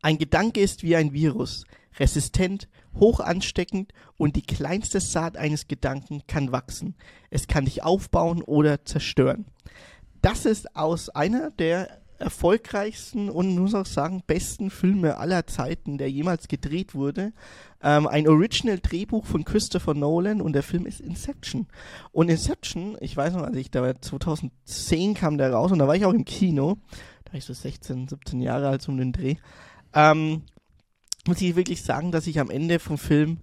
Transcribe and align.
Ein 0.00 0.18
Gedanke 0.18 0.60
ist 0.60 0.82
wie 0.82 0.96
ein 0.96 1.12
Virus, 1.12 1.64
resistent, 1.98 2.68
hoch 2.94 3.20
ansteckend 3.20 3.92
und 4.16 4.36
die 4.36 4.42
kleinste 4.42 5.00
Saat 5.00 5.36
eines 5.36 5.68
Gedanken 5.68 6.22
kann 6.26 6.52
wachsen. 6.52 6.94
Es 7.30 7.46
kann 7.46 7.64
dich 7.64 7.82
aufbauen 7.82 8.42
oder 8.42 8.84
zerstören. 8.84 9.46
Das 10.22 10.46
ist 10.46 10.76
aus 10.76 11.08
einer 11.08 11.50
der 11.52 12.00
erfolgreichsten 12.18 13.30
und 13.30 13.56
muss 13.56 13.74
auch 13.74 13.86
sagen 13.86 14.22
besten 14.26 14.70
Filme 14.70 15.18
aller 15.18 15.46
Zeiten, 15.46 15.98
der 15.98 16.10
jemals 16.10 16.48
gedreht 16.48 16.94
wurde. 16.94 17.32
Ähm, 17.80 18.06
ein 18.06 18.28
Original-Drehbuch 18.28 19.24
von 19.24 19.44
Christopher 19.44 19.94
Nolan 19.94 20.40
und 20.40 20.52
der 20.52 20.64
Film 20.64 20.86
ist 20.86 21.00
Inception. 21.00 21.68
Und 22.10 22.28
Inception, 22.28 22.96
ich 23.00 23.16
weiß 23.16 23.34
noch, 23.34 23.42
als 23.42 23.56
ich 23.56 23.70
da 23.70 23.82
war, 23.82 24.00
2010 24.00 25.14
kam 25.14 25.38
der 25.38 25.52
raus 25.52 25.70
und 25.70 25.78
da 25.78 25.86
war 25.86 25.94
ich 25.94 26.04
auch 26.04 26.12
im 26.12 26.24
Kino. 26.24 26.78
Da 27.24 27.32
war 27.32 27.38
ich 27.38 27.44
so 27.44 27.52
16, 27.52 28.08
17 28.08 28.40
Jahre 28.40 28.68
alt 28.68 28.88
um 28.88 28.96
den 28.96 29.12
Dreh. 29.12 29.36
Ähm, 29.98 30.42
muss 31.26 31.40
ich 31.40 31.56
wirklich 31.56 31.82
sagen, 31.82 32.12
dass 32.12 32.28
ich 32.28 32.38
am 32.38 32.50
Ende 32.50 32.78
vom 32.78 32.98
Film 32.98 33.38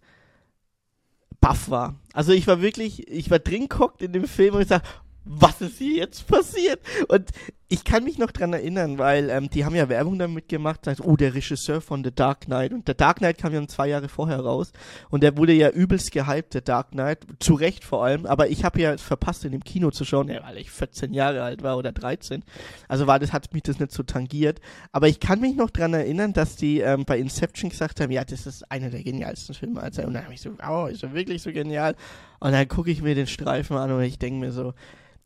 baff 1.41 1.70
war. 1.70 2.00
Also 2.13 2.32
ich 2.32 2.48
war 2.48 2.62
wirklich, 2.62 3.09
ich 3.09 3.30
war 3.30 3.40
drin 3.40 3.68
guckt 3.68 4.02
in 4.02 4.13
dem 4.13 4.26
Film 4.26 4.55
und 4.55 4.62
ich 4.62 4.70
sag, 4.70 4.82
was 5.26 5.60
ist 5.60 5.80
hier 5.80 5.98
jetzt 5.98 6.26
passiert? 6.27 6.80
Und 7.10 7.30
ich 7.68 7.84
kann 7.84 8.04
mich 8.04 8.20
noch 8.20 8.32
dran 8.32 8.54
erinnern, 8.54 9.00
weil 9.00 9.32
ähm, 9.32 9.50
die 9.50 9.66
haben 9.66 9.74
ja 9.74 9.90
Werbung 9.90 10.20
damit 10.20 10.48
gemacht, 10.50 10.86
sagt, 10.86 11.02
oh, 11.02 11.16
der 11.16 11.34
Regisseur 11.34 11.82
von 11.82 12.04
The 12.04 12.14
Dark 12.14 12.41
Knight. 12.41 12.72
Und 12.72 12.88
The 12.88 12.94
Dark 12.94 13.18
Knight 13.18 13.40
kam 13.40 13.54
ja 13.54 13.68
zwei 13.68 13.88
Jahre 13.88 14.08
vorher 14.08 14.40
raus. 14.40 14.72
Und 15.10 15.24
der 15.24 15.36
wurde 15.36 15.54
ja 15.54 15.70
übelst 15.72 16.12
gehypt, 16.12 16.54
The 16.54 16.62
Dark 16.62 16.91
Knight. 16.91 17.26
Zu 17.40 17.55
Recht 17.55 17.84
vor 17.84 18.05
allem. 18.05 18.28
Aber 18.28 18.50
ich 18.50 18.64
habe 18.64 18.80
ja 18.80 18.96
verpasst, 18.98 19.46
in 19.46 19.52
dem 19.52 19.64
Kino 19.64 19.90
zu 19.90 20.05
schauen, 20.05 20.28
ja, 20.28 20.44
weil 20.44 20.58
ich 20.58 20.70
14 20.70 21.12
Jahre 21.14 21.41
alt 21.41 21.64
war 21.64 21.78
oder 21.78 21.91
13. 21.91 22.44
Also 22.88 23.08
war 23.08 23.18
das, 23.18 23.34
hat 23.34 23.52
mich 23.52 23.64
das 23.64 23.80
nicht 23.80 23.91
so 23.91 24.04
tangiert. 24.04 24.62
Aber 24.91 25.08
ich 25.08 25.20
kann 25.20 25.41
mich 25.41 25.55
noch 25.55 25.72
dran 25.72 25.96
erinnern, 25.96 26.34
dass 26.34 26.58
die 26.58 26.82
ähm, 26.82 27.04
bei 27.05 27.18
Inception 27.18 27.72
gesagt 27.72 28.00
haben, 28.00 28.12
ja, 28.12 28.24
das 28.24 28.46
ist 28.46 28.72
einer 28.72 28.91
der 28.91 29.02
genialsten 29.02 29.55
Filme. 29.55 29.82
Und 29.82 29.98
dann 29.98 30.24
habe 30.24 30.34
ich 30.36 30.41
so, 30.41 30.52
oh, 30.70 30.86
ist 30.86 31.02
er 31.02 31.16
wirklich 31.16 31.41
so 31.41 31.52
genial? 31.52 31.96
Und 32.40 32.52
dann 32.52 32.68
gucke 32.68 32.91
ich 32.91 33.02
mir 33.02 33.16
den 33.16 33.27
Streifen 33.27 33.76
an 33.76 33.91
und 33.91 34.04
ich 34.04 34.20
denke 34.20 34.40
mir 34.40 34.52
so, 34.52 34.76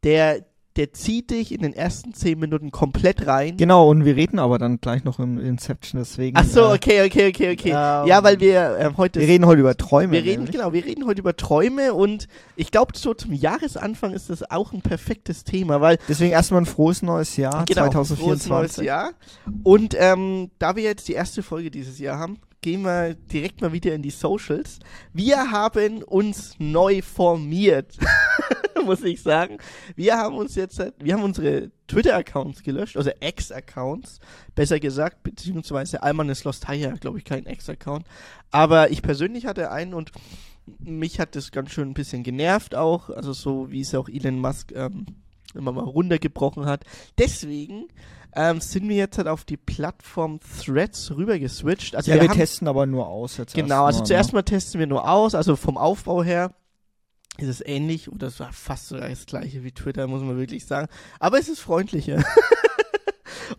der, 0.04 0.46
der 0.76 0.94
zieht 0.94 1.32
dich 1.32 1.52
in 1.52 1.62
den 1.62 1.74
ersten 1.74 2.14
zehn 2.14 2.40
Minuten 2.40 2.72
komplett 2.72 3.28
rein. 3.28 3.58
Genau, 3.58 3.90
und 3.90 4.06
wir 4.06 4.16
reden 4.16 4.40
aber 4.40 4.58
dann 4.58 4.80
gleich 4.80 5.04
noch 5.04 5.20
im 5.20 5.40
Inception, 5.40 6.00
deswegen. 6.00 6.38
Ach 6.38 6.46
so, 6.46 6.70
okay, 6.70 7.06
okay, 7.06 7.30
okay, 7.30 7.52
okay. 7.52 7.70
Ähm, 7.70 8.08
ja, 8.08 8.24
weil 8.24 8.40
wir 8.40 8.78
ähm, 8.80 8.98
heute. 8.98 9.20
Wir 9.20 9.28
reden 9.28 9.46
heute 9.46 9.62
über 9.62 9.76
Träume. 9.76 10.14
wir 10.14 10.20
reden, 10.20 10.44
nämlich. 10.44 10.52
genau, 10.52 10.72
wir 10.72 10.86
reden 10.86 11.06
heute 11.06 11.22
über 11.22 11.36
Träume 11.36 11.94
und 11.94 12.28
ich 12.56 12.72
glaube, 12.72 12.94
so 12.96 13.14
zum 13.14 13.34
Jahresanfang 13.34 14.14
ist 14.14 14.30
das 14.30 14.50
auch 14.50 14.72
ein 14.72 14.82
perfektes 14.82 15.44
Thema, 15.44 15.82
weil 15.82 15.98
Deswegen 16.08 16.32
erstmal 16.32 16.62
ein 16.62 16.66
frohes 16.66 17.02
neues 17.02 17.36
Jahr 17.36 17.66
genau, 17.66 17.92
frohes 17.92 18.10
2024. 18.10 18.50
neues 18.50 18.86
Jahr. 18.86 19.12
Und 19.64 19.96
ähm, 19.98 20.52
da 20.60 20.76
wir 20.76 20.84
jetzt 20.84 21.08
die 21.08 21.14
erste 21.14 21.44
Folge 21.44 21.72
dieses 21.72 22.00
Jahr 22.00 22.20
haben, 22.20 22.40
gehen 22.62 22.82
wir 22.82 23.16
direkt 23.16 23.62
mal 23.62 23.72
wieder 23.72 23.94
in 23.94 24.02
die 24.02 24.10
Socials. 24.10 24.80
Wir 25.14 25.52
haben 25.52 26.04
uns 26.04 26.56
neu 26.60 27.02
formiert, 27.02 27.98
muss 28.86 29.04
ich 29.04 29.22
sagen. 29.22 29.58
Wir 29.96 30.18
haben 30.18 30.36
uns 30.36 30.56
jetzt, 30.56 30.82
wir 31.00 31.14
haben 31.14 31.24
unsere 31.24 31.72
Twitter-Accounts 31.88 32.64
gelöscht, 32.64 32.98
also 32.98 33.10
Ex-Accounts, 33.20 34.20
besser 34.56 34.80
gesagt, 34.80 35.24
beziehungsweise 35.24 36.04
Alman 36.04 36.30
ist 36.30 36.44
Lost 36.44 36.68
High, 36.68 37.00
glaube 37.00 37.18
ich, 37.18 37.26
kein 37.26 37.46
Ex-Account. 37.46 38.06
Aber 38.52 38.92
ich 38.92 39.02
persönlich 39.02 39.46
hatte 39.46 39.72
einen 39.72 39.94
und 39.94 40.12
mich 40.80 41.20
hat 41.20 41.36
das 41.36 41.52
ganz 41.52 41.72
schön 41.72 41.90
ein 41.90 41.94
bisschen 41.94 42.24
genervt 42.24 42.76
auch, 42.76 43.10
also 43.10 43.34
so 43.34 43.72
wie 43.72 43.82
es 43.82 43.96
auch 43.96 44.08
Elon 44.08 44.40
Musk 44.40 44.72
ähm, 44.74 45.08
immer 45.56 45.72
mal 45.72 45.84
runtergebrochen 45.84 46.66
hat. 46.66 46.84
Deswegen 47.18 47.88
ähm, 48.36 48.62
sind 48.62 48.88
wir 48.88 48.96
jetzt 48.96 49.18
halt 49.18 49.28
auf 49.28 49.44
die 49.46 49.58
Plattform 49.58 50.40
Threads 50.64 51.12
rüber 51.16 51.40
geswitcht. 51.40 51.96
Also 51.96 52.12
ja, 52.12 52.16
wir, 52.16 52.24
wir 52.24 52.30
haben, 52.30 52.38
testen 52.38 52.68
aber 52.68 52.86
nur 52.86 53.08
aus 53.08 53.38
jetzt. 53.38 53.56
Genau, 53.56 53.86
also 53.86 54.00
erstmal, 54.00 54.08
zuerst 54.08 54.30
ne? 54.30 54.38
mal 54.38 54.44
testen 54.44 54.80
wir 54.80 54.88
nur 54.88 55.10
aus, 55.10 55.34
also 55.34 55.56
vom 55.56 55.78
Aufbau 55.78 56.24
her 56.24 56.54
ist 57.42 57.50
es 57.50 57.66
ähnlich 57.66 58.12
oder 58.12 58.28
es 58.28 58.40
war 58.40 58.52
fast 58.54 58.88
sogar 58.88 59.10
das 59.10 59.26
gleiche 59.26 59.64
wie 59.64 59.72
Twitter, 59.72 60.08
muss 60.08 60.22
man 60.22 60.38
wirklich 60.38 60.66
sagen. 60.66 60.88
Aber 61.20 61.40
es 61.40 61.50
ist 61.50 61.60
freundlicher. 61.60 62.24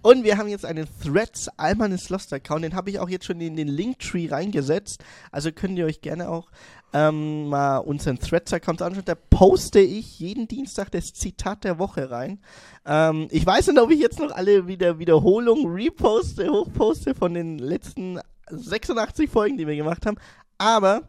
Und 0.02 0.24
wir 0.24 0.38
haben 0.38 0.48
jetzt 0.48 0.64
einen 0.64 0.86
Threads 1.02 1.48
Alman 1.56 1.92
is 1.92 2.08
Lost 2.08 2.32
Account, 2.32 2.64
den 2.64 2.74
habe 2.74 2.91
ich 2.91 2.98
auch 2.98 3.08
jetzt 3.08 3.24
schon 3.24 3.41
in 3.41 3.56
den 3.56 3.68
Linktree 3.68 4.28
reingesetzt. 4.28 5.02
Also 5.30 5.52
könnt 5.52 5.78
ihr 5.78 5.86
euch 5.86 6.00
gerne 6.00 6.28
auch 6.28 6.50
ähm, 6.92 7.48
mal 7.48 7.78
unseren 7.78 8.18
Threads 8.18 8.52
Account 8.52 8.82
anschauen. 8.82 9.04
Da 9.04 9.14
poste 9.14 9.80
ich 9.80 10.18
jeden 10.18 10.48
Dienstag 10.48 10.91
das 10.91 11.12
Zitat 11.12 11.64
der 11.64 11.78
Woche 11.78 12.10
rein. 12.10 12.41
Ähm, 12.86 13.28
ich 13.30 13.44
weiß 13.44 13.68
nicht, 13.68 13.80
ob 13.80 13.91
ich 13.91 14.00
jetzt 14.00 14.18
noch 14.18 14.32
alle 14.32 14.66
wieder 14.66 14.98
Wiederholungen 14.98 15.72
reposte, 15.72 16.48
hochposte 16.48 17.14
von 17.14 17.34
den 17.34 17.58
letzten 17.58 18.20
86 18.50 19.30
Folgen, 19.30 19.56
die 19.56 19.66
wir 19.66 19.76
gemacht 19.76 20.06
haben. 20.06 20.16
Aber 20.58 21.08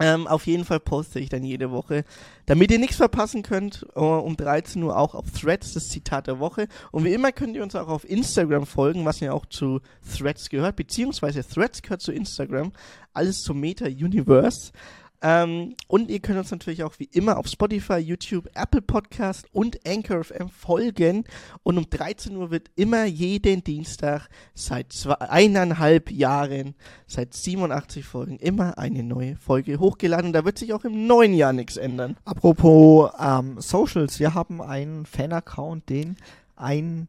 ähm, 0.00 0.26
auf 0.26 0.46
jeden 0.46 0.64
Fall 0.64 0.80
poste 0.80 1.20
ich 1.20 1.28
dann 1.28 1.44
jede 1.44 1.70
Woche, 1.70 2.04
damit 2.46 2.70
ihr 2.70 2.78
nichts 2.78 2.96
verpassen 2.96 3.42
könnt, 3.42 3.86
äh, 3.94 4.00
um 4.00 4.36
13 4.36 4.82
Uhr 4.82 4.96
auch 4.96 5.14
auf 5.14 5.26
Threads 5.30 5.74
das 5.74 5.90
Zitat 5.90 6.26
der 6.26 6.38
Woche. 6.38 6.66
Und 6.90 7.04
wie 7.04 7.12
immer 7.12 7.30
könnt 7.30 7.56
ihr 7.56 7.62
uns 7.62 7.76
auch 7.76 7.88
auf 7.88 8.08
Instagram 8.08 8.64
folgen, 8.66 9.04
was 9.04 9.20
ja 9.20 9.32
auch 9.32 9.44
zu 9.46 9.80
Threads 10.16 10.48
gehört, 10.48 10.76
beziehungsweise 10.76 11.46
Threads 11.46 11.82
gehört 11.82 12.00
zu 12.00 12.12
Instagram, 12.12 12.72
alles 13.12 13.42
zum 13.42 13.60
Meta 13.60 13.84
Universe. 13.84 14.72
Ähm, 15.22 15.76
und 15.86 16.10
ihr 16.10 16.18
könnt 16.18 16.38
uns 16.38 16.50
natürlich 16.50 16.82
auch 16.82 16.98
wie 16.98 17.08
immer 17.12 17.38
auf 17.38 17.46
Spotify, 17.46 17.98
YouTube, 17.98 18.50
Apple 18.54 18.82
Podcast 18.82 19.46
und 19.52 19.78
Anchor 19.86 20.24
FM 20.24 20.48
folgen. 20.48 21.24
Und 21.62 21.78
um 21.78 21.88
13 21.88 22.36
Uhr 22.36 22.50
wird 22.50 22.70
immer 22.74 23.04
jeden 23.04 23.62
Dienstag 23.62 24.28
seit 24.54 24.92
zwei, 24.92 25.14
eineinhalb 25.14 26.10
Jahren, 26.10 26.74
seit 27.06 27.34
87 27.34 28.04
Folgen, 28.04 28.38
immer 28.38 28.78
eine 28.78 29.04
neue 29.04 29.36
Folge 29.36 29.78
hochgeladen. 29.78 30.26
Und 30.26 30.32
da 30.32 30.44
wird 30.44 30.58
sich 30.58 30.72
auch 30.72 30.84
im 30.84 31.06
neuen 31.06 31.34
Jahr 31.34 31.52
nichts 31.52 31.76
ändern. 31.76 32.16
Apropos 32.24 33.10
ähm, 33.20 33.60
Socials, 33.60 34.18
wir 34.18 34.34
haben 34.34 34.60
einen 34.60 35.06
Fan-Account, 35.06 35.88
den 35.88 36.16
ein 36.56 37.08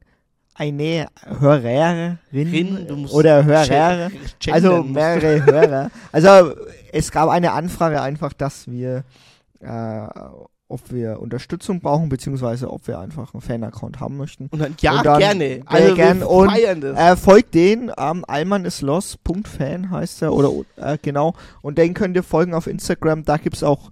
eine 0.55 1.07
Hörerin 1.39 2.19
Rin, 2.31 2.85
du 2.87 2.95
musst 2.95 3.13
oder 3.13 3.43
Hörer, 3.43 4.11
also 4.51 4.83
mehrere 4.83 5.45
Hörer. 5.45 5.91
Also 6.11 6.55
es 6.91 7.11
gab 7.11 7.29
eine 7.29 7.53
Anfrage 7.53 8.01
einfach, 8.01 8.33
dass 8.33 8.69
wir, 8.69 9.03
äh, 9.61 10.07
ob 10.67 10.91
wir 10.91 11.19
Unterstützung 11.19 11.79
brauchen, 11.79 12.09
beziehungsweise 12.09 12.71
ob 12.71 12.87
wir 12.87 12.99
einfach 12.99 13.33
einen 13.33 13.41
Fan-Account 13.41 13.99
haben 13.99 14.17
möchten. 14.17 14.47
Und 14.51 14.59
dann, 14.59 14.75
ja, 14.79 14.97
Und 14.97 15.05
dann 15.05 15.19
gerne. 15.19 15.61
Also 15.65 15.95
gern 15.95 16.23
und. 16.23 16.49
Äh, 16.83 17.15
folgt 17.15 17.53
den, 17.53 17.91
ähm, 17.97 18.23
almanislos.fan 18.27 19.89
heißt 19.91 20.21
er, 20.21 20.33
oder 20.33 20.51
äh, 20.77 20.97
genau. 21.01 21.33
Und 21.61 21.77
den 21.77 21.93
könnt 21.93 22.15
ihr 22.15 22.23
folgen 22.23 22.53
auf 22.53 22.67
Instagram. 22.67 23.23
Da 23.23 23.37
gibt's 23.37 23.63
auch 23.63 23.91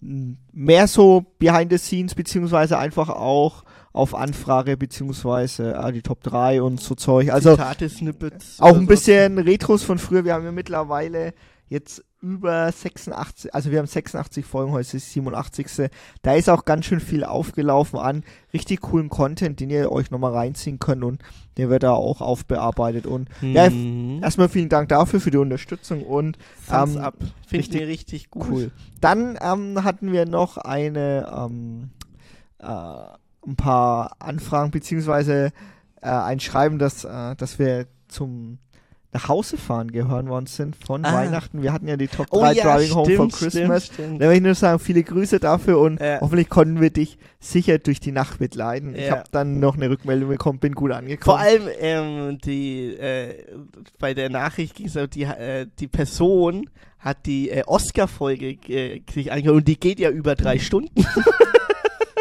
mh, 0.00 0.36
mehr 0.52 0.86
so 0.86 1.24
Behind 1.38 1.70
the 1.70 1.78
Scenes, 1.78 2.14
beziehungsweise 2.14 2.78
einfach 2.78 3.08
auch 3.08 3.64
auf 3.92 4.14
Anfrage, 4.14 4.76
beziehungsweise 4.76 5.74
äh, 5.74 5.92
die 5.92 6.02
Top 6.02 6.22
3 6.22 6.62
und 6.62 6.80
so 6.80 6.94
Zeug. 6.94 7.32
Also 7.32 7.50
Zitate, 7.52 7.88
Snippets. 7.88 8.60
auch 8.60 8.74
ein 8.74 8.82
so. 8.82 8.86
bisschen 8.86 9.38
Retros 9.38 9.82
von 9.82 9.98
früher. 9.98 10.24
Wir 10.24 10.34
haben 10.34 10.44
ja 10.44 10.52
mittlerweile 10.52 11.34
jetzt 11.68 12.04
über 12.22 12.70
86, 12.70 13.54
also 13.54 13.70
wir 13.70 13.78
haben 13.78 13.86
86 13.86 14.44
Folgen, 14.44 14.72
heute 14.72 14.82
ist 14.82 14.92
die 14.92 14.98
87. 14.98 15.88
Da 16.20 16.34
ist 16.34 16.50
auch 16.50 16.64
ganz 16.66 16.84
schön 16.84 17.00
viel 17.00 17.24
aufgelaufen 17.24 17.98
an 17.98 18.24
richtig 18.52 18.80
coolen 18.82 19.08
Content, 19.08 19.58
den 19.60 19.70
ihr 19.70 19.90
euch 19.90 20.10
nochmal 20.10 20.32
reinziehen 20.34 20.78
könnt 20.78 21.02
und 21.02 21.22
der 21.56 21.70
wird 21.70 21.82
da 21.82 21.92
auch 21.92 22.20
aufbearbeitet. 22.20 23.06
Und 23.06 23.28
ja, 23.40 23.70
Mhm. 23.70 24.20
erstmal 24.22 24.48
vielen 24.50 24.68
Dank 24.68 24.90
dafür, 24.90 25.20
für 25.20 25.30
die 25.30 25.38
Unterstützung 25.38 26.02
und 26.02 26.36
Thumbs 26.68 26.96
ähm, 26.96 27.00
up. 27.00 27.14
Finden 27.46 27.56
richtig 27.56 27.86
richtig 27.86 28.30
gut. 28.30 28.48
cool. 28.50 28.70
Dann 29.00 29.38
ähm, 29.40 29.82
hatten 29.82 30.12
wir 30.12 30.26
noch 30.26 30.58
eine, 30.58 31.26
ähm, 31.34 31.90
äh, 32.58 32.66
ein 33.46 33.56
paar 33.56 34.16
Anfragen, 34.18 34.70
beziehungsweise 34.70 35.52
äh, 36.02 36.08
ein 36.08 36.40
Schreiben, 36.40 36.78
dass, 36.78 37.04
äh, 37.04 37.36
dass 37.36 37.58
wir 37.58 37.86
zum 38.08 38.58
nach 39.12 39.26
Hause 39.26 39.56
fahren 39.56 39.90
gehören 39.90 40.28
worden 40.28 40.46
sind 40.46 40.76
von 40.76 41.04
Ah. 41.04 41.12
Weihnachten. 41.12 41.62
Wir 41.62 41.72
hatten 41.72 41.88
ja 41.88 41.96
die 41.96 42.06
Top 42.06 42.30
3 42.30 42.36
Oh 42.36 42.44
ja, 42.52 42.62
Driving 42.76 42.94
Home 42.94 43.16
for 43.16 43.28
stimmt, 43.28 43.32
Christmas. 43.32 43.86
Stimmt, 43.86 43.98
stimmt. 44.06 44.22
Da 44.22 44.26
möchte 44.26 44.36
ich 44.38 44.44
nur 44.44 44.54
sagen, 44.54 44.78
viele 44.78 45.02
Grüße 45.02 45.40
dafür 45.40 45.80
und 45.80 46.00
Ja. 46.00 46.20
hoffentlich 46.20 46.48
konnten 46.48 46.80
wir 46.80 46.90
dich 46.90 47.18
sicher 47.40 47.78
durch 47.80 47.98
die 47.98 48.12
Nacht. 48.12 48.40
Ich 48.40 48.54
Ja. 48.54 49.10
habe 49.10 49.24
dann 49.32 49.58
noch 49.58 49.74
eine 49.74 49.90
Rückmeldung 49.90 50.28
bekommen, 50.28 50.60
bin 50.60 50.76
gut 50.76 50.92
angekommen. 50.92 51.38
Vor 51.38 51.40
allem 51.40 51.62
ähm, 51.80 52.38
die 52.38 52.94
äh, 52.94 53.34
bei 53.98 54.14
der 54.14 54.30
Nachricht 54.30 54.76
ging 54.76 54.86
es 54.86 54.96
auch, 54.96 55.08
die, 55.08 55.24
äh, 55.24 55.66
die 55.80 55.88
Person 55.88 56.70
hat 57.00 57.26
die 57.26 57.50
äh, 57.50 57.64
Oscar-Folge 57.66 58.50
äh, 58.68 59.00
sich 59.12 59.32
angehört 59.32 59.56
und 59.56 59.66
die 59.66 59.80
geht 59.80 59.98
ja 59.98 60.10
über 60.10 60.36
drei 60.36 60.58
Stunden. 60.60 61.04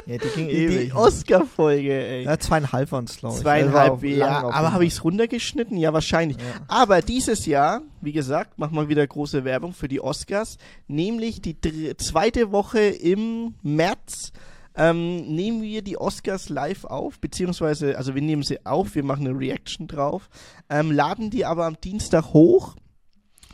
Ja, 0.09 0.17
die 0.17 0.27
ging 0.35 0.47
Die, 0.47 0.53
ewig. 0.55 0.89
die 0.89 0.93
Oscar-Folge, 0.93 1.93
ey. 1.93 2.23
ja, 2.23 2.39
zweieinhalb 2.39 2.91
waren 2.91 3.05
es, 3.05 3.17
glaube 3.17 3.35
ich. 3.35 3.41
Zweieinhalb, 3.41 3.91
Also 3.93 4.05
ja. 4.07 4.43
Aber 4.49 4.73
habe 4.73 4.83
ich 4.85 4.93
es 4.93 5.03
runtergeschnitten? 5.03 5.77
Ja, 5.77 5.93
wahrscheinlich. 5.93 6.37
Ja. 6.37 6.43
Aber 6.67 7.01
dieses 7.01 7.45
Jahr, 7.45 7.81
wie 8.01 8.11
gesagt, 8.11 8.57
machen 8.57 8.75
wir 8.75 8.89
wieder 8.89 9.05
große 9.05 9.43
Werbung 9.43 9.73
für 9.73 9.87
die 9.87 10.01
Oscars, 10.01 10.57
nämlich 10.87 11.41
die 11.41 11.55
zweite 11.97 12.51
Woche 12.51 12.79
im 12.79 13.53
März 13.61 14.31
ähm, 14.75 15.35
nehmen 15.35 15.61
wir 15.61 15.81
die 15.81 15.97
Oscars 15.97 16.49
live 16.49 16.85
auf, 16.85 17.19
beziehungsweise, 17.19 17.97
also 17.97 18.15
wir 18.15 18.21
nehmen 18.21 18.43
sie 18.43 18.65
auf, 18.65 18.95
wir 18.95 19.03
machen 19.03 19.27
eine 19.27 19.37
Reaction 19.37 19.87
drauf, 19.87 20.29
ähm, 20.69 20.91
laden 20.91 21.29
die 21.29 21.45
aber 21.45 21.65
am 21.65 21.79
Dienstag 21.81 22.33
hoch 22.33 22.75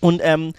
und 0.01 0.21
ähm, 0.23 0.53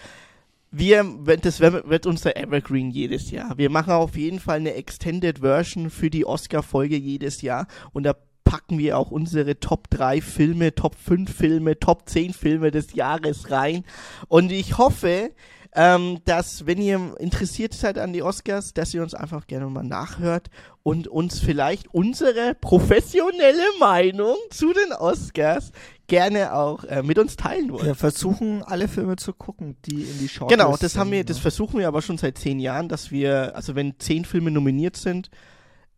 wir, 0.70 1.04
das 1.40 1.60
wird 1.60 2.06
unser 2.06 2.36
Evergreen 2.36 2.90
jedes 2.90 3.30
Jahr. 3.30 3.56
Wir 3.56 3.70
machen 3.70 3.92
auf 3.92 4.16
jeden 4.16 4.40
Fall 4.40 4.56
eine 4.56 4.74
Extended 4.74 5.38
Version 5.40 5.90
für 5.90 6.10
die 6.10 6.26
Oscar-Folge 6.26 6.96
jedes 6.96 7.42
Jahr 7.42 7.66
und 7.92 8.02
da 8.02 8.14
packen 8.44 8.78
wir 8.78 8.96
auch 8.96 9.10
unsere 9.10 9.58
Top 9.58 9.90
3 9.90 10.20
Filme, 10.20 10.74
Top 10.74 10.94
5 10.94 11.34
Filme, 11.34 11.78
Top 11.78 12.08
10 12.08 12.32
Filme 12.32 12.70
des 12.70 12.94
Jahres 12.94 13.50
rein. 13.50 13.84
Und 14.28 14.52
ich 14.52 14.78
hoffe, 14.78 15.32
ähm, 15.78 16.20
dass, 16.24 16.64
wenn 16.64 16.80
ihr 16.80 17.14
interessiert 17.18 17.74
seid 17.74 17.98
an 17.98 18.14
die 18.14 18.22
Oscars, 18.22 18.72
dass 18.72 18.94
ihr 18.94 19.02
uns 19.02 19.12
einfach 19.12 19.46
gerne 19.46 19.66
mal 19.66 19.84
nachhört 19.84 20.48
und 20.82 21.06
uns 21.06 21.38
vielleicht 21.38 21.92
unsere 21.92 22.56
professionelle 22.58 23.62
Meinung 23.78 24.36
zu 24.50 24.72
den 24.72 24.94
Oscars 24.94 25.72
gerne 26.06 26.54
auch 26.54 26.84
äh, 26.84 27.02
mit 27.02 27.18
uns 27.18 27.36
teilen 27.36 27.70
wollt. 27.70 27.84
Wir 27.84 27.94
versuchen 27.94 28.62
alle 28.62 28.88
Filme 28.88 29.16
zu 29.16 29.34
gucken, 29.34 29.76
die 29.84 30.04
in 30.04 30.18
die 30.18 30.28
Shortlist 30.30 30.58
Genau, 30.58 30.76
das 30.78 30.96
haben 30.96 31.10
wir, 31.10 31.24
das 31.24 31.38
versuchen 31.38 31.78
wir 31.78 31.88
aber 31.88 32.00
schon 32.00 32.16
seit 32.16 32.38
zehn 32.38 32.58
Jahren, 32.58 32.88
dass 32.88 33.10
wir, 33.10 33.54
also 33.54 33.74
wenn 33.74 33.98
zehn 33.98 34.24
Filme 34.24 34.50
nominiert 34.50 34.96
sind, 34.96 35.30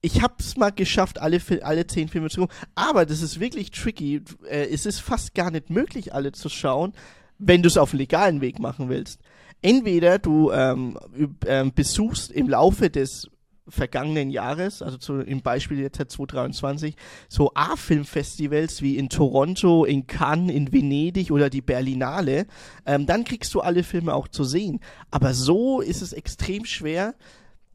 ich 0.00 0.22
hab's 0.22 0.56
mal 0.56 0.70
geschafft, 0.70 1.20
alle, 1.20 1.40
alle 1.62 1.86
zehn 1.86 2.08
Filme 2.08 2.30
zu 2.30 2.40
gucken, 2.40 2.56
aber 2.74 3.06
das 3.06 3.22
ist 3.22 3.38
wirklich 3.38 3.70
tricky. 3.70 4.22
Äh, 4.48 4.66
es 4.72 4.86
ist 4.86 4.98
fast 4.98 5.36
gar 5.36 5.52
nicht 5.52 5.70
möglich, 5.70 6.12
alle 6.12 6.32
zu 6.32 6.48
schauen, 6.48 6.94
wenn 7.38 7.62
du 7.62 7.68
es 7.68 7.76
auf 7.76 7.92
legalen 7.92 8.40
Weg 8.40 8.58
machen 8.58 8.88
willst 8.88 9.20
entweder 9.62 10.18
du 10.18 10.50
ähm, 10.50 10.98
ähm, 11.46 11.72
besuchst 11.74 12.30
im 12.30 12.48
Laufe 12.48 12.90
des 12.90 13.30
vergangenen 13.68 14.30
Jahres, 14.30 14.82
also 14.82 14.96
zu, 14.96 15.20
im 15.20 15.42
Beispiel 15.42 15.78
jetzt 15.80 15.96
2023, 15.96 16.96
so 17.28 17.52
A-Filmfestivals 17.54 18.82
wie 18.82 18.96
in 18.96 19.08
Toronto, 19.08 19.84
in 19.84 20.06
Cannes, 20.06 20.54
in 20.54 20.72
Venedig 20.72 21.30
oder 21.30 21.50
die 21.50 21.60
Berlinale, 21.60 22.46
ähm, 22.86 23.06
dann 23.06 23.24
kriegst 23.24 23.54
du 23.54 23.60
alle 23.60 23.82
Filme 23.82 24.14
auch 24.14 24.28
zu 24.28 24.44
sehen. 24.44 24.80
Aber 25.10 25.34
so 25.34 25.80
ist 25.80 26.02
es 26.02 26.12
extrem 26.12 26.64
schwer. 26.64 27.14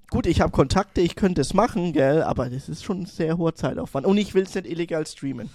Gut, 0.09 0.25
ich 0.25 0.41
habe 0.41 0.51
Kontakte, 0.51 1.01
ich 1.01 1.15
könnte 1.15 1.41
es 1.41 1.53
machen, 1.53 1.93
gell, 1.93 2.23
aber 2.23 2.49
das 2.49 2.69
ist 2.69 2.83
schon 2.83 3.01
ein 3.01 3.05
sehr 3.05 3.37
hoher 3.37 3.55
Zeitaufwand. 3.55 4.05
Und 4.05 4.17
ich 4.17 4.33
will 4.33 4.43
es 4.43 4.55
nicht 4.55 4.67
illegal 4.67 5.05
streamen. 5.07 5.49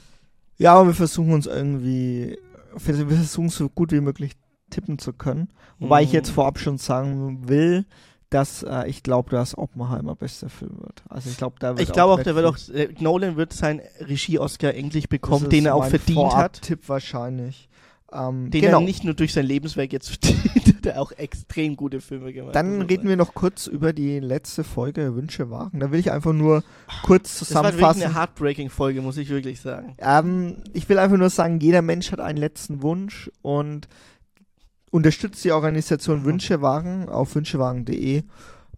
Ja, 0.57 0.75
aber 0.75 0.89
wir 0.89 0.95
versuchen 0.95 1.33
uns 1.33 1.47
irgendwie, 1.47 2.39
wir 2.75 3.07
versuchen 3.07 3.49
so 3.49 3.69
gut 3.69 3.93
wie 3.93 4.01
möglich 4.01 4.33
tippen 4.71 4.99
zu 4.99 5.13
können. 5.13 5.49
Wobei 5.79 6.01
mhm. 6.01 6.07
ich 6.07 6.13
jetzt 6.13 6.31
vorab 6.31 6.59
schon 6.59 6.79
sagen 6.79 7.49
will, 7.49 7.87
dass 8.31 8.63
äh, 8.63 8.87
ich 8.89 9.03
glaube, 9.03 9.31
dass 9.31 9.57
Oppenheimer 9.57 10.15
bester 10.15 10.49
Film 10.49 10.79
wird. 10.81 11.03
Also 11.09 11.31
ich 11.31 11.37
glaube, 11.37 11.57
da 11.59 11.71
wird 11.71 11.81
Ich 11.81 11.93
glaube 11.93 12.15
auch, 12.15 12.23
der 12.23 12.35
wird 12.35 12.47
auch 12.47 12.59
äh, 12.75 12.89
Nolan 12.99 13.37
wird 13.37 13.53
sein 13.53 13.81
Regie-Oscar 14.01 14.75
endlich 14.75 15.09
bekommen, 15.09 15.49
den 15.49 15.67
er 15.67 15.75
auch 15.75 15.87
verdient 15.87 16.35
hat. 16.35 16.61
Tipp 16.63 16.89
wahrscheinlich. 16.89 17.69
Ähm, 18.11 18.51
den 18.51 18.63
genau. 18.63 18.79
er 18.79 18.85
nicht 18.85 19.05
nur 19.05 19.13
durch 19.13 19.35
sein 19.35 19.45
Lebenswerk 19.45 19.93
jetzt 19.93 20.09
verdient, 20.09 20.83
der 20.85 21.01
auch 21.01 21.13
extrem 21.13 21.77
gute 21.77 22.01
Filme 22.01 22.33
gemacht 22.33 22.57
Dann 22.57 22.81
reden 22.81 23.07
wir 23.07 23.17
noch 23.17 23.35
kurz 23.35 23.67
über 23.67 23.93
die 23.93 24.19
letzte 24.19 24.65
Folge 24.65 25.15
Wünsche 25.15 25.51
wagen. 25.51 25.81
Da 25.81 25.91
will 25.91 26.01
ich 26.01 26.11
einfach 26.11 26.33
nur 26.33 26.65
kurz 27.03 27.37
zusammenfassen. 27.37 27.79
Das 27.79 27.83
war 27.83 27.95
wirklich 27.95 28.05
eine 28.07 28.15
Heartbreaking-Folge, 28.15 29.03
muss 29.03 29.19
ich 29.19 29.29
wirklich 29.29 29.61
sagen. 29.61 29.95
Ähm, 29.99 30.57
ich 30.73 30.89
will 30.89 30.99
einfach 30.99 31.19
nur 31.19 31.29
sagen, 31.29 31.61
jeder 31.61 31.83
Mensch 31.83 32.11
hat 32.11 32.21
einen 32.21 32.39
letzten 32.39 32.81
Wunsch 32.83 33.31
und 33.43 33.89
unterstützt 34.91 35.45
die 35.45 35.53
Organisation 35.53 36.25
Wünschewagen 36.25 37.09
auf 37.09 37.35
wünschewagen.de. 37.35 38.23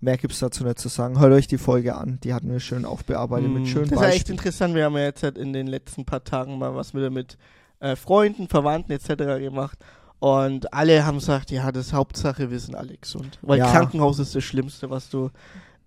Mehr 0.03 0.17
gibt 0.17 0.33
es 0.33 0.39
dazu 0.39 0.65
nicht 0.65 0.79
zu 0.79 0.89
sagen. 0.89 1.21
Hört 1.21 1.33
euch 1.33 1.47
die 1.47 1.59
Folge 1.59 1.95
an. 1.95 2.19
Die 2.25 2.33
hatten 2.33 2.51
wir 2.51 2.59
schön 2.61 2.85
aufbearbeitet 2.85 3.51
mm, 3.51 3.53
mit 3.53 3.63
hm, 3.65 3.67
schönen 3.67 3.91
Das 3.91 4.01
ist 4.01 4.07
ja 4.07 4.13
echt 4.13 4.31
interessant. 4.31 4.75
Wir 4.75 4.85
haben 4.85 4.97
ja 4.97 5.05
jetzt 5.05 5.23
halt 5.23 5.37
in 5.37 5.53
den 5.53 5.67
letzten 5.67 6.07
paar 6.07 6.25
Tagen 6.25 6.59
mal 6.59 6.75
was 6.75 6.95
wieder 6.95 7.11
mit 7.11 7.37
äh, 7.81 7.97
Freunden, 7.97 8.49
Verwandten 8.49 8.93
etc. 8.93 9.09
gemacht. 9.39 9.79
Und 10.19 10.73
alle 10.73 11.05
haben 11.05 11.19
gesagt, 11.19 11.51
ja, 11.51 11.71
das 11.73 11.93
Hauptsache, 11.93 12.51
wir 12.51 12.61
sind 12.61 12.75
alle 12.75 12.97
gesund. 12.97 13.39
Weil 13.43 13.59
ja. 13.59 13.71
Krankenhaus 13.71 14.19
ist 14.19 14.35
das 14.35 14.45
Schlimmste, 14.45 14.89
was 14.91 15.09
du 15.11 15.31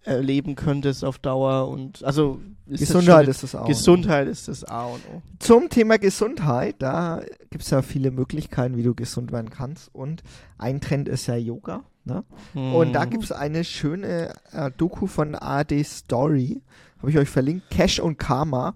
erleben 0.04 0.56
könntest 0.56 1.04
auf 1.04 1.18
Dauer 1.18 1.68
und 1.70 2.04
also 2.04 2.40
ist 2.68 2.80
Gesundheit 2.80 3.28
ist 3.28 3.44
das 3.44 3.56
A 3.56 3.66
Gesundheit 3.66 4.28
ist 4.28 4.48
das 4.48 4.64
A 4.64 4.86
und 4.86 5.02
O. 5.14 5.22
Zum 5.40 5.70
Thema 5.70 5.98
Gesundheit, 5.98 6.76
da 6.80 7.22
gibt 7.50 7.64
es 7.64 7.70
ja 7.70 7.82
viele 7.82 8.12
Möglichkeiten, 8.12 8.78
wie 8.78 8.84
du 8.84 8.94
gesund 8.94 9.32
werden 9.32 9.50
kannst 9.50 9.94
und 9.94 10.24
ein 10.58 10.82
Trend 10.82 11.08
ist 11.08 11.28
ja 11.28 11.36
Yoga. 11.36 11.84
Ne? 12.06 12.24
Hm. 12.54 12.76
Und 12.76 12.94
da 12.94 13.06
gibt 13.06 13.24
es 13.24 13.32
eine 13.32 13.64
schöne 13.64 14.34
äh, 14.52 14.72
Doku 14.78 15.08
von 15.08 15.36
AD 15.36 15.84
Story, 15.84 16.62
habe 17.00 17.12
ich 17.12 17.18
euch 17.18 17.30
verlinkt, 17.30 17.70
Cash 17.70 18.00
und 18.00 18.18
Karma. 18.18 18.76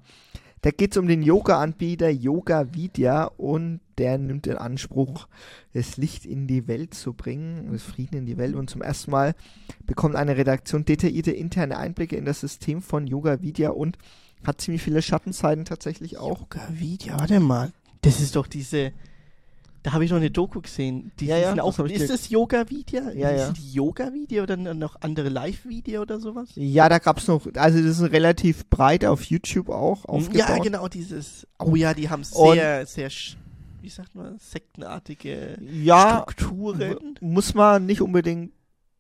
Da 0.62 0.71
geht 0.71 0.91
es 0.91 0.97
um 0.97 1.07
den 1.07 1.21
Yoga-Anbieter 1.21 2.09
Yoga 2.09 2.74
Vidya 2.74 3.25
und 3.38 3.79
der 3.98 4.18
nimmt 4.18 4.48
in 4.48 4.58
Anspruch, 4.58 5.28
das 5.74 5.98
Licht 5.98 6.26
in 6.26 6.48
die 6.48 6.68
Welt 6.68 6.94
zu 6.94 7.14
bringen, 7.14 7.70
das 7.72 7.84
Frieden 7.84 8.18
in 8.18 8.26
die 8.26 8.38
Welt. 8.38 8.56
Und 8.56 8.70
zum 8.70 8.82
ersten 8.82 9.12
Mal 9.12 9.36
bekommt 9.86 10.16
eine 10.16 10.38
Redaktion 10.38 10.86
detaillierte 10.86 11.32
interne 11.32 11.78
Einblicke 11.78 12.16
in 12.16 12.26
das 12.26 12.40
System 12.40 12.82
von 12.82 13.08
Yoga 13.08 13.42
Vidya 13.42 13.70
und 13.70 13.98
hat 14.46 14.62
ziemlich 14.62 14.84
viele 14.84 15.02
Schattenseiten 15.02 15.66
tatsächlich 15.66 16.18
auch. 16.18 16.42
Yoga 16.42 16.68
Vidya, 16.72 17.20
warte 17.20 17.40
mal. 17.40 17.72
Das 18.02 18.20
ist 18.20 18.36
doch 18.36 18.48
diese, 18.48 18.94
da 19.84 19.94
habe 19.94 20.04
ich 20.04 20.12
noch 20.12 20.18
eine 20.18 20.30
Doku 20.30 20.62
gesehen. 20.62 21.12
Die 21.20 21.28
ja, 21.28 21.38
ja, 21.38 21.64
auch, 21.64 21.80
ist 21.80 22.10
das 22.10 22.30
Yoga-Video? 22.30 23.10
Ja, 23.12 23.32
ja. 23.32 23.46
Sind 23.46 23.58
die 23.58 23.72
Yoga-Video 23.72 24.44
oder 24.44 24.58
noch 24.58 25.02
andere 25.02 25.30
Live-Video 25.30 26.02
oder 26.02 26.20
sowas? 26.20 26.50
Ja, 26.56 26.90
da 26.90 27.00
gab 27.00 27.20
es 27.20 27.28
noch, 27.28 27.48
also 27.56 27.82
das 27.82 28.00
ist 28.00 28.12
relativ 28.12 28.70
breit 28.70 29.06
auf 29.06 29.24
YouTube 29.24 29.70
auch 29.70 30.06
aufgebaut. 30.06 30.50
Ja, 30.50 30.58
genau, 30.58 30.88
dieses, 30.88 31.48
oh 31.58 31.76
ja, 31.76 31.94
die 31.94 32.10
haben 32.10 32.24
sehr, 32.24 32.86
sehr, 32.86 33.10
wie 33.88 33.92
sagt 33.92 34.16
man, 34.16 34.38
sektenartige 34.38 35.57
ja, 35.62 36.25
Strukturen. 36.30 37.18
Muss 37.22 37.54
man 37.54 37.86
nicht 37.86 38.01
unbedingt 38.01 38.51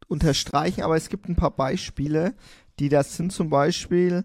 unterstreichen, 0.07 0.81
aber 0.81 0.95
es 0.95 1.09
gibt 1.09 1.27
ein 1.27 1.35
paar 1.35 1.51
Beispiele, 1.51 2.33
die 2.79 2.87
das 2.87 3.17
sind 3.17 3.33
zum 3.33 3.49
Beispiel 3.49 4.23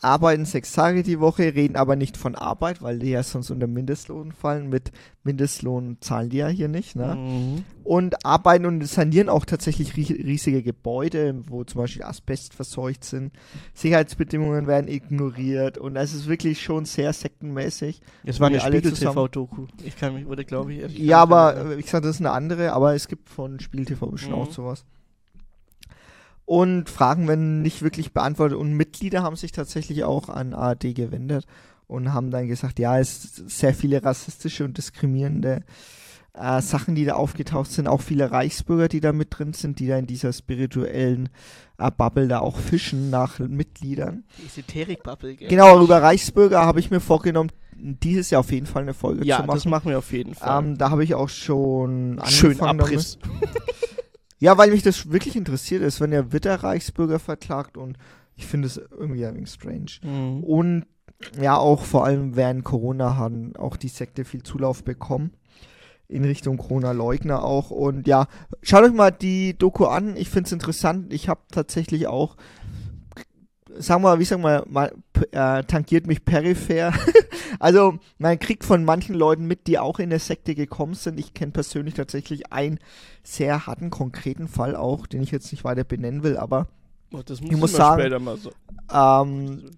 arbeiten 0.00 0.44
sechs 0.44 0.72
Tage 0.72 1.02
die 1.02 1.20
Woche, 1.20 1.54
reden 1.54 1.76
aber 1.76 1.96
nicht 1.96 2.16
von 2.16 2.34
Arbeit, 2.34 2.82
weil 2.82 2.98
die 2.98 3.10
ja 3.10 3.22
sonst 3.22 3.50
unter 3.50 3.66
Mindestlohn 3.66 4.32
fallen. 4.32 4.68
Mit 4.68 4.92
Mindestlohn 5.24 5.98
zahlen 6.00 6.30
die 6.30 6.38
ja 6.38 6.48
hier 6.48 6.68
nicht. 6.68 6.96
Ne? 6.96 7.14
Mhm. 7.14 7.64
Und 7.84 8.24
arbeiten 8.24 8.66
und 8.66 8.84
sanieren 8.86 9.28
auch 9.28 9.44
tatsächlich 9.44 9.96
riesige 9.96 10.62
Gebäude, 10.62 11.42
wo 11.48 11.64
zum 11.64 11.82
Beispiel 11.82 12.02
Asbest 12.02 12.54
verseucht 12.54 13.04
sind. 13.04 13.32
Sicherheitsbedingungen 13.74 14.66
werden 14.66 14.88
ignoriert 14.88 15.76
und 15.76 15.96
es 15.96 16.14
ist 16.14 16.28
wirklich 16.28 16.62
schon 16.62 16.86
sehr 16.86 17.12
sektenmäßig. 17.12 18.00
Es 18.24 18.40
war 18.40 18.48
eine 18.48 18.60
Spiegel-TV-Doku. 18.60 19.66
Ich 19.84 19.96
kann 19.96 20.14
mich, 20.14 20.26
oder 20.26 20.44
glaube 20.44 20.72
ich. 20.72 20.98
Ja, 20.98 21.20
aber 21.20 21.76
ich 21.76 21.90
sage, 21.90 22.06
das 22.06 22.16
ist 22.16 22.20
eine 22.20 22.30
andere, 22.30 22.72
aber 22.72 22.94
es 22.94 23.08
gibt 23.08 23.28
von 23.28 23.60
Spiegel 23.60 23.86
TV 23.86 24.06
bestimmt 24.06 24.36
mhm. 24.36 24.42
auch 24.42 24.50
sowas 24.50 24.84
und 26.50 26.90
Fragen 26.90 27.28
werden 27.28 27.62
nicht 27.62 27.80
wirklich 27.80 28.12
beantwortet. 28.12 28.58
Und 28.58 28.72
Mitglieder 28.72 29.22
haben 29.22 29.36
sich 29.36 29.52
tatsächlich 29.52 30.02
auch 30.02 30.28
an 30.28 30.52
ARD 30.52 30.96
gewendet 30.96 31.46
und 31.86 32.12
haben 32.12 32.32
dann 32.32 32.48
gesagt, 32.48 32.80
ja, 32.80 32.98
es 32.98 33.36
sind 33.36 33.48
sehr 33.48 33.72
viele 33.72 34.02
rassistische 34.02 34.64
und 34.64 34.76
diskriminierende 34.76 35.62
äh, 36.34 36.60
Sachen, 36.60 36.96
die 36.96 37.04
da 37.04 37.14
aufgetaucht 37.14 37.70
sind. 37.70 37.86
Auch 37.86 38.00
viele 38.00 38.32
Reichsbürger, 38.32 38.88
die 38.88 38.98
da 38.98 39.12
mit 39.12 39.28
drin 39.30 39.52
sind, 39.52 39.78
die 39.78 39.86
da 39.86 39.96
in 39.96 40.08
dieser 40.08 40.32
spirituellen 40.32 41.28
äh, 41.78 41.88
Bubble 41.96 42.26
da 42.26 42.40
auch 42.40 42.58
fischen 42.58 43.10
nach 43.10 43.38
Mitgliedern. 43.38 44.24
Die 44.42 44.46
Esoterik-Bubble, 44.46 45.36
gell? 45.36 45.48
Genau, 45.48 45.80
über 45.80 46.02
Reichsbürger 46.02 46.66
habe 46.66 46.80
ich 46.80 46.90
mir 46.90 46.98
vorgenommen, 46.98 47.52
dieses 47.76 48.30
Jahr 48.30 48.40
auf 48.40 48.50
jeden 48.50 48.66
Fall 48.66 48.82
eine 48.82 48.94
Folge 48.94 49.24
ja, 49.24 49.36
zu 49.36 49.42
machen. 49.42 49.50
Ja, 49.50 49.54
das 49.54 49.64
machen 49.66 49.90
wir 49.90 49.98
auf 49.98 50.10
jeden 50.10 50.34
Fall. 50.34 50.64
Ähm, 50.64 50.78
da 50.78 50.90
habe 50.90 51.04
ich 51.04 51.14
auch 51.14 51.28
schon 51.28 52.20
Schön 52.26 52.60
Abriss. 52.60 53.20
Ja, 54.40 54.58
weil 54.58 54.70
mich 54.70 54.82
das 54.82 55.12
wirklich 55.12 55.36
interessiert 55.36 55.82
ist, 55.82 56.00
wenn 56.00 56.12
er 56.12 56.32
Witter 56.32 56.56
Reichsbürger 56.56 57.18
verklagt 57.18 57.76
und 57.76 57.96
ich 58.36 58.46
finde 58.46 58.66
es 58.66 58.78
irgendwie 58.78 59.24
ein 59.24 59.36
wenig 59.36 59.50
strange. 59.50 60.00
Mhm. 60.02 60.42
Und 60.42 60.86
ja, 61.40 61.56
auch 61.56 61.84
vor 61.84 62.06
allem 62.06 62.36
während 62.36 62.64
Corona 62.64 63.16
haben 63.16 63.54
auch 63.56 63.76
die 63.76 63.88
Sekte 63.88 64.24
viel 64.24 64.42
Zulauf 64.42 64.82
bekommen. 64.82 65.32
In 66.08 66.24
Richtung 66.24 66.56
Corona-Leugner 66.56 67.44
auch. 67.44 67.70
Und 67.70 68.08
ja, 68.08 68.26
schaut 68.62 68.82
euch 68.82 68.92
mal 68.92 69.12
die 69.12 69.56
Doku 69.56 69.84
an. 69.84 70.16
Ich 70.16 70.30
finde 70.30 70.48
es 70.48 70.52
interessant. 70.52 71.12
Ich 71.12 71.28
habe 71.28 71.42
tatsächlich 71.52 72.08
auch 72.08 72.36
sagen 73.78 74.02
wir, 74.02 74.18
wie 74.18 74.24
sagen 74.24 74.42
wir 74.42 74.64
mal, 74.68 74.92
äh, 75.32 75.62
tangiert 75.64 76.06
mich 76.06 76.24
peripher. 76.24 76.92
also 77.58 77.98
man 78.18 78.38
kriegt 78.38 78.64
von 78.64 78.84
manchen 78.84 79.14
Leuten 79.14 79.46
mit, 79.46 79.66
die 79.66 79.78
auch 79.78 79.98
in 79.98 80.10
der 80.10 80.18
Sekte 80.18 80.54
gekommen 80.54 80.94
sind. 80.94 81.18
Ich 81.18 81.34
kenne 81.34 81.52
persönlich 81.52 81.94
tatsächlich 81.94 82.52
einen 82.52 82.78
sehr 83.22 83.66
harten, 83.66 83.90
konkreten 83.90 84.48
Fall 84.48 84.76
auch, 84.76 85.06
den 85.06 85.22
ich 85.22 85.30
jetzt 85.30 85.50
nicht 85.52 85.64
weiter 85.64 85.84
benennen 85.84 86.22
will, 86.22 86.36
aber 86.36 86.68
oh, 87.12 87.20
ich 87.28 87.56
muss 87.56 87.72
sagen, 87.72 88.38
so. 88.38 88.52
ähm, 88.92 89.70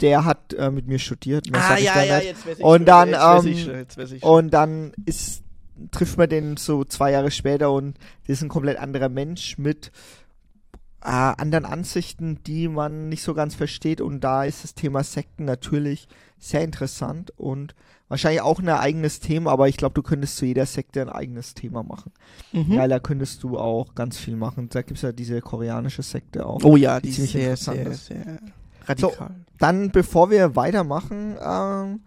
der 0.00 0.24
hat 0.24 0.54
äh, 0.54 0.70
mit 0.70 0.86
mir 0.86 0.98
studiert. 0.98 1.48
ah, 1.52 1.76
ja, 1.76 2.02
ja, 2.02 2.18
jetzt 2.20 2.46
weiß 2.46 2.58
ich 2.58 2.64
Und 2.64 2.86
dann, 2.86 3.14
ähm, 3.14 3.86
und 4.22 4.50
dann 4.50 4.92
ist, 5.04 5.42
trifft 5.90 6.18
man 6.18 6.28
den 6.28 6.56
so 6.56 6.84
zwei 6.84 7.12
Jahre 7.12 7.30
später 7.30 7.72
und 7.72 7.96
das 8.26 8.38
ist 8.38 8.42
ein 8.42 8.48
komplett 8.48 8.78
anderer 8.78 9.08
Mensch 9.08 9.58
mit 9.58 9.90
äh, 11.02 11.08
anderen 11.08 11.64
Ansichten, 11.64 12.42
die 12.44 12.68
man 12.68 13.08
nicht 13.08 13.22
so 13.22 13.34
ganz 13.34 13.54
versteht. 13.54 14.00
Und 14.00 14.20
da 14.20 14.44
ist 14.44 14.64
das 14.64 14.74
Thema 14.74 15.04
Sekten 15.04 15.44
natürlich 15.44 16.08
sehr 16.38 16.62
interessant 16.62 17.32
und 17.36 17.74
wahrscheinlich 18.08 18.40
auch 18.40 18.58
ein 18.58 18.68
eigenes 18.68 19.20
Thema, 19.20 19.50
aber 19.50 19.68
ich 19.68 19.76
glaube, 19.76 19.94
du 19.94 20.02
könntest 20.02 20.36
zu 20.36 20.46
jeder 20.46 20.66
Sekte 20.66 21.02
ein 21.02 21.08
eigenes 21.08 21.54
Thema 21.54 21.82
machen. 21.82 22.12
Mhm. 22.52 22.72
Ja, 22.72 22.88
da 22.88 22.98
könntest 22.98 23.42
du 23.42 23.58
auch 23.58 23.94
ganz 23.94 24.18
viel 24.18 24.36
machen. 24.36 24.68
Da 24.70 24.82
gibt's 24.82 25.02
ja 25.02 25.12
diese 25.12 25.40
koreanische 25.40 26.02
Sekte 26.02 26.46
auch. 26.46 26.62
Oh 26.64 26.76
ja, 26.76 27.00
die 27.00 27.04
die 27.04 27.08
ist 27.10 27.14
ziemlich 27.16 27.32
sehr, 27.32 27.50
interessant 27.50 27.76
sehr, 27.76 27.86
ist. 27.92 28.06
sehr 28.06 28.38
radikal. 28.86 29.34
Dann, 29.58 29.90
bevor 29.90 30.30
wir 30.30 30.56
weitermachen, 30.56 31.36
ähm, 31.42 32.00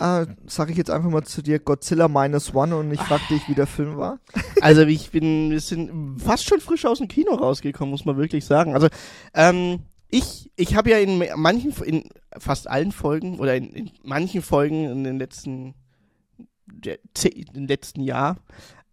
äh, 0.00 0.26
sage 0.46 0.72
ich 0.72 0.78
jetzt 0.78 0.90
einfach 0.90 1.10
mal 1.10 1.24
zu 1.24 1.42
dir 1.42 1.58
Godzilla 1.58 2.08
Minus 2.08 2.54
One 2.54 2.74
und 2.76 2.90
ich 2.90 3.00
frage 3.00 3.22
dich, 3.30 3.46
wie 3.48 3.54
der 3.54 3.66
Film 3.66 3.96
war. 3.96 4.18
Also 4.62 4.82
ich 4.82 5.10
bin, 5.10 5.50
wir 5.50 5.60
sind 5.60 6.20
fast 6.20 6.46
schon 6.46 6.60
frisch 6.60 6.84
aus 6.84 6.98
dem 6.98 7.08
Kino 7.08 7.32
rausgekommen, 7.32 7.90
muss 7.90 8.04
man 8.04 8.18
wirklich 8.18 8.44
sagen. 8.44 8.74
Also 8.74 8.88
ähm, 9.32 9.78
ich, 10.10 10.50
ich 10.54 10.76
habe 10.76 10.90
ja 10.90 10.98
in 10.98 11.24
manchen, 11.36 11.72
in 11.84 12.04
fast 12.36 12.68
allen 12.68 12.92
Folgen 12.92 13.38
oder 13.38 13.56
in, 13.56 13.72
in 13.72 13.90
manchen 14.02 14.42
Folgen 14.42 14.84
in 14.84 15.04
den 15.04 15.18
letzten, 15.18 15.74
der, 16.66 16.98
letzten 17.54 18.02
Jahr 18.02 18.36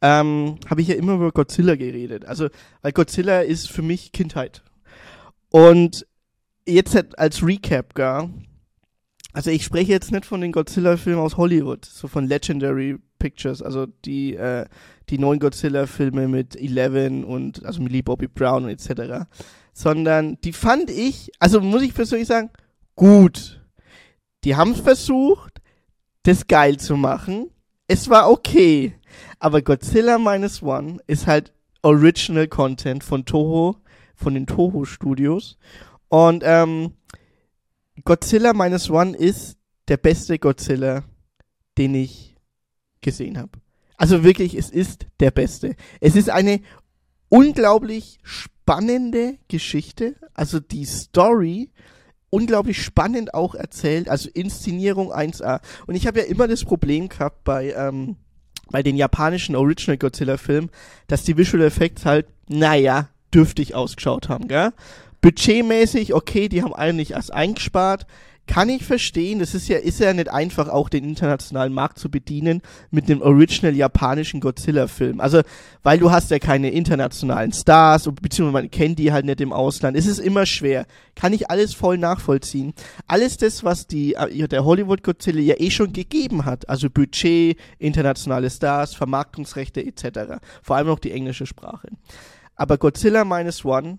ähm, 0.02 0.58
habe 0.70 0.82
ich 0.82 0.88
ja 0.88 0.96
immer 0.96 1.16
über 1.16 1.34
Godzilla 1.34 1.76
geredet. 1.76 2.24
Also 2.24 2.48
weil 2.82 2.94
Godzilla 2.94 3.42
ist 3.42 3.70
für 3.70 3.82
mich 3.82 4.14
Kindheit. 4.14 4.64
Und 5.50 6.08
jetzt 6.66 7.20
als 7.20 7.46
Recap, 7.46 7.94
gar. 7.94 8.30
Also 9.38 9.52
ich 9.52 9.64
spreche 9.64 9.92
jetzt 9.92 10.12
nicht 10.12 10.26
von 10.26 10.42
den 10.42 10.52
Godzilla-Filmen 10.52 11.22
aus 11.22 11.38
Hollywood, 11.38 11.86
so 11.86 12.08
von 12.08 12.26
Legendary 12.26 12.98
Pictures, 13.20 13.62
also 13.62 13.86
die 13.86 14.36
äh, 14.36 14.66
die 15.10 15.20
neuen 15.20 15.40
Godzilla-Filme 15.40 16.28
mit 16.28 16.56
Eleven 16.56 17.24
und 17.24 17.64
also 17.64 17.84
Millie 17.84 18.02
Bobby 18.02 18.28
Brown 18.28 18.64
und 18.64 18.72
etc. 18.72 19.28
Sondern 19.74 20.42
die 20.44 20.54
fand 20.54 20.90
ich, 20.90 21.30
also 21.38 21.62
muss 21.62 21.84
ich 21.84 21.94
persönlich 21.94 22.28
sagen, 22.28 22.50
gut. 22.96 23.62
Die 24.44 24.56
haben 24.56 24.72
es 24.72 24.80
versucht, 24.80 25.62
das 26.24 26.48
geil 26.48 26.78
zu 26.78 26.98
machen. 26.98 27.52
Es 27.88 28.10
war 28.10 28.32
okay. 28.32 28.96
Aber 29.38 29.62
Godzilla 29.62 30.18
Minus 30.18 30.64
One 30.64 30.98
ist 31.06 31.28
halt 31.28 31.54
Original 31.84 32.48
Content 32.48 33.04
von 33.04 33.24
Toho, 33.24 33.76
von 34.16 34.34
den 34.34 34.48
Toho 34.48 34.84
Studios. 34.86 35.60
Und 36.10 36.42
ähm, 36.44 36.94
Godzilla 38.04 38.54
Minus 38.54 38.90
One 38.90 39.16
ist 39.16 39.58
der 39.88 39.98
beste 39.98 40.40
Godzilla, 40.40 41.04
den 41.78 41.96
ich 41.96 42.36
gesehen 43.02 43.38
habe. 43.38 43.60
Also 43.98 44.24
wirklich, 44.24 44.56
es 44.56 44.70
ist 44.70 45.08
der 45.20 45.32
beste. 45.32 45.76
Es 46.00 46.16
ist 46.16 46.30
eine 46.30 46.62
unglaublich 47.30 48.20
spannende 48.24 49.38
Geschichte. 49.48 50.16
Also 50.34 50.60
die 50.60 50.86
Story 50.86 51.72
unglaublich 52.30 52.84
spannend 52.84 53.34
auch 53.34 53.56
erzählt. 53.56 54.10
Also 54.10 54.30
Inszenierung 54.34 55.12
1A. 55.12 55.62
Und 55.88 55.96
ich 55.96 56.06
habe 56.06 56.20
ja 56.20 56.26
immer 56.26 56.48
das 56.48 56.66
Problem 56.66 57.10
gehabt 57.10 57.44
bei 57.44 57.72
ähm, 57.72 58.18
bei 58.70 58.84
den 58.84 58.98
japanischen 58.98 59.56
Original 59.56 59.98
Godzilla 59.98 60.38
Filmen, 60.38 60.70
dass 61.08 61.24
die 61.24 61.38
Visual 61.38 61.64
Effects 61.64 62.06
halt, 62.06 62.28
naja, 62.50 63.10
dürftig 63.34 63.76
ausgeschaut 63.76 64.30
haben, 64.30 64.48
gell? 64.48 64.72
Budgetmäßig, 65.28 66.14
okay, 66.14 66.48
die 66.48 66.64
haben 66.64 66.74
eigentlich 66.74 67.12
erst 67.12 67.34
eingespart. 67.34 68.08
Kann 68.48 68.70
ich 68.70 68.86
verstehen, 68.86 69.40
das 69.40 69.54
ist 69.56 69.68
ja, 69.68 69.78
ist 69.78 70.00
ja 70.00 70.14
nicht 70.14 70.30
einfach, 70.30 70.70
auch 70.70 70.88
den 70.88 71.04
internationalen 71.04 71.74
Markt 71.74 72.00
zu 72.00 72.10
bedienen 72.10 72.62
mit 72.92 73.10
dem 73.10 73.22
original 73.22 73.76
japanischen 73.76 74.40
Godzilla-Film. 74.40 75.20
Also, 75.20 75.42
weil 75.84 76.00
du 76.00 76.12
hast 76.12 76.32
ja 76.32 76.40
keine 76.40 76.70
internationalen 76.70 77.52
Stars, 77.52 78.10
beziehungsweise 78.22 78.64
man 78.64 78.72
kennt 78.72 79.00
die 79.00 79.12
halt 79.12 79.26
nicht 79.26 79.42
im 79.42 79.52
Ausland. 79.52 79.98
Es 79.98 80.06
ist 80.06 80.20
immer 80.20 80.46
schwer. 80.46 80.86
Kann 81.14 81.34
ich 81.34 81.52
alles 81.52 81.74
voll 81.74 81.98
nachvollziehen. 81.98 82.74
Alles 83.06 83.36
das, 83.36 83.66
was 83.66 83.86
die, 83.86 84.14
äh, 84.14 84.48
der 84.48 84.64
Hollywood 84.64 85.04
Godzilla 85.04 85.42
ja 85.42 85.56
eh 85.58 85.72
schon 85.72 85.92
gegeben 85.92 86.46
hat. 86.46 86.70
Also 86.70 86.90
Budget, 86.90 87.58
internationale 87.80 88.50
Stars, 88.50 88.96
Vermarktungsrechte 88.96 89.86
etc. 89.86 90.40
Vor 90.64 90.78
allem 90.78 90.88
noch 90.88 91.00
die 91.00 91.12
englische 91.12 91.46
Sprache. 91.46 91.90
Aber 92.56 92.78
Godzilla 92.78 93.26
Minus 93.26 93.66
One 93.66 93.98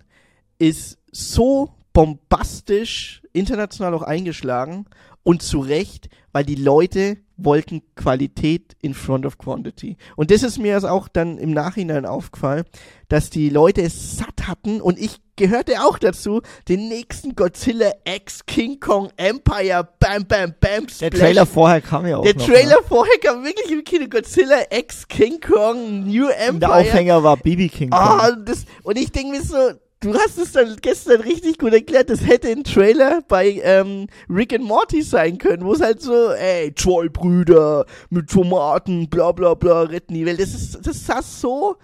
ist 0.59 0.97
so 1.11 1.71
bombastisch 1.93 3.23
international 3.33 3.93
auch 3.93 4.03
eingeschlagen 4.03 4.85
und 5.23 5.41
zu 5.41 5.59
Recht, 5.59 6.09
weil 6.31 6.43
die 6.43 6.55
Leute 6.55 7.17
wollten 7.37 7.81
Qualität 7.95 8.75
in 8.81 8.93
front 8.93 9.25
of 9.25 9.37
quantity. 9.37 9.97
Und 10.15 10.29
das 10.31 10.43
ist 10.43 10.59
mir 10.59 10.77
auch 10.91 11.07
dann 11.07 11.37
im 11.37 11.51
Nachhinein 11.51 12.05
aufgefallen, 12.05 12.65
dass 13.07 13.29
die 13.29 13.49
Leute 13.49 13.81
es 13.81 14.17
satt 14.17 14.47
hatten 14.47 14.81
und 14.81 14.99
ich 14.99 15.17
gehörte 15.35 15.81
auch 15.81 15.97
dazu, 15.97 16.41
den 16.67 16.89
nächsten 16.89 17.33
Godzilla 17.35 17.91
X 18.03 18.45
King 18.45 18.79
Kong 18.79 19.09
Empire 19.15 19.87
Bam 19.99 20.25
Bam 20.25 20.53
Bam 20.59 20.85
Der 20.87 21.07
Splash. 21.07 21.19
Trailer 21.19 21.45
vorher 21.45 21.81
kam 21.81 22.05
ja 22.05 22.17
auch 22.17 22.23
Der 22.23 22.35
noch, 22.35 22.45
Trailer 22.45 22.83
vorher 22.87 23.17
kam 23.19 23.43
wirklich 23.43 23.71
im 23.71 23.83
Kino 23.83 24.07
Godzilla 24.09 24.57
X 24.69 25.07
King 25.07 25.39
Kong 25.39 26.05
New 26.05 26.25
Ne? 26.25 26.33
Empire. 26.35 26.51
Und 26.53 26.59
der 26.59 26.75
Aufhänger 26.75 27.23
war 27.23 27.37
BB 27.37 27.69
King. 27.69 27.89
Kong. 27.89 27.99
Ah, 27.99 28.31
das, 28.31 28.65
und 28.83 28.97
ich 28.97 29.11
denke 29.11 29.37
mir 29.37 29.41
so, 29.41 29.55
du 30.01 30.13
hast 30.13 30.37
es 30.37 30.53
dann 30.53 30.77
gestern 30.81 31.21
richtig 31.21 31.57
gut 31.57 31.73
erklärt, 31.73 32.09
das 32.09 32.25
hätte 32.25 32.49
ein 32.49 32.63
Trailer 32.63 33.21
bei 33.27 33.61
ähm, 33.63 34.07
Rick 34.29 34.53
and 34.53 34.63
Morty 34.63 35.01
sein 35.01 35.37
können, 35.37 35.65
wo 35.65 35.73
es 35.73 35.81
halt 35.81 36.01
so, 36.01 36.31
ey, 36.31 36.71
Trollbrüder 36.73 37.85
mit 38.09 38.29
Tomaten, 38.29 39.09
bla 39.09 39.31
bla 39.31 39.53
bla, 39.53 39.83
retten 39.83 40.13
die 40.13 40.25
Welt. 40.25 40.39
Das, 40.39 40.53
ist, 40.53 40.85
das 40.85 41.05
sah 41.05 41.21
so 41.21 41.77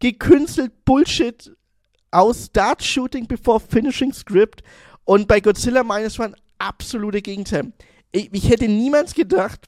gekünstelt 0.00 0.84
Bullshit 0.84 1.52
aus 2.10 2.46
Start 2.46 2.82
Shooting 2.82 3.26
before 3.26 3.60
Finishing 3.60 4.12
Script 4.12 4.62
und 5.04 5.28
bei 5.28 5.40
Godzilla 5.40 5.82
Minus 5.82 6.18
One 6.18 6.34
absolute 6.58 7.22
Gegenteil. 7.22 7.72
Ich, 8.12 8.32
ich 8.32 8.48
hätte 8.48 8.68
niemals 8.68 9.14
gedacht, 9.14 9.66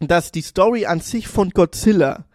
dass 0.00 0.32
die 0.32 0.42
Story 0.42 0.86
an 0.86 1.00
sich 1.00 1.28
von 1.28 1.50
Godzilla 1.50 2.26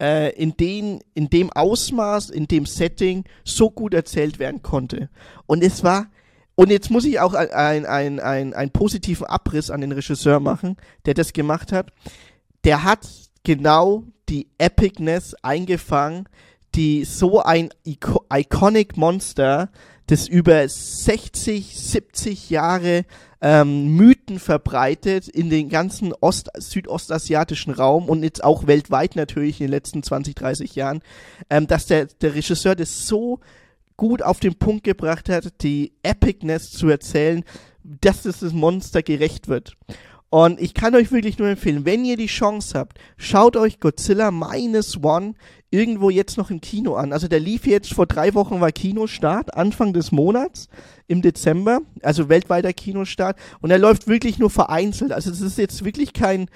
äh, 0.00 0.30
in, 0.30 0.56
den, 0.56 1.00
in 1.14 1.28
dem 1.28 1.52
Ausmaß, 1.52 2.30
in 2.30 2.48
dem 2.48 2.66
Setting 2.66 3.24
so 3.44 3.70
gut 3.70 3.94
erzählt 3.94 4.38
werden 4.38 4.62
konnte. 4.62 5.10
Und 5.46 5.62
es 5.62 5.84
war, 5.84 6.06
und 6.54 6.70
jetzt 6.70 6.90
muss 6.90 7.04
ich 7.04 7.20
auch 7.20 7.34
einen 7.34 7.86
ein, 7.86 8.20
ein, 8.20 8.54
ein 8.54 8.70
positiven 8.70 9.26
Abriss 9.26 9.70
an 9.70 9.80
den 9.80 9.92
Regisseur 9.92 10.40
machen, 10.40 10.76
der 11.06 11.14
das 11.14 11.32
gemacht 11.32 11.72
hat. 11.72 11.92
Der 12.64 12.84
hat 12.84 13.08
genau 13.44 14.04
die 14.28 14.48
Epicness 14.58 15.34
eingefangen, 15.42 16.28
die 16.74 17.04
so 17.04 17.40
ein 17.42 17.70
Ico 17.84 18.24
iconic 18.32 18.96
Monster, 18.96 19.70
das 20.06 20.28
über 20.28 20.68
60, 20.68 21.76
70 21.76 22.50
Jahre 22.50 23.04
ähm, 23.42 23.96
Mythen 23.96 24.38
verbreitet 24.38 25.28
in 25.28 25.50
den 25.50 25.68
ganzen 25.68 26.12
Ost 26.20 26.50
südostasiatischen 26.56 27.72
Raum 27.72 28.08
und 28.08 28.22
jetzt 28.22 28.44
auch 28.44 28.66
weltweit 28.66 29.16
natürlich 29.16 29.60
in 29.60 29.66
den 29.66 29.72
letzten 29.72 30.02
20, 30.02 30.34
30 30.34 30.74
Jahren, 30.74 31.00
ähm, 31.48 31.66
dass 31.66 31.86
der, 31.86 32.06
der 32.06 32.34
Regisseur 32.34 32.74
das 32.74 33.06
so 33.06 33.40
gut 33.96 34.22
auf 34.22 34.40
den 34.40 34.54
Punkt 34.54 34.84
gebracht 34.84 35.28
hat, 35.28 35.62
die 35.62 35.92
Epicness 36.02 36.70
zu 36.70 36.88
erzählen, 36.88 37.44
dass 37.82 38.24
es 38.24 38.40
das 38.40 38.52
Monster 38.52 39.02
gerecht 39.02 39.48
wird. 39.48 39.76
Und 40.30 40.60
ich 40.60 40.74
kann 40.74 40.94
euch 40.94 41.10
wirklich 41.10 41.38
nur 41.38 41.48
empfehlen, 41.48 41.84
wenn 41.84 42.04
ihr 42.04 42.16
die 42.16 42.26
Chance 42.26 42.78
habt, 42.78 42.98
schaut 43.16 43.56
euch 43.56 43.80
Godzilla 43.80 44.30
Minus 44.30 45.02
One 45.02 45.34
irgendwo 45.70 46.10
jetzt 46.10 46.36
noch 46.36 46.50
im 46.50 46.60
Kino 46.60 46.94
an. 46.94 47.12
Also 47.12 47.28
der 47.28 47.40
lief 47.40 47.66
jetzt 47.66 47.94
vor 47.94 48.06
drei 48.06 48.34
Wochen 48.34 48.60
war 48.60 48.72
Kinostart, 48.72 49.54
Anfang 49.54 49.92
des 49.92 50.10
Monats 50.12 50.68
im 51.06 51.22
Dezember, 51.22 51.80
also 52.02 52.28
weltweiter 52.28 52.72
Kinostart. 52.72 53.36
Und 53.60 53.70
er 53.70 53.78
läuft 53.78 54.08
wirklich 54.08 54.38
nur 54.38 54.50
vereinzelt. 54.50 55.12
Also 55.12 55.30
es 55.30 55.40
ist 55.40 55.58
jetzt 55.58 55.84
wirklich 55.84 56.12
kein 56.12 56.48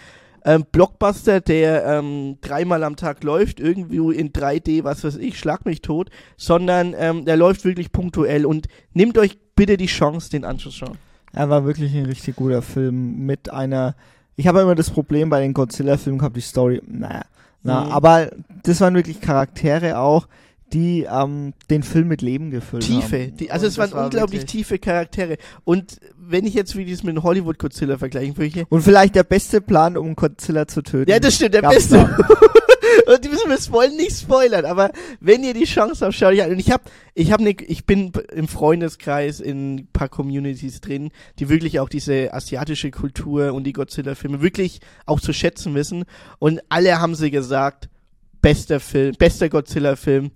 ähm, 0.45 0.65
Blockbuster, 0.71 1.41
der 1.41 1.87
ähm, 1.87 2.39
dreimal 2.41 2.83
am 2.85 2.97
Tag 2.97 3.23
läuft, 3.25 3.61
irgendwie 3.61 4.17
in 4.17 4.33
3D, 4.33 4.85
was 4.85 5.05
weiß 5.05 5.17
ich, 5.17 5.39
schlag 5.39 5.65
mich 5.65 5.81
tot, 5.81 6.11
sondern 6.37 6.95
ähm, 6.99 7.25
der 7.25 7.37
läuft 7.37 7.65
wirklich 7.65 7.93
punktuell 7.93 8.45
und 8.45 8.67
nehmt 8.93 9.17
euch 9.17 9.39
bitte 9.57 9.77
die 9.77 9.87
Chance, 9.87 10.31
den 10.31 10.45
anzuschauen. 10.45 10.99
Er 11.33 11.49
war 11.51 11.65
wirklich 11.65 11.95
ein 11.95 12.07
richtig 12.07 12.37
guter 12.37 12.63
Film 12.63 13.27
mit 13.27 13.51
einer. 13.51 13.97
Ich 14.37 14.47
habe 14.47 14.61
immer 14.61 14.75
das 14.75 14.91
Problem 14.91 15.31
bei 15.31 15.41
den 15.41 15.55
Godzilla-Filmen 15.55 16.19
gehabt, 16.19 16.37
die 16.37 16.41
Story, 16.41 16.83
naja. 16.87 17.23
Na, 17.65 17.85
Mhm. 17.87 17.91
aber 17.93 18.31
das 18.63 18.81
waren 18.81 18.95
wirklich 18.95 19.21
Charaktere 19.21 19.99
auch, 19.99 20.29
die 20.73 21.07
ähm, 21.11 21.53
den 21.71 21.83
Film 21.83 22.09
mit 22.09 22.21
Leben 22.21 22.51
gefüllt 22.51 22.83
Tiefe, 22.85 23.25
haben. 23.25 23.37
die, 23.37 23.51
also 23.51 23.67
Und 23.67 23.71
es 23.73 23.79
waren 23.79 23.93
war 23.93 24.05
unglaublich 24.05 24.45
tiefe 24.45 24.79
Charaktere. 24.79 25.37
Und 25.65 25.99
wenn 26.19 26.47
ich 26.47 26.55
jetzt 26.55 26.77
wie 26.77 26.85
dieses 26.85 27.03
mit 27.05 27.17
dem 27.17 27.23
Hollywood 27.23 27.59
Godzilla 27.59 27.97
vergleichen 27.99 28.37
würde, 28.37 28.65
Und 28.69 28.83
vielleicht 28.83 29.15
der 29.15 29.23
beste 29.25 29.61
Plan, 29.61 29.97
um 29.97 30.15
Godzilla 30.17 30.67
zu 30.67 30.83
töten. 30.83 31.11
ja, 31.11 31.19
das 31.21 31.35
stimmt, 31.37 31.55
der 31.55 31.63
beste. 31.63 32.17
Und 33.07 33.25
die 33.25 33.29
müssen 33.29 33.51
wir 33.51 33.73
wollen 33.73 33.97
nicht 33.97 34.17
spoilern, 34.17 34.65
aber 34.65 34.91
wenn 35.21 35.43
ihr 35.45 35.55
die 35.55 35.65
Chance 35.65 36.05
habt, 36.05 36.15
schaut 36.15 36.33
euch 36.33 36.43
an. 36.43 36.51
Und 36.51 36.59
ich 36.59 36.71
hab, 36.71 36.91
ich 37.15 37.33
hab 37.33 37.41
ne, 37.41 37.57
ich 37.67 37.87
bin 37.87 38.13
im 38.33 38.49
Freundeskreis 38.49 39.41
in 39.41 39.75
ein 39.75 39.89
paar 39.93 40.09
Communities 40.09 40.81
drin, 40.81 41.11
die 41.39 41.49
wirklich 41.49 41.81
auch 41.81 41.89
diese 41.89 42.33
asiatische 42.33 42.91
Kultur 42.91 43.53
und 43.53 43.65
die 43.65 43.73
Godzilla-Filme 43.73 44.43
wirklich 44.43 44.81
auch 45.07 45.21
zu 45.21 45.33
schätzen 45.33 45.75
wissen. 45.75 46.05
Und 46.39 46.61
alle 46.69 47.01
haben 47.01 47.15
sie 47.15 47.31
gesagt, 47.31 47.89
bester 48.41 48.81
Film, 48.81 49.15
bester 49.19 49.49
Godzilla-Film. 49.49 50.31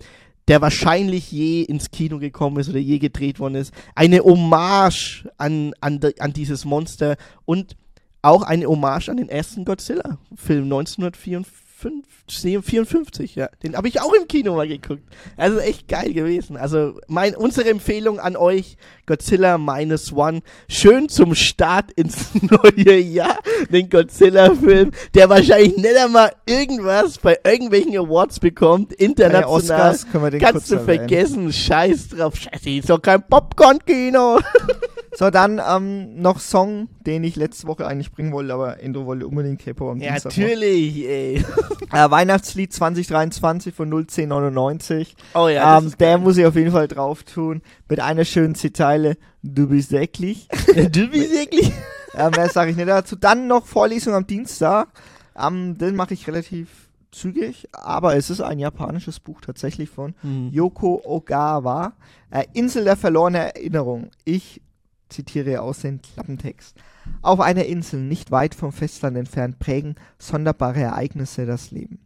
der 0.48 0.62
wahrscheinlich 0.62 1.30
je 1.30 1.60
ins 1.60 1.90
Kino 1.90 2.18
gekommen 2.18 2.58
ist 2.58 2.70
oder 2.70 2.78
je 2.78 2.98
gedreht 2.98 3.38
worden 3.38 3.56
ist. 3.56 3.72
Eine 3.94 4.20
Hommage 4.20 5.28
an, 5.36 5.74
an, 5.80 6.00
an 6.18 6.32
dieses 6.32 6.64
Monster 6.64 7.16
und 7.44 7.76
auch 8.22 8.42
eine 8.42 8.66
Hommage 8.66 9.10
an 9.10 9.18
den 9.18 9.28
ersten 9.28 9.64
Godzilla-Film 9.64 10.64
1954, 10.64 11.67
54, 11.80 13.36
ja. 13.36 13.48
Den 13.62 13.76
habe 13.76 13.88
ich 13.88 14.00
auch 14.00 14.12
im 14.12 14.26
Kino 14.26 14.56
mal 14.56 14.66
geguckt. 14.66 15.02
Also 15.36 15.58
echt 15.58 15.88
geil 15.88 16.12
gewesen. 16.12 16.56
Also 16.56 16.98
mein, 17.06 17.36
unsere 17.36 17.68
Empfehlung 17.70 18.18
an 18.18 18.36
euch, 18.36 18.76
Godzilla 19.06 19.58
Minus 19.58 20.12
One. 20.12 20.40
Schön 20.68 21.08
zum 21.08 21.34
Start 21.34 21.92
ins 21.92 22.30
neue 22.42 22.98
Jahr, 22.98 23.38
den 23.70 23.88
Godzilla-Film, 23.88 24.90
der 25.14 25.28
wahrscheinlich 25.28 25.76
nicht 25.76 25.96
einmal 25.96 26.32
irgendwas 26.46 27.18
bei 27.18 27.38
irgendwelchen 27.44 27.96
Awards 27.96 28.40
bekommt, 28.40 28.92
international. 28.94 29.44
Oscars 29.44 30.10
können 30.10 30.24
wir 30.24 30.30
den 30.30 30.40
Kannst 30.40 30.70
du 30.70 30.76
erwähnen. 30.76 30.98
vergessen, 30.98 31.52
scheiß 31.52 32.08
drauf. 32.08 32.34
Scheiße, 32.36 32.70
ist 32.70 32.90
doch 32.90 33.00
kein 33.00 33.22
Popcorn-Kino. 33.26 34.40
So, 35.18 35.30
dann 35.30 35.60
ähm, 35.68 36.22
noch 36.22 36.38
Song, 36.38 36.88
den 37.04 37.24
ich 37.24 37.34
letzte 37.34 37.66
Woche 37.66 37.84
eigentlich 37.84 38.12
bringen 38.12 38.30
wollte, 38.30 38.54
aber 38.54 38.80
Endo 38.80 39.04
wollte 39.04 39.26
unbedingt 39.26 39.58
K-Pop 39.58 39.90
am 39.90 39.98
Ja, 40.00 40.12
Dienstag 40.12 40.30
machen. 40.30 40.42
natürlich, 40.42 41.04
ey. 41.08 41.44
Äh, 41.92 42.10
Weihnachtslied 42.10 42.72
2023 42.72 43.74
von 43.74 43.92
01099. 43.92 45.16
Oh 45.34 45.48
ja, 45.48 45.76
ähm, 45.78 45.92
der 45.98 46.18
muss 46.18 46.36
ich 46.36 46.46
auf 46.46 46.54
jeden 46.54 46.70
Fall 46.70 46.86
drauf 46.86 47.24
tun. 47.24 47.62
Mit 47.88 47.98
einer 47.98 48.24
schönen 48.24 48.54
Zitile. 48.54 49.16
Du 49.42 49.70
bist 49.70 49.92
eklig. 49.92 50.46
du 50.68 51.08
bist 51.08 51.32
wirklich. 51.32 51.72
äh, 52.14 52.30
mehr 52.30 52.48
sage 52.50 52.70
ich 52.70 52.76
nicht 52.76 52.88
dazu. 52.88 53.16
Dann 53.16 53.48
noch 53.48 53.66
Vorlesung 53.66 54.14
am 54.14 54.24
Dienstag. 54.24 54.88
Ähm, 55.36 55.76
den 55.78 55.96
mache 55.96 56.14
ich 56.14 56.28
relativ 56.28 56.68
zügig, 57.10 57.66
aber 57.72 58.14
es 58.14 58.30
ist 58.30 58.40
ein 58.40 58.60
japanisches 58.60 59.18
Buch 59.18 59.40
tatsächlich 59.40 59.90
von 59.90 60.14
Yoko 60.52 61.02
Ogawa. 61.04 61.94
Äh, 62.30 62.44
Insel 62.52 62.84
der 62.84 62.96
verlorenen 62.96 63.40
Erinnerung. 63.40 64.10
Ich 64.24 64.60
zitiere 65.08 65.62
aus 65.62 65.80
dem 65.80 66.00
Klappentext. 66.02 66.76
Auf 67.22 67.40
einer 67.40 67.66
Insel 67.66 68.00
nicht 68.00 68.30
weit 68.30 68.54
vom 68.54 68.72
Festland 68.72 69.16
entfernt 69.16 69.58
prägen 69.58 69.96
sonderbare 70.18 70.80
Ereignisse 70.80 71.46
das 71.46 71.70
Leben. 71.70 72.00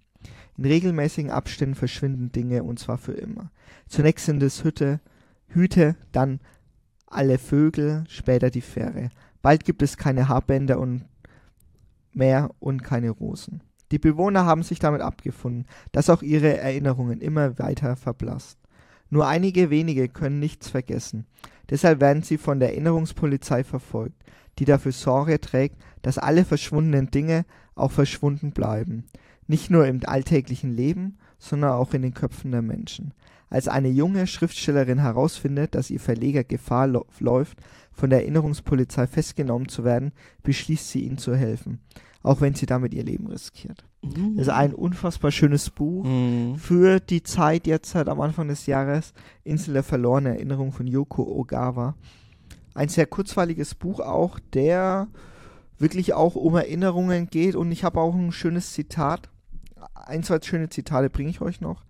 In 0.57 0.65
regelmäßigen 0.65 1.31
Abständen 1.31 1.75
verschwinden 1.75 2.31
Dinge 2.33 2.63
und 2.63 2.79
zwar 2.79 2.99
für 2.99 3.13
immer. 3.13 3.51
Zunächst 3.89 4.27
sind 4.27 4.43
es 4.43 4.65
Hütte, 4.65 5.01
Hüte, 5.49 5.97
dann 6.13 6.41
alle 7.07 7.39
Vögel, 7.39 8.05
später 8.09 8.51
die 8.51 8.61
Fähre. 8.61 9.11
Bald 9.43 9.65
gibt 9.65 9.83
es 9.83 9.97
keine 9.97 10.29
Haarbänder 10.29 10.79
und 10.79 11.05
mehr 12.13 12.51
und 12.61 12.83
keine 12.83 13.11
Rosen. 13.11 13.63
Die 13.91 13.99
Bewohner 13.99 14.47
haben 14.47 14.63
sich 14.63 14.79
damit 14.79 15.03
abgefunden, 15.03 15.67
dass 15.93 16.09
auch 16.09 16.23
ihre 16.23 16.57
Erinnerungen 16.57 17.21
immer 17.21 17.59
weiter 17.59 17.97
verblasst. 17.97 18.59
Nur 19.11 19.27
einige 19.27 19.69
wenige 19.69 20.09
können 20.09 20.39
nichts 20.39 20.71
vergessen. 20.71 21.27
Deshalb 21.73 22.03
werden 22.03 22.23
sie 22.23 22.37
von 22.37 22.61
der 22.61 22.69
Erinnerungspolizei 22.69 23.65
verfolgt, 23.65 24.23
die 24.59 24.67
dafür 24.67 24.93
Sorge 24.93 25.41
trägt, 25.41 25.77
dass 26.03 26.19
alle 26.19 26.45
verschwundenen 26.45 27.11
Dinge 27.11 27.47
auch 27.75 27.91
verschwunden 27.91 28.51
bleiben. 28.51 29.05
Nicht 29.47 29.71
nur 29.71 29.87
im 29.87 30.01
alltäglichen 30.05 30.77
Leben, 30.77 31.17
sondern 31.39 31.73
auch 31.73 31.95
in 31.95 32.03
den 32.03 32.13
Köpfen 32.13 32.51
der 32.51 32.61
Menschen. 32.61 33.15
Als 33.49 33.69
eine 33.69 33.89
junge 33.89 34.27
Schriftstellerin 34.27 34.99
herausfindet, 34.99 35.75
dass 35.75 35.89
ihr 35.89 35.99
Verleger 35.99 36.45
Gefahr 36.45 36.89
läuft, 36.89 37.59
von 37.91 38.11
der 38.11 38.21
Erinnerungspolizei 38.21 39.07
festgenommen 39.07 39.71
zu 39.71 39.83
werden, 39.83 40.13
beschließt 40.43 40.91
sie 40.91 41.01
ihnen 41.07 41.17
zu 41.17 41.35
helfen, 41.35 41.81
auch 42.23 42.41
wenn 42.41 42.55
sie 42.55 42.67
damit 42.67 42.95
ihr 42.95 43.05
Leben 43.05 43.27
riskiert. 43.27 43.85
Das 44.03 44.43
ist 44.47 44.49
ein 44.49 44.75
unfassbar 44.75 45.31
schönes 45.31 45.71
Buch 45.71 46.05
Mhm. 46.05 46.57
für 46.57 46.99
die 47.01 47.23
Zeit 47.23 47.67
jetzt 47.67 47.95
halt 47.95 48.09
am 48.09 48.21
Anfang 48.21 48.49
des 48.49 48.67
Jahres 48.67 49.13
Insel 49.45 49.75
der 49.75 49.83
verlorenen 49.83 50.35
Erinnerung 50.35 50.73
von 50.73 50.87
Yoko 50.87 51.23
Ogawa. 51.23 51.95
Ein 52.75 52.89
sehr 52.89 53.07
kurzweiliges 53.07 53.75
Buch 53.75 54.01
auch, 54.01 54.39
der 54.55 55.09
wirklich 55.79 56.15
auch 56.15 56.35
um 56.37 56.55
Erinnerungen 56.57 57.29
geht 57.29 57.55
und 57.55 57.71
ich 57.73 57.85
habe 57.85 58.01
auch 58.01 58.15
ein 58.15 58.33
schönes 58.33 58.73
Zitat. 58.73 59.29
Ein, 59.95 60.23
zwei 60.23 60.41
schöne 60.43 60.69
Zitate 60.69 61.11
bringe 61.11 61.31
ich 61.31 61.41
euch 61.41 61.61
noch. 61.61 61.85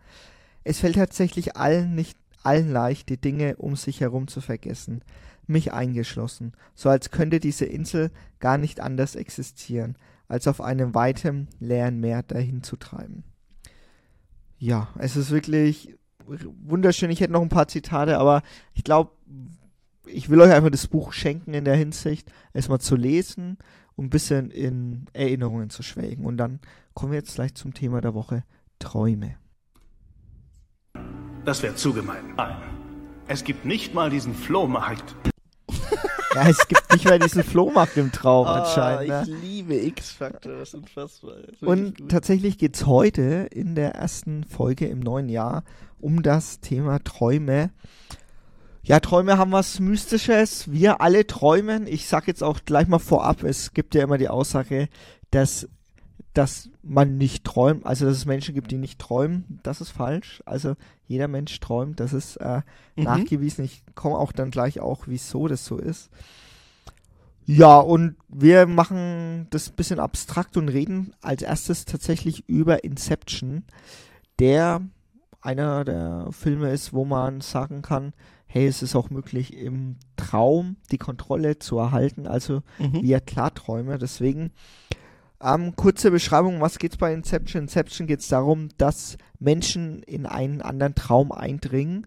Es 0.64 0.80
fällt 0.80 0.96
tatsächlich 0.96 1.56
allen 1.56 1.94
nicht 1.94 2.16
allen 2.42 2.72
leicht, 2.72 3.08
die 3.08 3.20
Dinge 3.20 3.56
um 3.56 3.76
sich 3.76 4.00
herum 4.00 4.26
zu 4.26 4.40
vergessen, 4.40 5.02
mich 5.46 5.72
eingeschlossen, 5.72 6.52
so 6.74 6.88
als 6.88 7.10
könnte 7.12 7.38
diese 7.38 7.64
Insel 7.66 8.10
gar 8.40 8.58
nicht 8.58 8.80
anders 8.80 9.14
existieren, 9.14 9.94
als 10.28 10.48
auf 10.48 10.60
einem 10.60 10.94
weitem, 10.94 11.48
leeren 11.60 12.00
Meer 12.00 12.22
dahin 12.22 12.62
zu 12.62 12.76
treiben. 12.76 13.24
Ja, 14.58 14.88
es 14.98 15.16
ist 15.16 15.30
wirklich 15.30 15.96
wunderschön. 16.24 17.10
Ich 17.10 17.20
hätte 17.20 17.32
noch 17.32 17.42
ein 17.42 17.48
paar 17.48 17.68
Zitate, 17.68 18.18
aber 18.18 18.42
ich 18.74 18.84
glaube, 18.84 19.12
ich 20.06 20.28
will 20.28 20.40
euch 20.40 20.52
einfach 20.52 20.70
das 20.70 20.86
Buch 20.86 21.12
schenken 21.12 21.54
in 21.54 21.64
der 21.64 21.76
Hinsicht, 21.76 22.30
es 22.52 22.68
mal 22.68 22.78
zu 22.78 22.96
lesen 22.96 23.58
und 23.96 24.06
ein 24.06 24.10
bisschen 24.10 24.50
in 24.50 25.06
Erinnerungen 25.12 25.70
zu 25.70 25.82
schwelgen. 25.82 26.24
Und 26.24 26.36
dann 26.36 26.60
kommen 26.94 27.12
wir 27.12 27.18
jetzt 27.18 27.34
gleich 27.34 27.54
zum 27.54 27.74
Thema 27.74 28.00
der 28.00 28.14
Woche, 28.14 28.44
Träume. 28.78 29.36
Das 31.44 31.62
wäre 31.62 31.74
zu 31.74 31.92
gemein. 31.92 32.34
Nein. 32.36 32.56
Es 33.26 33.44
gibt 33.44 33.64
nicht 33.64 33.94
mal 33.94 34.10
diesen 34.10 34.34
Flohmarkt. 34.34 35.16
Ja, 36.34 36.48
es 36.48 36.66
gibt 36.66 36.90
nicht 36.92 37.04
mehr 37.04 37.18
diesen 37.18 37.42
Flohmarkt 37.44 37.96
im 37.98 38.10
Traum 38.10 38.46
Ah, 38.46 38.62
anscheinend. 38.62 39.28
ich 39.28 39.34
Ne? 39.34 39.38
liebe 39.42 39.74
X-Factor, 39.74 40.52
das 40.58 40.68
ist 40.70 40.74
unfassbar. 40.74 41.34
Das 41.46 41.60
Und 41.68 42.08
tatsächlich 42.08 42.56
geht's 42.56 42.86
heute 42.86 43.48
in 43.50 43.74
der 43.74 43.94
ersten 43.96 44.44
Folge 44.44 44.86
im 44.86 45.00
neuen 45.00 45.28
Jahr 45.28 45.62
um 46.00 46.22
das 46.22 46.60
Thema 46.60 47.00
Träume. 47.04 47.70
Ja, 48.82 48.98
Träume 48.98 49.36
haben 49.38 49.52
was 49.52 49.78
Mystisches. 49.78 50.72
Wir 50.72 51.00
alle 51.02 51.26
träumen. 51.26 51.86
Ich 51.86 52.08
sag 52.08 52.26
jetzt 52.26 52.42
auch 52.42 52.60
gleich 52.64 52.88
mal 52.88 52.98
vorab, 52.98 53.42
es 53.44 53.74
gibt 53.74 53.94
ja 53.94 54.02
immer 54.02 54.16
die 54.18 54.28
Aussage, 54.30 54.88
dass, 55.30 55.68
dass 56.34 56.70
man 56.82 57.16
nicht 57.18 57.44
träumt, 57.44 57.84
also 57.84 58.06
dass 58.06 58.16
es 58.16 58.24
Menschen 58.24 58.54
gibt, 58.54 58.70
die 58.70 58.78
nicht 58.78 58.98
träumen. 58.98 59.60
Das 59.62 59.80
ist 59.80 59.90
falsch. 59.90 60.42
Also 60.46 60.74
jeder 61.06 61.28
Mensch 61.28 61.58
träumt, 61.60 62.00
das 62.00 62.12
ist 62.12 62.36
äh, 62.36 62.62
Mhm. 62.96 63.04
nachgewiesen. 63.04 63.64
Ich 63.64 63.82
komme 63.94 64.16
auch 64.16 64.32
dann 64.32 64.50
gleich 64.50 64.80
auch, 64.80 65.04
wieso 65.06 65.46
das 65.48 65.64
so 65.66 65.76
ist. 65.78 66.10
Ja, 67.44 67.78
und 67.78 68.14
wir 68.28 68.66
machen 68.66 69.48
das 69.50 69.68
ein 69.70 69.74
bisschen 69.74 69.98
abstrakt 69.98 70.56
und 70.56 70.68
reden 70.68 71.12
als 71.20 71.42
erstes 71.42 71.84
tatsächlich 71.84 72.48
über 72.48 72.84
Inception, 72.84 73.64
der 74.38 74.80
einer 75.40 75.84
der 75.84 76.28
Filme 76.30 76.70
ist, 76.70 76.92
wo 76.92 77.04
man 77.04 77.40
sagen 77.40 77.82
kann, 77.82 78.12
hey, 78.46 78.66
es 78.66 78.82
ist 78.82 78.94
auch 78.94 79.10
möglich, 79.10 79.56
im 79.56 79.96
Traum 80.16 80.76
die 80.92 80.98
Kontrolle 80.98 81.58
zu 81.58 81.78
erhalten, 81.78 82.26
also 82.28 82.62
Mhm. 82.78 83.02
via 83.02 83.18
Klarträume. 83.18 83.98
Deswegen 83.98 84.52
ähm, 85.42 85.74
kurze 85.76 86.10
Beschreibung, 86.10 86.60
was 86.60 86.78
geht's 86.78 86.96
bei 86.96 87.12
Inception? 87.12 87.62
Inception 87.62 88.06
geht 88.06 88.20
es 88.20 88.28
darum, 88.28 88.68
dass 88.78 89.16
Menschen 89.38 90.02
in 90.02 90.26
einen 90.26 90.62
anderen 90.62 90.94
Traum 90.94 91.32
eindringen, 91.32 92.06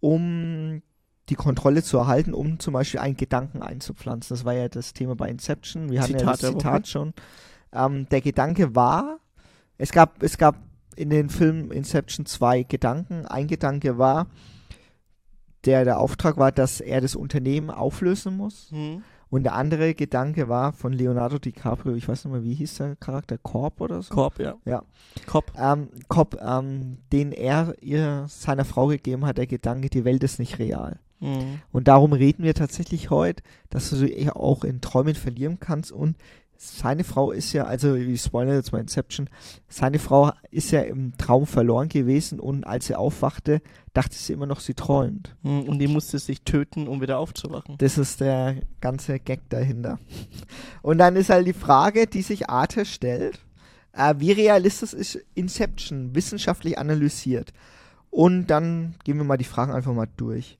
um 0.00 0.82
die 1.28 1.34
Kontrolle 1.34 1.82
zu 1.82 1.98
erhalten, 1.98 2.32
um 2.32 2.58
zum 2.58 2.74
Beispiel 2.74 3.00
einen 3.00 3.16
Gedanken 3.16 3.62
einzupflanzen. 3.62 4.34
Das 4.34 4.44
war 4.44 4.54
ja 4.54 4.68
das 4.68 4.92
Thema 4.92 5.14
bei 5.16 5.28
Inception. 5.28 5.90
Wir 5.90 6.00
hatten 6.00 6.12
ja 6.12 6.18
Zitat 6.18 6.42
das 6.42 6.52
Woche. 6.52 6.58
Zitat 6.58 6.88
schon. 6.88 7.14
Ähm, 7.72 8.08
der 8.08 8.20
Gedanke 8.20 8.74
war, 8.74 9.18
es 9.76 9.92
gab, 9.92 10.22
es 10.22 10.38
gab 10.38 10.56
in 10.96 11.10
den 11.10 11.28
Film 11.28 11.70
Inception 11.70 12.26
zwei 12.26 12.62
Gedanken. 12.62 13.26
Ein 13.26 13.46
Gedanke 13.46 13.98
war, 13.98 14.26
der 15.64 15.84
der 15.84 16.00
Auftrag 16.00 16.36
war, 16.38 16.52
dass 16.52 16.80
er 16.80 17.00
das 17.00 17.14
Unternehmen 17.14 17.70
auflösen 17.70 18.36
muss. 18.36 18.70
Mhm. 18.72 19.02
Und 19.30 19.42
der 19.44 19.54
andere 19.54 19.94
Gedanke 19.94 20.48
war 20.48 20.72
von 20.72 20.92
Leonardo 20.92 21.38
DiCaprio, 21.38 21.94
ich 21.94 22.08
weiß 22.08 22.24
nicht 22.24 22.32
mehr, 22.32 22.42
wie 22.42 22.54
hieß 22.54 22.76
der 22.76 22.96
Charakter, 22.96 23.36
Corp 23.38 23.80
oder 23.80 24.00
so? 24.02 24.14
Korb, 24.14 24.38
ja. 24.38 24.56
Ja. 24.64 24.82
Korb. 25.26 25.52
Ähm, 25.58 25.88
Cop, 26.08 26.38
ähm, 26.40 26.98
den 27.12 27.32
er 27.32 27.74
ihr 27.82 28.24
seiner 28.28 28.64
Frau 28.64 28.86
gegeben 28.86 29.26
hat, 29.26 29.38
der 29.38 29.46
Gedanke, 29.46 29.90
die 29.90 30.04
Welt 30.04 30.24
ist 30.24 30.38
nicht 30.38 30.58
real. 30.58 30.98
Mhm. 31.20 31.60
Und 31.72 31.88
darum 31.88 32.12
reden 32.12 32.44
wir 32.44 32.54
tatsächlich 32.54 33.10
heute, 33.10 33.42
dass 33.70 33.90
du 33.90 33.96
dich 33.96 34.30
auch 34.32 34.64
in 34.64 34.80
Träumen 34.80 35.14
verlieren 35.14 35.58
kannst 35.60 35.92
und 35.92 36.16
seine 36.60 37.04
Frau 37.04 37.30
ist 37.30 37.52
ja, 37.52 37.64
also 37.64 37.94
ich 37.94 38.20
spoilere 38.20 38.56
jetzt 38.56 38.72
mal 38.72 38.80
Inception, 38.80 39.30
seine 39.68 40.00
Frau 40.00 40.32
ist 40.50 40.72
ja 40.72 40.80
im 40.80 41.16
Traum 41.16 41.46
verloren 41.46 41.88
gewesen 41.88 42.40
und 42.40 42.64
als 42.64 42.88
sie 42.88 42.96
aufwachte, 42.96 43.62
dachte 43.94 44.16
sie 44.16 44.32
immer 44.32 44.46
noch, 44.46 44.58
sie 44.58 44.74
träumt. 44.74 45.36
Mhm. 45.42 45.62
Und 45.62 45.78
die 45.78 45.86
musste 45.86 46.18
sich 46.18 46.42
töten, 46.42 46.88
um 46.88 47.00
wieder 47.00 47.20
aufzuwachen. 47.20 47.76
Das 47.78 47.96
ist 47.96 48.20
der 48.20 48.56
ganze 48.80 49.20
Gag 49.20 49.48
dahinter. 49.50 50.00
Und 50.82 50.98
dann 50.98 51.14
ist 51.14 51.30
halt 51.30 51.46
die 51.46 51.52
Frage, 51.52 52.08
die 52.08 52.22
sich 52.22 52.50
Arte 52.50 52.84
stellt, 52.84 53.38
äh, 53.92 54.14
wie 54.18 54.32
realistisch 54.32 54.94
ist 54.94 55.20
Inception 55.34 56.16
wissenschaftlich 56.16 56.76
analysiert? 56.76 57.52
Und 58.10 58.48
dann 58.48 58.96
gehen 59.04 59.16
wir 59.16 59.24
mal 59.24 59.36
die 59.36 59.44
Fragen 59.44 59.70
einfach 59.70 59.92
mal 59.92 60.08
durch. 60.16 60.58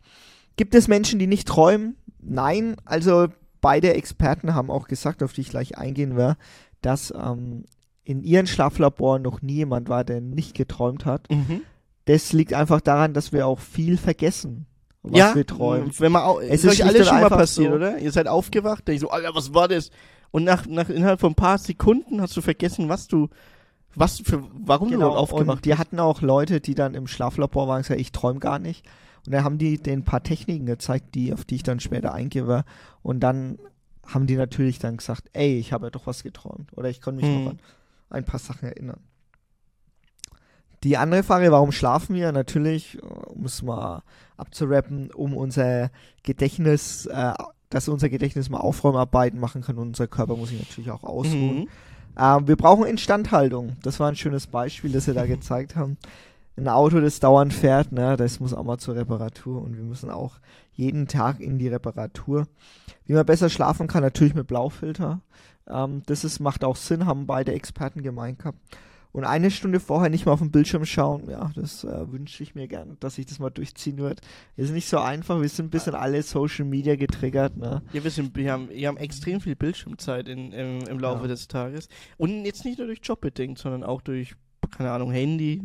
Gibt 0.56 0.76
es 0.76 0.87
Menschen, 0.87 1.18
die 1.18 1.26
nicht 1.26 1.48
träumen? 1.48 1.96
Nein, 2.20 2.76
also 2.84 3.28
beide 3.60 3.94
Experten 3.94 4.54
haben 4.54 4.70
auch 4.70 4.88
gesagt, 4.88 5.22
auf 5.22 5.32
die 5.32 5.42
ich 5.42 5.50
gleich 5.50 5.76
eingehen 5.78 6.16
werde, 6.16 6.36
dass 6.80 7.12
ähm, 7.12 7.64
in 8.04 8.22
ihren 8.22 8.46
Schlaflaboren 8.46 9.22
noch 9.22 9.42
nie 9.42 9.54
jemand 9.56 9.88
war, 9.88 10.04
der 10.04 10.20
nicht 10.20 10.54
geträumt 10.54 11.04
hat. 11.04 11.30
Mhm. 11.30 11.62
das 12.06 12.32
liegt 12.32 12.54
einfach 12.54 12.80
daran, 12.80 13.12
dass 13.12 13.32
wir 13.32 13.46
auch 13.46 13.58
viel 13.58 13.98
vergessen, 13.98 14.66
was 15.02 15.18
ja, 15.18 15.34
wir 15.34 15.46
träumen. 15.46 15.90
Wenn 15.98 16.12
man 16.12 16.22
au 16.22 16.40
Es 16.40 16.64
ist 16.64 16.80
euch 16.80 16.84
alles 16.86 17.06
schon 17.06 17.20
mal 17.20 17.28
passiert, 17.28 17.70
so- 17.70 17.76
oder? 17.76 17.98
Ihr 17.98 18.12
seid 18.12 18.26
aufgewacht, 18.28 18.88
denkt 18.88 19.02
so, 19.02 19.10
Alter, 19.10 19.34
was 19.34 19.52
war 19.52 19.68
das? 19.68 19.90
Und 20.30 20.44
nach, 20.44 20.66
nach 20.66 20.88
innerhalb 20.88 21.20
von 21.20 21.32
ein 21.32 21.36
paar 21.36 21.58
Sekunden 21.58 22.20
hast 22.22 22.36
du 22.36 22.40
vergessen, 22.40 22.88
was 22.88 23.08
du, 23.08 23.28
was 23.94 24.20
für, 24.20 24.42
warum 24.54 24.88
du 24.88 24.94
Genau, 24.94 25.08
überhaupt 25.08 25.32
aufgewacht 25.32 25.56
und 25.58 25.64
die 25.66 25.74
hatten 25.76 25.98
auch 26.00 26.22
Leute, 26.22 26.60
die 26.60 26.74
dann 26.74 26.94
im 26.94 27.06
Schlaflabor 27.06 27.68
waren 27.68 27.76
und 27.78 27.82
gesagt, 27.82 28.00
ich 28.00 28.12
träume 28.12 28.40
gar 28.40 28.58
nicht. 28.58 28.86
Und 29.26 29.33
dann 29.33 29.44
haben 29.44 29.59
die 29.59 29.78
den 29.78 30.04
paar 30.04 30.22
Techniken 30.22 30.66
gezeigt, 30.66 31.14
die, 31.14 31.33
auf 31.33 31.44
die 31.44 31.57
ich 31.57 31.62
dann 31.62 31.81
später 31.81 32.14
eingehe. 32.14 32.64
Und 33.02 33.20
dann 33.20 33.59
haben 34.07 34.26
die 34.26 34.37
natürlich 34.37 34.78
dann 34.78 34.96
gesagt, 34.96 35.28
ey, 35.33 35.59
ich 35.59 35.72
habe 35.72 35.87
ja 35.87 35.90
doch 35.90 36.07
was 36.07 36.22
geträumt. 36.22 36.76
Oder 36.76 36.88
ich 36.88 37.00
konnte 37.00 37.20
mich 37.24 37.31
Hm. 37.31 37.44
noch 37.44 37.50
an 37.52 37.59
ein 38.11 38.24
paar 38.24 38.40
Sachen 38.40 38.66
erinnern. 38.66 39.00
Die 40.85 40.96
andere 40.96 41.22
Frage, 41.24 41.50
warum 41.50 41.72
schlafen 41.72 42.14
wir? 42.14 42.31
Natürlich, 42.33 42.98
äh, 42.98 43.00
um 43.00 43.44
es 43.44 43.62
mal 43.62 44.02
abzurappen, 44.37 45.11
um 45.11 45.37
unser 45.37 45.90
Gedächtnis, 46.22 47.07
äh, 47.07 47.35
dass 47.70 47.88
unser 47.88 48.09
Gedächtnis 48.09 48.48
mal 48.48 48.59
Aufräumarbeiten 48.59 49.40
machen 49.40 49.62
kann 49.62 49.76
und 49.76 49.88
unser 49.88 50.07
Körper 50.07 50.37
muss 50.37 50.50
sich 50.50 50.59
natürlich 50.61 50.90
auch 50.90 51.02
ausruhen. 51.02 51.61
Mhm. 51.61 51.68
Ähm, 52.18 52.48
wir 52.48 52.57
brauchen 52.57 52.87
Instandhaltung. 52.87 53.76
Das 53.83 54.00
war 54.00 54.09
ein 54.09 54.16
schönes 54.16 54.46
Beispiel, 54.46 54.92
das 54.92 55.07
wir 55.07 55.14
da 55.14 55.26
gezeigt 55.26 55.76
haben. 55.76 55.98
Ein 56.58 56.68
Auto, 56.68 57.00
das 57.00 57.20
dauernd 57.20 57.54
fährt, 57.54 57.92
ne, 57.92 58.16
das 58.16 58.40
muss 58.40 58.52
auch 58.52 58.64
mal 58.64 58.78
zur 58.78 58.96
Reparatur 58.96 59.62
und 59.62 59.76
wir 59.76 59.84
müssen 59.84 60.10
auch 60.10 60.38
jeden 60.72 61.06
Tag 61.06 61.40
in 61.40 61.58
die 61.58 61.68
Reparatur. 61.68 62.46
Wie 63.06 63.12
man 63.12 63.24
besser 63.26 63.48
schlafen 63.48 63.86
kann, 63.86 64.02
natürlich 64.02 64.34
mit 64.34 64.46
Blaufilter. 64.48 65.20
Ähm, 65.68 66.02
das 66.06 66.24
ist, 66.24 66.40
macht 66.40 66.64
auch 66.64 66.76
Sinn, 66.76 67.06
haben 67.06 67.26
beide 67.26 67.52
Experten 67.52 68.02
gemeint 68.02 68.40
gehabt. 68.40 68.58
Und 69.10 69.24
eine 69.24 69.50
Stunde 69.50 69.80
vorher 69.80 70.10
nicht 70.10 70.26
mal 70.26 70.32
auf 70.32 70.38
den 70.40 70.50
Bildschirm 70.50 70.84
schauen, 70.84 71.30
ja, 71.30 71.50
das 71.54 71.82
äh, 71.82 72.12
wünsche 72.12 72.42
ich 72.42 72.54
mir 72.54 72.68
gern, 72.68 72.98
dass 73.00 73.16
ich 73.18 73.24
das 73.26 73.38
mal 73.38 73.50
durchziehen 73.50 73.96
wird. 73.98 74.20
Ist 74.56 74.70
nicht 74.72 74.88
so 74.88 74.98
einfach, 74.98 75.40
wir 75.40 75.48
sind 75.48 75.66
ein 75.66 75.70
bisschen 75.70 75.94
alle 75.94 76.22
Social 76.22 76.66
Media 76.66 76.94
getriggert, 76.94 77.56
ne? 77.56 77.82
Ja, 77.92 78.04
wir, 78.04 78.10
sind, 78.10 78.36
wir, 78.36 78.52
haben, 78.52 78.68
wir 78.68 78.86
haben 78.86 78.98
extrem 78.98 79.40
viel 79.40 79.56
Bildschirmzeit 79.56 80.28
in, 80.28 80.52
im, 80.52 80.80
im 80.86 80.98
Laufe 80.98 81.22
Ja. 81.22 81.28
des 81.28 81.48
Tages. 81.48 81.88
Und 82.18 82.44
jetzt 82.44 82.64
nicht 82.66 82.78
nur 82.78 82.86
durch 82.86 83.00
Job 83.02 83.20
bedingt, 83.22 83.58
sondern 83.58 83.82
auch 83.82 84.02
durch, 84.02 84.34
keine 84.76 84.90
Ahnung, 84.90 85.10
Handy, 85.10 85.62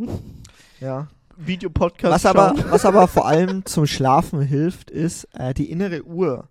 Ja. 0.79 1.07
Videopodcast. 1.35 2.13
Was 2.13 2.25
aber, 2.27 2.53
schauen. 2.55 2.71
was 2.71 2.85
aber 2.85 3.07
vor 3.07 3.27
allem 3.27 3.65
zum 3.65 3.87
Schlafen 3.87 4.41
hilft, 4.41 4.91
ist 4.91 5.25
äh, 5.33 5.53
die 5.53 5.71
innere 5.71 6.03
Uhr. 6.03 6.47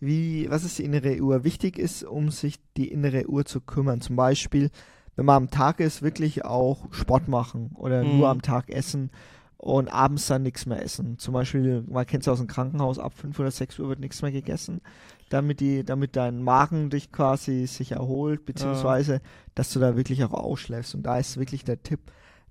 Wie, 0.00 0.48
was 0.50 0.64
ist 0.64 0.78
die 0.78 0.84
innere 0.84 1.20
Uhr? 1.20 1.44
Wichtig 1.44 1.78
ist, 1.78 2.04
um 2.04 2.30
sich 2.30 2.56
die 2.76 2.88
innere 2.88 3.28
Uhr 3.28 3.44
zu 3.44 3.60
kümmern. 3.60 4.00
Zum 4.00 4.16
Beispiel, 4.16 4.70
wenn 5.16 5.24
man 5.26 5.36
am 5.36 5.50
Tag 5.50 5.80
ist, 5.80 6.02
wirklich 6.02 6.44
auch 6.44 6.92
Sport 6.92 7.28
machen 7.28 7.70
oder 7.74 8.04
Mhm. 8.04 8.18
nur 8.18 8.28
am 8.28 8.42
Tag 8.42 8.70
essen 8.70 9.10
und 9.56 9.88
abends 9.88 10.26
dann 10.28 10.42
nichts 10.42 10.66
mehr 10.66 10.82
essen. 10.82 11.18
Zum 11.18 11.34
Beispiel, 11.34 11.84
man 11.88 12.06
kennt 12.06 12.22
es 12.24 12.28
aus 12.28 12.38
dem 12.38 12.46
Krankenhaus, 12.46 12.98
ab 13.00 13.12
5 13.16 13.38
oder 13.40 13.50
6 13.50 13.78
Uhr 13.80 13.88
wird 13.88 13.98
nichts 14.00 14.22
mehr 14.22 14.30
gegessen, 14.32 14.80
damit 15.28 15.60
die, 15.60 15.84
damit 15.84 16.16
dein 16.16 16.42
Magen 16.42 16.90
dich 16.90 17.12
quasi 17.12 17.66
sich 17.66 17.92
erholt, 17.92 18.44
beziehungsweise, 18.44 19.20
dass 19.54 19.72
du 19.72 19.80
da 19.80 19.96
wirklich 19.96 20.24
auch 20.24 20.32
ausschläfst. 20.32 20.94
Und 20.94 21.02
da 21.02 21.18
ist 21.18 21.36
wirklich 21.36 21.64
der 21.64 21.82
Tipp, 21.82 22.00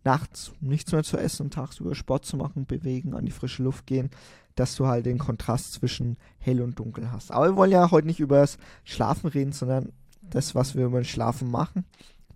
nachts 0.04 0.54
nichts 0.62 0.92
mehr 0.92 1.04
zu 1.04 1.18
essen, 1.18 1.50
tagsüber 1.50 1.96
Sport 1.96 2.26
zu 2.26 2.38
machen, 2.38 2.66
bewegen, 2.66 3.14
an 3.14 3.26
die 3.26 3.32
frische 3.32 3.64
Luft 3.64 3.86
gehen, 3.88 4.10
dass 4.56 4.76
du 4.76 4.88
halt 4.88 5.06
den 5.06 5.18
Kontrast 5.18 5.74
zwischen 5.74 6.18
hell 6.40 6.62
und 6.62 6.80
dunkel 6.80 7.12
hast. 7.12 7.32
Aber 7.32 7.46
wir 7.48 7.56
wollen 7.56 7.72
ja 7.72 7.92
heute 7.92 8.08
nicht 8.08 8.20
über 8.20 8.40
das 8.40 8.58
Schlafen 8.84 9.28
reden, 9.28 9.52
sondern 9.52 9.92
das, 10.22 10.56
was 10.56 10.76
wir 10.76 10.86
über 10.86 11.00
das 11.00 11.08
Schlafen 11.08 11.52
machen, 11.52 11.86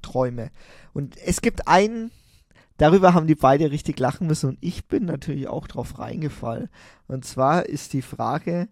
Träume. 0.01 0.51
Und 0.93 1.17
es 1.17 1.41
gibt 1.41 1.67
einen, 1.67 2.11
darüber 2.77 3.13
haben 3.13 3.27
die 3.27 3.35
beide 3.35 3.71
richtig 3.71 3.99
lachen 3.99 4.27
müssen 4.27 4.49
und 4.49 4.57
ich 4.61 4.87
bin 4.87 5.05
natürlich 5.05 5.47
auch 5.47 5.67
drauf 5.67 5.99
reingefallen. 5.99 6.69
Und 7.07 7.25
zwar 7.25 7.65
ist 7.65 7.93
die 7.93 8.01
Frage, 8.01 8.67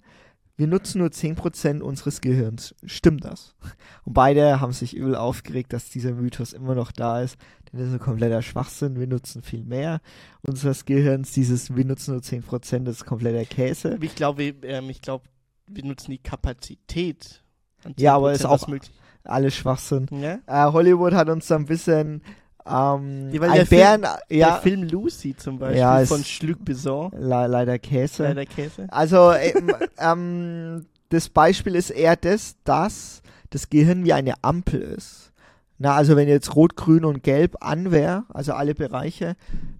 wir 0.60 0.67
nutzen 0.67 1.00
nur 1.00 1.08
10% 1.08 1.80
unseres 1.80 2.19
Gehirns. 2.19 2.76
Stimmt 2.86 3.24
das? 3.24 3.56
Und 4.04 4.13
beide 4.13 4.60
haben 4.60 4.74
sich 4.74 4.93
übel 4.95 5.15
aufgeregt, 5.15 5.72
dass 5.72 5.89
dieser 5.89 6.12
Mythos 6.12 6.52
immer 6.52 6.76
noch 6.76 6.91
da 6.91 7.22
ist. 7.22 7.38
Denn 7.72 7.80
das 7.80 7.88
ist 7.88 7.93
ein 7.95 8.00
kompletter 8.00 8.41
Schwachsinn. 8.41 9.00
Wir 9.00 9.08
nutzen 9.08 9.41
viel 9.41 9.63
mehr 9.63 10.02
unseres 10.41 10.84
Gehirns. 10.84 11.32
Dieses, 11.32 11.76
wir 11.76 11.86
nutzen 11.86 12.12
nur 12.12 12.22
10%, 12.22 12.80
das 12.84 12.98
ist 12.98 13.06
kompletter 13.06 13.45
Käse. 13.45 13.98
Ich 14.02 14.15
glaube, 14.15 14.43
ähm, 14.63 14.89
ich 14.89 15.02
glaube, 15.02 15.24
wir 15.67 15.86
nutzen 15.86 16.12
die 16.12 16.17
Kapazität. 16.17 17.41
an 17.86 17.93
Ja, 17.98 18.15
aber 18.15 18.32
10%, 18.34 18.36
ist 18.36 18.45
auch- 18.45 18.67
möglich. 18.67 18.91
Alles 19.24 19.56
Schwachsinn. 19.56 20.08
Ja? 20.12 20.39
Äh, 20.48 20.72
Hollywood 20.74 21.13
hat 21.13 21.30
uns 21.30 21.48
da 21.48 21.56
ein 21.56 21.65
bisschen 21.65 22.22
ähm, 22.69 23.29
Ja, 23.34 23.41
ein 23.41 23.53
der 23.53 23.65
Film- 23.65 23.79
Bären, 23.82 24.01
Der 24.01 24.38
ja, 24.38 24.55
Film 24.58 24.84
Lucy 24.84 25.36
zum 25.36 25.60
Beispiel 25.60 25.79
Ja, 25.79 26.05
von 26.05 26.23
Luc 26.41 26.63
Besson. 26.65 27.12
le 27.17 27.47
leider 27.47 27.79
Käse. 27.79 28.23
Leider 28.23 28.45
Käse. 28.45 28.88
Also 28.89 29.32
ähm, 29.34 29.71
ähm, 29.99 30.86
das 31.10 31.29
Beispiel 31.29 31.75
ist 31.75 31.89
eher 31.89 32.15
das, 32.15 32.55
dass 32.63 33.21
das 33.49 33.69
Gehirn 33.69 34.05
wie 34.05 34.13
eine 34.13 34.36
Ampel 34.43 34.82
ist. 34.82 35.32
Na, 35.79 35.95
also 35.95 36.15
wenn 36.17 36.27
jetzt 36.27 36.55
Rot, 36.55 36.75
Grün 36.75 37.05
und 37.05 37.23
Gelb 37.23 37.55
an 37.62 37.89
wäre, 37.91 38.25
also 38.29 38.51
alle 38.53 38.75
Bereiche, 38.75 39.36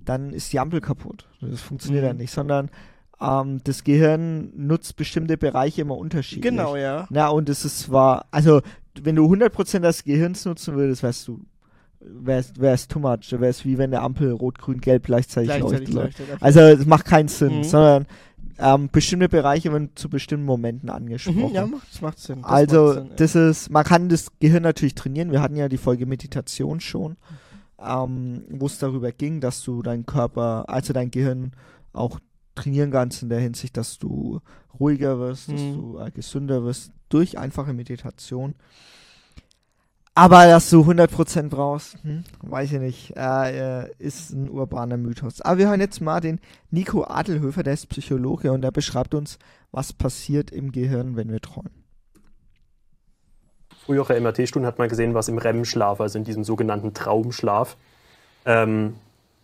dann 0.06 0.32
ist 0.34 0.52
die 0.54 0.60
Ampel 0.60 0.80
kaputt. 0.82 1.28
Das 1.42 1.60
funktioniert 1.62 2.04
Mhm. 2.04 2.08
ja 2.08 2.14
nicht, 2.14 2.32
sondern 2.32 2.70
ähm, 3.22 3.60
das 3.66 3.84
Gehirn 3.84 4.50
nutzt 4.56 4.96
bestimmte 4.96 5.38
Bereiche 5.38 5.82
immer 5.82 5.98
unterschiedlich. 5.98 6.44
Genau, 6.50 6.78
ja. 6.78 7.06
Na, 7.10 7.28
und 7.28 7.50
es 7.50 7.66
ist 7.66 7.80
zwar, 7.80 8.26
also 8.32 8.62
wenn 9.02 9.18
du 9.18 9.26
100% 9.26 9.80
des 9.82 10.06
Gehirns 10.06 10.46
nutzen 10.46 10.76
würdest, 10.76 11.04
wärst 11.04 11.28
du, 11.28 11.42
wärst, 12.00 12.60
wärst 12.60 12.92
too 12.92 13.00
much. 13.00 13.32
Wärst 13.32 13.66
wie 13.66 13.78
wenn 13.78 13.92
der 13.92 14.04
Ampel 14.04 14.32
Rot, 14.32 14.58
Grün, 14.60 14.80
Gelb 14.82 15.04
gleichzeitig, 15.06 15.50
Gleichzeitig 15.50 15.94
leuchtet. 15.94 16.28
leuchtet. 16.28 16.42
Also 16.44 16.60
es 16.62 16.86
macht 16.86 17.06
keinen 17.06 17.28
Sinn, 17.28 17.58
Mhm. 17.60 17.64
sondern 17.64 18.06
ähm, 18.62 18.90
bestimmte 18.92 19.30
Bereiche 19.30 19.72
werden 19.72 19.92
zu 19.96 20.10
bestimmten 20.10 20.46
Momenten 20.46 20.90
angesprochen. 20.90 21.50
Mhm, 21.50 21.56
ja, 21.56 21.66
macht, 21.66 21.88
das 21.94 22.02
macht 22.02 22.20
Sinn. 22.20 22.42
Das 22.42 22.52
also 22.52 22.84
macht 22.88 22.94
Sinn, 22.96 23.12
das 23.16 23.36
ist, 23.36 23.70
man 23.70 23.84
kann 23.86 24.10
das 24.10 24.28
Gehirn 24.40 24.64
natürlich 24.64 24.96
trainieren. 24.96 25.32
Wir 25.32 25.42
hatten 25.42 25.56
ja 25.56 25.70
die 25.70 25.78
Folge 25.78 26.06
Meditation 26.06 26.80
schon, 26.82 27.16
ähm, 27.82 28.44
wo 28.50 28.66
es 28.66 28.78
darüber 28.80 29.12
ging, 29.14 29.40
dass 29.40 29.64
du 29.64 29.82
deinen 29.82 30.06
Körper, 30.06 30.66
also 30.68 30.92
dein 30.94 31.10
Gehirn 31.12 31.52
auch 31.94 32.20
trainieren 32.56 32.92
kannst 32.92 33.24
in 33.24 33.30
der 33.30 33.40
Hinsicht, 33.40 33.78
dass 33.78 33.98
du 33.98 34.42
ruhiger 34.78 35.20
wirst, 35.20 35.50
dass 35.52 35.62
Mhm. 35.62 35.74
du 35.76 35.98
äh, 36.00 36.12
gesünder 36.12 36.64
wirst 36.66 36.92
durch 37.08 37.38
einfache 37.38 37.74
Meditation. 37.74 38.56
Aber 40.16 40.46
dass 40.48 40.70
du 40.70 40.82
100% 40.82 41.50
brauchst, 41.50 41.98
hm, 42.04 42.24
weiß 42.42 42.74
ich 42.74 42.80
nicht, 42.80 43.14
äh, 43.16 43.84
äh, 43.84 43.90
ist 44.00 44.32
ein 44.32 44.50
urbaner 44.50 44.98
Mythos. 44.98 45.42
Aber 45.42 45.60
wir 45.60 45.70
hören 45.70 45.80
jetzt 45.80 46.02
mal 46.02 46.20
den 46.20 46.40
Nico 46.72 47.06
Adelhöfer, 47.06 47.64
der 47.64 47.74
ist 47.74 47.88
Psychologe 47.88 48.52
und 48.52 48.62
der 48.62 48.72
beschreibt 48.72 49.14
uns, 49.14 49.40
was 49.72 49.94
passiert 49.94 50.52
im 50.52 50.72
Gehirn, 50.72 51.16
wenn 51.16 51.32
wir 51.32 51.40
träumen. 51.40 51.72
frühere 53.86 54.20
MRT-Studien 54.20 54.68
hat 54.68 54.78
man 54.78 54.90
gesehen, 54.90 55.14
was 55.14 55.30
im 55.30 55.38
REM-Schlaf, 55.38 56.02
also 56.02 56.20
in 56.20 56.24
diesem 56.24 56.44
sogenannten 56.44 56.94
Traumschlaf, 56.94 57.78
ähm, 58.46 58.96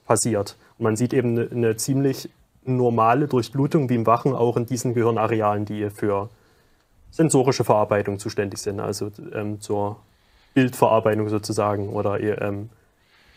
passiert. 0.05 0.57
Und 0.77 0.83
man 0.83 0.95
sieht 0.95 1.13
eben 1.13 1.37
eine, 1.37 1.49
eine 1.49 1.75
ziemlich 1.77 2.29
normale 2.65 3.27
Durchblutung 3.27 3.89
wie 3.89 3.95
im 3.95 4.05
Wachen 4.05 4.33
auch 4.35 4.57
in 4.57 4.65
diesen 4.65 4.93
Gehirnarealen, 4.93 5.65
die 5.65 5.89
für 5.89 6.29
sensorische 7.11 7.63
Verarbeitung 7.63 8.19
zuständig 8.19 8.59
sind, 8.59 8.79
also 8.79 9.11
ähm, 9.33 9.61
zur 9.61 9.97
Bildverarbeitung 10.55 11.29
sozusagen 11.29 11.89
oder 11.89 12.19
ähm, 12.19 12.69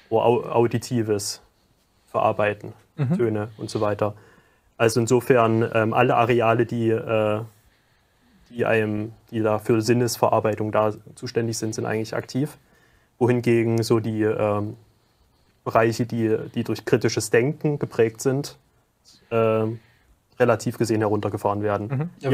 auditives 0.08 1.42
Verarbeiten, 2.06 2.72
Töne 3.16 3.48
und 3.58 3.68
so 3.68 3.82
weiter. 3.82 4.14
Also 4.78 5.00
insofern 5.00 5.68
ähm, 5.74 5.92
alle 5.92 6.16
Areale, 6.16 6.64
die 6.64 6.88
äh, 6.88 7.42
die 8.50 8.64
einem, 8.64 9.12
die 9.30 9.40
da 9.40 9.58
für 9.58 9.80
Sinnesverarbeitung 9.82 10.72
da 10.72 10.92
zuständig 11.14 11.58
sind, 11.58 11.74
sind 11.74 11.86
eigentlich 11.86 12.14
aktiv. 12.14 12.56
Wohingegen 13.18 13.82
so 13.82 14.00
die 14.00 14.22
ähm, 14.22 14.76
Bereiche, 15.64 16.06
die, 16.06 16.36
die 16.54 16.64
durch 16.64 16.84
kritisches 16.84 17.30
Denken 17.30 17.78
geprägt 17.78 18.20
sind, 18.20 18.56
ähm, 19.30 19.80
relativ 20.38 20.78
gesehen 20.78 21.00
heruntergefahren 21.00 21.62
werden. 21.62 22.10
Ja, 22.20 22.30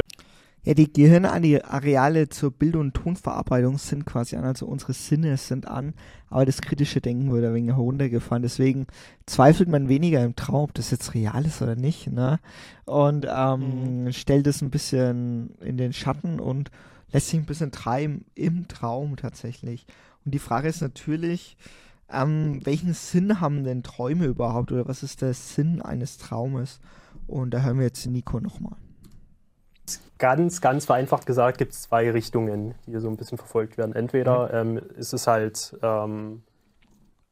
die 0.72 0.90
Gehirnareale 0.90 2.30
zur 2.30 2.50
Bild- 2.50 2.76
und 2.76 2.94
Tonverarbeitung 2.94 3.76
sind 3.76 4.06
quasi 4.06 4.36
an, 4.36 4.44
also 4.44 4.64
unsere 4.64 4.94
Sinne 4.94 5.36
sind 5.36 5.68
an, 5.68 5.92
aber 6.30 6.46
das 6.46 6.62
kritische 6.62 7.02
Denken 7.02 7.30
wird 7.30 7.44
ein 7.44 7.52
wenig 7.52 7.72
heruntergefahren. 7.72 8.42
Deswegen 8.42 8.86
zweifelt 9.26 9.68
man 9.68 9.90
weniger 9.90 10.24
im 10.24 10.36
Traum, 10.36 10.64
ob 10.64 10.74
das 10.74 10.90
jetzt 10.90 11.12
real 11.12 11.44
ist 11.44 11.60
oder 11.60 11.76
nicht, 11.76 12.10
ne? 12.10 12.40
Und 12.86 13.26
ähm, 13.28 14.10
stellt 14.12 14.46
es 14.46 14.62
ein 14.62 14.70
bisschen 14.70 15.54
in 15.60 15.76
den 15.76 15.92
Schatten 15.92 16.40
und 16.40 16.70
lässt 17.12 17.28
sich 17.28 17.38
ein 17.38 17.46
bisschen 17.46 17.70
treiben 17.70 18.24
im 18.34 18.66
Traum 18.66 19.16
tatsächlich. 19.16 19.86
Und 20.24 20.32
die 20.32 20.38
Frage 20.38 20.68
ist 20.68 20.80
natürlich, 20.80 21.58
ähm, 22.10 22.60
welchen 22.64 22.94
Sinn 22.94 23.40
haben 23.40 23.64
denn 23.64 23.82
Träume 23.82 24.24
überhaupt 24.24 24.72
oder 24.72 24.88
was 24.88 25.02
ist 25.02 25.20
der 25.20 25.34
Sinn 25.34 25.82
eines 25.82 26.16
Traumes? 26.16 26.80
Und 27.26 27.52
da 27.52 27.60
hören 27.60 27.78
wir 27.78 27.84
jetzt 27.84 28.06
Nico 28.06 28.40
nochmal. 28.40 28.76
Ganz, 30.18 30.60
ganz 30.60 30.86
vereinfacht 30.86 31.26
gesagt 31.26 31.58
gibt 31.58 31.72
es 31.72 31.82
zwei 31.82 32.10
Richtungen, 32.10 32.74
die 32.86 32.92
hier 32.92 33.00
so 33.00 33.08
ein 33.08 33.16
bisschen 33.16 33.36
verfolgt 33.36 33.76
werden. 33.76 33.94
Entweder 33.94 34.52
ähm, 34.54 34.78
ist 34.96 35.12
es 35.12 35.26
halt 35.26 35.76
ähm, 35.82 36.42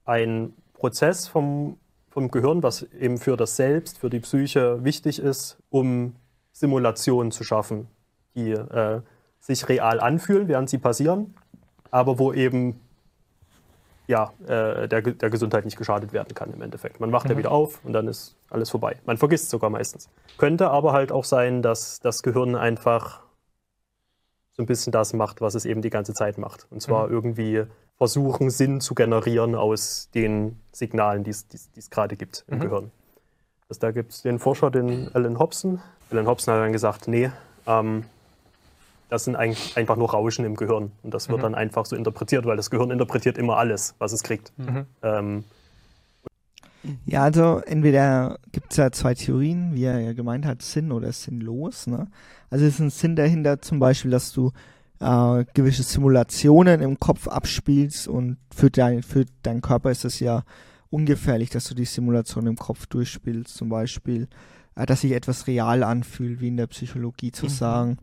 ein 0.04 0.52
Prozess 0.74 1.28
vom, 1.28 1.78
vom 2.10 2.30
Gehirn, 2.30 2.62
was 2.62 2.82
eben 2.82 3.18
für 3.18 3.36
das 3.36 3.56
Selbst, 3.56 3.98
für 3.98 4.10
die 4.10 4.20
Psyche 4.20 4.84
wichtig 4.84 5.20
ist, 5.20 5.58
um 5.70 6.16
Simulationen 6.52 7.32
zu 7.32 7.44
schaffen, 7.44 7.88
die 8.34 8.50
äh, 8.50 9.00
sich 9.40 9.68
real 9.68 10.00
anfühlen, 10.00 10.48
während 10.48 10.68
sie 10.68 10.78
passieren, 10.78 11.34
aber 11.90 12.18
wo 12.18 12.32
eben 12.32 12.80
ja, 14.06 14.32
äh, 14.46 14.88
der, 14.88 15.02
der 15.02 15.30
Gesundheit 15.30 15.64
nicht 15.64 15.76
geschadet 15.76 16.12
werden 16.12 16.34
kann 16.34 16.52
im 16.52 16.62
Endeffekt. 16.62 17.00
Man 17.00 17.12
wacht 17.12 17.28
ja 17.28 17.36
wieder 17.36 17.52
auf 17.52 17.80
und 17.84 17.92
dann 17.92 18.08
ist 18.08 18.36
alles 18.50 18.70
vorbei. 18.70 18.96
Man 19.06 19.16
vergisst 19.16 19.50
sogar 19.50 19.70
meistens. 19.70 20.08
Könnte 20.38 20.70
aber 20.70 20.92
halt 20.92 21.12
auch 21.12 21.24
sein, 21.24 21.62
dass 21.62 22.00
das 22.00 22.22
Gehirn 22.22 22.56
einfach 22.56 23.20
so 24.52 24.62
ein 24.62 24.66
bisschen 24.66 24.92
das 24.92 25.12
macht, 25.14 25.40
was 25.40 25.54
es 25.54 25.64
eben 25.64 25.80
die 25.82 25.90
ganze 25.90 26.12
Zeit 26.14 26.36
macht. 26.36 26.66
Und 26.70 26.82
zwar 26.82 27.10
irgendwie 27.10 27.64
versuchen, 27.96 28.50
Sinn 28.50 28.80
zu 28.80 28.94
generieren 28.94 29.54
aus 29.54 30.10
den 30.14 30.60
Signalen, 30.72 31.24
die 31.24 31.30
es 31.30 31.90
gerade 31.90 32.16
gibt 32.16 32.44
im 32.48 32.58
Gehirn. 32.60 32.90
Also 33.68 33.80
da 33.80 33.90
gibt 33.92 34.12
es 34.12 34.22
den 34.22 34.38
Forscher, 34.38 34.70
den 34.70 35.14
Alan 35.14 35.38
Hobson. 35.38 35.80
Alan 36.10 36.26
Hobson 36.26 36.52
hat 36.52 36.60
dann 36.60 36.72
gesagt, 36.72 37.08
nee, 37.08 37.30
ähm, 37.66 38.04
das 39.12 39.24
sind 39.24 39.36
eigentlich 39.36 39.76
einfach 39.76 39.96
nur 39.96 40.10
Rauschen 40.10 40.46
im 40.46 40.54
Gehirn. 40.56 40.90
Und 41.02 41.12
das 41.12 41.28
wird 41.28 41.42
dann 41.42 41.54
einfach 41.54 41.84
so 41.84 41.94
interpretiert, 41.94 42.46
weil 42.46 42.56
das 42.56 42.70
Gehirn 42.70 42.90
interpretiert 42.90 43.36
immer 43.36 43.58
alles, 43.58 43.94
was 43.98 44.14
es 44.14 44.22
kriegt. 44.22 44.54
Ähm, 45.02 45.44
Ja, 47.04 47.22
also 47.22 47.60
entweder 47.66 48.38
gibt 48.52 48.72
es 48.72 48.78
ja 48.78 48.90
zwei 48.90 49.12
Theorien, 49.12 49.74
wie 49.74 49.84
er 49.84 50.00
ja 50.00 50.14
gemeint 50.14 50.46
hat, 50.46 50.62
Sinn 50.62 50.90
oder 50.92 51.12
sinnlos. 51.12 51.86
Ne? 51.86 52.08
Also 52.48 52.64
es 52.64 52.74
ist 52.74 52.80
ein 52.80 52.88
Sinn 52.88 53.14
dahinter 53.14 53.60
zum 53.60 53.78
Beispiel, 53.78 54.10
dass 54.10 54.32
du 54.32 54.50
äh, 54.98 55.44
gewisse 55.52 55.82
Simulationen 55.82 56.80
im 56.80 56.98
Kopf 56.98 57.28
abspielst 57.28 58.08
und 58.08 58.38
für, 58.50 58.70
dein, 58.70 59.02
für 59.02 59.26
deinen 59.42 59.60
Körper 59.60 59.90
ist 59.90 60.06
es 60.06 60.20
ja 60.20 60.42
ungefährlich, 60.88 61.50
dass 61.50 61.64
du 61.64 61.74
die 61.74 61.84
Simulation 61.84 62.46
im 62.46 62.56
Kopf 62.56 62.86
durchspielst. 62.86 63.54
Zum 63.54 63.68
Beispiel, 63.68 64.26
dass 64.74 65.02
sich 65.02 65.12
etwas 65.12 65.46
real 65.46 65.82
anfühlt, 65.82 66.40
wie 66.40 66.48
in 66.48 66.56
der 66.56 66.66
Psychologie 66.66 67.32
zu 67.32 67.48
sagen. 67.48 67.98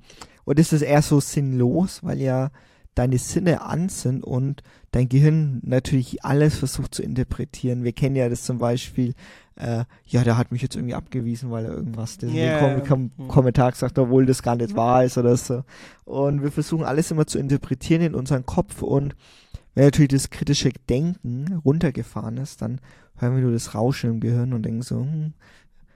Und 0.46 0.60
es 0.60 0.74
ist 0.74 0.82
eher 0.82 1.02
so 1.02 1.20
sinnlos, 1.20 2.04
weil 2.04 2.20
ja 2.20 2.52
deine 2.96 3.18
Sinne 3.18 3.62
an 3.62 3.88
sind 3.88 4.24
und 4.24 4.62
dein 4.92 5.08
Gehirn 5.08 5.62
natürlich 5.64 6.26
alles 6.26 6.58
versucht 6.58 6.94
zu 6.94 7.02
interpretieren. 7.02 7.84
Wir 7.84 7.94
kennen 7.94 8.16
ja 8.16 8.28
das 8.28 8.44
zum 8.44 8.58
Beispiel, 8.58 9.14
äh, 9.56 9.86
ja, 10.06 10.24
der 10.24 10.38
hat 10.38 10.52
mich 10.52 10.62
jetzt 10.62 10.76
irgendwie 10.76 10.96
abgewiesen, 10.96 11.50
weil 11.50 11.66
er 11.66 11.72
irgendwas 11.72 12.18
den 12.18 12.34
ja. 12.34 12.60
Kom 12.60 13.12
Kom 13.16 13.28
Kommentar 13.28 13.72
gesagt 13.72 13.98
hat, 13.98 14.04
obwohl 14.04 14.26
das 14.26 14.44
gar 14.44 14.56
nicht 14.56 14.76
wahr 14.76 15.06
ist 15.06 15.18
oder 15.18 15.38
so. 15.38 15.64
Und 16.04 16.42
wir 16.44 16.52
versuchen 16.52 16.84
alles 16.84 17.12
immer 17.12 17.26
zu 17.26 17.40
interpretieren 17.40 18.02
in 18.02 18.16
unseren 18.16 18.46
Kopf 18.46 18.82
und 18.82 19.16
wenn 19.76 19.86
natürlich 19.86 20.10
das 20.10 20.30
kritische 20.30 20.72
Denken 20.90 21.62
runtergefahren 21.64 22.38
ist, 22.38 22.62
dann 22.62 22.82
hören 23.16 23.36
wir 23.36 23.44
nur 23.44 23.54
das 23.54 23.76
Rauschen 23.76 24.10
im 24.10 24.20
Gehirn 24.20 24.52
und 24.52 24.64
denken 24.64 24.82
so, 24.82 25.02
hm, 25.02 25.34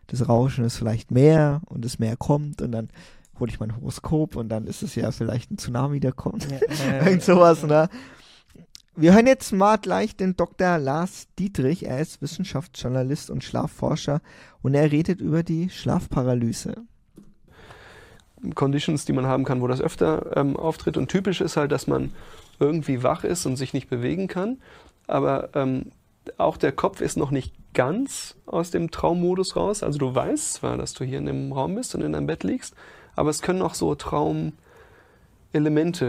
das 0.07 0.27
Rauschen 0.27 0.65
ist 0.65 0.77
vielleicht 0.77 1.11
mehr 1.11 1.61
und 1.65 1.85
das 1.85 1.99
Meer 1.99 2.17
kommt 2.17 2.61
und 2.61 2.71
dann 2.71 2.89
hole 3.39 3.51
ich 3.51 3.59
mein 3.59 3.75
Horoskop 3.75 4.35
und 4.35 4.49
dann 4.49 4.67
ist 4.67 4.83
es 4.83 4.95
ja 4.95 5.11
vielleicht 5.11 5.51
ein 5.51 5.57
Tsunami, 5.57 5.99
der 5.99 6.11
kommt. 6.11 6.47
Irgend 7.05 7.23
sowas, 7.23 7.63
ne? 7.63 7.89
Wir 8.95 9.13
hören 9.13 9.25
jetzt 9.25 9.51
mal 9.51 9.77
gleich 9.77 10.15
den 10.15 10.35
Dr. 10.35 10.77
Lars 10.77 11.27
Dietrich. 11.39 11.87
Er 11.87 11.99
ist 11.99 12.21
Wissenschaftsjournalist 12.21 13.31
und 13.31 13.43
Schlafforscher 13.43 14.21
und 14.61 14.75
er 14.75 14.91
redet 14.91 15.19
über 15.19 15.41
die 15.41 15.71
Schlafparalyse. 15.71 16.75
Conditions, 18.53 19.05
die 19.05 19.13
man 19.13 19.25
haben 19.25 19.45
kann, 19.45 19.61
wo 19.61 19.67
das 19.67 19.81
öfter 19.81 20.37
ähm, 20.37 20.55
auftritt. 20.55 20.97
Und 20.97 21.07
typisch 21.07 21.41
ist 21.41 21.57
halt, 21.57 21.71
dass 21.71 21.87
man 21.87 22.11
irgendwie 22.59 23.01
wach 23.01 23.23
ist 23.23 23.47
und 23.47 23.55
sich 23.55 23.73
nicht 23.73 23.89
bewegen 23.89 24.27
kann. 24.27 24.59
Aber 25.07 25.49
ähm, 25.55 25.91
auch 26.37 26.57
der 26.57 26.71
Kopf 26.71 27.01
ist 27.01 27.17
noch 27.17 27.31
nicht 27.31 27.53
ganz 27.73 28.35
aus 28.45 28.71
dem 28.71 28.91
Traummodus 28.91 29.55
raus. 29.55 29.83
Also 29.83 29.99
du 29.99 30.13
weißt 30.13 30.53
zwar, 30.53 30.77
dass 30.77 30.93
du 30.93 31.03
hier 31.03 31.17
in 31.17 31.25
dem 31.25 31.51
Raum 31.51 31.75
bist 31.75 31.95
und 31.95 32.01
in 32.01 32.13
deinem 32.13 32.27
Bett 32.27 32.43
liegst, 32.43 32.75
aber 33.15 33.29
es 33.29 33.41
können 33.41 33.61
auch 33.61 33.73
so 33.73 33.95
Traumelemente 33.95 34.55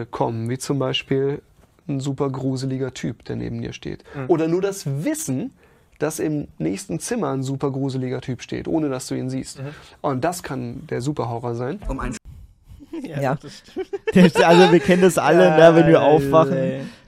kommen, 0.07 0.49
wie 0.51 0.59
zum 0.59 0.79
Beispiel 0.79 1.43
ein 1.89 2.01
super 2.01 2.31
gruseliger 2.31 2.95
Typ, 2.95 3.25
der 3.25 3.37
neben 3.37 3.61
dir 3.61 3.73
steht. 3.73 4.05
Oder 4.29 4.49
nur 4.49 4.63
das 4.63 4.87
Wissen, 5.05 5.53
dass 5.99 6.19
im 6.19 6.49
nächsten 6.59 6.99
Zimmer 6.99 7.31
ein 7.33 7.43
super 7.43 7.71
gruseliger 7.71 8.21
Typ 8.21 8.43
steht, 8.43 8.67
ohne 8.69 8.89
dass 8.89 9.07
du 9.07 9.15
ihn 9.15 9.31
siehst. 9.31 9.61
Und 10.01 10.25
das 10.25 10.43
kann 10.43 10.87
der 10.89 11.01
Superhorror 11.01 11.55
sein. 11.55 11.79
Ja. 13.21 13.37
also 14.45 14.73
wir 14.73 14.81
kennen 14.81 15.03
das 15.03 15.19
alle, 15.19 15.51
ne, 15.57 15.75
wenn 15.75 15.89
wir 15.89 16.01
aufwachen. 16.03 16.57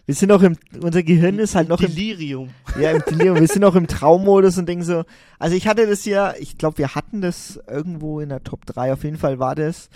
Wir 0.06 0.14
sind 0.14 0.30
auch 0.30 0.42
im, 0.42 0.56
unser 0.80 1.02
Gehirn 1.02 1.40
ist 1.40 1.56
halt 1.56 1.68
noch 1.68 1.80
im, 1.80 1.88
Delirium. 1.88 2.50
ja, 2.80 2.92
im 2.92 3.02
Delirium. 3.02 3.40
Wir 3.40 3.48
sind 3.48 3.64
auch 3.64 3.74
im 3.74 3.88
Traummodus 3.88 4.56
und 4.56 4.68
denken 4.68 4.84
so, 4.84 5.04
also 5.40 5.56
ich 5.56 5.66
hatte 5.66 5.84
das 5.86 6.04
ja, 6.04 6.32
ich 6.38 6.56
glaube, 6.56 6.78
wir 6.78 6.94
hatten 6.94 7.20
das 7.20 7.60
irgendwo 7.68 8.20
in 8.20 8.28
der 8.28 8.44
Top 8.44 8.64
3, 8.66 8.92
auf 8.92 9.02
jeden 9.02 9.18
Fall 9.18 9.40
war 9.40 9.56
das, 9.56 9.90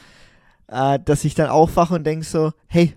äh, 0.67 0.99
dass 1.05 1.25
ich 1.25 1.37
dann 1.37 1.49
aufwache 1.49 1.95
und 1.95 2.05
denke 2.05 2.25
so, 2.25 2.53
hey, 2.67 2.93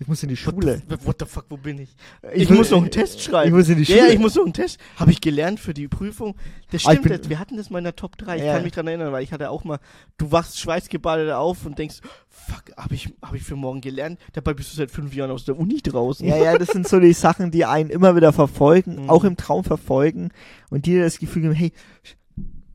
ich 0.00 0.08
muss 0.08 0.22
in 0.22 0.30
die 0.30 0.36
Schule. 0.36 0.82
What 1.04 1.16
the 1.20 1.26
fuck, 1.26 1.44
wo 1.50 1.56
bin 1.58 1.78
ich? 1.78 1.94
Ich 2.34 2.42
Ich, 2.42 2.50
muss 2.50 2.70
noch 2.70 2.78
einen 2.80 2.90
Test 2.90 3.20
schreiben. 3.22 3.48
Ich 3.48 3.54
muss 3.54 3.68
in 3.68 3.76
die 3.76 3.84
Ja, 3.84 3.96
ja, 3.96 4.02
Schule. 4.04 4.14
ich 4.14 4.18
muss 4.18 4.34
noch 4.34 4.44
einen 4.44 4.52
Test. 4.54 4.78
Habe 4.96 5.10
ich 5.12 5.20
gelernt 5.20 5.60
für 5.60 5.74
die 5.74 5.88
Prüfung. 5.88 6.34
Das 6.72 6.86
Ah, 6.86 6.92
stimmt, 6.96 7.20
bin- 7.22 7.30
wir 7.30 7.38
hatten 7.38 7.56
das 7.58 7.68
mal 7.70 7.78
in 7.78 7.84
der 7.84 7.94
Top 7.96 8.16
3. 8.16 8.36
Ich 8.38 8.42
Ja. 8.44 8.54
kann 8.54 8.62
mich 8.62 8.72
dran 8.72 8.86
erinnern, 8.88 9.12
weil 9.12 9.22
ich 9.22 9.32
hatte 9.32 9.50
auch 9.50 9.62
mal, 9.64 9.78
du 10.18 10.32
wachst 10.32 10.58
schweißgebadet 10.58 11.30
auf 11.32 11.66
und 11.66 11.78
denkst, 11.78 12.00
fuck, 12.28 12.62
habe 12.76 12.94
ich, 12.94 13.12
hab 13.22 13.34
ich 13.34 13.42
für 13.42 13.56
morgen 13.56 13.80
gelernt? 13.82 14.18
Dabei 14.32 14.54
bist 14.54 14.72
du 14.72 14.76
seit 14.76 14.90
fünf 14.90 15.14
Jahren 15.14 15.30
aus 15.30 15.44
der 15.44 15.58
Uni 15.58 15.82
draußen. 15.82 16.26
Ja, 16.26 16.36
ja, 16.36 16.56
das 16.58 16.68
sind 16.68 16.88
so 16.88 16.98
die 16.98 17.12
Sachen, 17.12 17.50
die 17.50 17.66
einen 17.66 17.90
immer 17.90 18.16
wieder 18.16 18.32
verfolgen, 18.32 19.02
Mhm. 19.02 19.10
auch 19.10 19.24
im 19.24 19.36
Traum 19.36 19.64
verfolgen 19.64 20.30
und 20.70 20.86
dir 20.86 21.02
das 21.04 21.18
Gefühl 21.18 21.42
geben, 21.42 21.54
hey, 21.54 21.72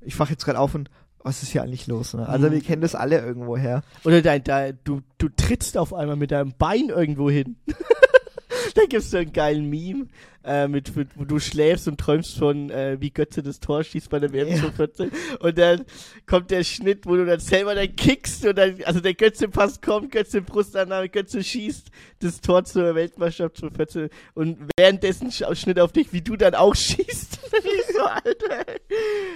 ich 0.02 0.20
wach 0.20 0.30
jetzt 0.30 0.46
gerade 0.46 0.60
auf 0.60 0.76
und 0.76 0.90
was 1.26 1.44
ist 1.44 1.52
hier 1.52 1.64
eigentlich 1.64 1.88
los? 1.88 2.14
Ne? 2.14 2.28
Also 2.30 2.48
Mhm. 2.48 2.52
wir 2.54 2.62
kennen 2.62 2.82
das 2.82 2.96
alle 2.96 3.20
irgendwo 3.20 3.58
her. 3.58 3.84
Oder 4.04 4.22
dein, 4.22 4.44
dein, 4.44 4.80
du, 4.84 5.02
du 5.18 5.28
trittst 5.30 5.78
auf 5.78 5.94
einmal 5.94 6.16
mit 6.16 6.32
deinem 6.32 6.54
Bein 6.58 6.90
irgendwo 6.90 7.30
hin. 7.30 7.58
da 8.76 8.82
gibt's 8.88 9.12
so 9.12 9.18
einen 9.18 9.34
geilen 9.34 9.70
Meme, 9.70 10.08
äh, 10.44 10.68
mit, 10.68 10.96
mit, 10.96 11.10
wo 11.16 11.24
du 11.26 11.40
schläfst 11.40 11.88
und 11.88 12.00
träumst 12.00 12.38
von, 12.38 12.70
äh, 12.70 12.98
wie 13.00 13.10
Götze 13.10 13.42
das 13.42 13.60
Tor 13.60 13.84
schießt 13.84 14.10
bei 14.10 14.20
der 14.20 14.32
WM 14.34 14.48
Ja. 14.50 14.56
2014. 14.58 15.12
Und 15.40 15.58
dann 15.58 15.86
kommt 16.28 16.52
der 16.52 16.64
Schnitt, 16.64 17.06
wo 17.08 17.16
du 17.16 17.26
dann 17.26 17.40
selber 17.40 17.74
dann 17.74 17.96
kickst 17.96 18.46
und 18.46 18.56
dann, 18.58 18.78
also 18.86 19.00
der 19.00 19.16
Götze-Pass 19.16 19.82
kommt, 19.82 20.12
Götze 20.12 20.42
Brustannahme, 20.44 21.10
Götze 21.10 21.44
schießt 21.44 21.88
das 22.20 22.42
Tor 22.42 22.64
zur 22.66 22.94
Weltmeisterschaft 22.94 23.58
2014 23.58 24.10
und 24.36 24.58
währenddessen 24.78 25.30
sch- 25.32 25.56
Schnitt 25.56 25.80
auf 25.80 25.92
dich, 25.92 26.14
wie 26.14 26.22
du 26.22 26.36
dann 26.36 26.54
auch 26.54 26.76
schießt. 26.76 27.40
so, 27.96 28.04
Alter. 28.06 28.66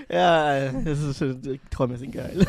Ja, 0.09 0.71
das 0.71 0.99
ist, 1.01 1.17
schon- 1.17 1.59
Träume 1.71 1.97
sind 1.97 2.11
geil. 2.13 2.45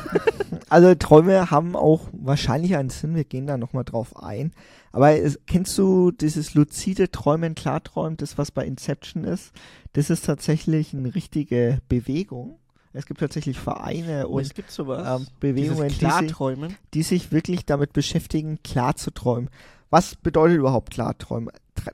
Also 0.68 0.94
Träume 0.94 1.50
haben 1.50 1.76
auch 1.76 2.08
wahrscheinlich 2.12 2.76
einen 2.76 2.90
Sinn, 2.90 3.14
wir 3.14 3.24
gehen 3.24 3.46
da 3.46 3.56
nochmal 3.58 3.84
drauf 3.84 4.16
ein. 4.22 4.52
Aber 4.92 5.12
es, 5.16 5.38
kennst 5.46 5.76
du 5.78 6.10
dieses 6.10 6.54
luzide 6.54 7.10
Träumen, 7.10 7.54
Klarträumen, 7.54 8.16
das 8.16 8.38
was 8.38 8.50
bei 8.50 8.64
Inception 8.64 9.24
ist? 9.24 9.52
Das 9.92 10.10
ist 10.10 10.24
tatsächlich 10.26 10.94
eine 10.94 11.14
richtige 11.14 11.78
Bewegung. 11.88 12.56
Es 12.92 13.06
gibt 13.06 13.20
tatsächlich 13.20 13.58
Vereine 13.58 14.26
Oh, 14.28 14.32
und 14.38 14.42
es 14.42 14.54
gibt 14.54 14.70
sowas. 14.72 15.20
ähm, 15.20 15.26
Bewegungen, 15.38 15.88
die 15.88 16.74
die 16.94 17.02
sich 17.04 17.30
wirklich 17.30 17.64
damit 17.64 17.92
beschäftigen, 17.92 18.58
klar 18.64 18.96
zu 18.96 19.12
träumen. 19.12 19.48
Was 19.90 20.16
bedeutet 20.16 20.56
überhaupt 20.58 20.90
Klarträumen? 20.92 21.50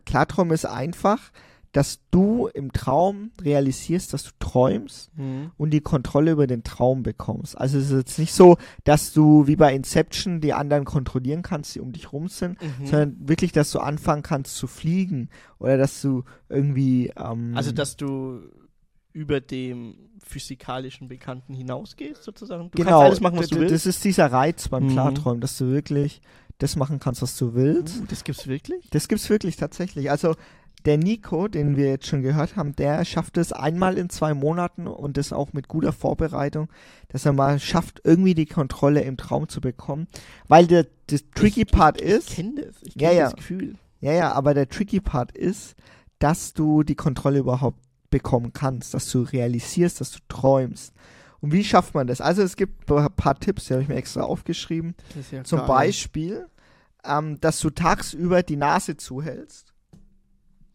Klarträumen 0.06 0.54
ist 0.54 0.64
einfach, 0.64 1.18
dass 1.76 2.00
du 2.10 2.48
im 2.54 2.72
Traum 2.72 3.32
realisierst, 3.42 4.14
dass 4.14 4.24
du 4.24 4.30
träumst 4.38 5.10
Mhm. 5.18 5.50
und 5.58 5.70
die 5.70 5.80
Kontrolle 5.82 6.30
über 6.32 6.46
den 6.46 6.64
Traum 6.64 7.02
bekommst. 7.02 7.58
Also 7.58 7.76
es 7.78 7.90
ist 7.90 7.96
jetzt 7.98 8.18
nicht 8.18 8.32
so, 8.32 8.56
dass 8.84 9.12
du 9.12 9.46
wie 9.46 9.56
bei 9.56 9.74
Inception 9.74 10.40
die 10.40 10.54
anderen 10.54 10.84
kontrollieren 10.86 11.42
kannst, 11.42 11.74
die 11.74 11.80
um 11.80 11.92
dich 11.92 12.12
rum 12.12 12.28
sind, 12.28 12.60
Mhm. 12.62 12.86
sondern 12.86 13.28
wirklich, 13.28 13.52
dass 13.52 13.70
du 13.72 13.78
anfangen 13.80 14.22
kannst 14.22 14.56
zu 14.56 14.66
fliegen 14.66 15.28
oder 15.58 15.76
dass 15.76 16.00
du 16.00 16.24
irgendwie 16.48 17.12
ähm, 17.16 17.52
Also, 17.54 17.72
dass 17.72 17.96
du 17.96 18.40
über 19.12 19.40
dem 19.40 19.96
physikalischen 20.22 21.08
Bekannten 21.08 21.54
hinausgehst, 21.54 22.22
sozusagen. 22.22 22.70
Du 22.70 22.78
genau, 22.78 22.90
kannst 22.90 23.04
alles 23.04 23.20
machen, 23.20 23.38
was 23.38 23.48
du 23.48 23.60
willst. 23.60 23.74
Das 23.74 23.86
ist 23.86 24.04
dieser 24.04 24.32
Reiz 24.32 24.68
beim 24.68 24.84
Mhm. 24.84 24.90
Klarträumen, 24.92 25.40
dass 25.40 25.56
du 25.58 25.66
wirklich 25.66 26.20
das 26.58 26.74
machen 26.76 27.00
kannst, 27.00 27.20
was 27.22 27.36
du 27.36 27.54
willst. 27.54 28.00
Uh, 28.00 28.04
das 28.08 28.24
gibt's 28.24 28.46
wirklich? 28.46 28.88
Das 28.90 29.08
gibt's 29.08 29.28
wirklich 29.28 29.56
tatsächlich. 29.56 30.10
Also 30.10 30.34
der 30.86 30.98
Nico, 30.98 31.48
den 31.48 31.76
wir 31.76 31.88
jetzt 31.88 32.06
schon 32.06 32.22
gehört 32.22 32.56
haben, 32.56 32.74
der 32.76 33.04
schafft 33.04 33.36
es 33.36 33.52
einmal 33.52 33.98
in 33.98 34.08
zwei 34.08 34.34
Monaten 34.34 34.86
und 34.86 35.16
das 35.16 35.32
auch 35.32 35.52
mit 35.52 35.68
guter 35.68 35.92
Vorbereitung, 35.92 36.68
dass 37.08 37.26
er 37.26 37.32
mal 37.32 37.58
schafft, 37.58 38.00
irgendwie 38.04 38.34
die 38.34 38.46
Kontrolle 38.46 39.02
im 39.02 39.16
Traum 39.16 39.48
zu 39.48 39.60
bekommen. 39.60 40.06
Weil 40.46 40.66
der 40.66 40.86
das 41.08 41.24
tricky 41.34 41.62
ich, 41.62 41.72
Part 41.72 42.00
ich, 42.00 42.08
ist, 42.08 42.30
Ich 42.30 42.36
kenne 42.36 42.62
das. 42.62 42.76
Ich 42.82 42.96
kenne 42.96 43.14
ja. 43.14 43.24
das 43.24 43.36
Gefühl. 43.36 43.74
ja, 44.00 44.12
ja, 44.12 44.32
aber 44.32 44.54
der 44.54 44.68
tricky 44.68 45.00
Part 45.00 45.32
ist, 45.32 45.74
dass 46.18 46.54
du 46.54 46.82
die 46.82 46.94
Kontrolle 46.94 47.40
überhaupt 47.40 47.80
bekommen 48.10 48.52
kannst, 48.52 48.94
dass 48.94 49.10
du 49.10 49.22
realisierst, 49.22 50.00
dass 50.00 50.12
du 50.12 50.18
träumst. 50.28 50.92
Und 51.40 51.52
wie 51.52 51.64
schafft 51.64 51.94
man 51.94 52.06
das? 52.06 52.20
Also 52.20 52.42
es 52.42 52.56
gibt 52.56 52.90
ein 52.90 53.12
paar 53.14 53.38
Tipps, 53.38 53.66
die 53.66 53.74
habe 53.74 53.82
ich 53.82 53.88
mir 53.88 53.96
extra 53.96 54.22
aufgeschrieben. 54.22 54.94
Das 55.08 55.16
ist 55.18 55.32
ja 55.32 55.44
Zum 55.44 55.58
geil. 55.58 55.68
Beispiel, 55.68 56.46
ähm, 57.04 57.40
dass 57.40 57.60
du 57.60 57.70
tagsüber 57.70 58.42
die 58.42 58.56
Nase 58.56 58.96
zuhältst. 58.96 59.74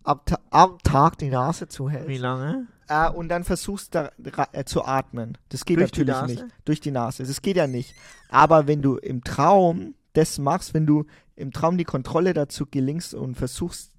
Am, 0.04 0.20
Ta 0.26 0.40
am 0.50 0.78
Tag 0.84 1.18
die 1.18 1.30
Nase 1.30 1.68
zuhältst. 1.68 2.08
Wie 2.08 2.18
lange? 2.18 2.68
äh, 2.88 3.10
und 3.10 3.30
dann 3.30 3.44
versuchst 3.44 3.96
da, 3.96 4.12
äh, 4.52 4.64
zu 4.66 4.84
atmen. 4.86 5.38
Das 5.50 5.64
geht 5.66 5.80
Durch 5.80 5.92
die 5.92 6.04
natürlich 6.06 6.22
Nase? 6.36 6.44
nicht. 6.46 6.56
Durch 6.66 6.80
die 6.82 6.92
Nase. 6.92 7.24
Das 7.24 7.42
geht 7.42 7.56
ja 7.58 7.68
nicht. 7.68 7.96
Aber 8.30 8.68
wenn 8.68 8.82
du 8.82 8.98
im 8.98 9.24
Traum 9.24 9.96
das 10.14 10.38
machst, 10.40 10.74
wenn 10.74 10.86
du 10.86 11.06
im 11.36 11.52
Traum 11.52 11.78
die 11.78 11.86
Kontrolle 11.86 12.34
dazu 12.34 12.66
gelingst 12.66 13.14
und 13.14 13.36
versuchst 13.36 13.92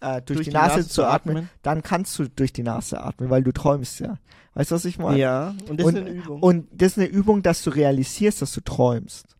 äh, 0.00 0.22
durch, 0.22 0.42
die, 0.42 0.50
Nase, 0.50 0.86
zu 0.86 1.04
atmen, 1.04 1.48
dann 1.62 1.82
kannst 1.82 2.18
du 2.18 2.28
durch 2.28 2.52
die 2.52 2.62
Nase 2.62 3.02
atmen, 3.02 3.30
weil 3.30 3.42
du 3.42 3.52
träumst 3.52 3.98
ja. 4.00 4.18
Weißt 4.54 4.70
du, 4.70 4.74
was 4.76 4.84
ich 4.84 4.98
meine? 4.98 5.18
Ja, 5.18 5.54
und 5.68 5.78
das 5.80 5.86
Und- 5.86 5.96
ist 5.96 6.00
eine 6.00 6.10
Übung. 6.10 6.42
Und 6.42 6.68
das 6.72 6.92
ist 6.92 6.98
eine 6.98 7.06
Übung, 7.08 7.42
dass 7.42 7.62
du 7.62 7.70
realisierst, 7.70 8.40
dass 8.40 8.52
du 8.52 8.60
träumst. 8.60 9.35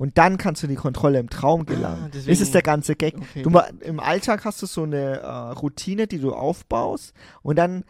Und 0.00 0.16
dann 0.16 0.38
kannst 0.38 0.62
du 0.62 0.66
die 0.66 0.76
Kontrolle 0.76 1.18
im 1.18 1.28
Traum 1.28 1.66
gelangen. 1.66 2.04
Ah, 2.04 2.06
das 2.06 2.24
deswegen- 2.24 2.42
ist 2.42 2.54
der 2.54 2.62
ganze 2.62 2.96
Gag. 2.96 3.16
Okay. 3.18 3.42
Du, 3.42 3.50
Im 3.84 4.00
Alltag 4.00 4.46
hast 4.46 4.62
du 4.62 4.66
so 4.66 4.84
eine 4.84 5.20
äh, 5.20 5.26
Routine, 5.52 6.06
die 6.06 6.18
du 6.18 6.32
aufbaust 6.32 7.12
und 7.42 7.56
dann 7.56 7.84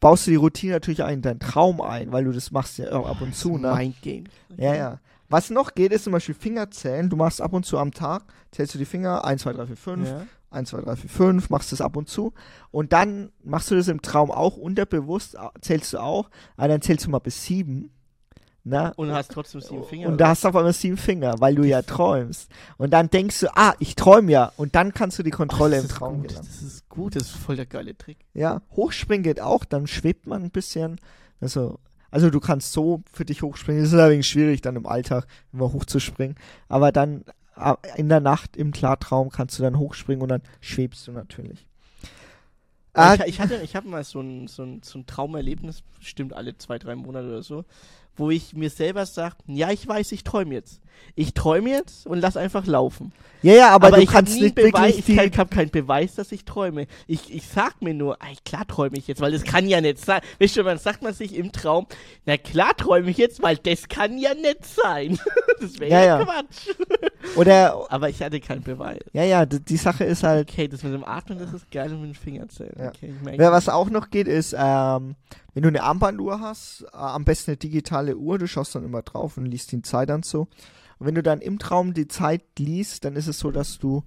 baust 0.00 0.26
du 0.26 0.32
die 0.32 0.36
Routine 0.36 0.72
natürlich 0.72 1.00
auch 1.04 1.08
in 1.08 1.22
deinen 1.22 1.38
Traum 1.38 1.80
ein, 1.80 2.10
weil 2.10 2.24
du 2.24 2.32
das 2.32 2.50
machst 2.50 2.78
ja 2.78 2.90
auch 2.92 3.08
ab 3.08 3.20
und 3.20 3.36
zu. 3.36 3.56
Ne? 3.56 3.72
Mind 3.72 4.02
Game. 4.02 4.24
Ja, 4.56 4.74
ja. 4.74 4.98
Was 5.28 5.48
noch 5.50 5.74
geht, 5.76 5.92
ist 5.92 6.02
zum 6.04 6.12
Beispiel 6.12 6.34
Fingerzählen. 6.34 7.08
Du 7.08 7.14
machst 7.16 7.40
ab 7.40 7.52
und 7.52 7.64
zu 7.64 7.78
am 7.78 7.92
Tag, 7.92 8.24
zählst 8.50 8.74
du 8.74 8.78
die 8.78 8.84
Finger, 8.84 9.24
1, 9.24 9.42
2, 9.42 9.52
3, 9.52 9.66
4, 9.68 9.76
5, 9.76 10.08
Ja. 10.08 10.26
1, 10.50 10.68
2, 10.70 10.80
3, 10.82 10.96
4, 10.96 11.08
5, 11.10 11.50
machst 11.50 11.70
das 11.70 11.80
ab 11.80 11.96
und 11.96 12.08
zu. 12.08 12.32
Und 12.72 12.92
dann 12.92 13.30
machst 13.44 13.70
du 13.70 13.76
das 13.76 13.86
im 13.86 14.02
Traum 14.02 14.32
auch 14.32 14.56
unterbewusst, 14.56 15.36
äh, 15.36 15.38
zählst 15.60 15.92
du 15.92 15.98
auch, 15.98 16.30
aber 16.56 16.66
dann 16.68 16.82
zählst 16.82 17.06
du 17.06 17.10
mal 17.10 17.20
bis 17.20 17.44
7. 17.44 17.90
Ne? 18.66 18.94
Und 18.96 19.12
hast 19.12 19.30
trotzdem 19.30 19.60
sieben 19.60 19.84
Finger. 19.84 20.08
Und 20.08 20.18
da 20.18 20.28
hast 20.28 20.42
du 20.42 20.48
auf 20.48 20.56
einmal 20.56 20.72
sieben 20.72 20.96
Finger, 20.96 21.34
weil 21.38 21.54
du 21.54 21.64
ja 21.64 21.82
träumst. 21.82 22.50
Und 22.78 22.94
dann 22.94 23.10
denkst 23.10 23.40
du, 23.40 23.54
ah, 23.54 23.74
ich 23.78 23.94
träume 23.94 24.32
ja. 24.32 24.52
Und 24.56 24.74
dann 24.74 24.94
kannst 24.94 25.18
du 25.18 25.22
die 25.22 25.30
Kontrolle 25.30 25.76
das 25.76 25.84
im 25.84 25.90
ist 25.90 25.96
Traum 25.96 26.14
gut, 26.20 26.28
gelangen. 26.28 26.48
Das 26.50 26.62
ist 26.62 26.88
gut, 26.88 27.16
das 27.16 27.22
ist 27.24 27.36
voll 27.36 27.56
der 27.56 27.66
geile 27.66 27.96
Trick. 27.96 28.16
Ja, 28.32 28.62
hochspringen 28.74 29.22
geht 29.22 29.38
auch, 29.38 29.66
dann 29.66 29.86
schwebt 29.86 30.26
man 30.26 30.42
ein 30.42 30.50
bisschen. 30.50 30.98
Also, 31.42 31.78
also 32.10 32.30
du 32.30 32.40
kannst 32.40 32.72
so 32.72 33.02
für 33.12 33.26
dich 33.26 33.42
hochspringen. 33.42 33.82
Das 33.82 33.92
ist 33.92 33.98
allerdings 33.98 34.26
schwierig, 34.26 34.62
dann 34.62 34.76
im 34.76 34.86
Alltag 34.86 35.26
immer 35.52 35.70
hochzuspringen. 35.70 36.36
Aber 36.68 36.90
dann 36.90 37.24
äh, 37.56 37.74
in 37.96 38.08
der 38.08 38.20
Nacht 38.20 38.56
im 38.56 38.70
Klartraum 38.70 39.28
kannst 39.28 39.58
du 39.58 39.62
dann 39.62 39.78
hochspringen 39.78 40.22
und 40.22 40.30
dann 40.30 40.42
schwebst 40.62 41.06
du 41.06 41.12
natürlich. 41.12 41.66
Ah, 42.94 43.14
ich, 43.14 43.20
ich 43.26 43.40
hatte, 43.40 43.56
ich 43.56 43.74
habe 43.76 43.88
mal 43.88 44.04
so 44.04 44.20
ein, 44.20 44.46
so, 44.46 44.62
ein, 44.62 44.80
so 44.82 45.00
ein 45.00 45.06
Traumerlebnis, 45.06 45.82
bestimmt 45.98 46.32
alle 46.32 46.56
zwei, 46.56 46.78
drei 46.78 46.94
Monate 46.94 47.26
oder 47.26 47.42
so, 47.42 47.64
wo 48.16 48.30
ich 48.30 48.54
mir 48.54 48.70
selber 48.70 49.06
sage, 49.06 49.36
ja, 49.46 49.70
ich 49.70 49.86
weiß, 49.86 50.12
ich 50.12 50.24
träume 50.24 50.54
jetzt. 50.54 50.80
Ich 51.16 51.32
träume 51.34 51.70
jetzt 51.70 52.06
und 52.06 52.18
lass 52.20 52.36
einfach 52.36 52.66
laufen. 52.66 53.12
ja, 53.42 53.52
ja, 53.54 53.68
aber, 53.70 53.92
du 53.92 54.00
ich 54.02 54.08
kannst 54.08 54.40
nicht 54.40 54.54
Beweis, 54.56 54.72
wirklich 54.72 54.98
ich, 54.98 55.04
die, 55.04 55.14
kann, 55.16 55.30
habe 55.38 55.54
keinen 55.54 55.70
Beweis, 55.70 56.14
dass 56.16 56.32
ich 56.32 56.44
träume. 56.44 56.86
Ich, 57.06 57.32
ich 57.32 57.46
sag 57.46 57.80
mir 57.82 57.94
nur, 57.94 58.18
ey, 58.20 58.36
klar 58.44 58.66
träume 58.66 58.96
ich 58.98 59.06
jetzt, 59.06 59.20
weil 59.20 59.30
das 59.30 59.44
kann 59.44 59.68
ja 59.68 59.80
nicht 59.80 60.04
sein. 60.04 60.20
Weißt 60.40 60.56
du, 60.56 60.64
man 60.64 60.78
sagt 60.78 61.02
man 61.02 61.12
sich 61.14 61.36
im 61.36 61.52
Traum, 61.52 61.86
na 62.26 62.36
klar 62.36 62.76
träume 62.76 63.10
ich 63.10 63.16
jetzt, 63.18 63.42
weil 63.42 63.56
das 63.58 63.86
kann 63.88 64.18
ja 64.18 64.34
nicht 64.34 64.64
sein. 64.64 65.18
das 65.60 65.78
wäre 65.78 65.90
Ja, 65.92 66.04
ja. 66.04 66.24
Quatsch. 66.24 66.74
oder, 67.36 67.86
Aber 67.90 68.08
ich 68.08 68.20
hatte 68.22 68.40
keinen 68.40 68.62
Beweis. 68.62 68.98
ja, 69.12 69.22
ja, 69.24 69.46
d- 69.46 69.60
die 69.60 69.76
Sache 69.76 70.04
ist 70.04 70.22
halt, 70.24 70.50
Okay, 70.50 70.66
das 70.68 70.82
mit 70.82 70.92
dem 70.92 71.04
Atmen, 71.04 71.38
das 71.38 71.52
ist 71.52 71.70
geil 71.70 71.92
und 71.92 72.00
mit 72.00 72.10
den 72.10 72.14
Fingern 72.14 72.48
zählen. 72.48 72.74
Ja. 72.78 72.88
Okay, 72.88 73.12
ich. 73.32 73.38
Ja, 73.40 73.52
was 73.52 73.68
auch 73.68 73.88
noch 73.90 74.10
geht, 74.10 74.26
ist, 74.26 74.52
ähm, 74.58 75.14
wenn 75.54 75.62
du 75.62 75.68
eine 75.68 75.82
Armbanduhr 75.84 76.40
hast, 76.40 76.84
äh, 76.92 76.96
am 76.96 77.24
besten 77.24 77.52
eine 77.52 77.56
digitale 77.58 78.16
Uhr, 78.16 78.38
du 78.38 78.48
schaust 78.48 78.74
dann 78.74 78.84
immer 78.84 79.02
drauf 79.02 79.36
und 79.36 79.46
liest 79.46 79.70
die 79.72 79.82
Zeit 79.82 80.08
dann 80.08 80.22
so. 80.24 80.48
Und 81.04 81.08
wenn 81.08 81.14
du 81.16 81.22
dann 81.22 81.40
im 81.42 81.58
Traum 81.58 81.92
die 81.92 82.08
Zeit 82.08 82.42
liest, 82.58 83.04
dann 83.04 83.14
ist 83.14 83.26
es 83.26 83.38
so, 83.38 83.50
dass 83.50 83.78
du 83.78 84.04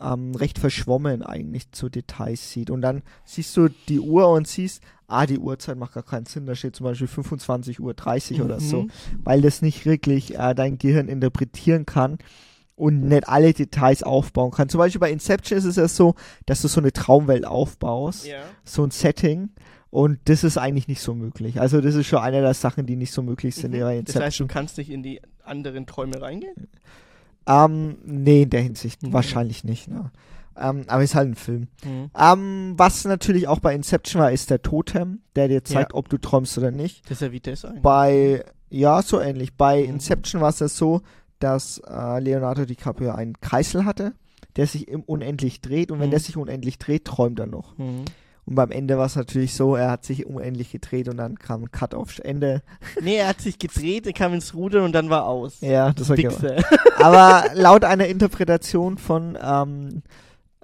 ähm, 0.00 0.34
recht 0.34 0.58
verschwommen 0.58 1.22
eigentlich 1.22 1.70
zu 1.70 1.88
Details 1.88 2.50
siehst. 2.50 2.70
Und 2.70 2.82
dann 2.82 3.02
siehst 3.24 3.56
du 3.56 3.68
die 3.88 4.00
Uhr 4.00 4.28
und 4.28 4.48
siehst, 4.48 4.82
ah, 5.06 5.24
die 5.26 5.38
Uhrzeit 5.38 5.76
macht 5.78 5.92
gar 5.94 6.02
keinen 6.02 6.26
Sinn, 6.26 6.46
da 6.46 6.56
steht 6.56 6.74
zum 6.74 6.82
Beispiel 6.84 7.06
25.30 7.06 8.38
Uhr 8.40 8.44
oder 8.46 8.58
so, 8.58 8.82
Mhm. 8.82 8.90
weil 9.22 9.40
das 9.42 9.62
nicht 9.62 9.86
wirklich 9.86 10.36
äh, 10.36 10.54
dein 10.54 10.78
Gehirn 10.78 11.06
interpretieren 11.08 11.86
kann 11.86 12.18
und 12.74 13.02
nicht 13.02 13.28
alle 13.28 13.52
Details 13.52 14.02
aufbauen 14.02 14.50
kann. 14.50 14.68
Zum 14.68 14.78
Beispiel 14.78 15.00
bei 15.00 15.12
Inception 15.12 15.56
ist 15.58 15.66
es 15.66 15.76
ja 15.76 15.86
so, 15.86 16.14
dass 16.46 16.62
du 16.62 16.68
so 16.68 16.80
eine 16.80 16.92
Traumwelt 16.92 17.46
aufbaust 17.46 18.26
Ja. 18.26 18.40
so 18.64 18.82
ein 18.82 18.90
Setting 18.90 19.50
und 19.92 20.18
das 20.24 20.42
ist 20.42 20.56
eigentlich 20.56 20.88
nicht 20.88 21.02
so 21.02 21.14
möglich. 21.14 21.60
Also 21.60 21.80
das 21.82 21.94
ist 21.94 22.06
schon 22.06 22.20
eine 22.20 22.40
der 22.40 22.54
Sachen, 22.54 22.86
die 22.86 22.96
nicht 22.96 23.12
so 23.12 23.22
möglich 23.22 23.54
sind 23.54 23.72
Mhm. 23.74 24.04
Das 24.06 24.16
heißt, 24.16 24.40
du 24.40 24.46
kannst 24.46 24.78
nicht 24.78 24.90
in 24.90 25.02
die 25.02 25.20
anderen 25.44 25.86
Träume 25.86 26.20
reingehen? 26.20 26.68
ähm, 27.46 27.96
nee, 28.04 28.42
in 28.42 28.50
der 28.50 28.62
Hinsicht 28.62 29.02
Mhm. 29.02 29.12
wahrscheinlich 29.12 29.64
nicht. 29.64 29.88
Ne? 29.88 30.10
Ähm, 30.56 30.84
aber 30.86 31.02
ist 31.02 31.14
halt 31.14 31.28
ein 31.30 31.34
Film. 31.34 31.68
Mhm. 31.84 32.10
Ähm, 32.18 32.74
was 32.76 33.04
natürlich 33.04 33.48
auch 33.48 33.58
bei 33.58 33.74
Inception 33.74 34.22
war, 34.22 34.30
ist 34.32 34.48
der 34.50 34.62
Totem, 34.62 35.20
der 35.36 35.48
dir 35.48 35.64
zeigt, 35.64 35.92
Ja. 35.92 35.98
ob 35.98 36.08
du 36.08 36.18
träumst 36.18 36.56
oder 36.58 36.70
nicht. 36.70 37.04
Das 37.06 37.12
ist 37.18 37.20
ja 37.22 37.32
wie 37.32 37.40
das 37.40 37.64
eigentlich. 37.64 37.82
Bei, 37.82 38.44
ja, 38.70 39.02
so 39.02 39.20
ähnlich. 39.20 39.54
Bei 39.54 39.82
Mhm. 39.82 39.94
Inception 39.94 40.40
war 40.40 40.50
es 40.50 40.60
ja 40.60 40.68
so, 40.68 41.02
dass 41.38 41.78
äh, 41.86 42.20
Leonardo 42.20 42.64
DiCaprio 42.64 43.10
einen 43.12 43.40
Kreisel 43.40 43.84
hatte, 43.84 44.12
der 44.56 44.66
sich 44.66 44.86
im 44.88 45.02
unendlich 45.02 45.60
dreht 45.60 45.90
und 45.90 45.98
wenn 46.00 46.06
Mhm. 46.08 46.12
der 46.12 46.20
sich 46.20 46.36
unendlich 46.36 46.78
dreht, 46.78 47.04
träumt 47.06 47.40
er 47.40 47.46
noch. 47.46 47.74
Und 48.44 48.56
beim 48.56 48.72
Ende 48.72 48.98
war 48.98 49.06
es 49.06 49.14
natürlich 49.14 49.54
so, 49.54 49.76
er 49.76 49.90
hat 49.90 50.04
sich 50.04 50.26
unendlich 50.26 50.72
gedreht 50.72 51.08
und 51.08 51.16
dann 51.16 51.38
kam 51.38 51.62
ein 51.62 51.70
Cut 51.70 51.94
aufs 51.94 52.18
Ende. 52.18 52.62
Nee, 53.00 53.16
er 53.16 53.28
hat 53.28 53.40
sich 53.40 53.58
gedreht, 53.58 54.06
er 54.06 54.12
kam 54.12 54.34
ins 54.34 54.54
Rudern 54.54 54.82
und 54.84 54.92
dann 54.92 55.10
war 55.10 55.26
aus. 55.26 55.60
Ja, 55.60 55.92
das 55.92 56.08
war. 56.08 56.16
Wichser. 56.16 56.56
Aber 56.98 57.44
laut 57.54 57.84
einer 57.84 58.06
Interpretation 58.06 58.98
von 58.98 59.38
ähm, 59.40 60.02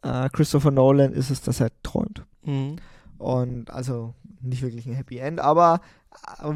äh, 0.03 0.29
Christopher 0.31 0.73
Nolan 0.73 1.13
ist 1.13 1.31
es, 1.31 1.41
dass 1.41 1.61
er 1.61 1.71
träumt. 1.85 2.25
Mhm. 2.43 2.77
Und 3.19 3.71
also 3.71 4.15
nicht 4.41 4.63
wirklich 4.63 4.87
ein 4.87 4.95
Happy 4.95 5.19
End, 5.19 5.39
aber 5.41 5.81
äh, 6.43 6.53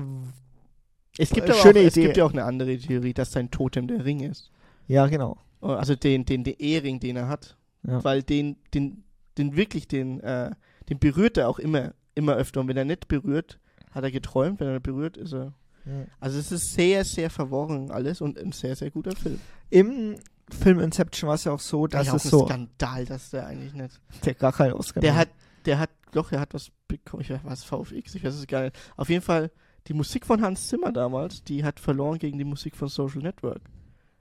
Es 1.19 1.31
gibt 1.31 1.49
Äh, 1.49 1.53
aber 1.53 1.61
auch, 1.61 1.75
es 1.75 1.95
gibt 1.95 2.17
ja 2.17 2.25
auch 2.25 2.33
eine 2.33 2.45
andere 2.45 2.77
Theorie, 2.79 3.13
dass 3.15 3.31
sein 3.33 3.51
Totem 3.51 3.87
der 3.87 4.05
Ring 4.05 4.21
ist. 4.21 4.51
ja, 4.89 5.07
genau. 5.07 5.37
Also 5.61 5.95
den, 5.95 6.25
den, 6.25 6.43
den 6.43 6.57
Ehering, 6.59 6.99
den 6.99 7.15
er 7.17 7.29
hat. 7.29 7.57
Ja. 7.87 8.03
Weil 8.03 8.25
den, 8.25 8.57
den, 8.75 9.05
den 9.39 9.55
wirklich, 9.55 9.87
den, 9.87 10.19
äh, 10.21 10.51
den 10.93 10.99
berührt 10.99 11.37
er 11.39 11.49
auch 11.49 11.59
immer, 11.59 11.95
immer 12.15 12.35
öfter. 12.35 12.61
Und 12.61 12.69
wenn 12.69 12.77
er 12.77 12.85
nicht 12.85 13.09
berührt, 13.09 13.59
hat 13.91 14.05
er 14.05 14.11
geträumt. 14.11 14.61
Wenn 14.61 14.69
er 14.69 14.81
berührt, 14.81 15.17
ist 15.17 15.33
er. 15.33 15.53
Ja. 15.85 16.05
Also 16.21 16.39
es 16.39 16.53
ist 16.53 16.75
sehr, 16.75 17.05
sehr 17.05 17.31
verworren 17.31 17.91
alles 17.91 18.21
und 18.21 18.39
ein 18.39 18.53
sehr, 18.53 18.77
sehr 18.77 18.91
guter 18.91 19.17
Film. 19.17 19.41
Im 19.71 20.17
Film 20.51 20.81
Inception 20.81 21.29
war 21.29 21.35
es 21.35 21.45
ja 21.45 21.53
auch 21.53 21.61
so, 21.61 21.87
dass 21.87 22.09
Eigentlich 22.09 22.25
es 22.25 22.31
so, 22.31 22.47
Skandal, 22.47 23.05
dass 23.07 23.31
der 23.31 23.47
eigentlich 23.47 23.73
nicht. 23.73 24.01
der 24.25 24.35
gar 24.35 24.53
keinen 24.53 24.75
Oscar 24.75 25.01
Der 25.01 25.17
hat, 25.17 25.29
der 25.65 25.79
hat, 25.79 25.91
doch, 26.13 26.31
er 26.31 26.41
hat 26.41 26.53
was 26.55 26.71
bekommen. 26.89 27.23
Ich 27.23 27.31
weiß 27.31 27.41
was, 27.45 27.65
VFX, 27.65 28.15
ich 28.15 28.23
weiß 28.23 28.35
es 28.35 28.47
gar 28.47 28.63
nicht. 28.65 28.79
Auf 28.97 29.09
jeden 29.09 29.23
Fall, 29.23 29.51
die 29.89 29.95
Musik 29.95 30.27
von 30.27 30.43
Hans 30.43 30.69
Zimmer 30.69 30.93
damals, 30.93 31.43
die 31.43 31.65
hat 31.65 31.81
verloren 31.81 32.19
gegen 32.19 32.39
die 32.39 32.45
Musik 32.45 32.77
von 32.77 32.89
Social 32.89 33.23
Network. 33.23 33.63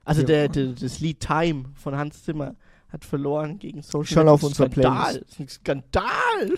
Also 0.04 0.22
Ja. 0.22 0.26
der, 0.26 0.48
der, 0.48 0.66
das 0.72 0.98
Lied 1.00 1.20
Time 1.20 1.66
von 1.74 1.96
Hans 1.96 2.24
Zimmer 2.24 2.56
hat 2.92 3.04
verloren 3.04 3.58
gegen 3.58 3.82
Social 3.82 4.04
Schon 4.14 4.28
auf 4.28 4.42
unserer 4.42 4.70
Skandal. 4.70 5.12
Playlist. 5.12 5.40
Ein 5.40 5.48
Skandal. 5.48 6.04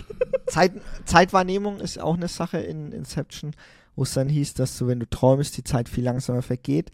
Zeit, 0.47 0.73
Zeitwahrnehmung 1.05 1.81
ist 1.81 2.01
auch 2.01 2.15
eine 2.15 2.29
Sache 2.29 2.59
in 2.59 2.93
Inception, 2.93 3.53
wo 3.97 4.03
es 4.03 4.15
dann 4.15 4.29
hieß, 4.29 4.55
dass 4.55 4.77
du, 4.77 4.87
wenn 4.87 5.01
du 5.01 5.09
träumst, 5.09 5.57
die 5.57 5.65
Zeit 5.65 5.89
viel 5.89 6.05
langsamer 6.05 6.43
vergeht. 6.43 6.91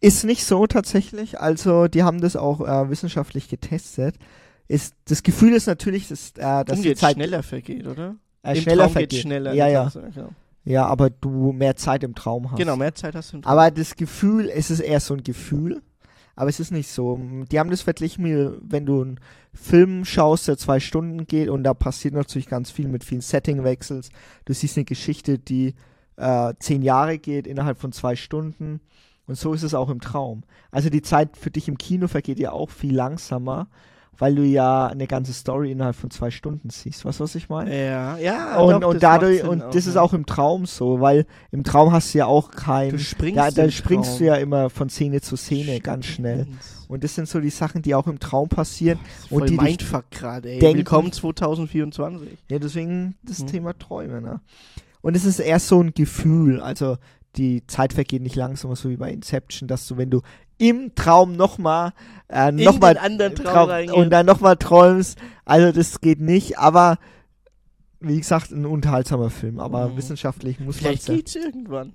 Ist 0.00 0.24
nicht 0.24 0.44
so 0.44 0.66
tatsächlich. 0.66 1.40
Also, 1.40 1.88
die 1.88 2.02
haben 2.02 2.20
das 2.20 2.36
auch 2.36 2.60
äh, 2.60 2.90
wissenschaftlich 2.90 3.48
getestet. 3.48 4.16
Ist, 4.68 4.94
das 5.06 5.22
Gefühl 5.22 5.54
ist 5.54 5.66
natürlich, 5.66 6.08
dass, 6.08 6.30
äh, 6.36 6.64
dass 6.64 6.80
die 6.80 6.94
Zeit 6.94 7.14
schneller 7.14 7.42
vergeht, 7.42 7.86
oder? 7.86 8.16
äh, 8.42 8.56
Im 8.56 8.62
schneller 8.62 8.84
Traum 8.84 8.92
vergeht. 8.92 9.20
schneller. 9.20 9.52
Ja, 9.54 9.68
ja. 9.68 9.90
Ja, 10.64 10.86
aber 10.86 11.10
du 11.10 11.52
mehr 11.52 11.74
Zeit 11.74 12.04
im 12.04 12.14
Traum 12.14 12.50
hast. 12.50 12.58
Genau, 12.58 12.76
mehr 12.76 12.94
Zeit 12.94 13.16
hast 13.16 13.32
du 13.32 13.38
im 13.38 13.42
Traum. 13.42 13.52
Aber 13.52 13.70
das 13.72 13.96
Gefühl, 13.96 14.48
es 14.48 14.70
ist 14.70 14.78
eher 14.78 15.00
so 15.00 15.14
ein 15.14 15.24
Gefühl, 15.24 15.82
aber 16.34 16.48
es 16.48 16.60
ist 16.60 16.70
nicht 16.70 16.88
so. 16.88 17.20
Die 17.50 17.58
haben 17.58 17.70
das 17.70 17.82
verglichen, 17.82 18.58
wenn 18.62 18.86
du 18.86 19.02
einen 19.02 19.20
Film 19.52 20.04
schaust, 20.04 20.48
der 20.48 20.56
zwei 20.56 20.80
Stunden 20.80 21.26
geht 21.26 21.48
und 21.48 21.64
da 21.64 21.74
passiert 21.74 22.14
natürlich 22.14 22.48
ganz 22.48 22.70
viel 22.70 22.88
mit 22.88 23.04
vielen 23.04 23.20
Settingwechsels. 23.20 24.10
Du 24.44 24.54
siehst 24.54 24.76
eine 24.76 24.84
Geschichte, 24.84 25.38
die 25.38 25.74
äh, 26.16 26.54
zehn 26.58 26.82
Jahre 26.82 27.18
geht 27.18 27.46
innerhalb 27.46 27.78
von 27.78 27.92
zwei 27.92 28.16
Stunden 28.16 28.80
und 29.26 29.36
so 29.36 29.52
ist 29.52 29.62
es 29.62 29.74
auch 29.74 29.88
im 29.88 30.00
Traum. 30.00 30.42
Also 30.70 30.90
die 30.90 31.02
Zeit 31.02 31.36
für 31.36 31.50
dich 31.50 31.68
im 31.68 31.78
Kino 31.78 32.08
vergeht 32.08 32.38
ja 32.38 32.52
auch 32.52 32.70
viel 32.70 32.94
langsamer, 32.94 33.68
weil 34.18 34.34
du 34.34 34.42
ja 34.44 34.86
eine 34.86 35.06
ganze 35.06 35.32
Story 35.32 35.72
innerhalb 35.72 35.96
von 35.96 36.10
zwei 36.10 36.30
Stunden 36.30 36.70
siehst. 36.70 37.04
Weißt 37.04 37.18
du, 37.20 37.24
was 37.24 37.34
ich 37.34 37.48
meine? 37.48 37.74
ja, 37.74 38.16
ja. 38.18 38.58
und, 38.58 38.82
das 38.82 38.90
und 38.90 39.02
dadurch, 39.02 39.40
Sinn 39.40 39.48
und 39.48 39.62
das 39.72 39.86
ist 39.86 39.96
auch 39.96 40.12
im 40.12 40.26
Traum 40.26 40.66
so, 40.66 41.00
weil 41.00 41.26
im 41.50 41.64
Traum 41.64 41.92
hast 41.92 42.12
du 42.14 42.18
ja 42.18 42.26
auch 42.26 42.50
kein, 42.50 42.90
Du 42.90 42.98
springst 42.98 43.36
ja, 43.36 43.50
da 43.50 43.64
im 43.64 43.70
springst 43.70 44.10
Traum. 44.10 44.18
du 44.18 44.24
ja 44.26 44.34
immer 44.36 44.70
von 44.70 44.88
Szene 44.90 45.20
zu 45.20 45.36
Szene 45.36 45.64
Stimmt, 45.72 45.84
ganz 45.84 46.06
schnell. 46.06 46.46
Und 46.88 47.02
das 47.04 47.14
sind 47.14 47.26
so 47.26 47.40
die 47.40 47.48
Sachen, 47.50 47.80
die 47.82 47.94
auch 47.94 48.06
im 48.06 48.20
Traum 48.20 48.48
passieren. 48.50 48.98
ist 49.22 49.32
Und 49.32 49.38
voll 49.40 49.48
die 49.48 49.56
Mindfuck 49.56 50.10
gerade, 50.10 50.50
ey. 50.50 50.58
denken- 50.58 50.78
Willkommen 50.78 51.10
2024. 51.10 52.38
Ja, 52.50 52.58
deswegen 52.58 53.14
das 53.22 53.40
Mhm. 53.40 53.46
Thema 53.46 53.78
Träume, 53.78 54.20
ne? 54.20 54.40
Und 55.00 55.16
es 55.16 55.24
ist 55.24 55.40
eher 55.40 55.58
so 55.58 55.80
ein 55.82 55.94
Gefühl, 55.94 56.60
also 56.60 56.96
die 57.36 57.66
Zeit 57.66 57.94
vergeht 57.94 58.22
nicht 58.22 58.36
langsamer, 58.36 58.76
so 58.76 58.90
wie 58.90 58.96
bei 58.96 59.10
Inception, 59.10 59.66
dass 59.66 59.86
du, 59.88 59.96
wenn 59.96 60.10
du 60.10 60.20
im 60.62 60.94
Traum 60.94 61.34
nochmal 61.36 61.92
äh, 62.28 62.52
noch 62.52 62.78
mal 62.80 62.96
anderen 62.96 63.34
Traum 63.34 63.68
reingehen. 63.68 63.98
und 64.00 64.10
dann 64.10 64.24
nochmal 64.26 64.56
träumst, 64.56 65.18
also 65.44 65.72
das 65.72 66.00
geht 66.00 66.20
nicht, 66.20 66.58
aber 66.58 66.98
wie 68.00 68.18
gesagt, 68.18 68.50
ein 68.52 68.64
unterhaltsamer 68.66 69.30
Film, 69.30 69.60
aber 69.60 69.88
Mhm. 69.88 69.96
wissenschaftlich 69.96 70.58
muss 70.60 70.76
man 70.76 70.92
Vielleicht 70.92 71.06
geht's 71.06 71.34
irgendwann. 71.36 71.92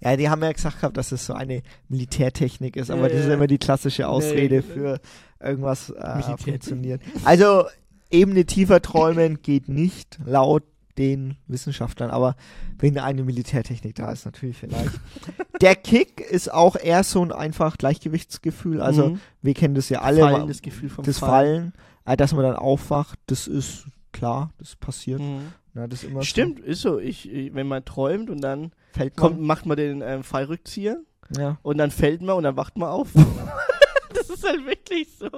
Ja, 0.00 0.16
die 0.16 0.28
haben 0.28 0.42
ja 0.42 0.52
gesagt 0.52 0.80
gehabt, 0.80 0.96
dass 0.96 1.12
es 1.12 1.24
so 1.24 1.32
eine 1.32 1.62
Militärtechnik 1.88 2.76
ist, 2.76 2.88
Ja, 2.88 2.94
aber 2.96 3.08
das 3.08 3.20
ist 3.20 3.28
ja. 3.28 3.34
immer 3.34 3.46
die 3.46 3.58
klassische 3.58 4.06
Ausrede 4.08 4.60
genau. 4.62 4.74
für 4.74 5.00
irgendwas 5.40 5.90
äh, 5.90 6.36
funktioniert. 6.36 7.00
Also 7.24 7.64
Ebene 8.10 8.44
tiefer 8.44 8.82
träumen 8.82 9.40
geht 9.42 9.68
nicht 9.68 10.18
laut 10.24 10.62
den 10.98 11.36
Wissenschaftlern, 11.48 12.10
aber 12.10 12.36
wenn 12.78 12.98
eine 12.98 13.24
Militärtechnik 13.24 13.94
da 13.96 14.12
ist, 14.12 14.24
natürlich 14.24 14.56
vielleicht. 14.58 15.00
Der 15.60 15.74
Kick 15.76 16.20
ist 16.20 16.52
auch 16.52 16.76
eher 16.76 17.02
so 17.04 17.22
ein 17.22 17.32
einfach 17.32 17.76
Gleichgewichtsgefühl. 17.78 18.80
Also 18.80 19.10
Mhm. 19.10 19.20
wir 19.42 19.54
kennen 19.54 19.74
das 19.74 19.88
ja 19.88 20.02
alle. 20.02 20.20
Fallen, 20.20 20.48
das 20.48 20.62
Gefühl 20.62 20.88
vom 20.88 21.04
das 21.04 21.18
Fallen. 21.18 21.72
Fallen, 22.04 22.14
äh, 22.14 22.16
dass 22.16 22.32
man 22.32 22.42
dann 22.44 22.56
aufwacht, 22.56 23.18
das 23.26 23.46
ist 23.48 23.86
klar, 24.12 24.50
das 24.58 24.76
passiert. 24.76 25.20
Mhm. 25.20 25.52
Ja, 25.74 25.88
das 25.88 26.04
ist 26.04 26.26
Stimmt, 26.26 26.60
ist 26.60 26.82
so. 26.82 26.98
Ich, 27.00 27.28
ich, 27.32 27.52
wenn 27.54 27.66
man 27.66 27.84
träumt 27.84 28.30
und 28.30 28.40
dann 28.40 28.64
So. 28.92 28.98
Fällt 29.00 29.16
man. 29.16 29.20
kommt, 29.32 29.40
macht 29.40 29.66
man 29.66 29.76
den 29.76 30.02
ähm, 30.02 30.22
Fallrückzieher 30.22 31.00
Ja. 31.36 31.58
und 31.62 31.78
dann 31.78 31.90
fällt 31.90 32.22
man 32.22 32.36
und 32.36 32.44
dann 32.44 32.56
wacht 32.56 32.76
man 32.78 32.88
auf. 32.90 33.08
das 34.14 34.30
ist 34.30 34.44
halt 34.46 34.64
wirklich 34.66 35.08
so. 35.18 35.28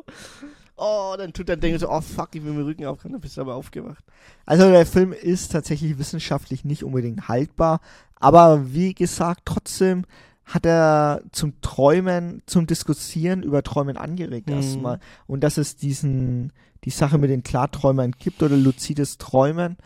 Oh, 0.76 1.14
dann 1.16 1.32
tut 1.32 1.48
dann 1.48 1.60
denken 1.60 1.78
so, 1.78 1.88
oh 1.90 2.00
fuck, 2.02 2.34
ich 2.34 2.44
will 2.44 2.52
mir 2.52 2.58
den 2.58 2.66
Rücken 2.66 2.84
aufkommen, 2.86 3.12
dann 3.12 3.20
bist 3.22 3.36
du 3.36 3.40
aber 3.40 3.54
aufgewacht. 3.54 4.04
Also 4.44 4.70
der 4.70 4.84
Film 4.86 5.12
ist 5.12 5.52
tatsächlich 5.52 5.98
wissenschaftlich 5.98 6.64
nicht 6.64 6.84
unbedingt 6.84 7.28
haltbar, 7.28 7.80
aber 8.16 8.72
wie 8.74 8.92
gesagt, 8.94 9.42
trotzdem 9.46 10.04
hat 10.44 10.64
er 10.66 11.22
zum 11.32 11.60
Träumen, 11.60 12.42
zum 12.46 12.66
Diskutieren 12.66 13.42
über 13.42 13.62
Träumen 13.62 13.96
angeregt 13.96 14.48
Mhm. 14.48 14.54
erstmal. 14.54 15.00
Und 15.26 15.40
dass 15.42 15.56
es 15.56 15.76
diesen, 15.76 16.52
die 16.84 16.90
Sache 16.90 17.18
mit 17.18 17.30
den 17.30 17.42
Klarträumern 17.42 18.12
gibt 18.12 18.42
oder 18.42 18.56
luzides 18.56 19.18
Träumen, 19.18 19.76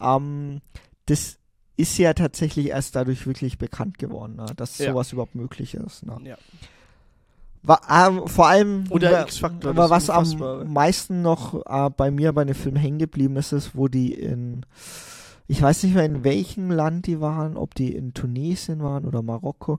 ähm, 0.00 0.60
das 1.06 1.38
ist 1.76 1.96
ja 1.98 2.14
tatsächlich 2.14 2.68
erst 2.70 2.96
dadurch 2.96 3.26
wirklich 3.28 3.58
bekannt 3.58 3.98
geworden, 3.98 4.34
ne? 4.36 4.46
dass 4.56 4.78
Ja. 4.78 4.90
sowas 4.90 5.12
überhaupt 5.12 5.36
möglich 5.36 5.74
ist. 5.74 6.04
Ne? 6.04 6.16
Ja. 6.24 6.36
Ähm, 7.90 8.26
vor 8.26 8.48
allem, 8.48 8.84
Oder 8.90 9.26
aber 9.64 9.88
das 9.88 10.08
was 10.08 10.10
am 10.10 10.72
meisten 10.72 11.22
noch 11.22 11.66
äh, 11.66 11.90
bei 11.90 12.10
mir 12.10 12.32
bei 12.32 12.44
dem 12.44 12.54
Film 12.54 12.76
hängen 12.76 12.98
geblieben 12.98 13.36
ist, 13.36 13.52
ist, 13.52 13.76
wo 13.76 13.88
die 13.88 14.14
in, 14.14 14.64
ich 15.46 15.60
weiß 15.60 15.82
nicht 15.82 15.94
mehr 15.94 16.04
in 16.04 16.24
welchem 16.24 16.70
Land 16.70 17.06
die 17.06 17.20
waren, 17.20 17.56
ob 17.56 17.74
die 17.74 17.94
in 17.94 18.14
Tunesien 18.14 18.82
waren 18.82 19.04
oder 19.04 19.22
Marokko, 19.22 19.78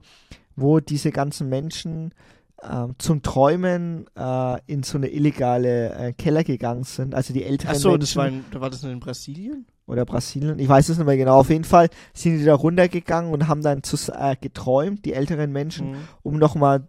wo 0.55 0.79
diese 0.79 1.11
ganzen 1.11 1.49
Menschen 1.49 2.13
ähm, 2.61 2.95
zum 2.97 3.21
Träumen 3.23 4.05
äh, 4.15 4.57
in 4.67 4.83
so 4.83 4.97
eine 4.97 5.07
illegale 5.07 5.93
äh, 5.93 6.13
Keller 6.13 6.43
gegangen 6.43 6.83
sind, 6.83 7.15
also 7.15 7.33
die 7.33 7.43
älteren 7.43 7.71
Achso, 7.75 7.91
Menschen 7.91 8.01
das 8.01 8.15
war, 8.15 8.27
in, 8.27 8.43
war 8.53 8.69
das 8.69 8.83
in 8.83 8.99
Brasilien? 8.99 9.65
oder 9.87 10.05
Brasilien, 10.05 10.59
ich 10.59 10.69
weiß 10.69 10.89
es 10.89 10.97
nicht 10.99 11.07
mehr 11.07 11.17
genau. 11.17 11.39
Auf 11.39 11.49
jeden 11.49 11.63
Fall 11.63 11.89
sind 12.13 12.37
die 12.37 12.45
da 12.45 12.53
runtergegangen 12.53 13.31
und 13.33 13.47
haben 13.47 13.63
dann 13.63 13.81
zu, 13.81 13.95
äh, 14.13 14.35
geträumt, 14.39 15.03
die 15.05 15.13
älteren 15.13 15.51
Menschen, 15.51 15.91
Mhm. 15.91 15.97
um 16.21 16.37
nochmal 16.37 16.87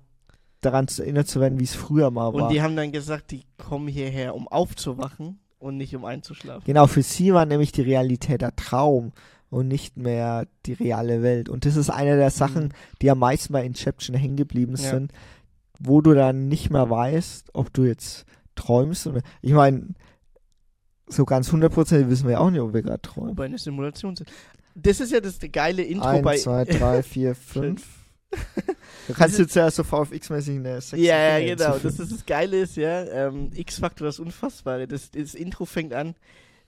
daran 0.60 0.88
zu 0.88 1.02
erinnert 1.02 1.28
zu 1.28 1.40
werden, 1.40 1.58
wie 1.58 1.64
es 1.64 1.74
früher 1.74 2.10
mal 2.10 2.32
war. 2.34 2.44
Und 2.44 2.52
die 2.52 2.62
haben 2.62 2.76
dann 2.76 2.92
gesagt, 2.92 3.30
die 3.30 3.44
kommen 3.58 3.88
hierher, 3.88 4.34
um 4.34 4.46
aufzuwachen 4.48 5.38
und 5.58 5.76
nicht 5.76 5.94
um 5.96 6.04
einzuschlafen. 6.04 6.62
Genau, 6.64 6.86
für 6.86 7.02
sie 7.02 7.32
war 7.32 7.46
nämlich 7.46 7.72
die 7.72 7.82
Realität 7.82 8.40
der 8.42 8.54
Traum 8.56 9.12
und 9.48 9.68
nicht 9.68 9.96
mehr 9.96 10.46
die 10.66 10.74
reale 10.74 11.22
Welt. 11.22 11.48
Und 11.48 11.64
das 11.66 11.76
ist 11.76 11.90
eine 11.90 12.16
der 12.16 12.30
Sachen, 12.30 12.64
Mhm. 12.64 12.70
die 13.02 13.10
am 13.10 13.18
meisten 13.18 13.52
bei 13.52 13.64
Inception 13.64 14.14
hängen 14.16 14.36
geblieben 14.36 14.74
Ja. 14.76 14.90
sind, 14.90 15.12
wo 15.78 16.00
du 16.02 16.14
dann 16.14 16.48
nicht 16.48 16.70
mehr 16.70 16.88
weißt, 16.90 17.50
ob 17.54 17.72
du 17.72 17.84
jetzt 17.84 18.26
träumst 18.54 19.06
oder. 19.06 19.22
Ich 19.42 19.52
meine, 19.52 19.94
so 21.08 21.24
ganz 21.24 21.50
hundertprozentig 21.50 22.08
wissen 22.08 22.28
wir 22.28 22.40
auch 22.40 22.50
nicht, 22.50 22.60
ob 22.60 22.72
wir 22.74 22.82
gerade 22.82 23.02
träumen. 23.02 23.30
Wobei 23.30 23.46
eine 23.46 23.58
Simulation 23.58 24.14
sind. 24.14 24.30
Das 24.76 25.00
ist 25.00 25.10
ja 25.10 25.20
das 25.20 25.38
geile 25.50 25.82
Intro 25.82 26.20
bei. 26.22 26.32
Eins, 26.32 26.42
zwei, 26.42 26.64
drei, 26.64 27.02
vier, 27.02 27.34
fünf. 27.34 27.99
Du 29.08 29.14
kannst 29.14 29.38
jetzt 29.38 29.56
ja 29.56 29.70
so 29.70 29.82
VFX-mäßig 29.82 30.56
eine 30.56 30.80
sechs 30.80 31.02
Ja, 31.02 31.38
ja, 31.38 31.54
genau. 31.54 31.78
Das 31.78 31.98
ist 31.98 32.12
das 32.12 32.26
Geile 32.26 32.60
ist, 32.60 32.76
ja, 32.76 33.02
ähm, 33.04 33.50
X-Factor, 33.54 34.06
das 34.06 34.20
Unfassbare. 34.20 34.86
Das, 34.86 35.10
das 35.10 35.34
Intro 35.34 35.64
fängt 35.64 35.92
an. 35.94 36.14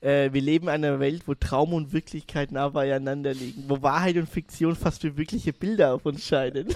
Äh, 0.01 0.33
wir 0.33 0.41
leben 0.41 0.65
in 0.67 0.71
einer 0.71 0.99
Welt, 0.99 1.23
wo 1.27 1.35
Traum 1.35 1.73
und 1.73 1.93
Wirklichkeit 1.93 2.51
nah 2.51 2.69
beieinander 2.71 3.33
liegen, 3.33 3.63
wo 3.69 3.81
Wahrheit 3.83 4.17
und 4.17 4.29
Fiktion 4.29 4.75
fast 4.75 5.05
wie 5.05 5.17
wirkliche 5.17 5.53
Bilder 5.53 5.95
auf 5.95 6.05
uns 6.05 6.25
scheinen. 6.27 6.67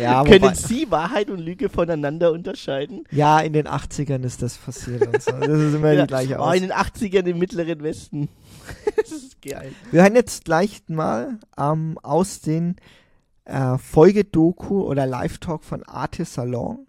ja, 0.00 0.24
Können 0.28 0.52
Sie 0.56 0.90
Wahrheit 0.90 1.30
und 1.30 1.38
Lüge 1.38 1.68
voneinander 1.68 2.32
unterscheiden? 2.32 3.04
ja, 3.12 3.38
in 3.38 3.52
den 3.52 3.68
80ern 3.68 4.24
ist 4.24 4.42
das 4.42 4.56
passiert 4.56 5.06
und 5.06 5.22
so. 5.22 5.30
Das 5.30 5.48
ist 5.60 5.74
immer 5.74 5.92
Ja. 5.92 6.00
die 6.02 6.08
gleiche 6.08 6.38
Oh, 6.38 6.42
Aus. 6.42 6.56
in 6.56 6.62
den 6.62 6.72
80ern 6.72 7.26
im 7.26 7.38
Mittleren 7.38 7.80
Westen. 7.84 8.28
das 8.96 9.12
ist 9.12 9.40
geil. 9.40 9.70
Wir 9.92 10.02
hören 10.02 10.16
jetzt 10.16 10.44
gleich 10.44 10.82
mal 10.88 11.38
ähm, 11.56 11.96
aus 12.02 12.40
den 12.40 12.74
äh, 13.52 13.78
Folgedoku 13.78 14.82
oder 14.82 15.06
Live-Talk 15.06 15.62
von 15.64 15.82
Arte 15.84 16.24
Salon. 16.24 16.86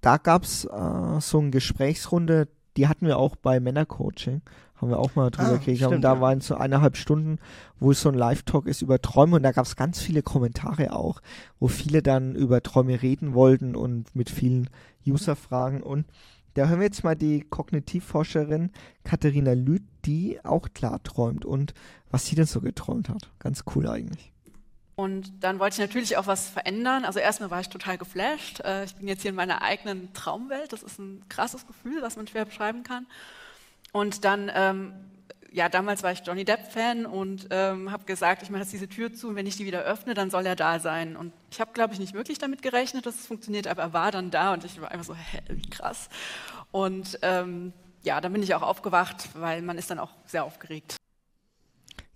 Da 0.00 0.18
gab's 0.18 0.64
äh, 0.66 1.20
so 1.20 1.38
eine 1.38 1.50
Gesprächsrunde, 1.50 2.48
die 2.76 2.88
hatten 2.88 3.06
wir 3.06 3.18
auch 3.18 3.36
bei 3.36 3.60
Männercoaching. 3.60 4.42
Haben 4.76 4.90
wir 4.90 4.98
auch 4.98 5.14
mal 5.14 5.30
drüber 5.30 5.50
Ah, 5.50 5.56
gekriegt. 5.56 5.78
stimmt, 5.78 5.94
und 5.94 6.00
da 6.02 6.14
ja. 6.14 6.20
waren 6.20 6.40
so 6.40 6.56
eineinhalb 6.56 6.96
Stunden, 6.96 7.38
wo 7.78 7.92
es 7.92 8.02
so 8.02 8.08
ein 8.10 8.14
Live-Talk 8.16 8.66
ist 8.66 8.82
über 8.82 9.00
Träume. 9.00 9.36
Und 9.36 9.42
da 9.44 9.52
gab's 9.52 9.76
ganz 9.76 10.00
viele 10.00 10.22
Kommentare 10.22 10.92
auch, 10.94 11.22
wo 11.60 11.68
viele 11.68 12.02
dann 12.02 12.34
über 12.34 12.62
Träume 12.62 13.00
reden 13.00 13.32
wollten 13.34 13.76
und 13.76 14.14
mit 14.14 14.28
vielen 14.30 14.68
User-Fragen. 15.06 15.82
Und 15.82 16.06
da 16.54 16.66
hören 16.68 16.80
wir 16.80 16.86
jetzt 16.86 17.04
mal 17.04 17.14
die 17.16 17.40
Kognitivforscherin 17.42 18.70
Katharina 19.04 19.52
Lüth, 19.54 19.84
die 20.04 20.38
auch 20.44 20.68
klar 20.74 21.02
träumt 21.02 21.44
und 21.46 21.72
was 22.10 22.26
sie 22.26 22.34
denn 22.34 22.46
so 22.46 22.60
geträumt 22.60 23.08
hat. 23.08 23.30
Ganz 23.38 23.64
cool 23.74 23.88
eigentlich. 23.88 24.33
Und 24.96 25.32
dann 25.40 25.58
wollte 25.58 25.74
ich 25.74 25.80
natürlich 25.80 26.16
auch 26.16 26.26
was 26.26 26.48
verändern. 26.48 27.04
Also 27.04 27.18
erstmal 27.18 27.50
war 27.50 27.60
ich 27.60 27.68
total 27.68 27.98
geflasht. 27.98 28.60
Äh, 28.60 28.84
Ich 28.84 28.94
bin 28.94 29.08
jetzt 29.08 29.22
hier 29.22 29.30
in 29.30 29.34
meiner 29.34 29.62
eigenen 29.62 30.12
Traumwelt. 30.12 30.72
Das 30.72 30.82
ist 30.82 30.98
ein 30.98 31.22
krasses 31.28 31.66
Gefühl, 31.66 32.00
was 32.00 32.16
man 32.16 32.28
schwer 32.28 32.44
beschreiben 32.44 32.84
kann. 32.84 33.06
Und 33.92 34.24
dann, 34.24 34.50
ähm, 34.54 34.92
ja, 35.50 35.68
damals 35.68 36.02
war 36.02 36.12
ich 36.12 36.20
Johnny 36.24 36.44
Depp-Fan 36.44 37.06
und 37.06 37.48
ähm, 37.50 37.90
habe 37.92 38.04
gesagt, 38.04 38.42
ich 38.42 38.50
mache 38.50 38.62
jetzt 38.62 38.72
diese 38.72 38.88
Tür 38.88 39.12
zu 39.12 39.28
und 39.28 39.36
wenn 39.36 39.46
ich 39.46 39.56
die 39.56 39.66
wieder 39.66 39.82
öffne, 39.82 40.14
dann 40.14 40.30
soll 40.30 40.46
er 40.46 40.56
da 40.56 40.80
sein. 40.80 41.16
Und 41.16 41.32
ich 41.50 41.60
habe, 41.60 41.72
glaube 41.72 41.92
ich, 41.92 42.00
nicht 42.00 42.12
wirklich 42.12 42.38
damit 42.38 42.62
gerechnet, 42.62 43.06
dass 43.06 43.14
es 43.14 43.26
funktioniert, 43.26 43.68
aber 43.68 43.82
er 43.82 43.92
war 43.92 44.10
dann 44.10 44.30
da 44.30 44.52
und 44.52 44.64
ich 44.64 44.80
war 44.80 44.90
einfach 44.90 45.04
so, 45.04 45.14
hä, 45.14 45.40
wie 45.48 45.70
krass. 45.70 46.08
Und 46.72 47.18
ähm, 47.22 47.72
ja, 48.02 48.20
dann 48.20 48.32
bin 48.32 48.42
ich 48.42 48.54
auch 48.54 48.62
aufgewacht, 48.62 49.28
weil 49.34 49.62
man 49.62 49.78
ist 49.78 49.90
dann 49.90 50.00
auch 50.00 50.10
sehr 50.26 50.44
aufgeregt. 50.44 50.96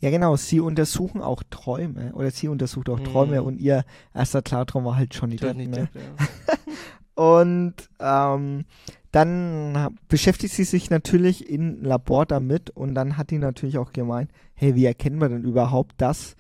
Ja, 0.01 0.11
genau. 0.11 0.36
Sie 0.36 0.61
untersuchen 0.61 1.20
auch 1.20 1.42
Träume 1.51 2.12
oder 2.14 2.30
sie 2.30 2.49
untersucht 2.49 2.88
auch 2.88 3.01
Mhm. 3.01 3.05
Träume 3.05 3.42
und 3.42 3.59
ihr 3.59 3.84
erster 4.14 4.42
Klartraum 4.42 4.84
war 4.84 4.96
halt 4.96 5.14
Johnny, 5.14 5.36
Johnny 5.36 5.66
Depp. 5.66 5.78
Ne? 5.78 5.88
Depp, 5.92 6.03
ja. 6.18 6.26
Und 7.18 7.74
ähm, 7.99 8.64
dann 9.11 9.96
beschäftigt 10.07 10.55
sie 10.55 10.62
sich 10.62 10.88
natürlich 10.88 11.51
im 11.51 11.82
Labor 11.82 12.26
damit 12.26 12.70
und 12.70 12.94
dann 12.94 13.16
hat 13.16 13.30
die 13.30 13.38
natürlich 13.38 13.76
auch 13.78 13.92
gemeint, 13.92 14.30
hey, 14.55 14.76
wie 14.76 14.84
erkennen 14.84 15.20
wir 15.20 15.28
denn 15.28 15.42
überhaupt 15.42 15.94
das, 15.96 16.36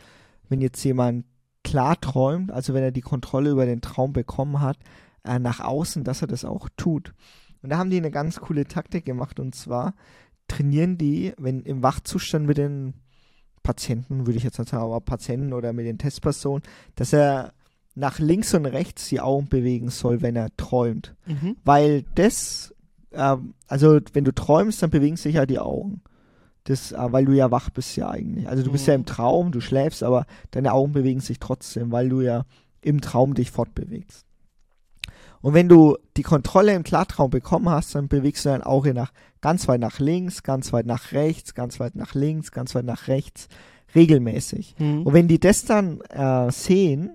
wenn 0.48 0.60
jetzt 0.60 0.84
jemand 0.84 1.24
klar 1.64 2.00
träumt, 2.00 2.52
also 2.52 2.74
wenn 2.74 2.84
er 2.84 2.92
die 2.92 3.00
Kontrolle 3.00 3.50
über 3.50 3.66
den 3.66 3.80
Traum 3.80 4.12
bekommen 4.12 4.60
hat, 4.60 4.78
äh, 5.24 5.40
nach 5.40 5.58
außen, 5.58 6.04
dass 6.04 6.22
er 6.22 6.28
das 6.28 6.44
auch 6.44 6.68
tut. 6.76 7.12
Und 7.62 7.70
da 7.70 7.78
haben 7.78 7.90
die 7.90 7.96
eine 7.96 8.12
ganz 8.12 8.38
coole 8.38 8.64
Taktik 8.64 9.04
gemacht 9.04 9.40
und 9.40 9.56
zwar 9.56 9.94
trainieren 10.46 10.96
die, 10.96 11.32
wenn 11.38 11.62
im 11.62 11.82
Wachzustand 11.82 12.46
mit 12.46 12.56
den 12.56 12.94
Patienten, 13.62 14.26
würde 14.26 14.38
ich 14.38 14.44
jetzt 14.44 14.58
nicht 14.58 14.70
sagen, 14.70 14.84
aber 14.84 15.00
Patienten 15.00 15.52
oder 15.52 15.72
mit 15.72 15.86
den 15.86 15.98
Testpersonen, 15.98 16.62
dass 16.96 17.12
er 17.12 17.52
nach 17.94 18.18
links 18.18 18.54
und 18.54 18.66
rechts 18.66 19.08
die 19.08 19.20
Augen 19.20 19.48
bewegen 19.48 19.90
soll, 19.90 20.22
wenn 20.22 20.36
er 20.36 20.54
träumt. 20.56 21.14
Mhm. 21.26 21.56
Weil 21.64 22.04
das, 22.14 22.74
ähm, 23.12 23.54
also 23.66 23.98
wenn 24.12 24.24
du 24.24 24.32
träumst, 24.32 24.82
dann 24.82 24.90
bewegen 24.90 25.16
sich 25.16 25.34
ja 25.34 25.46
die 25.46 25.58
Augen. 25.58 26.02
Das, 26.64 26.92
äh, 26.92 26.96
weil 27.12 27.24
du 27.24 27.32
ja 27.32 27.50
wach 27.50 27.70
bist 27.70 27.96
ja 27.96 28.08
eigentlich. 28.10 28.48
Also 28.48 28.62
du 28.62 28.70
bist 28.70 28.86
ja 28.86 28.94
Mhm. 28.94 29.00
im 29.00 29.06
Traum, 29.06 29.52
du 29.52 29.60
schläfst, 29.60 30.02
aber 30.02 30.26
deine 30.52 30.72
Augen 30.74 30.92
bewegen 30.92 31.20
sich 31.20 31.38
trotzdem, 31.40 31.90
weil 31.90 32.08
du 32.08 32.20
ja 32.20 32.44
im 32.82 33.00
Traum 33.00 33.34
dich 33.34 33.50
fortbewegst. 33.50 34.24
Und 35.40 35.54
wenn 35.54 35.68
du 35.68 35.96
die 36.16 36.22
Kontrolle 36.22 36.74
im 36.74 36.82
Klartraum 36.82 37.30
bekommen 37.30 37.68
hast, 37.68 37.94
dann 37.94 38.08
bewegst 38.08 38.44
du 38.44 38.48
dein 38.50 38.62
Auge 38.62 38.92
nach 38.94 39.12
ganz 39.40 39.68
weit 39.68 39.80
nach 39.80 39.98
links, 40.00 40.42
ganz 40.42 40.72
weit 40.72 40.86
nach 40.86 41.12
rechts, 41.12 41.54
ganz 41.54 41.78
weit 41.78 41.94
nach 41.94 42.14
links, 42.14 42.50
ganz 42.50 42.74
weit 42.74 42.84
nach 42.84 43.06
rechts, 43.08 43.48
regelmäßig. 43.94 44.74
Mhm. 44.78 45.02
Und 45.02 45.12
wenn 45.14 45.28
die 45.28 45.38
das 45.40 45.64
dann 45.64 46.00
äh, 46.10 46.50
sehen, 46.50 47.10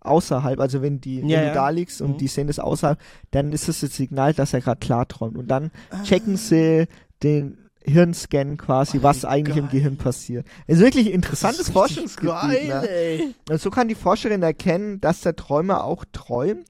außerhalb, 0.00 0.58
also 0.60 0.82
wenn 0.82 1.00
die, 1.00 1.22
wenn 1.22 1.28
Ja, 1.28 1.40
du 1.40 1.46
ja. 1.48 1.54
da 1.54 1.68
liegst 1.70 2.00
und 2.00 2.12
Mhm. 2.12 2.16
die 2.18 2.28
sehen 2.28 2.46
das 2.46 2.58
außerhalb, 2.58 2.98
dann 3.30 3.52
ist 3.52 3.68
es 3.68 3.80
das 3.80 3.94
Signal, 3.94 4.32
dass 4.34 4.54
er 4.54 4.60
gerade 4.60 4.78
klar 4.80 5.06
träumt. 5.06 5.36
Und 5.36 5.48
dann 5.48 5.70
checken 6.04 6.36
sie 6.36 6.86
den 7.22 7.58
Hirnscan 7.82 8.56
quasi, 8.58 8.98
Oh, 8.98 9.02
was 9.02 9.24
eigentlich 9.24 9.56
im 9.56 9.64
geil. 9.64 9.72
Gehirn 9.72 9.96
passiert. 9.96 10.46
Es 10.66 10.76
ist 10.78 10.84
wirklich 10.84 11.06
ein 11.06 11.12
interessantes 11.14 11.58
Das 11.58 11.68
ist 11.68 11.72
Forschungsgebiet. 11.72 12.30
Geil, 12.30 12.66
Ne? 12.68 12.88
ey. 12.88 13.34
Und 13.50 13.60
so 13.60 13.70
kann 13.70 13.88
die 13.88 13.94
Forscherin 13.94 14.42
erkennen, 14.42 15.00
dass 15.00 15.20
der 15.22 15.36
Träumer 15.36 15.84
auch 15.84 16.04
träumt. 16.12 16.66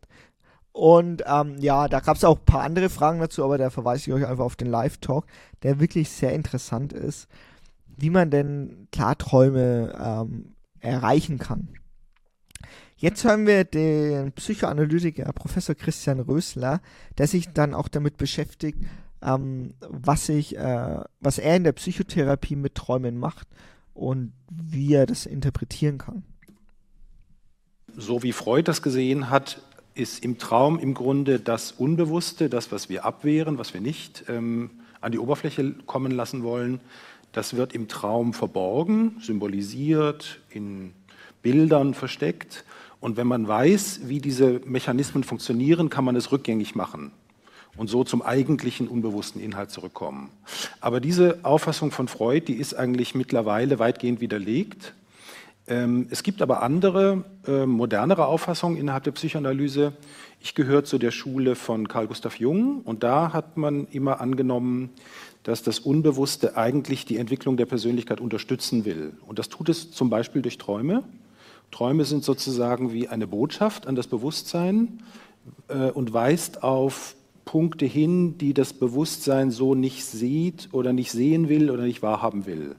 Und 0.79 1.24
ähm, 1.26 1.57
ja, 1.59 1.89
da 1.89 1.99
gab 1.99 2.16
es 2.16 2.22
auch 2.22 2.39
ein 2.39 2.45
paar 2.45 2.62
andere 2.62 2.89
Fragen 2.89 3.18
dazu, 3.18 3.43
aber 3.43 3.59
da 3.59 3.68
verweise 3.68 4.09
ich 4.09 4.12
euch 4.12 4.24
einfach 4.24 4.45
auf 4.45 4.55
den 4.55 4.68
Live-Talk, 4.68 5.26
der 5.64 5.81
wirklich 5.81 6.09
sehr 6.09 6.33
interessant 6.33 6.93
ist. 6.93 7.26
wie 7.97 8.11
man 8.11 8.31
denn 8.31 8.87
Klarträume 8.93 9.93
ähm, 10.01 10.55
erreichen 10.79 11.39
kann. 11.39 11.66
Jetzt 12.97 13.24
hören 13.24 13.45
wir 13.45 13.64
den 13.64 14.31
Psychoanalytiker 14.31 15.33
Professor 15.33 15.74
Christian 15.74 16.20
Rösler, 16.20 16.81
der 17.18 17.26
sich 17.26 17.49
dann 17.49 17.74
auch 17.74 17.89
damit 17.89 18.16
beschäftigt, 18.16 18.79
ähm, 19.20 19.74
was, 19.81 20.29
ich, 20.29 20.57
äh, 20.57 21.01
was 21.18 21.39
er 21.39 21.57
in 21.57 21.64
der 21.64 21.72
Psychotherapie 21.72 22.55
mit 22.55 22.76
Träumen 22.76 23.18
macht 23.18 23.49
und 23.95 24.33
wie 24.49 24.95
er 24.95 25.07
das 25.07 25.26
interpretieren 25.26 25.99
kann. 25.99 26.22
So 27.97 28.22
wie 28.22 28.33
Freud 28.33 28.68
das 28.68 28.81
gesehen 28.81 29.29
hat, 29.29 29.61
ist 29.99 30.25
im 30.25 30.39
Traum 30.39 30.79
im 30.79 30.95
Grunde 30.95 31.41
das 31.41 31.73
Unbewusste, 31.73 32.49
das, 32.49 32.71
was 32.71 32.89
wir 32.89 33.05
abwehren, 33.05 33.59
was 33.59 33.75
wir 33.75 33.81
nicht 33.81 34.25
ähm, 34.29 34.71
an 35.01 35.13
die 35.13 35.19
Oberfläche 35.19 35.75
kommen 35.87 36.13
lassen 36.13 36.43
wollen, 36.43 36.81
das 37.33 37.57
wird 37.57 37.75
im 37.75 37.89
Traum 37.89 38.33
verborgen, 38.33 39.17
symbolisiert, 39.21 40.41
in 40.51 40.93
Bildern 41.43 41.95
versteckt. 41.95 42.65
Und 43.01 43.17
wenn 43.17 43.27
man 43.27 43.47
weiß, 43.47 44.03
wie 44.05 44.21
diese 44.21 44.61
Mechanismen 44.65 45.25
funktionieren, 45.25 45.91
kann 45.91 46.05
man 46.05 46.17
es 46.17 46.33
rückgängig 46.33 46.75
machen 46.75 47.13
und 47.77 47.89
so 47.89 48.03
zum 48.05 48.23
eigentlichen 48.23 48.89
unbewussten 48.89 49.41
Inhalt 49.41 49.71
zurückkommen. 49.71 50.31
Aber 50.81 51.01
diese 51.01 51.41
Auffassung 51.43 51.91
von 51.91 52.09
Freud, 52.09 52.47
die 52.47 52.55
ist 52.55 52.75
eigentlich 52.75 53.15
mittlerweile 53.15 53.79
weitgehend 53.79 54.21
widerlegt. 54.21 54.95
Ähm, 55.69 56.07
es 56.11 56.23
gibt 56.23 56.41
aber 56.41 56.63
andere, 56.63 57.25
äh, 57.49 57.67
modernere 57.67 58.27
Auffassungen 58.27 58.77
innerhalb 58.77 59.05
der 59.05 59.13
Psychoanalyse. 59.13 59.95
Ich 60.41 60.55
gehöre 60.55 60.85
zu 60.85 60.99
der 60.99 61.11
Schule 61.11 61.55
von 61.55 61.89
Carl 61.89 62.07
Gustav 62.07 62.39
Jung 62.39 62.83
und 62.83 63.03
da 63.03 63.33
hat 63.33 63.57
man 63.57 63.87
immer 63.87 64.21
angenommen, 64.21 64.91
dass 65.45 65.63
das 65.63 65.79
Unbewusste 65.79 66.59
eigentlich 66.59 67.07
die 67.07 67.17
Entwicklung 67.17 67.57
der 67.57 67.65
Persönlichkeit 67.65 68.21
unterstützen 68.21 68.85
will. 68.85 69.15
Und 69.27 69.39
das 69.39 69.49
tut 69.49 69.71
es 69.71 69.91
zum 69.91 70.11
Beispiel 70.11 70.43
durch 70.43 70.59
Träume. 70.59 71.05
Träume 71.71 72.05
sind 72.05 72.23
sozusagen 72.23 72.93
wie 72.93 73.09
eine 73.09 73.27
Botschaft 73.27 73.87
an 73.87 73.95
das 73.95 74.09
Bewusstsein 74.09 75.03
äh, 75.69 75.91
und 75.91 76.13
weist 76.13 76.63
auf 76.63 77.17
Punkte 77.47 77.87
hin, 77.87 78.37
die 78.37 78.53
das 78.53 78.75
Bewusstsein 78.75 79.51
so 79.51 79.75
nicht 79.75 80.05
sieht 80.05 80.69
oder 80.73 80.93
nicht 80.93 81.13
sehen 81.13 81.49
will 81.49 81.71
oder 81.71 81.85
nicht 81.85 82.03
wahrhaben 82.03 82.45
will. 82.45 82.77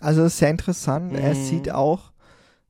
Also 0.00 0.26
sehr 0.28 0.48
interessant. 0.48 1.12
Mhm. 1.12 1.18
Er 1.18 1.34
sieht 1.34 1.70
auch, 1.70 2.12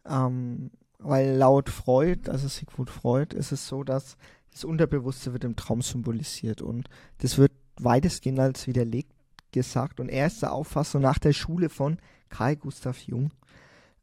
ähm, 0.05 0.71
weil 1.03 1.37
laut 1.37 1.69
Freud, 1.69 2.31
also 2.31 2.49
Sigmund 2.49 2.91
Freud, 2.91 3.37
ist 3.37 3.53
es 3.53 3.67
so, 3.67 3.85
dass 3.85 4.17
das 4.51 4.65
Unterbewusste 4.65 5.33
wird 5.33 5.45
im 5.45 5.57
Traum 5.57 5.83
symbolisiert 5.83 6.63
und 6.63 6.89
das 7.19 7.39
wird 7.39 7.53
weitestgehend 7.77 8.39
als 8.39 8.67
widerlegt 8.67 9.13
gesagt 9.51 10.01
und 10.01 10.09
er 10.09 10.27
ist 10.27 10.43
der 10.43 10.53
Auffassung 10.53 11.03
nach 11.03 11.19
der 11.19 11.33
Schule 11.33 11.69
von 11.69 11.99
Karl 12.29 12.57
Gustav 12.57 12.99
Jung, 13.03 13.31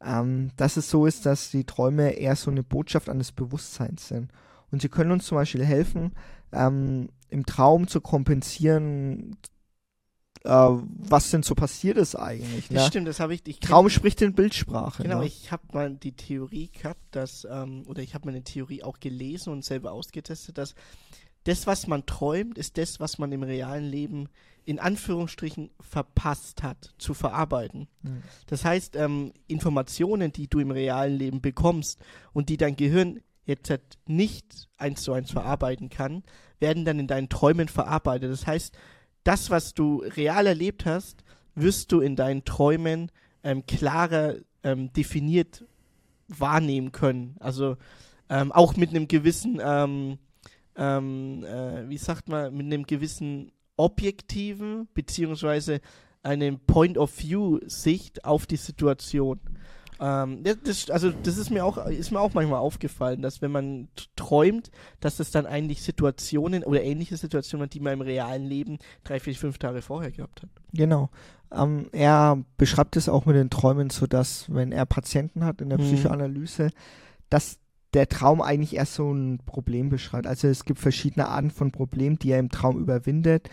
ähm, 0.02 0.52
dass 0.56 0.78
es 0.78 0.90
so 0.90 1.06
ist, 1.06 1.26
dass 1.26 1.52
die 1.52 1.66
Träume 1.66 2.12
eher 2.12 2.36
so 2.36 2.52
eine 2.52 2.64
Botschaft 2.64 3.10
an 3.10 3.18
das 3.18 3.32
Bewusstsein 3.32 3.98
sind. 3.98 4.32
Und 4.72 4.82
sie 4.82 4.90
können 4.90 5.12
uns 5.12 5.26
zum 5.26 5.36
Beispiel 5.36 5.66
helfen, 5.66 6.14
ähm, 6.52 7.10
im 7.30 7.46
Traum 7.46 7.88
zu 7.88 8.02
kompensieren, 8.02 9.36
äh, 10.44 10.50
was 10.50 11.32
denn 11.32 11.44
so 11.44 11.56
passiert 11.56 11.98
ist 11.98 12.16
eigentlich. 12.16 12.70
Ne? 12.70 12.78
Das 12.78 12.88
stimmt, 12.88 13.08
das 13.08 13.20
habe 13.20 13.34
ich. 13.34 13.42
ich 13.46 13.60
Traum 13.60 13.90
spricht 13.90 14.22
in 14.22 14.34
Bildsprache. 14.34 15.04
Genau, 15.04 15.20
ne? 15.20 15.28
ich 15.28 15.52
habe 15.52 15.64
mal 15.74 15.94
die 15.96 16.14
Theorie 16.14 16.70
gehabt, 16.72 17.02
dass, 17.12 17.46
ähm, 17.50 17.84
oder 17.88 18.02
ich 18.02 18.14
habe 18.14 18.28
meine 18.28 18.44
Theorie 18.44 18.84
auch 18.84 19.00
gelesen 19.00 19.52
und 19.52 19.66
selber 19.66 19.92
ausgetestet, 19.92 20.58
dass 20.58 20.76
das, 21.44 21.68
was 21.68 21.88
man 21.88 22.06
träumt, 22.06 22.58
ist 22.58 22.78
das, 22.78 23.00
was 23.00 23.18
man 23.18 23.32
im 23.32 23.44
realen 23.44 23.86
Leben 23.86 24.30
in 24.66 24.80
Anführungsstrichen 24.80 25.72
verpasst 25.80 26.64
hat, 26.64 26.94
zu 27.00 27.14
verarbeiten. 27.14 27.88
Mhm. 28.04 28.24
Das 28.48 28.64
heißt, 28.64 28.96
ähm, 28.98 29.34
Informationen, 29.48 30.32
die 30.32 30.48
du 30.48 30.60
im 30.60 30.72
realen 30.72 31.18
Leben 31.18 31.42
bekommst 31.42 32.00
und 32.34 32.50
die 32.50 32.58
dein 32.58 32.76
Gehirn 32.76 33.22
jetzt 33.46 33.70
halt 33.70 33.82
nicht 34.06 34.70
eins 34.78 35.02
zu 35.02 35.12
eins 35.12 35.32
verarbeiten 35.32 35.90
kann, 35.90 36.24
werden 36.60 36.86
dann 36.86 37.00
in 37.00 37.08
deinen 37.08 37.30
Träumen 37.30 37.68
verarbeitet. 37.68 38.32
Das 38.32 38.46
heißt, 38.46 38.78
das, 39.30 39.52
was 39.52 39.76
du 39.76 39.98
real 39.98 40.48
erlebt 40.48 40.88
hast, 40.88 41.24
wirst 41.54 41.92
du 41.92 42.00
in 42.00 42.16
deinen 42.16 42.46
Träumen 42.46 43.12
ähm, 43.44 43.64
klarer 43.68 44.38
ähm, 44.64 44.92
definiert 44.94 45.66
wahrnehmen 46.28 46.92
können. 46.92 47.36
Also 47.40 47.78
ähm, 48.28 48.52
auch 48.52 48.76
mit 48.76 48.90
einem 48.90 49.08
gewissen, 49.08 49.62
ähm, 49.64 50.18
ähm, 50.76 51.44
äh, 51.44 51.88
wie 51.88 52.00
sagt 52.00 52.28
man, 52.28 52.56
mit 52.56 52.66
einem 52.66 52.88
gewissen 52.88 53.52
objektiven 53.78 54.88
beziehungsweise 54.96 55.80
einem 56.24 56.60
Point 56.62 56.98
of 56.98 57.16
View 57.20 57.60
Sicht 57.68 58.26
auf 58.26 58.48
die 58.48 58.58
Situation. 58.58 59.40
Ähm, 60.00 60.44
das, 60.64 60.90
also 60.90 61.12
das 61.12 61.38
ist 61.38 61.50
mir 61.50 61.66
auch 61.66 61.78
ist 61.88 62.12
mir 62.12 62.20
auch 62.20 62.34
manchmal 62.34 62.60
aufgefallen, 62.60 63.22
dass 63.22 63.42
wenn 63.42 63.52
man 63.52 63.90
träumt, 64.16 64.72
dass 65.00 65.18
das 65.18 65.32
dann 65.32 65.46
eigentlich 65.46 65.82
Situationen 65.82 66.64
oder 66.64 66.82
ähnliche 66.82 67.18
Situationen 67.18 67.66
hat, 67.66 67.74
die 67.74 67.80
man 67.80 67.94
im 67.94 68.02
realen 68.02 68.46
Leben 68.46 68.80
drei, 69.04 69.20
vier, 69.20 69.36
fünf 69.36 69.58
Tage 69.58 69.82
vorher 69.82 70.12
gehabt 70.12 70.44
hat. 70.44 70.50
Genau. 70.74 71.10
Ähm, 71.52 71.88
er 71.92 72.44
beschreibt 72.58 72.96
es 72.96 73.10
auch 73.10 73.26
mit 73.26 73.36
den 73.36 73.50
Träumen 73.50 73.90
so, 73.90 74.08
dass 74.08 74.54
wenn 74.54 74.72
er 74.72 74.86
Patienten 74.86 75.44
hat 75.44 75.62
in 75.62 75.70
der 75.70 75.80
mhm. 75.80 75.84
Psychoanalyse, 75.84 76.70
dass 77.30 77.60
der 77.94 78.08
Traum 78.08 78.42
eigentlich 78.42 78.76
erst 78.76 78.94
so 78.96 79.12
ein 79.12 79.40
Problem 79.46 79.90
beschreibt. 79.90 80.28
Also 80.28 80.48
es 80.48 80.64
gibt 80.64 80.80
verschiedene 80.80 81.28
Arten 81.28 81.50
von 81.50 81.72
Problemen, 81.72 82.20
die 82.20 82.32
er 82.32 82.40
im 82.40 82.50
Traum 82.50 82.80
überwindet. 82.80 83.50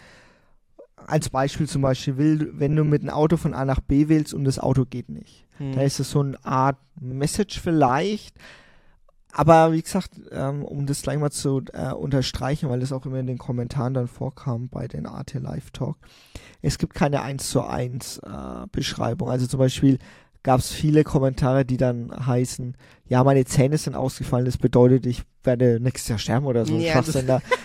Als 1.06 1.30
Beispiel 1.30 1.68
zum 1.68 1.82
Beispiel, 1.82 2.16
will, 2.16 2.52
wenn 2.54 2.74
du 2.74 2.84
mit 2.84 3.02
einem 3.02 3.10
Auto 3.10 3.36
von 3.36 3.54
A 3.54 3.64
nach 3.64 3.80
B 3.80 4.08
willst 4.08 4.34
und 4.34 4.44
das 4.44 4.58
Auto 4.58 4.84
geht 4.84 5.08
nicht. 5.08 5.46
Hm. 5.58 5.72
Da 5.72 5.82
ist 5.82 6.00
es 6.00 6.10
so 6.10 6.20
eine 6.20 6.44
Art 6.44 6.78
Message 7.00 7.60
vielleicht. 7.60 8.36
Aber 9.32 9.72
wie 9.72 9.82
gesagt, 9.82 10.12
ähm, 10.32 10.64
um 10.64 10.86
das 10.86 11.02
gleich 11.02 11.18
mal 11.18 11.30
zu 11.30 11.62
äh, 11.74 11.92
unterstreichen, 11.92 12.70
weil 12.70 12.80
das 12.80 12.92
auch 12.92 13.04
immer 13.04 13.18
in 13.18 13.26
den 13.26 13.36
Kommentaren 13.36 13.92
dann 13.92 14.08
vorkam 14.08 14.70
bei 14.70 14.88
den 14.88 15.06
AT 15.06 15.34
Live 15.34 15.72
Talk, 15.72 15.98
es 16.62 16.78
gibt 16.78 16.94
keine 16.94 17.20
1 17.20 17.50
zu 17.50 17.62
1 17.62 18.18
äh, 18.18 18.66
Beschreibung. 18.72 19.28
Also 19.28 19.46
zum 19.46 19.58
Beispiel, 19.58 19.98
gab 20.46 20.60
es 20.60 20.70
viele 20.70 21.02
Kommentare, 21.02 21.64
die 21.64 21.76
dann 21.76 22.08
heißen, 22.24 22.76
ja, 23.08 23.24
meine 23.24 23.44
Zähne 23.44 23.78
sind 23.78 23.96
ausgefallen, 23.96 24.44
das 24.44 24.58
bedeutet, 24.58 25.04
ich 25.04 25.24
werde 25.42 25.80
nächstes 25.80 26.08
Jahr 26.08 26.18
sterben 26.20 26.46
oder 26.46 26.64
so. 26.64 26.78
Ja, 26.78 27.02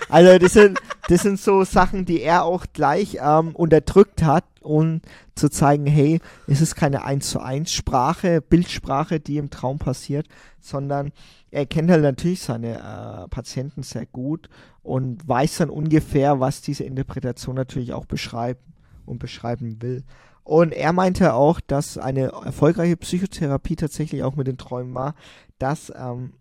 also 0.10 0.40
das 0.40 0.54
sind, 0.54 0.80
das 1.08 1.22
sind 1.22 1.40
so 1.40 1.64
Sachen, 1.64 2.06
die 2.06 2.24
er 2.24 2.44
auch 2.44 2.66
gleich 2.74 3.20
ähm, 3.22 3.56
unterdrückt 3.56 4.24
hat, 4.24 4.46
um 4.62 5.02
zu 5.36 5.50
zeigen, 5.50 5.86
hey, 5.86 6.22
es 6.48 6.60
ist 6.60 6.74
keine 6.74 7.06
1 7.06 7.30
zu 7.30 7.40
1 7.40 7.72
Sprache, 7.72 8.42
Bildsprache, 8.42 9.20
die 9.20 9.38
im 9.38 9.52
Traum 9.52 9.78
passiert, 9.78 10.28
sondern 10.60 11.12
er 11.52 11.68
kennt 11.68 11.92
halt 11.92 12.02
natürlich 12.02 12.42
seine 12.42 12.80
äh, 12.80 13.28
Patienten 13.28 13.84
sehr 13.84 14.08
gut 14.08 14.50
und 14.82 15.28
weiß 15.28 15.58
dann 15.58 15.70
ungefähr, 15.70 16.40
was 16.40 16.64
diese 16.64 16.84
Interpretation 16.84 17.56
natürlich 17.56 17.94
auch 17.94 18.06
beschreibt 18.06 18.64
und 19.06 19.20
beschreiben 19.20 19.84
will. 19.84 20.04
Und 20.44 20.74
er 20.74 20.92
meinte 20.94 21.34
auch, 21.34 21.60
dass 21.60 21.98
eine 21.98 22.30
erfolgreiche 22.30 22.98
Psychotherapie 22.98 23.76
tatsächlich 23.76 24.24
auch 24.24 24.36
mit 24.36 24.48
den 24.48 24.58
Träumen 24.58 24.94
war, 24.94 25.16
dass 25.60 25.92
ähm, 25.96 26.34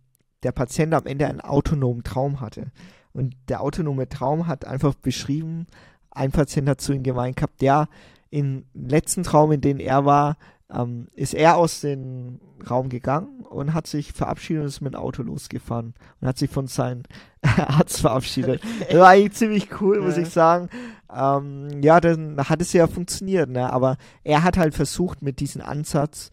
der 0.42 0.52
Patient 0.52 0.94
am 0.94 1.06
Ende 1.06 1.26
einen 1.26 1.40
autonomen 1.40 2.02
Traum 2.02 2.40
hatte. 2.40 2.72
Und 3.12 3.36
der 3.48 3.60
autonome 3.60 4.08
Traum 4.08 4.46
hat 4.46 4.64
einfach 4.64 4.94
beschrieben, 4.94 5.66
ein 6.10 6.32
Patient 6.32 6.68
hat 6.68 6.80
zu 6.80 6.92
ihm 6.92 7.02
gemeint 7.02 7.36
gehabt, 7.36 7.62
ja, 7.62 7.88
im 8.30 8.64
letzten 8.74 9.22
Traum, 9.22 9.52
in 9.52 9.60
dem 9.60 9.80
er 9.80 10.04
war, 10.04 10.36
ähm, 10.72 11.08
ist 11.14 11.34
er 11.34 11.56
aus 11.56 11.80
dem 11.80 12.40
Raum 12.68 12.88
gegangen 12.88 13.40
und 13.48 13.74
hat 13.74 13.86
sich 13.86 14.12
verabschiedet 14.12 14.62
und 14.62 14.68
ist 14.68 14.80
mit 14.80 14.94
dem 14.94 15.00
Auto 15.00 15.22
losgefahren 15.22 15.94
und 16.20 16.28
hat 16.28 16.38
sich 16.38 16.50
von 16.50 16.66
seinem 16.66 17.02
Arzt 17.42 18.00
verabschiedet. 18.00 18.62
Das 18.88 18.98
war 18.98 19.08
eigentlich 19.08 19.32
ziemlich 19.32 19.80
cool, 19.80 20.00
muss 20.00 20.16
ich 20.16 20.28
sagen. 20.28 20.68
Ähm, 21.14 21.82
ja, 21.82 22.00
dann 22.00 22.36
hat 22.48 22.60
es 22.60 22.72
ja 22.72 22.86
funktioniert, 22.86 23.50
ne? 23.50 23.72
aber 23.72 23.96
er 24.22 24.42
hat 24.42 24.56
halt 24.56 24.74
versucht, 24.74 25.22
mit 25.22 25.40
diesem 25.40 25.62
Ansatz 25.62 26.30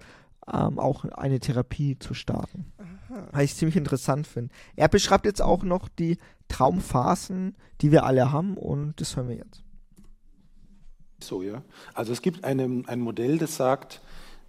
ähm, 0.51 0.79
auch 0.79 1.05
eine 1.05 1.39
Therapie 1.39 1.97
zu 1.97 2.13
starten. 2.13 2.71
Was 3.31 3.43
ich 3.43 3.55
ziemlich 3.55 3.77
interessant 3.77 4.27
finde. 4.27 4.53
Er 4.75 4.89
beschreibt 4.89 5.25
jetzt 5.25 5.41
auch 5.41 5.63
noch 5.63 5.87
die 5.87 6.17
Traumphasen, 6.49 7.55
die 7.81 7.91
wir 7.91 8.03
alle 8.05 8.31
haben 8.31 8.57
und 8.57 8.99
das 8.99 9.15
hören 9.15 9.29
wir 9.29 9.37
jetzt. 9.37 9.63
So, 11.19 11.41
ja. 11.41 11.63
Also 11.93 12.11
es 12.11 12.21
gibt 12.21 12.43
eine, 12.43 12.83
ein 12.87 12.99
Modell, 12.99 13.37
das 13.37 13.55
sagt, 13.55 14.01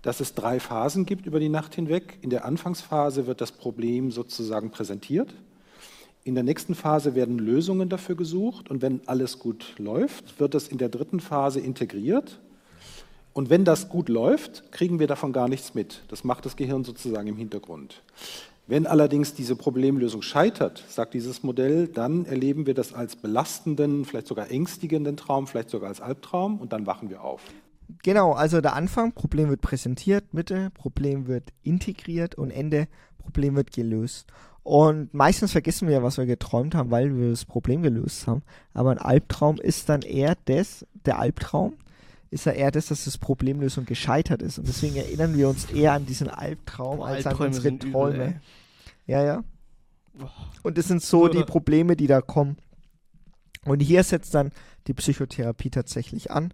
dass 0.08 0.20
es 0.20 0.32
drei 0.32 0.58
Phasen 0.58 1.04
gibt 1.04 1.26
über 1.26 1.38
die 1.38 1.50
Nacht 1.50 1.74
hinweg. 1.74 2.16
In 2.22 2.30
der 2.30 2.46
Anfangsphase 2.46 3.26
wird 3.26 3.42
das 3.42 3.52
Problem 3.52 4.10
sozusagen 4.10 4.70
präsentiert. 4.70 5.34
In 6.24 6.34
der 6.34 6.44
nächsten 6.44 6.74
Phase 6.74 7.14
werden 7.14 7.38
Lösungen 7.38 7.90
dafür 7.90 8.16
gesucht 8.16 8.70
und 8.70 8.80
wenn 8.80 9.02
alles 9.04 9.38
gut 9.38 9.74
läuft, 9.76 10.40
wird 10.40 10.54
das 10.54 10.68
in 10.68 10.78
der 10.78 10.88
dritten 10.88 11.20
Phase 11.20 11.60
integriert. 11.60 12.40
Und 13.34 13.50
wenn 13.50 13.66
das 13.66 13.90
gut 13.90 14.08
läuft, 14.08 14.72
kriegen 14.72 14.98
wir 14.98 15.08
davon 15.08 15.34
gar 15.34 15.46
nichts 15.46 15.74
mit. 15.74 16.00
Das 16.08 16.24
macht 16.24 16.46
das 16.46 16.56
Gehirn 16.56 16.84
sozusagen 16.84 17.28
im 17.28 17.36
Hintergrund. 17.36 18.00
Wenn 18.66 18.86
allerdings 18.86 19.34
diese 19.34 19.56
Problemlösung 19.56 20.22
scheitert, 20.22 20.82
sagt 20.88 21.12
dieses 21.12 21.42
Modell, 21.42 21.86
dann 21.86 22.24
erleben 22.24 22.64
wir 22.64 22.72
das 22.72 22.94
als 22.94 23.14
belastenden, 23.14 24.06
vielleicht 24.06 24.28
sogar 24.28 24.50
ängstigenden 24.50 25.18
Traum, 25.18 25.46
vielleicht 25.46 25.68
sogar 25.68 25.90
als 25.90 26.00
Albtraum 26.00 26.62
und 26.62 26.72
dann 26.72 26.86
wachen 26.86 27.10
wir 27.10 27.22
auf. 27.22 27.42
Genau, 28.02 28.32
also 28.32 28.60
der 28.60 28.74
Anfang, 28.74 29.12
Problem 29.12 29.48
wird 29.48 29.60
präsentiert, 29.60 30.34
Mitte, 30.34 30.70
Problem 30.74 31.26
wird 31.26 31.52
integriert 31.62 32.34
und 32.34 32.50
Ende, 32.50 32.86
Problem 33.18 33.56
wird 33.56 33.72
gelöst. 33.72 34.26
Und 34.62 35.14
meistens 35.14 35.52
vergessen 35.52 35.88
wir, 35.88 36.02
was 36.02 36.18
wir 36.18 36.26
geträumt 36.26 36.74
haben, 36.74 36.90
weil 36.90 37.16
wir 37.16 37.30
das 37.30 37.46
Problem 37.46 37.82
gelöst 37.82 38.26
haben. 38.26 38.42
Aber 38.74 38.90
ein 38.90 38.98
Albtraum 38.98 39.56
ist 39.58 39.88
dann 39.88 40.02
eher 40.02 40.36
das, 40.44 40.86
der 41.06 41.18
Albtraum 41.18 41.74
ist 42.30 42.46
ja 42.46 42.52
eher 42.52 42.70
das, 42.70 42.86
dass 42.86 43.04
das 43.04 43.16
Problemlösung 43.18 43.86
gescheitert 43.86 44.42
ist. 44.42 44.58
Und 44.58 44.68
deswegen 44.68 44.96
erinnern 44.96 45.36
wir 45.36 45.48
uns 45.48 45.70
eher 45.70 45.92
an 45.92 46.06
diesen 46.06 46.28
Albtraum 46.28 47.00
als 47.00 47.24
an 47.24 47.32
Albträume 47.32 47.46
unsere 47.48 47.62
sind 47.62 47.84
übel, 47.84 47.92
Träume. 47.92 48.24
ey. 48.24 48.34
ja, 49.06 49.24
ja. 49.24 49.44
Und 50.62 50.76
das 50.76 50.88
sind 50.88 51.02
so 51.02 51.28
die 51.28 51.44
Probleme, 51.44 51.96
die 51.96 52.06
da 52.06 52.20
kommen. 52.20 52.58
Und 53.64 53.80
hier 53.80 54.02
setzt 54.02 54.34
dann 54.34 54.52
die 54.86 54.94
Psychotherapie 54.94 55.70
tatsächlich 55.70 56.30
an. 56.30 56.52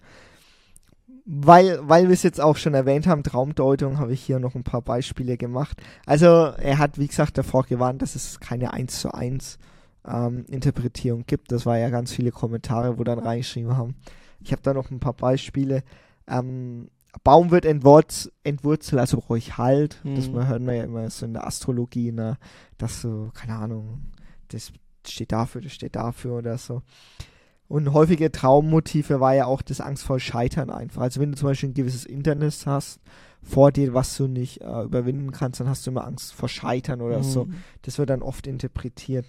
Weil, 1.26 1.78
weil 1.88 2.08
wir 2.08 2.12
es 2.12 2.22
jetzt 2.22 2.40
auch 2.40 2.56
schon 2.56 2.74
erwähnt 2.74 3.06
haben, 3.06 3.22
Traumdeutung, 3.22 3.98
habe 3.98 4.12
ich 4.12 4.22
hier 4.22 4.38
noch 4.38 4.54
ein 4.54 4.62
paar 4.62 4.82
Beispiele 4.82 5.38
gemacht. 5.38 5.80
Also 6.04 6.26
er 6.26 6.78
hat, 6.78 6.98
wie 6.98 7.06
gesagt, 7.06 7.38
davor 7.38 7.64
gewarnt, 7.64 8.02
dass 8.02 8.14
es 8.14 8.40
keine 8.40 8.74
1 8.74 9.00
zu 9.00 9.12
1 9.14 9.58
ähm, 10.06 10.44
Interpretierung 10.50 11.24
gibt. 11.26 11.50
Das 11.50 11.64
war 11.64 11.78
ja 11.78 11.88
ganz 11.88 12.12
viele 12.12 12.30
Kommentare, 12.30 12.98
wo 12.98 13.04
dann 13.04 13.18
reingeschrieben 13.18 13.76
haben. 13.76 13.94
Ich 14.40 14.52
habe 14.52 14.60
da 14.62 14.74
noch 14.74 14.90
ein 14.90 15.00
paar 15.00 15.14
Beispiele. 15.14 15.82
Ähm, 16.28 16.90
Baum 17.22 17.50
wird 17.50 17.64
entwurz 17.64 18.30
entwurzelt, 18.42 19.00
also 19.00 19.22
ich 19.36 19.56
Halt. 19.56 20.00
Das 20.04 20.28
Mhm. 20.28 20.34
wir 20.34 20.48
hören 20.48 20.66
wir 20.66 20.74
ja 20.74 20.84
immer 20.84 21.08
so 21.10 21.24
in 21.26 21.32
der 21.32 21.46
Astrologie, 21.46 22.12
ne, 22.12 22.36
dass 22.76 23.00
so, 23.00 23.30
keine 23.34 23.54
Ahnung, 23.54 24.02
das 24.48 24.72
steht 25.06 25.32
dafür, 25.32 25.60
das 25.60 25.72
steht 25.72 25.96
dafür 25.96 26.38
oder 26.38 26.58
so. 26.58 26.82
Und 27.66 27.92
häufige 27.92 28.30
Traummotive 28.30 29.20
war 29.20 29.34
ja 29.34 29.46
auch 29.46 29.62
das 29.62 29.80
Angst 29.80 30.04
vor 30.04 30.20
Scheitern 30.20 30.70
einfach. 30.70 31.02
Also 31.02 31.20
wenn 31.20 31.32
du 31.32 31.38
zum 31.38 31.48
Beispiel 31.48 31.70
ein 31.70 31.74
gewisses 31.74 32.04
Internet 32.04 32.66
hast 32.66 33.00
vor 33.42 33.72
dir, 33.72 33.94
was 33.94 34.16
du 34.16 34.26
nicht 34.26 34.60
äh, 34.60 34.82
überwinden 34.82 35.32
kannst, 35.32 35.60
dann 35.60 35.68
hast 35.68 35.86
du 35.86 35.90
immer 35.90 36.06
Angst 36.06 36.34
vor 36.34 36.48
Scheitern 36.48 37.00
oder 37.00 37.22
so. 37.22 37.46
Mhm. 37.46 37.54
Das 37.82 37.98
wird 37.98 38.10
dann 38.10 38.22
oft 38.22 38.46
interpretiert. 38.46 39.26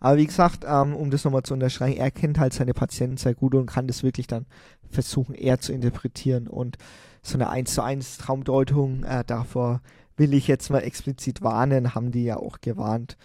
Aber 0.00 0.16
wie 0.16 0.26
gesagt, 0.26 0.64
ähm, 0.66 0.94
um 0.94 1.10
das 1.10 1.24
nochmal 1.24 1.42
zu 1.42 1.54
unterstreichen, 1.54 1.98
er 1.98 2.10
kennt 2.10 2.38
halt 2.38 2.54
seine 2.54 2.72
Patienten 2.72 3.18
sehr 3.18 3.34
gut 3.34 3.54
und 3.54 3.66
kann 3.66 3.86
das 3.86 4.02
wirklich 4.02 4.26
dann 4.26 4.46
versuchen, 4.88 5.34
eher 5.34 5.60
zu 5.60 5.72
interpretieren. 5.72 6.48
Und 6.48 6.78
so 7.22 7.34
eine 7.34 7.50
1 7.50 7.74
zu 7.74 7.82
1 7.82 8.18
Traumdeutung, 8.18 9.04
äh, 9.04 9.24
davor 9.26 9.82
will 10.16 10.34
ich 10.34 10.48
jetzt 10.48 10.70
mal 10.70 10.80
explizit 10.80 11.42
warnen, 11.42 11.94
haben 11.94 12.10
die 12.10 12.24
ja 12.24 12.36
auch 12.36 12.60
gewarnt. 12.60 13.16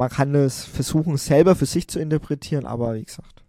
Man 0.00 0.08
kann 0.08 0.34
es 0.34 0.64
versuchen, 0.64 1.16
selber 1.18 1.54
für 1.54 1.66
sich 1.66 1.86
zu 1.86 2.00
interpretieren, 2.00 2.64
aber 2.64 2.94
wie 2.94 3.04
gesagt, 3.04 3.44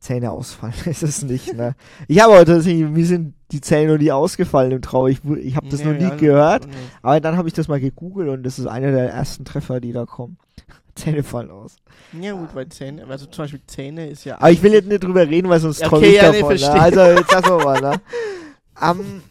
Zähne 0.00 0.30
ausfallen 0.32 0.72
ist 0.86 1.02
es 1.02 1.22
nicht, 1.22 1.52
ne? 1.54 1.74
Ich 2.08 2.20
habe 2.20 2.32
tatsächlich, 2.44 2.88
mir 2.88 3.04
sind 3.06 3.34
die 3.52 3.60
Zähne 3.60 3.92
noch 3.92 3.98
nie 3.98 4.10
ausgefallen 4.10 4.72
im 4.72 4.80
Traum. 4.80 5.08
Ich, 5.08 5.22
ich 5.24 5.56
habe 5.56 5.68
das 5.68 5.80
Nee, 5.80 5.92
noch 5.92 5.98
nie 5.98 6.04
ja, 6.04 6.14
gehört. 6.16 6.66
nee. 6.66 6.72
Aber 7.02 7.20
dann 7.20 7.36
habe 7.36 7.48
ich 7.48 7.54
das 7.54 7.68
mal 7.68 7.80
gegoogelt 7.80 8.30
und 8.30 8.42
das 8.44 8.58
ist 8.58 8.66
einer 8.66 8.92
der 8.92 9.10
ersten 9.10 9.44
Treffer, 9.44 9.78
die 9.80 9.92
da 9.92 10.06
kommen. 10.06 10.38
Zähne 10.94 11.22
fallen 11.22 11.50
aus. 11.50 11.76
Ja 12.18 12.32
gut, 12.32 12.54
weil 12.54 12.66
Zähne, 12.70 13.06
also 13.06 13.26
zum 13.26 13.44
Beispiel 13.44 13.60
Zähne 13.66 14.08
ist 14.08 14.24
ja. 14.24 14.36
Aber 14.36 14.50
ich 14.50 14.62
will 14.62 14.72
jetzt 14.72 14.88
nicht 14.88 15.04
drüber 15.04 15.28
reden, 15.28 15.48
weil 15.50 15.60
sonst 15.60 15.80
Ja, 15.80 15.92
okay, 15.92 16.06
ich 16.10 16.16
ja, 16.16 16.30
nee, 16.32 16.40
davon. 16.40 16.54
ne? 16.54 16.58
verstehe. 16.60 16.80
Also 16.80 17.00
jetzt 17.00 17.30
lassen 17.32 17.48
wir 17.58 17.64
mal, 17.64 17.80
ne? 17.82 18.00
Ähm, 18.82 19.22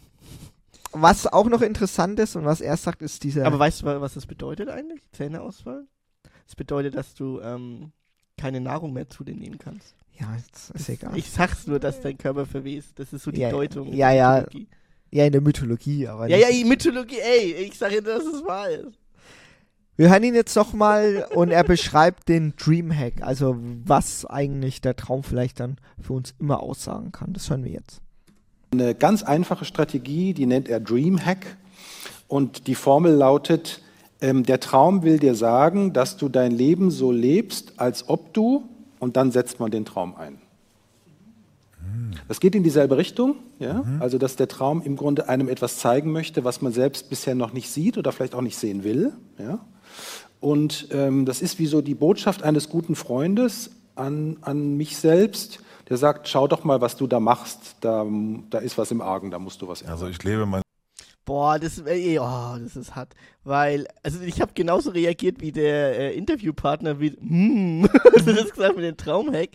was 0.92 1.26
auch 1.26 1.46
noch 1.48 1.62
interessant 1.62 2.20
ist 2.20 2.36
und 2.36 2.44
was 2.44 2.60
er 2.60 2.76
sagt, 2.76 3.02
ist 3.02 3.24
dieser. 3.24 3.44
Aber 3.46 3.58
weißt 3.58 3.82
du, 3.82 3.86
wa- 3.86 4.00
was 4.00 4.14
das 4.14 4.26
bedeutet 4.26 4.68
eigentlich? 4.68 5.00
Zähne 5.12 5.40
ausfallen? 5.40 5.88
Das 6.46 6.56
bedeutet, 6.56 6.94
dass 6.94 7.14
du 7.14 7.40
ähm, 7.40 7.92
keine 8.38 8.60
Nahrung 8.60 8.92
mehr 8.92 9.08
zu 9.08 9.24
dir 9.24 9.34
nehmen 9.34 9.58
kannst. 9.58 9.94
ja, 10.18 10.34
ist, 10.36 10.70
ist 10.74 10.88
egal. 10.88 11.16
Ich 11.16 11.30
sag's 11.30 11.66
nur, 11.66 11.78
dass 11.80 12.00
dein 12.00 12.18
Körper 12.18 12.46
verwest. 12.46 12.98
Das 12.98 13.12
ist 13.12 13.22
so 13.24 13.30
die 13.30 13.40
Ja, 13.40 13.50
Deutung. 13.50 13.92
ja, 13.92 14.08
der 14.08 14.16
ja. 14.16 14.34
Mythologie. 14.40 14.68
ja, 15.10 15.24
in 15.26 15.32
der 15.32 15.40
Mythologie, 15.40 16.08
aber. 16.08 16.26
Ja, 16.28 16.36
nicht- 16.36 16.46
ja, 16.48 16.52
die 16.52 16.64
Mythologie, 16.64 17.18
ey, 17.20 17.52
ich 17.66 17.78
sage 17.78 17.96
dir, 17.96 18.02
dass 18.02 18.24
es 18.24 18.44
wahr 18.44 18.68
ist. 18.70 18.98
Wir 19.96 20.10
hören 20.10 20.24
ihn 20.24 20.34
jetzt 20.34 20.56
noch 20.56 20.72
mal 20.72 21.28
und 21.34 21.50
er 21.52 21.62
beschreibt 21.62 22.28
den 22.28 22.54
Dreamhack, 22.56 23.22
also 23.22 23.56
was 23.84 24.26
eigentlich 24.26 24.80
der 24.80 24.96
Traum 24.96 25.22
vielleicht 25.22 25.60
dann 25.60 25.76
für 26.00 26.14
uns 26.14 26.34
immer 26.40 26.60
aussagen 26.60 27.12
kann. 27.12 27.32
Das 27.32 27.48
hören 27.48 27.62
wir 27.62 27.70
jetzt. 27.70 28.00
Eine 28.72 28.96
ganz 28.96 29.22
einfache 29.22 29.64
Strategie, 29.64 30.34
die 30.34 30.46
nennt 30.46 30.68
er 30.68 30.80
Dreamhack. 30.80 31.56
Und 32.26 32.66
die 32.66 32.74
Formel 32.74 33.12
lautet, 33.12 33.82
ähm, 34.24 34.44
der 34.44 34.58
Traum 34.58 35.02
will 35.02 35.18
dir 35.18 35.34
sagen, 35.34 35.92
dass 35.92 36.16
du 36.16 36.30
dein 36.30 36.50
Leben 36.50 36.90
so 36.90 37.12
lebst, 37.12 37.74
als 37.76 38.08
ob 38.08 38.32
du, 38.32 38.64
und 38.98 39.18
dann 39.18 39.30
setzt 39.30 39.60
man 39.60 39.70
den 39.70 39.84
Traum 39.84 40.16
ein. 40.16 40.38
Das 42.26 42.40
geht 42.40 42.54
in 42.54 42.62
dieselbe 42.62 42.96
Richtung, 42.96 43.36
ja? 43.58 43.84
also 44.00 44.16
dass 44.16 44.36
der 44.36 44.48
Traum 44.48 44.80
im 44.80 44.96
Grunde 44.96 45.28
einem 45.28 45.48
etwas 45.48 45.76
zeigen 45.78 46.10
möchte, 46.10 46.42
was 46.42 46.62
man 46.62 46.72
selbst 46.72 47.10
bisher 47.10 47.34
noch 47.34 47.52
nicht 47.52 47.68
sieht 47.70 47.98
oder 47.98 48.12
vielleicht 48.12 48.34
auch 48.34 48.40
nicht 48.40 48.56
sehen 48.56 48.82
will. 48.82 49.12
Ja? 49.38 49.58
Und 50.40 50.88
ähm, 50.92 51.26
das 51.26 51.42
ist 51.42 51.58
wie 51.58 51.66
so 51.66 51.82
die 51.82 51.94
Botschaft 51.94 52.42
eines 52.42 52.70
guten 52.70 52.94
Freundes 52.94 53.72
an, 53.94 54.38
an 54.40 54.76
mich 54.78 54.96
selbst, 54.96 55.60
der 55.90 55.98
sagt, 55.98 56.28
schau 56.28 56.48
doch 56.48 56.64
mal, 56.64 56.80
was 56.80 56.96
du 56.96 57.06
da 57.06 57.20
machst, 57.20 57.76
da, 57.82 58.06
da 58.48 58.58
ist 58.58 58.78
was 58.78 58.90
im 58.90 59.02
Argen, 59.02 59.30
da 59.30 59.38
musst 59.38 59.60
du 59.60 59.68
was 59.68 59.82
ändern. 59.82 59.92
Also 59.92 60.08
ich 60.08 60.22
lebe 60.24 60.46
mein 60.46 60.63
Boah, 61.24 61.58
das, 61.58 61.78
ey, 61.78 62.18
oh, 62.18 62.56
das 62.58 62.76
ist 62.76 62.94
hart. 62.94 63.14
Weil, 63.44 63.86
also 64.02 64.20
ich 64.20 64.42
habe 64.42 64.52
genauso 64.54 64.90
reagiert 64.90 65.40
wie 65.40 65.52
der 65.52 65.98
äh, 65.98 66.16
Interviewpartner, 66.16 67.00
wie, 67.00 67.10
hm, 67.10 67.88
hast 68.14 68.26
du 68.26 68.34
das 68.34 68.50
gesagt 68.50 68.76
mit 68.76 68.84
dem 68.84 68.96
Traumhack. 68.96 69.50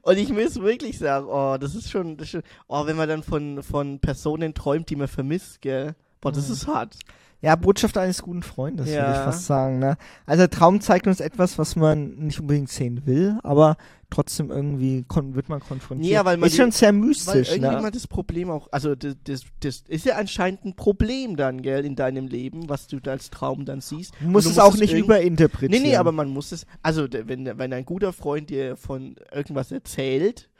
Und 0.00 0.16
ich 0.16 0.32
muss 0.32 0.60
wirklich 0.60 0.98
sagen, 0.98 1.26
oh, 1.28 1.58
das 1.58 1.74
ist 1.74 1.90
schon, 1.90 2.16
das 2.16 2.26
ist 2.26 2.30
schon 2.30 2.42
oh, 2.68 2.86
wenn 2.86 2.96
man 2.96 3.08
dann 3.08 3.22
von, 3.22 3.62
von 3.62 3.98
Personen 4.00 4.54
träumt, 4.54 4.88
die 4.88 4.96
man 4.96 5.08
vermisst, 5.08 5.60
gell. 5.60 5.94
Boah, 6.22 6.32
das 6.32 6.48
ist 6.48 6.66
hart. 6.66 6.96
Ja, 7.42 7.56
Botschaft 7.56 7.96
eines 7.96 8.20
guten 8.22 8.42
Freundes, 8.42 8.86
würde 8.86 8.98
Ja. 8.98 9.12
ich 9.12 9.18
fast 9.24 9.46
sagen. 9.46 9.78
Ne? 9.78 9.96
Also 10.26 10.40
der 10.42 10.50
Traum 10.50 10.80
zeigt 10.82 11.06
uns 11.06 11.20
etwas, 11.20 11.56
was 11.58 11.74
man 11.74 12.10
nicht 12.18 12.38
unbedingt 12.38 12.68
sehen 12.68 13.06
will, 13.06 13.38
aber 13.42 13.78
trotzdem 14.10 14.50
irgendwie 14.50 15.06
wird 15.08 15.48
man 15.48 15.60
konfrontiert. 15.60 16.12
Ja, 16.12 16.24
weil 16.26 16.36
man 16.36 16.48
ist 16.48 16.52
die- 16.56 16.60
schon 16.60 16.70
sehr 16.72 16.88
Weil 16.92 16.98
mystisch. 16.98 17.48
irgendjemand 17.48 17.82
Ne? 17.84 17.90
das 17.92 18.06
Problem 18.06 18.50
auch, 18.50 18.68
also 18.72 18.94
das, 18.94 19.16
das, 19.24 19.42
das 19.60 19.84
ist 19.88 20.04
ja 20.04 20.16
anscheinend 20.16 20.64
ein 20.66 20.74
Problem 20.76 21.36
dann, 21.36 21.62
gell, 21.62 21.86
in 21.86 21.96
deinem 21.96 22.26
Leben, 22.26 22.68
was 22.68 22.88
du 22.88 23.00
da 23.00 23.12
als 23.12 23.30
Traum 23.30 23.64
dann 23.64 23.80
siehst. 23.80 24.12
Du 24.20 24.28
musst 24.28 24.46
es 24.46 24.58
auch 24.58 24.70
musst 24.72 24.80
nicht 24.80 24.92
überinterpretieren. 24.92 25.82
Nee, 25.82 25.90
nee, 25.90 25.96
aber 25.96 26.12
man 26.12 26.28
muss 26.28 26.52
es, 26.52 26.66
also 26.82 27.06
wenn, 27.10 27.46
wenn 27.56 27.72
ein 27.72 27.84
guter 27.86 28.12
Freund 28.12 28.50
dir 28.50 28.76
von 28.76 29.16
irgendwas 29.32 29.72
erzählt, 29.72 30.50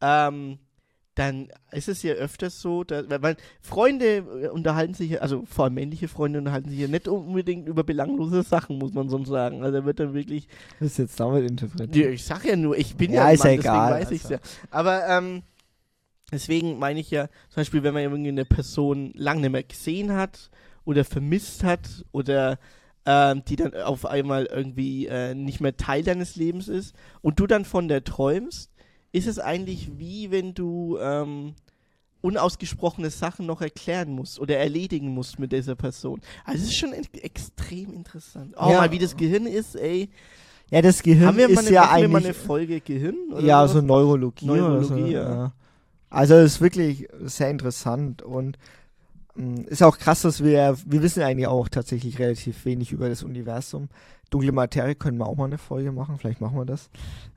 ähm, 0.00 0.58
dann 1.14 1.48
ist 1.72 1.88
es 1.88 2.02
ja 2.02 2.14
öfters 2.14 2.60
so, 2.60 2.84
dass, 2.84 3.04
weil, 3.22 3.36
Freunde 3.60 4.16
äh, 4.44 4.48
unterhalten 4.48 4.94
sich, 4.94 5.20
also 5.20 5.44
vor 5.46 5.66
allem 5.66 5.74
männliche 5.74 6.08
Freunde 6.08 6.38
unterhalten 6.38 6.70
sich 6.70 6.78
ja 6.78 6.88
nicht 6.88 7.06
unbedingt 7.08 7.68
über 7.68 7.84
belanglose 7.84 8.42
Sachen, 8.42 8.78
muss 8.78 8.94
man 8.94 9.08
so 9.10 9.22
sagen. 9.24 9.62
Also 9.62 9.78
da 9.80 9.84
wird 9.84 10.00
dann 10.00 10.14
wirklich, 10.14 10.48
Das 10.80 10.92
ist 10.92 10.98
jetzt 10.98 11.20
damit 11.20 11.48
interpretiert. 11.50 12.14
ich 12.14 12.24
sag 12.24 12.44
ja 12.44 12.56
nur, 12.56 12.76
ich 12.78 12.96
bin 12.96 13.12
Ja, 13.12 13.24
ja, 13.24 13.26
ein 13.26 13.34
ist 13.34 13.40
Mann, 13.40 13.50
ja 13.50 13.56
deswegen 13.56 13.60
egal, 13.60 13.92
weiß 13.92 14.10
ich's 14.10 14.24
also. 14.24 14.34
ja. 14.34 14.40
Aber 14.70 15.06
ähm, 15.08 15.42
deswegen 16.32 16.78
meine 16.78 17.00
ich 17.00 17.10
ja, 17.10 17.28
zum 17.48 17.56
Beispiel, 17.60 17.82
wenn 17.82 17.94
man 17.94 18.02
irgendwie 18.02 18.28
eine 18.30 18.44
Person 18.44 19.12
lang 19.14 19.40
nicht 19.40 19.50
mehr 19.50 19.62
gesehen 19.62 20.12
hat 20.12 20.50
oder 20.84 21.04
vermisst 21.04 21.62
hat 21.62 22.04
oder 22.12 22.58
ähm, 23.04 23.42
die 23.46 23.56
dann 23.56 23.74
auf 23.74 24.06
einmal 24.06 24.46
irgendwie 24.46 25.06
äh, 25.08 25.34
nicht 25.34 25.60
mehr 25.60 25.76
Teil 25.76 26.04
deines 26.04 26.36
Lebens 26.36 26.68
ist 26.68 26.94
und 27.20 27.38
du 27.40 27.46
dann 27.46 27.64
von 27.64 27.88
der 27.88 28.04
träumst, 28.04 28.70
ist 29.12 29.26
es 29.26 29.38
eigentlich 29.38 29.98
wie 29.98 30.30
wenn 30.30 30.54
du 30.54 30.98
ähm, 31.00 31.54
unausgesprochene 32.22 33.10
Sachen 33.10 33.46
noch 33.46 33.60
erklären 33.60 34.12
musst 34.12 34.38
oder 34.40 34.56
erledigen 34.56 35.08
musst 35.08 35.38
mit 35.38 35.52
dieser 35.52 35.74
Person. 35.74 36.20
Also 36.44 36.62
es 36.64 36.70
ist 36.70 36.76
schon 36.78 36.92
extrem 36.92 37.92
interessant. 37.92 38.54
Oh, 38.56 38.70
Ja. 38.70 38.78
mal 38.78 38.90
wie 38.92 38.98
das 38.98 39.16
Gehirn 39.16 39.46
ist, 39.46 39.76
ey. 39.76 40.08
Ja, 40.70 40.80
das 40.80 41.02
Gehirn 41.02 41.26
Haben 41.26 41.36
wir, 41.36 41.48
ist 41.50 41.58
eine, 41.58 41.70
ja 41.70 41.82
machen 41.82 42.00
wir 42.00 42.08
mal 42.08 42.18
eine 42.18 42.26
eigentlich 42.28 42.36
Folge 42.46 42.80
Gehirn? 42.80 43.16
Oder 43.32 43.42
ja 43.42 43.68
so 43.68 43.82
Neurologie. 43.82 44.46
Neurologie, 44.46 44.86
so, 44.86 45.06
ja. 45.06 45.52
Also 46.08 46.34
es 46.34 46.54
ist 46.54 46.60
wirklich 46.60 47.08
sehr 47.20 47.50
interessant 47.50 48.22
und 48.22 48.56
ist 49.66 49.82
auch 49.82 49.98
krass, 49.98 50.22
dass 50.22 50.44
wir 50.44 50.76
wir 50.84 51.02
wissen 51.02 51.22
eigentlich 51.22 51.46
auch 51.46 51.68
tatsächlich 51.68 52.18
relativ 52.18 52.64
wenig 52.64 52.92
über 52.92 53.08
das 53.08 53.22
Universum. 53.22 53.88
Dunkle 54.30 54.52
Materie 54.52 54.94
können 54.94 55.18
wir 55.18 55.26
auch 55.26 55.36
mal 55.36 55.44
eine 55.44 55.58
Folge 55.58 55.92
machen, 55.92 56.18
vielleicht 56.18 56.40
machen 56.40 56.56
wir 56.56 56.64
das. 56.64 56.88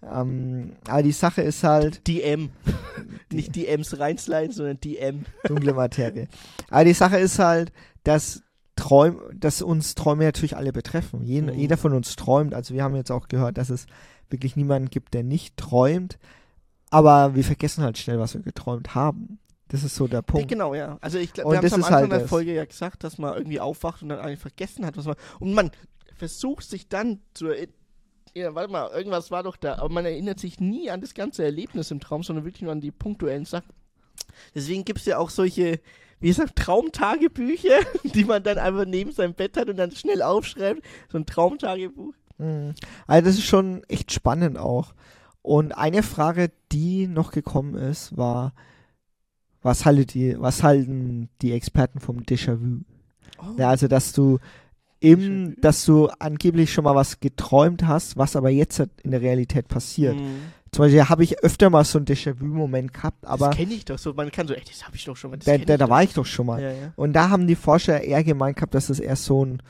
Ähm, 0.01 0.73
aber 0.87 1.03
die 1.03 1.11
Sache 1.11 1.41
ist 1.41 1.63
halt 1.63 2.07
DM. 2.07 2.51
Nicht 3.31 3.55
DMs 3.55 3.99
reinsliden, 3.99 4.51
sondern 4.51 4.79
DM. 4.79 5.25
dunkle 5.45 5.73
Materie. 5.73 6.27
Aber 6.69 6.85
die 6.85 6.93
Sache 6.93 7.17
ist 7.17 7.39
halt, 7.39 7.73
dass 8.03 8.43
Träum, 8.77 9.19
dass 9.33 9.61
uns 9.61 9.95
Träume 9.95 10.23
natürlich 10.25 10.55
alle 10.57 10.71
betreffen. 10.73 11.21
Jeden, 11.23 11.47
Mhm. 11.53 11.59
Jeder 11.59 11.77
von 11.77 11.93
uns 11.93 12.15
träumt. 12.15 12.53
Also 12.53 12.73
wir 12.73 12.83
haben 12.83 12.95
jetzt 12.95 13.11
auch 13.11 13.27
gehört, 13.27 13.57
dass 13.57 13.69
es 13.69 13.87
wirklich 14.29 14.55
niemanden 14.55 14.89
gibt, 14.89 15.13
der 15.13 15.23
nicht 15.23 15.57
träumt. 15.57 16.17
Aber 16.91 17.35
wir 17.35 17.43
vergessen 17.43 17.83
halt 17.83 17.97
schnell, 17.97 18.19
was 18.19 18.33
wir 18.35 18.41
geträumt 18.41 18.95
haben. 18.95 19.39
Das 19.69 19.83
ist 19.83 19.95
so 19.95 20.07
der 20.07 20.19
Ja, 20.19 20.21
Punkt. 20.21 20.47
genau, 20.47 20.75
ja. 20.75 20.97
Also 21.01 21.17
ich 21.17 21.33
glaube, 21.33 21.51
wir 21.51 21.57
haben 21.57 21.65
es 21.65 21.73
am 21.73 21.83
Anfang 21.83 22.01
halt 22.01 22.11
der 22.11 22.19
das. 22.19 22.29
Folge 22.29 22.53
ja 22.53 22.65
gesagt, 22.65 23.03
dass 23.03 23.17
man 23.17 23.35
irgendwie 23.35 23.59
aufwacht 23.59 24.03
und 24.03 24.09
dann 24.09 24.19
eigentlich 24.19 24.39
vergessen 24.39 24.85
hat, 24.85 24.95
was 24.97 25.05
man. 25.05 25.15
Und 25.39 25.53
man 25.53 25.71
versucht 26.15 26.69
sich 26.69 26.87
dann 26.87 27.19
zu 27.33 27.47
erinnern. 27.47 27.73
Ja, 28.35 28.53
warte 28.53 28.71
mal, 28.71 28.89
irgendwas 28.91 29.31
war 29.31 29.43
doch 29.43 29.55
da, 29.55 29.75
aber 29.77 29.89
man 29.89 30.05
erinnert 30.05 30.39
sich 30.39 30.59
nie 30.59 30.89
an 30.91 30.99
das 31.01 31.13
ganze 31.13 31.43
Erlebnis 31.43 31.89
im 31.91 32.01
Traum, 32.01 32.21
sondern 32.21 32.43
wirklich 32.43 32.63
nur 32.63 32.73
an 32.73 32.81
die 32.81 32.91
punktuellen 32.91 33.45
Sachen. 33.45 33.71
Deswegen 34.53 34.83
gibt 34.83 34.99
es 34.99 35.05
ja 35.05 35.17
auch 35.19 35.29
solche, 35.29 35.79
wie 36.19 36.27
gesagt, 36.27 36.57
Traumtagebücher, 36.57 37.79
die 38.03 38.25
man 38.25 38.43
dann 38.43 38.57
einfach 38.57 38.85
neben 38.85 39.11
seinem 39.13 39.33
Bett 39.33 39.55
hat 39.57 39.69
und 39.69 39.77
dann 39.77 39.91
schnell 39.91 40.21
aufschreibt. 40.21 40.81
So 41.09 41.17
ein 41.17 41.25
Traumtagebuch. 41.25 42.13
Mhm. 42.37 42.75
Also 43.07 43.25
das 43.25 43.35
ist 43.37 43.45
schon 43.45 43.83
echt 43.85 44.11
spannend 44.11 44.57
auch. 44.57 44.93
Und 45.41 45.71
eine 45.71 46.03
Frage, 46.03 46.51
die 46.73 47.07
noch 47.07 47.31
gekommen 47.31 47.75
ist, 47.75 48.17
war, 48.17 48.53
was 49.65 49.83
haltet 49.83 50.13
die, 50.13 50.39
was 50.39 50.61
halten 50.61 51.27
die 51.41 51.51
Experten 51.51 51.99
vom 51.99 52.19
Déjà-vu? 52.19 52.81
Oh. 53.39 53.43
Ja, 53.57 53.69
also 53.69 53.87
dass 53.87 54.13
du 54.13 54.37
im, 54.99 55.55
dass 55.59 55.85
du 55.85 56.07
angeblich 56.19 56.71
schon 56.71 56.83
mal 56.83 56.95
was 56.95 57.19
geträumt 57.19 57.85
hast, 57.85 58.15
was 58.15 58.35
aber 58.35 58.49
jetzt 58.49 58.79
halt 58.79 58.91
in 59.03 59.11
der 59.11 59.21
Realität 59.21 59.67
passiert. 59.67 60.15
Mhm. 60.15 60.37
Zum 60.71 60.85
Beispiel 60.85 61.05
habe 61.09 61.23
ich 61.23 61.39
öfter 61.39 61.69
mal 61.69 61.83
so 61.83 61.97
einen 61.97 62.05
Déjà-vu-Moment 62.05 62.93
gehabt, 62.93 63.25
aber 63.25 63.47
das 63.47 63.57
kenne 63.57 63.73
ich 63.73 63.85
doch 63.85 63.97
so. 63.97 64.13
Man 64.13 64.31
kann 64.31 64.47
so, 64.47 64.53
ey, 64.53 64.61
das 64.67 64.85
habe 64.85 64.95
ich 64.95 65.03
doch 65.05 65.17
schon 65.17 65.31
mal. 65.31 65.37
Das 65.37 65.45
da, 65.45 65.57
da, 65.57 65.77
da 65.77 65.89
war 65.89 66.03
ich 66.03 66.13
doch 66.13 66.25
schon 66.25 66.45
mal. 66.45 66.61
Ja, 66.61 66.71
ja. 66.71 66.93
Und 66.95 67.13
da 67.13 67.29
haben 67.29 67.47
die 67.47 67.55
Forscher 67.55 68.01
eher 68.01 68.23
gemeint 68.23 68.57
gehabt, 68.57 68.75
dass 68.75 68.89
es 68.89 68.99
eher 68.99 69.15
so 69.15 69.45
ein, 69.45 69.61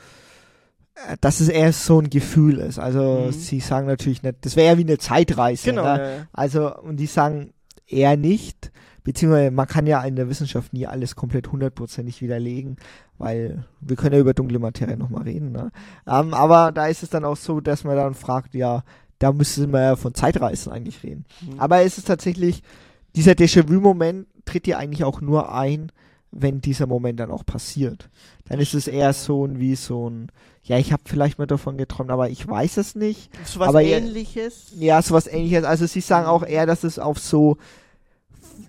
äh, 1.08 1.16
dass 1.20 1.40
es 1.40 1.48
eher 1.48 1.72
so 1.72 2.00
ein 2.00 2.10
Gefühl 2.10 2.58
ist. 2.58 2.78
Also 2.78 3.26
Mhm. 3.26 3.32
sie 3.32 3.60
sagen 3.60 3.86
natürlich 3.86 4.22
nicht, 4.22 4.36
das 4.42 4.56
wäre 4.56 4.72
ja 4.74 4.78
wie 4.78 4.84
eine 4.84 4.98
Zeitreise. 4.98 5.70
Genau. 5.70 5.84
Ne? 5.84 6.16
Ja. 6.18 6.26
Also, 6.32 6.76
und 6.76 6.96
die 6.98 7.06
sagen 7.06 7.52
eher 7.86 8.16
nicht, 8.16 8.72
beziehungsweise 9.06 9.52
man 9.52 9.68
kann 9.68 9.86
ja 9.86 10.02
in 10.02 10.16
der 10.16 10.28
Wissenschaft 10.28 10.72
nie 10.72 10.84
alles 10.84 11.14
komplett 11.14 11.52
hundertprozentig 11.52 12.22
widerlegen, 12.22 12.76
weil 13.18 13.64
wir 13.80 13.94
können 13.94 14.14
ja 14.14 14.20
über 14.20 14.34
dunkle 14.34 14.58
Materie 14.58 14.96
nochmal 14.96 15.22
reden. 15.22 15.52
Ne? 15.52 15.70
Ähm, 16.08 16.34
aber 16.34 16.72
da 16.72 16.88
ist 16.88 17.04
es 17.04 17.08
dann 17.10 17.24
auch 17.24 17.36
so, 17.36 17.60
dass 17.60 17.84
man 17.84 17.94
dann 17.94 18.14
fragt, 18.14 18.56
ja, 18.56 18.82
da 19.20 19.32
müsste 19.32 19.68
man 19.68 19.80
ja 19.80 19.96
von 19.96 20.12
Zeitreisen 20.12 20.72
eigentlich 20.72 21.04
reden. 21.04 21.24
Mhm. 21.40 21.60
Aber 21.60 21.82
es 21.82 21.98
ist 21.98 22.08
tatsächlich, 22.08 22.64
dieser 23.14 23.32
Déjà-vu-Moment 23.32 24.26
tritt 24.44 24.66
ja 24.66 24.78
eigentlich 24.78 25.04
auch 25.04 25.20
nur 25.20 25.54
ein, 25.54 25.92
wenn 26.32 26.60
dieser 26.60 26.88
Moment 26.88 27.20
dann 27.20 27.30
auch 27.30 27.46
passiert. 27.46 28.10
Dann 28.48 28.58
ist 28.58 28.74
es 28.74 28.88
eher 28.88 29.12
so 29.12 29.46
ein, 29.46 29.60
wie 29.60 29.76
so 29.76 30.10
ein, 30.10 30.32
ja, 30.64 30.78
ich 30.78 30.92
habe 30.92 31.04
vielleicht 31.06 31.38
mal 31.38 31.46
davon 31.46 31.78
geträumt, 31.78 32.10
aber 32.10 32.28
ich 32.28 32.46
weiß 32.46 32.76
es 32.78 32.96
nicht. 32.96 33.30
So 33.44 33.60
was 33.60 33.68
aber 33.68 33.82
ja- 33.82 33.98
ähnliches. 33.98 34.72
Ja, 34.76 35.00
sowas 35.00 35.28
ähnliches. 35.28 35.62
Also 35.62 35.86
sie 35.86 36.00
sagen 36.00 36.26
auch 36.26 36.42
eher, 36.44 36.66
dass 36.66 36.82
es 36.82 36.98
auf 36.98 37.20
so 37.20 37.56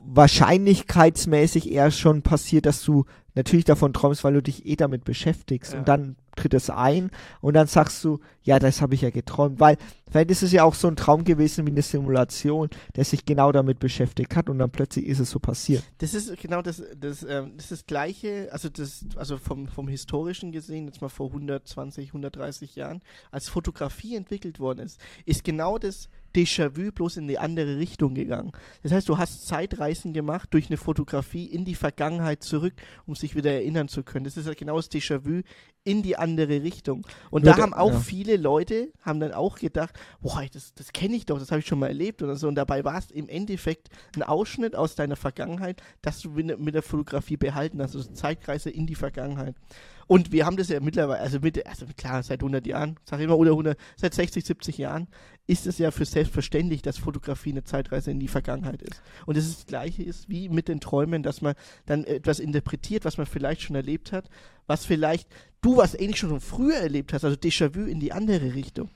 wahrscheinlichkeitsmäßig 0.06 1.72
eher 1.72 1.92
schon 1.92 2.22
passiert, 2.22 2.66
dass 2.66 2.84
du 2.84 3.06
natürlich 3.36 3.66
davon 3.66 3.94
träumst, 3.94 4.24
weil 4.24 4.34
du 4.34 4.42
dich 4.42 4.66
eh 4.66 4.76
damit 4.76 5.04
beschäftigst 5.06 5.74
Ja. 5.74 5.80
und 5.80 5.88
dann 5.88 6.16
tritt 6.36 6.54
es 6.54 6.70
ein 6.70 7.10
und 7.42 7.56
dann 7.56 7.66
sagst 7.68 8.04
du, 8.04 8.20
ja, 8.44 8.60
das 8.60 8.82
habe 8.82 8.94
ich 8.96 9.02
ja 9.02 9.10
geträumt, 9.10 9.60
weil 9.60 9.78
vielleicht 10.10 10.30
ist 10.32 10.44
es 10.44 10.52
ja 10.52 10.64
auch 10.64 10.76
so 10.76 10.88
ein 10.88 10.96
Traum 10.96 11.24
gewesen 11.24 11.66
wie 11.66 11.72
eine 11.72 11.82
Simulation, 11.82 12.70
der 12.96 13.06
sich 13.06 13.26
genau 13.26 13.52
damit 13.52 13.80
beschäftigt 13.80 14.36
hat 14.36 14.50
und 14.50 14.60
dann 14.60 14.70
plötzlich 14.70 15.06
ist 15.08 15.20
es 15.20 15.32
so 15.32 15.40
passiert. 15.40 15.84
Das 15.98 16.14
ist 16.14 16.36
genau 16.40 16.62
das, 16.62 16.82
das, 17.00 17.24
ähm, 17.24 17.54
das 17.56 17.66
ist 17.66 17.72
das 17.72 17.86
Gleiche, 17.88 18.50
also 18.52 18.70
das, 18.70 19.06
also 19.16 19.38
vom, 19.38 19.68
vom 19.68 19.88
Historischen 19.88 20.52
gesehen, 20.52 20.86
jetzt 20.86 21.02
mal 21.02 21.10
vor 21.10 21.28
120, 21.28 22.10
130 22.10 22.76
Jahren, 22.76 23.02
als 23.32 23.50
Fotografie 23.50 24.16
entwickelt 24.16 24.60
worden 24.60 24.80
ist, 24.80 25.00
ist 25.26 25.44
genau 25.44 25.78
das 25.80 26.08
Déjà-vu 26.36 26.92
bloß 26.92 27.18
in 27.18 27.28
die 27.28 27.40
andere 27.40 27.78
Richtung 27.78 28.14
gegangen. 28.14 28.52
Das 28.84 28.92
heißt, 28.92 29.10
du 29.10 29.18
hast 29.18 29.48
Zeitreisen 29.48 30.14
gemacht 30.14 30.50
durch 30.54 30.68
eine 30.68 30.78
Fotografie 30.78 31.46
in 31.46 31.66
die 31.66 31.76
Vergangenheit 31.76 32.44
zurück, 32.44 32.74
um 33.06 33.16
sich 33.16 33.36
wieder 33.36 33.52
erinnern 33.52 33.88
zu 33.88 34.04
können. 34.04 34.26
Das 34.26 34.38
ist 34.38 34.48
ja 34.48 34.54
genau 34.54 34.78
das 34.78 34.92
Déjà-vu 34.92 35.42
in 35.84 36.04
die 36.04 36.18
andere 36.18 36.64
Richtung. 36.64 37.08
Und 37.32 37.46
Würde- 37.46 37.56
da 37.58 37.64
haben 37.64 37.74
auch 37.74 37.94
ja. 37.94 38.00
viele 38.00 38.36
Leute, 38.36 38.92
haben 39.02 39.22
dann 39.22 39.32
auch 39.32 39.58
gedacht, 39.58 39.96
boah, 40.22 40.44
das, 40.52 40.74
das 40.74 40.92
kenne 40.92 41.16
ich 41.16 41.26
doch, 41.26 41.40
das 41.40 41.50
habe 41.52 41.60
ich 41.60 41.68
schon 41.68 41.80
mal 41.80 41.88
erlebt 41.88 42.22
oder 42.22 42.36
so. 42.36 42.48
Und 42.48 42.56
dabei 42.56 42.84
war 42.84 42.98
es 42.98 43.10
im 43.10 43.30
Endeffekt 43.30 43.90
ein 44.16 44.24
Ausschnitt 44.24 44.76
aus 44.76 44.96
deiner 44.96 45.16
Vergangenheit, 45.16 45.82
dass 46.02 46.20
du 46.20 46.30
mit, 46.32 46.60
mit 46.60 46.76
der 46.76 46.84
Fotografie 46.84 47.38
behalten 47.38 47.82
hast, 47.82 47.96
also 47.96 48.12
Zeitreise 48.12 48.70
in 48.70 48.86
die 48.86 48.96
Vergangenheit. 48.96 49.56
Und 50.08 50.32
wir 50.32 50.46
haben 50.46 50.58
das 50.58 50.70
ja 50.70 50.80
mittlerweile, 50.80 51.20
also 51.20 51.40
mit, 51.40 51.66
also 51.66 51.86
klar, 51.98 52.24
seit 52.24 52.42
100 52.42 52.66
Jahren, 52.66 52.98
sag 53.04 53.20
ich 53.20 53.26
immer, 53.26 53.38
oder 53.38 53.52
100, 53.52 53.78
seit 53.98 54.14
60, 54.14 54.46
70 54.46 54.78
Jahren 54.78 55.08
ist 55.48 55.66
es 55.66 55.78
ja 55.78 55.92
für 55.92 56.06
selbstverständlich, 56.06 56.82
dass 56.82 56.98
Fotografie 56.98 57.52
eine 57.52 57.64
Zeitreise 57.64 58.12
in 58.12 58.20
die 58.20 58.28
Vergangenheit 58.28 58.82
ist. 58.82 59.02
Und 59.26 59.38
es 59.38 59.48
ist 59.48 59.60
das 59.60 59.66
Gleiche 59.66 60.04
ist 60.04 60.30
wie 60.30 60.50
mit 60.50 60.68
den 60.68 60.82
Träumen, 60.82 61.24
dass 61.24 61.42
man 61.42 61.56
dann 61.86 62.04
etwas 62.04 62.40
interpretiert, 62.40 63.06
was 63.06 63.18
man 63.18 63.26
vielleicht 63.26 63.62
schon 63.62 63.76
erlebt 63.76 64.12
hat, 64.12 64.30
was 64.68 64.86
vielleicht 64.86 65.30
du 65.62 65.78
was 65.78 65.96
ähnlich 65.96 66.18
schon 66.18 66.40
früher 66.42 66.76
erlebt 66.76 67.14
hast, 67.14 67.24
also 67.24 67.38
Déjà-vu 67.38 67.86
in 67.86 68.00
die 68.00 68.12
andere 68.12 68.54
Richtung. 68.54 68.90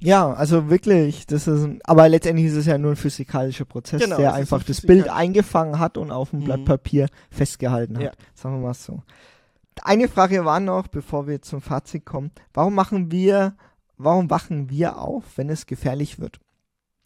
Ja, 0.00 0.32
also 0.34 0.68
wirklich, 0.68 1.26
das 1.26 1.46
ist 1.48 1.64
ein, 1.64 1.80
aber 1.84 2.08
letztendlich 2.08 2.46
ist 2.48 2.56
es 2.56 2.66
ja 2.66 2.76
nur 2.76 2.90
ein 2.92 2.96
physikalischer 2.96 3.64
Prozess, 3.64 4.02
Genau, 4.02 4.18
der 4.18 4.34
einfach 4.34 4.60
ein 4.60 4.64
das 4.66 4.82
Bild 4.82 5.08
eingefangen 5.08 5.78
hat 5.78 5.96
und 5.96 6.10
auf 6.10 6.30
dem 6.30 6.44
Blatt 6.44 6.60
Mhm. 6.60 6.64
Papier 6.66 7.08
festgehalten 7.30 7.96
hat. 7.96 8.04
Ja. 8.04 8.12
Sagen 8.34 8.56
wir 8.56 8.66
mal 8.66 8.74
so. 8.74 9.02
Eine 9.82 10.08
Frage 10.08 10.44
war 10.44 10.60
noch, 10.60 10.88
bevor 10.88 11.26
wir 11.26 11.40
zum 11.42 11.60
Fazit 11.62 12.04
kommen. 12.04 12.30
Warum 12.52 12.74
machen 12.74 13.10
wir, 13.10 13.56
warum 13.96 14.30
wachen 14.30 14.70
wir 14.70 14.98
auf, 14.98 15.24
wenn 15.36 15.48
es 15.50 15.66
gefährlich 15.66 16.18
wird? 16.18 16.38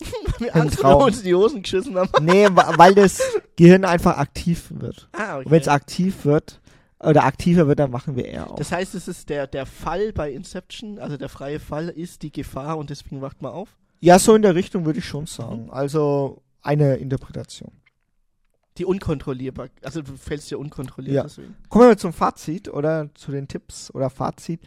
Wir 0.38 0.55
Im 0.55 0.70
Traum. 0.70 1.03
uns 1.03 1.22
die 1.22 1.34
Hosen 1.34 1.61
geschissen 1.62 1.95
haben. 1.97 2.24
Nee, 2.24 2.49
weil 2.51 2.95
das 2.95 3.20
Gehirn 3.57 3.84
einfach 3.84 4.16
aktiv 4.16 4.68
wird. 4.70 5.09
Ah, 5.12 5.36
okay. 5.36 5.45
Und 5.45 5.51
wenn 5.51 5.61
es 5.61 5.68
aktiv 5.68 6.24
wird, 6.24 6.61
oder 6.99 7.24
aktiver 7.24 7.66
wird, 7.66 7.78
dann 7.78 7.93
wachen 7.93 8.16
wir 8.16 8.24
eher 8.26 8.51
auf. 8.51 8.57
Das 8.59 8.72
heißt, 8.72 8.95
es 8.95 9.09
ist 9.09 9.28
der, 9.28 9.47
der 9.47 9.66
Fall 9.66 10.12
bei 10.14 10.30
Inception, 10.32 10.99
also 10.99 11.16
der 11.18 11.28
freie 11.28 11.61
Fall 11.61 11.88
ist 11.88 12.22
die 12.22 12.32
Gefahr 12.32 12.78
und 12.78 12.88
deswegen 12.91 13.20
wacht 13.22 13.41
man 13.43 13.53
auf. 13.53 13.76
ja, 14.01 14.18
so 14.18 14.34
in 14.34 14.43
der 14.43 14.55
Richtung 14.55 14.84
würde 14.86 14.99
ich 15.01 15.05
schon 15.07 15.26
sagen. 15.26 15.68
Also 15.70 16.43
eine 16.62 16.97
Interpretation. 16.97 17.72
Die 18.78 18.84
unkontrollierbar, 18.84 19.68
also 19.82 20.01
du 20.03 20.12
fällst 20.16 20.51
ja 20.51 20.57
unkontrolliert 20.59 21.14
Ja. 21.16 21.22
deswegen. 21.24 21.57
Kommen 21.68 21.88
wir 21.88 21.97
zum 21.99 22.12
Fazit 22.14 22.68
oder 22.68 23.11
zu 23.14 23.32
den 23.32 23.49
Tipps 23.49 23.91
oder 23.95 24.09
Fazit. 24.11 24.61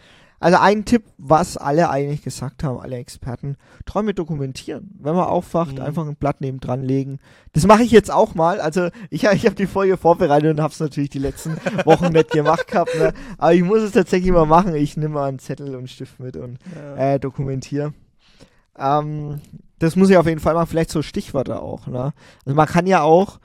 Also 0.43 0.57
ein 0.59 0.85
Tipp, 0.85 1.03
was 1.17 1.57
alle 1.57 1.89
eigentlich 1.89 2.21
gesagt 2.21 2.63
haben, 2.63 2.79
alle 2.79 2.97
Experten, 2.97 3.55
Träume 3.85 4.13
dokumentieren. 4.13 4.91
Wenn 4.99 5.15
man 5.15 5.25
aufwacht, 5.25 5.75
Mhm. 5.77 5.81
einfach 5.83 6.05
ein 6.07 6.15
Blatt 6.15 6.41
neben 6.41 6.59
dran 6.59 6.83
legen. 6.83 7.19
Das 7.53 7.65
mache 7.65 7.83
ich 7.83 7.91
jetzt 7.91 8.11
auch 8.11 8.35
mal. 8.35 8.59
Also 8.59 8.89
ich, 9.09 9.23
ich 9.31 9.45
habe 9.45 9.55
die 9.55 9.67
Folge 9.67 9.97
vorbereitet 9.97 10.51
und 10.51 10.61
habe 10.61 10.73
es 10.73 10.79
natürlich 10.79 11.09
die 11.11 11.19
letzten 11.19 11.55
Wochen 11.85 12.11
nicht 12.11 12.31
gemacht 12.31 12.67
gehabt. 12.67 12.93
Ne? 12.99 13.13
Aber 13.37 13.53
ich 13.53 13.63
muss 13.63 13.81
es 13.81 13.91
tatsächlich 13.93 14.31
mal 14.31 14.45
machen. 14.45 14.75
Ich 14.75 14.97
nehme 14.97 15.13
mal 15.15 15.29
einen 15.29 15.39
Zettel 15.39 15.69
und 15.69 15.75
einen 15.77 15.87
Stift 15.87 16.19
mit 16.19 16.35
und 16.37 16.59
äh, 16.97 17.19
dokumentiere. 17.19 17.93
Ähm, 18.77 19.39
das 19.79 19.95
muss 19.95 20.09
ich 20.09 20.17
auf 20.17 20.27
jeden 20.27 20.39
Fall 20.39 20.53
machen. 20.53 20.67
Vielleicht 20.67 20.91
so 20.91 21.01
Stichwörter 21.01 21.61
auch. 21.61 21.87
Ne? 21.87 22.13
Also 22.45 22.55
man 22.55 22.67
kann 22.67 22.87
ja 22.87 23.01
auch, 23.01 23.39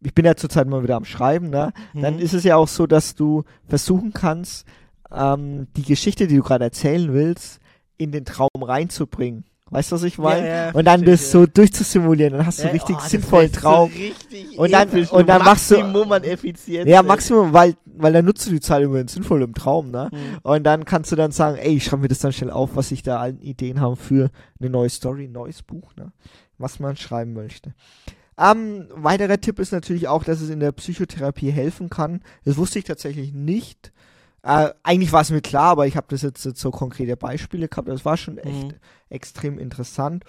ich 0.00 0.14
bin 0.14 0.24
ja 0.24 0.36
zurzeit 0.36 0.66
mal 0.68 0.82
wieder 0.82 0.96
am 0.96 1.04
Schreiben, 1.04 1.50
ne? 1.50 1.72
dann 1.94 2.14
Mhm. 2.14 2.20
ist 2.20 2.34
es 2.34 2.44
ja 2.44 2.56
auch 2.56 2.68
so, 2.68 2.86
dass 2.86 3.14
du 3.14 3.44
versuchen 3.66 4.12
kannst, 4.12 4.66
ähm, 5.14 5.66
die 5.76 5.82
Geschichte, 5.82 6.26
die 6.26 6.36
du 6.36 6.42
gerade 6.42 6.64
erzählen 6.64 7.12
willst, 7.12 7.60
in 7.98 8.12
den 8.12 8.24
Traum 8.24 8.48
reinzubringen. 8.60 9.44
Weißt 9.68 9.90
du, 9.90 9.96
was 9.96 10.04
ich 10.04 10.16
meine? 10.16 10.46
ja, 10.48 10.70
und 10.70 10.84
dann 10.84 11.02
das 11.04 11.22
ja. 11.22 11.40
so 11.40 11.46
durchzusimulieren, 11.46 12.34
dann 12.34 12.46
hast 12.46 12.60
du 12.60 12.62
Ja, 12.62 12.68
einen 12.68 12.78
richtig 12.78 12.96
oh, 13.00 13.08
sinnvollen 13.08 13.50
Traum. 13.50 13.90
So 13.90 13.98
richtig 13.98 14.58
Und 14.58 14.72
dann- 14.72 14.88
episch, 14.88 15.10
und 15.10 15.28
dann 15.28 15.42
machst 15.42 15.72
du- 15.72 15.78
Maximum 15.78 16.12
an 16.12 16.22
Effizienz. 16.22 16.88
Ja. 16.88 17.02
Maximum, 17.02 17.52
weil, 17.52 17.74
weil 17.84 18.12
dann 18.12 18.24
nutzt 18.24 18.46
du 18.46 18.50
die 18.52 18.60
Zeit 18.60 18.84
übrigens 18.84 19.14
sinnvoll 19.14 19.42
im 19.42 19.54
Traum, 19.54 19.90
ne? 19.90 20.08
Mhm. 20.12 20.38
Und 20.42 20.62
dann 20.62 20.84
kannst 20.84 21.10
du 21.10 21.16
dann 21.16 21.32
sagen, 21.32 21.56
ey, 21.56 21.74
ich 21.76 21.84
schreibe 21.84 22.02
mir 22.02 22.08
das 22.08 22.20
dann 22.20 22.32
schnell 22.32 22.52
auf, 22.52 22.76
was 22.76 22.92
ich 22.92 23.02
da 23.02 23.20
an 23.20 23.40
Ideen 23.40 23.80
habe 23.80 23.96
für 23.96 24.30
eine 24.60 24.70
neue 24.70 24.88
Story, 24.88 25.24
ein 25.24 25.32
neues 25.32 25.64
Buch, 25.64 25.96
ne? 25.96 26.12
Was 26.58 26.78
man 26.78 26.96
schreiben 26.96 27.32
möchte. 27.32 27.74
Ähm, 28.38 28.86
weiterer 28.94 29.40
Tipp 29.40 29.58
ist 29.58 29.72
natürlich 29.72 30.06
auch, 30.06 30.22
dass 30.22 30.40
es 30.40 30.50
in 30.50 30.60
der 30.60 30.70
Psychotherapie 30.70 31.50
helfen 31.50 31.90
kann. 31.90 32.20
Das 32.44 32.56
wusste 32.56 32.78
ich 32.78 32.84
tatsächlich 32.84 33.32
nicht. 33.32 33.92
Äh, 34.46 34.70
eigentlich 34.84 35.12
war 35.12 35.22
es 35.22 35.30
mir 35.30 35.40
klar, 35.40 35.70
aber 35.70 35.86
ich 35.88 35.96
habe 35.96 36.06
das 36.10 36.22
jetzt, 36.22 36.44
jetzt 36.44 36.60
so 36.60 36.70
konkrete 36.70 37.16
Beispiele 37.16 37.66
gehabt. 37.68 37.88
Das 37.88 38.04
war 38.04 38.16
schon 38.16 38.38
echt 38.38 38.68
Mhm. 38.68 38.74
extrem 39.10 39.58
interessant. 39.58 40.22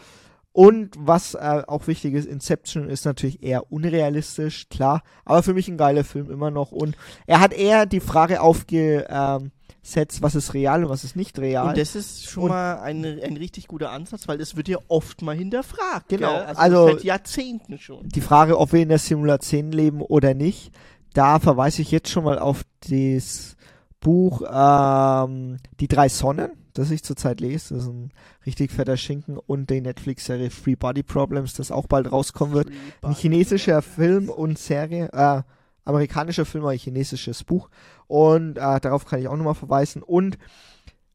Und 0.54 0.96
was 0.98 1.36
äh, 1.36 1.62
auch 1.68 1.86
wichtig 1.86 2.16
ist, 2.16 2.26
Inception 2.26 2.90
ist 2.90 3.06
natürlich 3.06 3.44
eher 3.44 3.72
unrealistisch, 3.72 4.70
klar, 4.70 5.04
aber 5.24 5.44
für 5.44 5.54
mich 5.54 5.68
ein 5.68 5.78
geiler 5.78 6.04
Film 6.04 6.32
immer 6.32 6.50
noch. 6.50 6.72
Und 6.72 6.98
er 7.28 7.40
hat 7.42 7.54
eher 7.54 7.86
die 7.86 8.00
Frage 8.00 8.42
aufgesetzt, 8.42 10.22
was 10.22 10.34
ist 10.34 10.56
real 10.56 10.84
und 10.84 10.90
was 10.90 11.04
ist 11.04 11.16
nicht 11.16 11.38
real. 11.38 11.68
Und 11.70 11.78
das 11.78 11.96
ist 11.96 12.28
schon 12.28 12.44
Und- 12.46 12.50
mal 12.50 12.80
ein, 12.80 13.06
ein 13.06 13.38
richtig 13.38 13.68
guter 13.68 13.92
Ansatz, 13.92 14.28
weil 14.28 14.40
das 14.40 14.56
wird 14.56 14.68
ja 14.68 14.78
oft 14.88 15.22
mal 15.22 15.36
hinterfragt. 15.36 16.10
Genau, 16.10 16.34
Gell? 16.34 16.44
Also, 16.46 16.60
also- 16.62 16.88
seit 16.88 17.04
Jahrzehnten 17.04 17.78
schon. 17.78 18.10
die 18.10 18.22
Frage, 18.22 18.58
ob 18.58 18.74
wir 18.74 18.82
in 18.82 18.90
der 18.90 18.98
Simulation 19.00 19.72
leben 19.72 20.02
oder 20.02 20.34
nicht, 20.34 20.72
da 21.14 21.40
verweise 21.40 21.84
ich 21.84 21.92
jetzt 21.92 22.10
schon 22.10 22.24
mal 22.24 22.40
auf 22.40 22.64
das 22.90 23.56
Buch 24.00 24.42
ähm, 24.50 25.58
Die 25.80 25.88
drei 25.88 26.10
Sonnen, 26.10 26.52
das 26.74 26.92
ich 26.92 27.04
zurzeit 27.04 27.42
lese. 27.42 27.76
Das 27.76 27.84
ist 27.84 27.90
ein 27.90 28.12
richtig 28.46 28.72
fetter 28.72 28.98
Schinken 28.98 29.38
und 29.38 29.70
die 29.70 29.82
Netflix-Serie 29.82 30.50
Free 30.50 30.76
Body 30.76 31.04
Problems, 31.04 31.54
das 31.54 31.72
auch 31.72 31.88
bald 31.88 32.12
rauskommen 32.12 32.54
wird. 32.54 32.70
Ein 33.02 33.14
chinesischer 33.14 33.82
Film 33.82 34.30
und 34.30 34.60
Serie, 34.60 35.10
äh, 35.12 35.42
amerikanischer 35.86 36.46
Film, 36.46 36.64
aber 36.64 36.74
ein 36.74 36.80
chinesisches 36.80 37.44
Buch. 37.44 37.70
Und 38.08 38.58
äh, 38.58 38.80
darauf 38.80 39.06
kann 39.06 39.20
ich 39.20 39.28
auch 39.28 39.38
nochmal 39.38 39.56
verweisen. 39.56 40.04
Und 40.04 40.38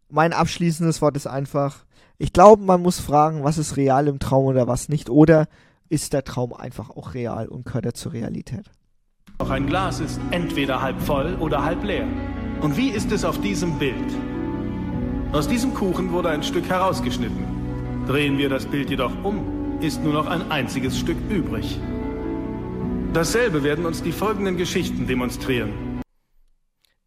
mein 0.09 0.33
abschließendes 0.33 1.01
Wort 1.01 1.17
ist 1.17 1.27
einfach, 1.27 1.85
ich 2.19 2.33
glaube, 2.33 2.63
man 2.63 2.83
muss 2.83 3.01
fragen, 3.01 3.45
was 3.45 3.59
ist 3.59 3.77
real 3.77 4.09
im 4.09 4.19
Traum 4.19 4.47
oder 4.47 4.69
was 4.69 4.89
nicht. 4.89 5.11
Oder 5.11 5.49
ist 5.89 6.13
der 6.13 6.25
Traum 6.25 6.53
einfach 6.53 6.91
auch 6.91 7.15
real 7.15 7.49
und 7.49 7.67
gehört 7.67 7.87
er 7.87 7.95
zur 7.95 8.13
Realität? 8.13 8.71
Doch 9.39 9.51
ein 9.51 9.67
Glas 9.67 10.01
ist 10.01 10.21
entweder 10.31 10.83
halb 10.83 11.01
voll 11.01 11.35
oder 11.41 11.65
halb 11.65 11.83
leer. 11.83 12.07
Und 12.63 12.77
wie 12.77 12.91
ist 12.91 13.11
es 13.11 13.25
auf 13.25 13.41
diesem 13.41 13.77
Bild? 13.77 13.97
Aus 15.33 15.49
diesem 15.49 15.75
Kuchen 15.75 16.13
wurde 16.13 16.29
ein 16.29 16.45
Stück 16.45 16.69
herausgeschnitten. 16.69 18.07
Drehen 18.07 18.39
wir 18.39 18.49
das 18.49 18.67
Bild 18.67 18.89
jedoch 18.89 19.13
um, 19.25 19.81
ist 19.81 20.01
nur 20.01 20.13
noch 20.13 20.29
ein 20.29 20.49
einziges 20.49 20.97
Stück 20.97 21.17
übrig. 21.29 21.81
Dasselbe 23.13 23.65
werden 23.65 23.85
uns 23.85 24.01
die 24.01 24.13
folgenden 24.13 24.57
Geschichten 24.57 25.09
demonstrieren. 25.09 26.01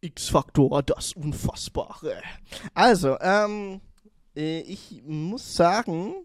X-Faktor, 0.01 0.83
das 0.83 1.13
Unfassbare. 1.13 2.21
Also, 2.73 3.17
ähm, 3.21 3.79
äh, 4.35 4.59
ich 4.59 5.03
muss 5.07 5.55
sagen, 5.55 6.15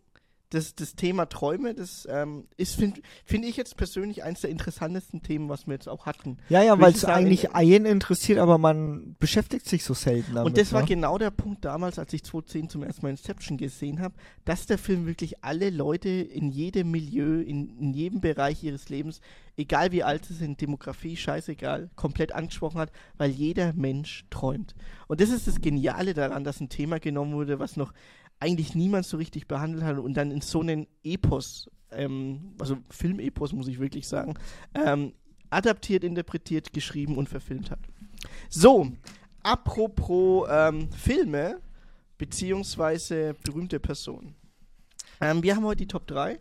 das, 0.51 0.75
das 0.75 0.97
Thema 0.97 1.27
Träume, 1.27 1.75
das 1.75 2.09
ähm, 2.11 2.49
ist, 2.57 2.75
finde 2.75 3.01
find 3.25 3.45
ich 3.45 3.57
jetzt 3.57 3.77
persönlich 3.77 4.25
eines 4.25 4.41
der 4.41 4.51
interessantesten 4.51 5.23
Themen, 5.23 5.49
was 5.49 5.69
wir 5.69 5.75
jetzt 5.75 5.89
auch 5.89 6.07
hatten. 6.07 6.39
Ja, 6.49 6.61
ja, 6.61 6.79
weil 6.81 6.93
es 6.93 7.05
eigentlich 7.05 7.55
einen 7.55 7.87
interessiert, 7.87 8.41
aber 8.41 8.59
man 8.59 9.15
beschäftigt 9.21 9.69
sich 9.69 9.85
so 9.85 9.95
selten 9.95 10.35
damit. 10.35 10.47
Und 10.47 10.59
das 10.59 10.73
war 10.73 10.81
ne? 10.83 10.89
genau 10.89 11.19
der 11.19 11.31
Punkt 11.31 11.65
damals, 11.65 12.01
als 12.01 12.13
ich 12.13 12.25
2010 12.25 12.69
zum 12.69 12.83
ersten 12.83 13.03
Mal 13.03 13.11
Inception 13.11 13.59
gesehen 13.59 14.01
habe, 14.01 14.15
dass 14.45 14.67
der 14.67 14.79
Film 14.79 15.07
wirklich 15.07 15.45
alle 15.45 15.71
Leute 15.71 16.09
in 16.09 16.51
jedem 16.51 16.91
Milieu, 16.91 17.41
in, 17.41 17.79
in 17.79 17.95
jedem 17.95 18.21
Bereich 18.21 18.65
ihres 18.65 18.89
Lebens, 18.89 19.21
egal 19.57 19.93
wie 19.93 20.03
alt 20.03 20.25
sie 20.25 20.35
sind, 20.35 20.61
Demografie, 20.61 21.17
scheißegal, 21.17 21.91
komplett 21.95 22.33
angesprochen 22.33 22.81
hat, 22.81 22.91
weil 23.19 23.31
jeder 23.31 23.73
Mensch 23.73 24.25
träumt. 24.31 24.75
Und 25.07 25.21
das 25.21 25.31
ist 25.31 25.47
das 25.47 25.61
Geniale 25.61 26.13
daran, 26.13 26.43
dass 26.43 26.61
ein 26.61 26.69
Thema 26.69 26.99
genommen 26.99 27.35
wurde, 27.35 27.61
was 27.61 27.77
noch 27.77 27.93
eigentlich 28.41 28.75
niemand 28.75 29.07
so 29.07 29.19
richtig 29.19 29.47
behandelt 29.47 29.85
hat 29.85 29.99
und 29.99 30.15
dann 30.15 30.31
in 30.31 30.41
so 30.41 30.61
einen 30.61 30.87
Epos, 31.05 31.71
ähm, 31.93 32.55
also 32.59 32.79
Filmepos 32.89 33.53
muss 33.53 33.69
ich 33.69 33.79
wirklich 33.79 34.09
sagen, 34.09 34.35
ähm, 34.75 35.13
adaptiert, 35.51 36.05
interpretiert, 36.05 36.73
geschrieben 36.73 37.17
und 37.17 37.29
verfilmt 37.29 37.71
hat. 37.71 37.81
So, 38.49 38.91
apropos 39.43 40.49
ähm, 40.51 40.91
Filme, 40.91 41.61
beziehungsweise 42.17 43.35
berühmte 43.45 43.79
Personen. 43.79 44.35
Ähm, 45.21 45.43
wir 45.43 45.55
haben 45.55 45.65
heute 45.65 45.79
die 45.79 45.89
Top 45.89 46.07
3. 46.07 46.39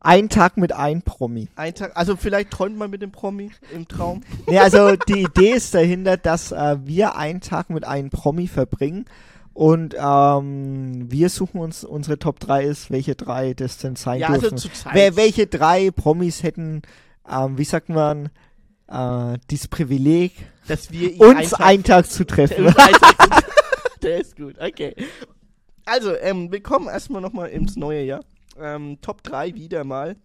Ein 0.00 0.28
Tag 0.28 0.58
mit 0.58 0.72
ein 0.72 1.02
Promi. 1.02 1.48
Ein 1.56 1.74
Tag, 1.74 1.96
also 1.96 2.14
vielleicht 2.14 2.50
träumt 2.50 2.76
man 2.76 2.90
mit 2.90 3.00
dem 3.00 3.10
Promi 3.10 3.50
im 3.72 3.88
Traum. 3.88 4.20
Nee, 4.46 4.58
also 4.58 4.96
die 4.96 5.22
Idee 5.22 5.52
ist 5.52 5.72
dahinter, 5.72 6.18
dass 6.18 6.52
äh, 6.52 6.76
wir 6.84 7.16
einen 7.16 7.40
Tag 7.40 7.70
mit 7.70 7.84
einem 7.84 8.10
Promi 8.10 8.46
verbringen 8.46 9.06
und 9.54 9.94
ähm, 9.96 11.10
wir 11.10 11.28
suchen 11.28 11.60
uns, 11.60 11.84
unsere 11.84 12.18
Top 12.18 12.40
3 12.40 12.64
ist, 12.64 12.90
welche 12.90 13.14
drei 13.14 13.54
das 13.54 13.78
denn 13.78 13.94
sein 13.94 14.18
Ja, 14.18 14.28
also 14.28 14.50
dürfen. 14.50 14.58
Zeit. 14.58 14.94
Wer, 14.94 15.16
welche 15.16 15.46
drei 15.46 15.92
Promis 15.92 16.42
hätten, 16.42 16.82
ähm, 17.30 17.56
wie 17.56 17.64
sagt 17.64 17.88
man, 17.88 18.30
äh, 18.88 19.38
dieses 19.50 19.68
Privileg, 19.68 20.32
Dass 20.66 20.90
wir 20.90 21.20
uns 21.20 21.54
einen 21.54 21.84
Tag 21.84 22.10
zu 22.10 22.26
treffen. 22.26 22.74
Der 24.02 24.20
ist 24.20 24.36
gut, 24.36 24.56
okay. 24.60 24.94
Also, 25.84 26.16
ähm, 26.16 26.50
willkommen 26.50 26.88
erstmal 26.88 27.22
nochmal 27.22 27.50
ins 27.50 27.76
neue 27.76 28.02
Jahr. 28.02 28.24
Ähm, 28.58 28.98
Top 29.02 29.22
3 29.22 29.54
wieder 29.54 29.84
mal. 29.84 30.16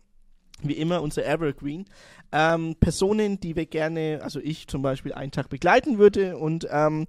Wie 0.62 0.74
immer 0.74 1.04
unser 1.04 1.24
Evergreen. 1.26 1.86
Ähm, 2.32 2.76
Personen, 2.80 3.40
die 3.40 3.56
wir 3.56 3.68
gerne, 3.68 4.22
also 4.24 4.40
ich 4.40 4.68
zum 4.68 4.82
Beispiel, 4.82 5.14
einen 5.14 5.32
Tag 5.32 5.50
begleiten 5.50 6.00
würde 6.00 6.36
und 6.38 6.68
ähm, 6.72 7.06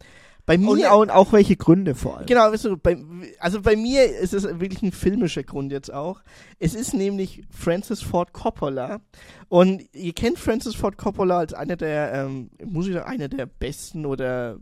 bei 0.50 0.58
mir. 0.58 0.70
Und 0.70 0.84
auch, 0.86 1.00
und 1.00 1.10
auch 1.10 1.32
welche 1.32 1.56
Gründe 1.56 1.94
vor 1.94 2.18
allem. 2.18 2.26
Genau, 2.26 2.50
weißt 2.50 2.64
du, 2.64 2.76
bei, 2.76 2.96
also 3.38 3.62
bei 3.62 3.76
mir 3.76 4.04
ist 4.04 4.34
es 4.34 4.42
wirklich 4.42 4.82
ein 4.82 4.90
filmischer 4.90 5.44
Grund 5.44 5.70
jetzt 5.70 5.92
auch. 5.92 6.22
Es 6.58 6.74
ist 6.74 6.92
nämlich 6.92 7.42
Francis 7.50 8.02
Ford 8.02 8.32
Coppola. 8.32 9.00
Und 9.48 9.84
ihr 9.94 10.12
kennt 10.12 10.40
Francis 10.40 10.74
Ford 10.74 10.98
Coppola 10.98 11.38
als 11.38 11.54
einer 11.54 11.76
der, 11.76 12.12
ähm, 12.14 12.50
muss 12.64 12.88
ich 12.88 12.94
sagen, 12.94 13.08
einer 13.08 13.28
der 13.28 13.46
besten 13.46 14.04
oder 14.06 14.58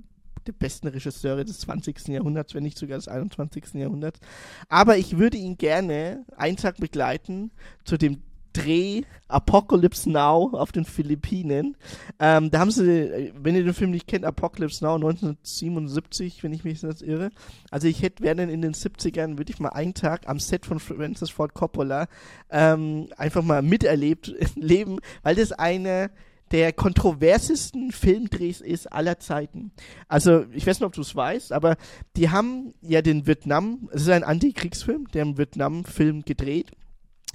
der 0.47 0.53
besten 0.53 0.89
Regisseure 0.89 1.45
des 1.45 1.61
20. 1.61 2.09
Jahrhunderts, 2.09 2.55
wenn 2.55 2.65
nicht 2.65 2.77
sogar 2.77 2.99
des 2.99 3.09
21. 3.09 3.75
Jahrhunderts. 3.75 4.21
Aber 4.69 4.99
ich 4.99 5.17
würde 5.17 5.39
ihn 5.39 5.57
gerne 5.57 6.27
einen 6.37 6.59
Tag 6.59 6.77
begleiten 6.77 7.51
zu 7.85 7.97
dem 7.97 8.23
Dreh 8.53 9.03
Apocalypse 9.29 10.11
Now 10.11 10.51
auf 10.53 10.73
den 10.73 10.85
Philippinen. 10.85 11.77
Ähm, 12.19 12.51
da 12.51 12.61
haben 12.61 12.71
sie, 12.71 12.91
äh, 12.91 13.33
wenn 13.37 13.55
ihr 13.55 13.65
den 13.65 13.75
Film 13.75 13.91
nicht 13.91 14.07
kennt, 14.07 14.25
Apocalypse 14.25 14.85
Now 14.85 14.95
1977, 14.95 16.43
wenn 16.43 16.53
ich 16.53 16.65
mich 16.65 16.83
jetzt 16.83 17.03
irre. 17.03 17.31
Also 17.71 17.89
ich 17.89 18.03
hätte 18.03 18.23
gerne 18.23 18.51
in 18.51 18.63
den 18.63 18.75
70ern, 18.75 19.39
würde 19.39 19.53
ich 19.53 19.61
mal 19.61 19.71
einen 19.71 19.95
Tag 19.95 20.29
am 20.29 20.39
Set 20.39 20.67
von 20.67 20.81
Francis 20.81 21.31
Ford 21.31 21.55
Coppola 21.55 22.09
ähm, 22.51 23.09
einfach 23.17 23.43
mal 23.43 23.63
miterlebt 23.63 24.35
leben, 24.57 24.99
weil 25.23 25.37
das 25.37 25.53
eine 25.53 26.11
der 26.51 26.73
kontroversesten 26.73 27.93
Filmdrehs 27.93 28.63
ist 28.63 28.91
aller 28.91 29.19
Zeiten. 29.19 29.71
Also, 30.09 30.47
ich 30.53 30.67
weiß 30.67 30.81
nicht, 30.81 30.87
ob 30.87 30.95
du 30.95 31.03
es 31.03 31.15
weißt, 31.15 31.53
aber 31.53 31.77
die 32.17 32.31
haben 32.31 32.73
ja 32.81 33.03
den 33.03 33.27
Vietnam, 33.27 33.91
es 33.93 34.03
ist 34.03 34.09
ein 34.09 34.25
Antikriegsfilm, 34.25 35.09
der 35.13 35.23
im 35.23 35.37
Vietnam-Film 35.37 36.23
gedreht 36.23 36.73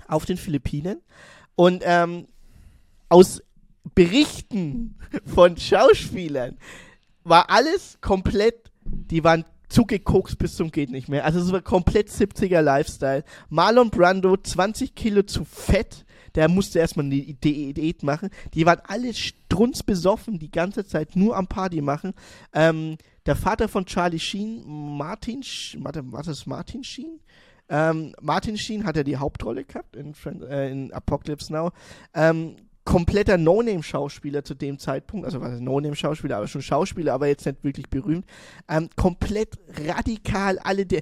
auf 0.07 0.25
den 0.25 0.37
Philippinen. 0.37 1.01
Und 1.55 1.83
ähm, 1.85 2.27
aus 3.09 3.41
Berichten 3.95 4.95
von 5.25 5.57
Schauspielern 5.57 6.57
war 7.23 7.49
alles 7.49 7.97
komplett, 8.01 8.71
die 8.85 9.23
waren 9.23 9.45
zugekokst 9.69 10.37
bis 10.37 10.55
zum 10.55 10.71
geht 10.71 10.91
nicht 10.91 11.09
mehr. 11.09 11.25
Also 11.25 11.39
es 11.39 11.51
war 11.51 11.61
komplett 11.61 12.09
70er 12.09 12.61
Lifestyle. 12.61 13.23
Marlon 13.49 13.89
Brando 13.89 14.37
20 14.37 14.93
Kilo 14.93 15.23
zu 15.23 15.45
fett. 15.45 16.05
Der 16.35 16.47
musste 16.47 16.79
erstmal 16.79 17.05
eine 17.05 17.21
Diät 17.21 18.03
machen. 18.03 18.29
Die 18.53 18.65
waren 18.65 18.81
alle 18.87 19.13
strunzbesoffen 19.13 20.39
die 20.39 20.51
ganze 20.51 20.85
Zeit 20.85 21.15
nur 21.15 21.35
am 21.35 21.47
Party 21.47 21.81
machen. 21.81 22.13
Ähm, 22.53 22.97
der 23.25 23.35
Vater 23.35 23.67
von 23.67 23.85
Charlie 23.85 24.19
Sheen, 24.19 24.63
Martin, 24.97 25.43
warte, 25.79 26.11
war 26.11 26.23
das 26.23 26.45
Martin 26.45 26.83
Sheen? 26.83 27.19
Ähm, 27.73 28.13
Martin 28.21 28.55
Sheen 28.55 28.85
hat 28.85 28.97
ja 28.97 29.03
die 29.03 29.17
Hauptrolle 29.17 29.63
gehabt 29.63 29.95
in, 29.95 30.13
Friend, 30.13 30.43
äh, 30.43 30.69
in 30.69 30.93
Apocalypse 30.93 31.51
Now. 31.51 31.71
Ähm, 32.13 32.55
kompletter 32.85 33.39
No-Name-Schauspieler 33.39 34.43
zu 34.43 34.53
dem 34.53 34.77
Zeitpunkt, 34.77 35.25
also 35.25 35.41
was 35.41 35.53
ist 35.53 35.61
No-Name-Schauspieler, 35.61 36.37
aber 36.37 36.47
schon 36.47 36.61
Schauspieler, 36.61 37.13
aber 37.13 37.27
jetzt 37.27 37.47
nicht 37.47 37.63
wirklich 37.63 37.89
berühmt. 37.89 38.25
Ähm, 38.69 38.89
komplett 38.95 39.57
radikal, 39.87 40.59
alle 40.59 40.85
der 40.85 41.01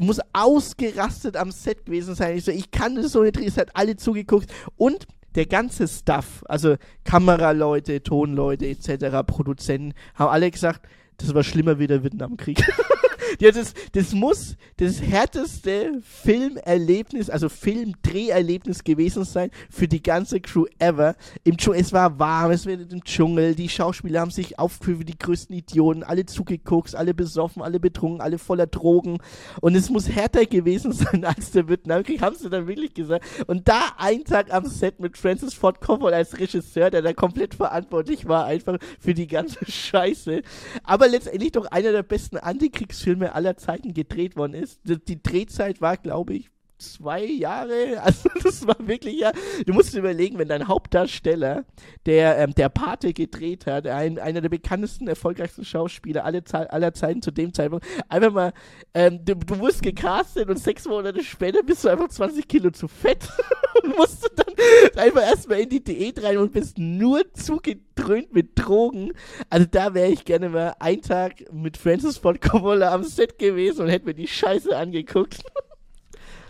muss 0.00 0.18
ausgerastet 0.32 1.36
am 1.36 1.52
Set 1.52 1.86
gewesen 1.86 2.16
sein. 2.16 2.36
Ich 2.36 2.44
so, 2.44 2.50
ich 2.50 2.72
kann 2.72 2.96
das 2.96 3.12
so 3.12 3.22
nicht, 3.22 3.36
es 3.36 3.56
hat 3.56 3.70
alle 3.74 3.94
zugeguckt 3.96 4.52
und 4.76 5.06
der 5.36 5.46
ganze 5.46 5.86
Stuff, 5.86 6.42
also 6.48 6.74
Kameraleute, 7.04 8.02
Tonleute 8.02 8.66
etc., 8.66 9.24
Produzenten, 9.24 9.94
haben 10.14 10.30
alle 10.30 10.50
gesagt, 10.50 10.88
das 11.18 11.32
war 11.32 11.44
schlimmer 11.44 11.78
wie 11.78 11.86
der 11.86 12.02
Vietnamkrieg. 12.02 12.64
ja, 13.40 13.50
das, 13.50 13.74
das 13.92 14.12
muss 14.12 14.56
das 14.76 15.00
härteste 15.00 16.00
Filmerlebnis, 16.02 17.30
also 17.30 17.48
Filmdreherlebnis 17.48 18.84
gewesen 18.84 19.24
sein 19.24 19.50
für 19.70 19.88
die 19.88 20.02
ganze 20.02 20.40
Crew 20.40 20.66
ever. 20.78 21.16
Im 21.44 21.56
Dschungel, 21.56 21.80
es 21.80 21.92
war 21.92 22.18
warm, 22.18 22.50
es 22.50 22.66
war 22.66 22.74
im 22.74 23.04
Dschungel, 23.04 23.54
die 23.54 23.68
Schauspieler 23.68 24.20
haben 24.20 24.30
sich 24.30 24.58
aufgeführt 24.58 25.00
wie 25.00 25.04
die 25.04 25.18
größten 25.18 25.56
Idioten, 25.56 26.02
alle 26.02 26.26
zugeguckt, 26.26 26.94
alle 26.94 27.14
besoffen, 27.14 27.62
alle 27.62 27.80
betrunken, 27.80 28.20
alle 28.20 28.38
voller 28.38 28.66
Drogen. 28.66 29.18
Und 29.60 29.74
es 29.74 29.90
muss 29.90 30.08
härter 30.08 30.46
gewesen 30.46 30.92
sein 30.92 31.24
als 31.24 31.50
der 31.52 31.68
Vietnamkrieg, 31.68 32.20
haben 32.20 32.36
sie 32.36 32.50
dann 32.50 32.66
wirklich 32.66 32.94
gesagt. 32.94 33.24
Und 33.46 33.68
da 33.68 33.80
ein 33.96 34.24
Tag 34.24 34.52
am 34.52 34.66
Set 34.66 35.00
mit 35.00 35.16
Francis 35.16 35.54
Ford 35.54 35.80
Coppola 35.80 36.16
als 36.16 36.38
Regisseur, 36.38 36.90
der 36.90 37.02
da 37.02 37.12
komplett 37.12 37.54
verantwortlich 37.54 38.28
war, 38.28 38.44
einfach 38.46 38.78
für 39.00 39.14
die 39.14 39.26
ganze 39.26 39.64
Scheiße. 39.70 40.42
Aber 40.84 41.08
letztendlich 41.08 41.52
doch 41.52 41.66
einer 41.66 41.92
der 41.92 42.02
besten 42.02 42.36
Antikriegsfilme 42.36 43.15
aller 43.22 43.56
Zeiten 43.56 43.94
gedreht 43.94 44.36
worden 44.36 44.54
ist. 44.54 44.80
Die 44.84 45.22
Drehzeit 45.22 45.80
war, 45.80 45.96
glaube 45.96 46.34
ich, 46.34 46.50
zwei 46.78 47.24
Jahre. 47.24 48.00
Also 48.06 48.28
das 48.42 48.66
war 48.66 48.76
wirklich 48.78 49.18
ja. 49.18 49.32
Du 49.66 49.72
musst 49.72 49.92
dir 49.92 49.98
überlegen, 49.98 50.38
wenn 50.38 50.48
dein 50.48 50.68
Hauptdarsteller, 50.68 51.64
der 52.04 52.38
ähm, 52.38 52.54
der 52.54 52.68
Pate 52.68 53.12
gedreht 53.12 53.66
hat, 53.66 53.86
ein, 53.86 54.18
einer 54.18 54.40
der 54.40 54.48
bekanntesten, 54.48 55.08
erfolgreichsten 55.08 55.64
Schauspieler 55.64 56.24
aller, 56.24 56.42
aller 56.72 56.94
Zeiten 56.94 57.20
zu 57.20 57.32
dem 57.32 57.52
Zeitpunkt, 57.52 57.84
einfach 58.08 58.32
mal, 58.32 58.52
ähm, 58.94 59.24
du, 59.24 59.34
du 59.34 59.58
wurdest 59.58 59.82
gecastet 59.82 60.48
und 60.48 60.58
sechs 60.58 60.86
Monate 60.86 61.24
später 61.24 61.62
bist 61.62 61.84
du 61.84 61.88
einfach 61.88 62.08
20 62.08 62.46
Kilo 62.46 62.70
zu 62.70 62.86
fett 62.86 63.28
und 63.82 63.96
musst 63.96 64.24
du 64.24 64.28
dann 64.36 64.54
einfach 65.02 65.22
erstmal 65.22 65.60
in 65.60 65.68
die 65.68 65.82
Diät 65.82 66.22
rein 66.22 66.38
und 66.38 66.52
bist 66.52 66.78
nur 66.78 67.22
zugedröhnt 67.32 68.32
mit 68.32 68.50
Drogen. 68.54 69.12
Also 69.50 69.66
da 69.70 69.94
wäre 69.94 70.10
ich 70.10 70.24
gerne 70.24 70.48
mal 70.48 70.74
einen 70.78 71.02
Tag 71.02 71.52
mit 71.52 71.76
Francis 71.76 72.18
Ford 72.18 72.40
Coppola 72.40 72.92
am 72.92 73.04
Set 73.04 73.38
gewesen 73.38 73.82
und 73.82 73.88
hätte 73.88 74.06
mir 74.06 74.14
die 74.14 74.28
Scheiße 74.28 74.76
angeguckt. 74.76 75.42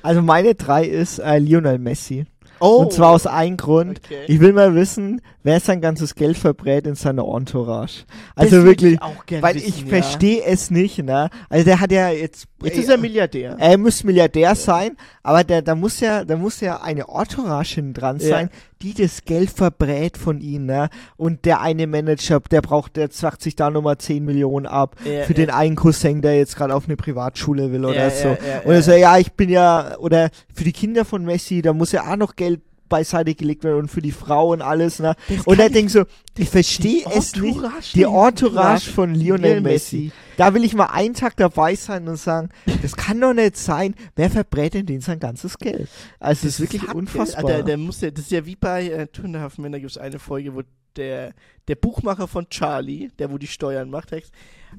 Also 0.06 0.22
meine 0.22 0.54
drei 0.54 0.84
ist 0.84 1.18
äh, 1.18 1.40
Lionel 1.40 1.80
Messi. 1.80 2.26
Oh. 2.60 2.76
Und 2.82 2.92
zwar 2.92 3.10
aus 3.10 3.26
einem 3.26 3.56
Grund. 3.56 4.00
Okay. 4.04 4.24
Ich 4.28 4.40
will 4.40 4.52
mal 4.52 4.74
wissen, 4.74 5.20
wer 5.42 5.60
sein 5.60 5.80
ganzes 5.80 6.14
Geld 6.14 6.36
verbrät 6.36 6.86
in 6.86 6.94
seiner 6.94 7.24
Entourage. 7.24 8.04
Also 8.34 8.56
würd 8.56 8.66
wirklich, 8.66 8.94
ich 8.94 9.02
auch 9.02 9.26
gern 9.26 9.42
weil 9.42 9.54
wissen, 9.56 9.68
ich 9.68 9.80
ja. 9.82 9.86
verstehe 9.88 10.44
es 10.44 10.70
nicht, 10.70 11.02
ne? 11.02 11.30
Also 11.48 11.64
der 11.64 11.80
hat 11.80 11.92
ja 11.92 12.10
jetzt. 12.10 12.46
Jetzt 12.62 12.78
ist 12.78 12.88
er 12.88 12.96
Milliardär. 12.96 13.56
er 13.58 13.76
muss 13.78 14.02
Milliardär 14.02 14.54
sein, 14.54 14.96
aber 15.22 15.44
der, 15.44 15.60
da 15.60 15.74
muss 15.74 16.00
ja, 16.00 16.24
da 16.24 16.36
muss 16.36 16.60
ja 16.60 16.80
eine 16.80 17.02
Entourage 17.08 17.74
hinten 17.76 17.92
dran 17.94 18.18
Ja. 18.18 18.28
sein, 18.28 18.50
die 18.82 18.94
das 18.94 19.24
Geld 19.24 19.50
verbrät 19.50 20.16
von 20.16 20.40
ihm, 20.40 20.64
ne? 20.66 20.88
Und 21.16 21.44
der 21.44 21.60
eine 21.60 21.86
Manager, 21.86 22.40
der 22.40 22.62
braucht, 22.62 22.96
der 22.96 23.10
zackt 23.10 23.42
sich 23.42 23.56
da 23.56 23.70
nochmal 23.70 23.98
10 23.98 24.24
Millionen 24.24 24.66
ab 24.66 24.96
Ja, 25.04 25.24
für 25.24 25.32
ja. 25.34 25.36
den 25.46 25.50
einen 25.50 25.76
Cousin, 25.76 26.22
der 26.22 26.36
jetzt 26.38 26.56
gerade 26.56 26.74
auf 26.74 26.86
eine 26.86 26.96
Privatschule 26.96 27.70
will 27.72 27.84
oder 27.84 28.04
Ja, 28.04 28.10
so. 28.10 28.28
ja, 28.28 28.34
ja, 28.34 28.58
und 28.64 28.70
er 28.70 28.74
ja. 28.76 28.82
so, 28.82 28.92
ja, 28.92 29.18
ich 29.18 29.32
bin 29.32 29.50
ja, 29.50 29.96
oder 29.98 30.30
für 30.52 30.64
die 30.64 30.72
Kinder 30.72 31.04
von 31.04 31.24
Messi, 31.24 31.60
da 31.62 31.72
muss 31.74 31.92
ja 31.92 32.10
auch 32.10 32.16
noch 32.16 32.36
Geld 32.36 32.55
beiseite 32.88 33.34
gelegt 33.34 33.64
werden 33.64 33.78
und 33.80 33.88
für 33.88 34.02
die 34.02 34.12
Frau 34.12 34.52
und 34.52 34.62
alles, 34.62 34.98
ne? 34.98 35.14
Das 35.28 35.38
Und 35.38 35.44
kann 35.56 35.58
er 35.60 35.66
ich- 35.66 35.72
denkt 35.72 35.90
so, 35.92 36.04
ich 36.38 36.48
verstehe 36.48 37.04
es 37.14 37.34
nicht. 37.36 37.56
Entourage 37.56 37.92
Die 37.94 38.02
Entourage 38.02 38.90
von 38.90 39.14
Lionel 39.14 39.42
Lionel 39.52 39.60
Messi. 39.62 39.96
Messi. 39.96 40.12
Da 40.36 40.52
will 40.54 40.64
ich 40.64 40.74
mal 40.74 40.86
einen 40.86 41.14
Tag 41.14 41.36
dabei 41.36 41.74
sein 41.74 42.06
und 42.08 42.16
sagen, 42.18 42.50
das 42.82 42.94
kann 42.96 43.20
doch 43.20 43.32
nicht 43.32 43.56
sein. 43.56 43.94
Wer 44.16 44.30
verbrät 44.30 44.74
denn 44.74 44.84
den 44.86 45.00
sein 45.00 45.18
ganzes 45.18 45.56
Geld? 45.58 45.88
Also, 46.20 46.46
das 46.46 46.54
ist 46.54 46.60
wirklich 46.60 46.92
unfassbar. 46.92 47.44
Ah, 47.44 47.46
Der, 47.48 47.62
der 47.62 47.76
muss 47.78 48.00
ja, 48.02 48.10
das 48.10 48.24
ist 48.24 48.30
ja 48.32 48.44
wie 48.44 48.56
bei 48.56 48.86
äh, 48.88 49.06
Two 49.06 49.22
and 49.24 49.36
a 49.36 49.40
Half 49.40 49.56
Men, 49.58 49.72
da 49.72 49.78
gibt 49.78 49.90
es 49.90 49.98
eine 49.98 50.18
Folge, 50.18 50.54
wo 50.54 50.62
der, 50.96 51.32
der 51.68 51.74
Buchmacher 51.74 52.26
von 52.28 52.48
Charlie, 52.48 53.08
der 53.18 53.30
wo 53.30 53.38
die 53.38 53.46
Steuern 53.46 53.88
macht, 53.90 54.10
sagt, 54.10 54.30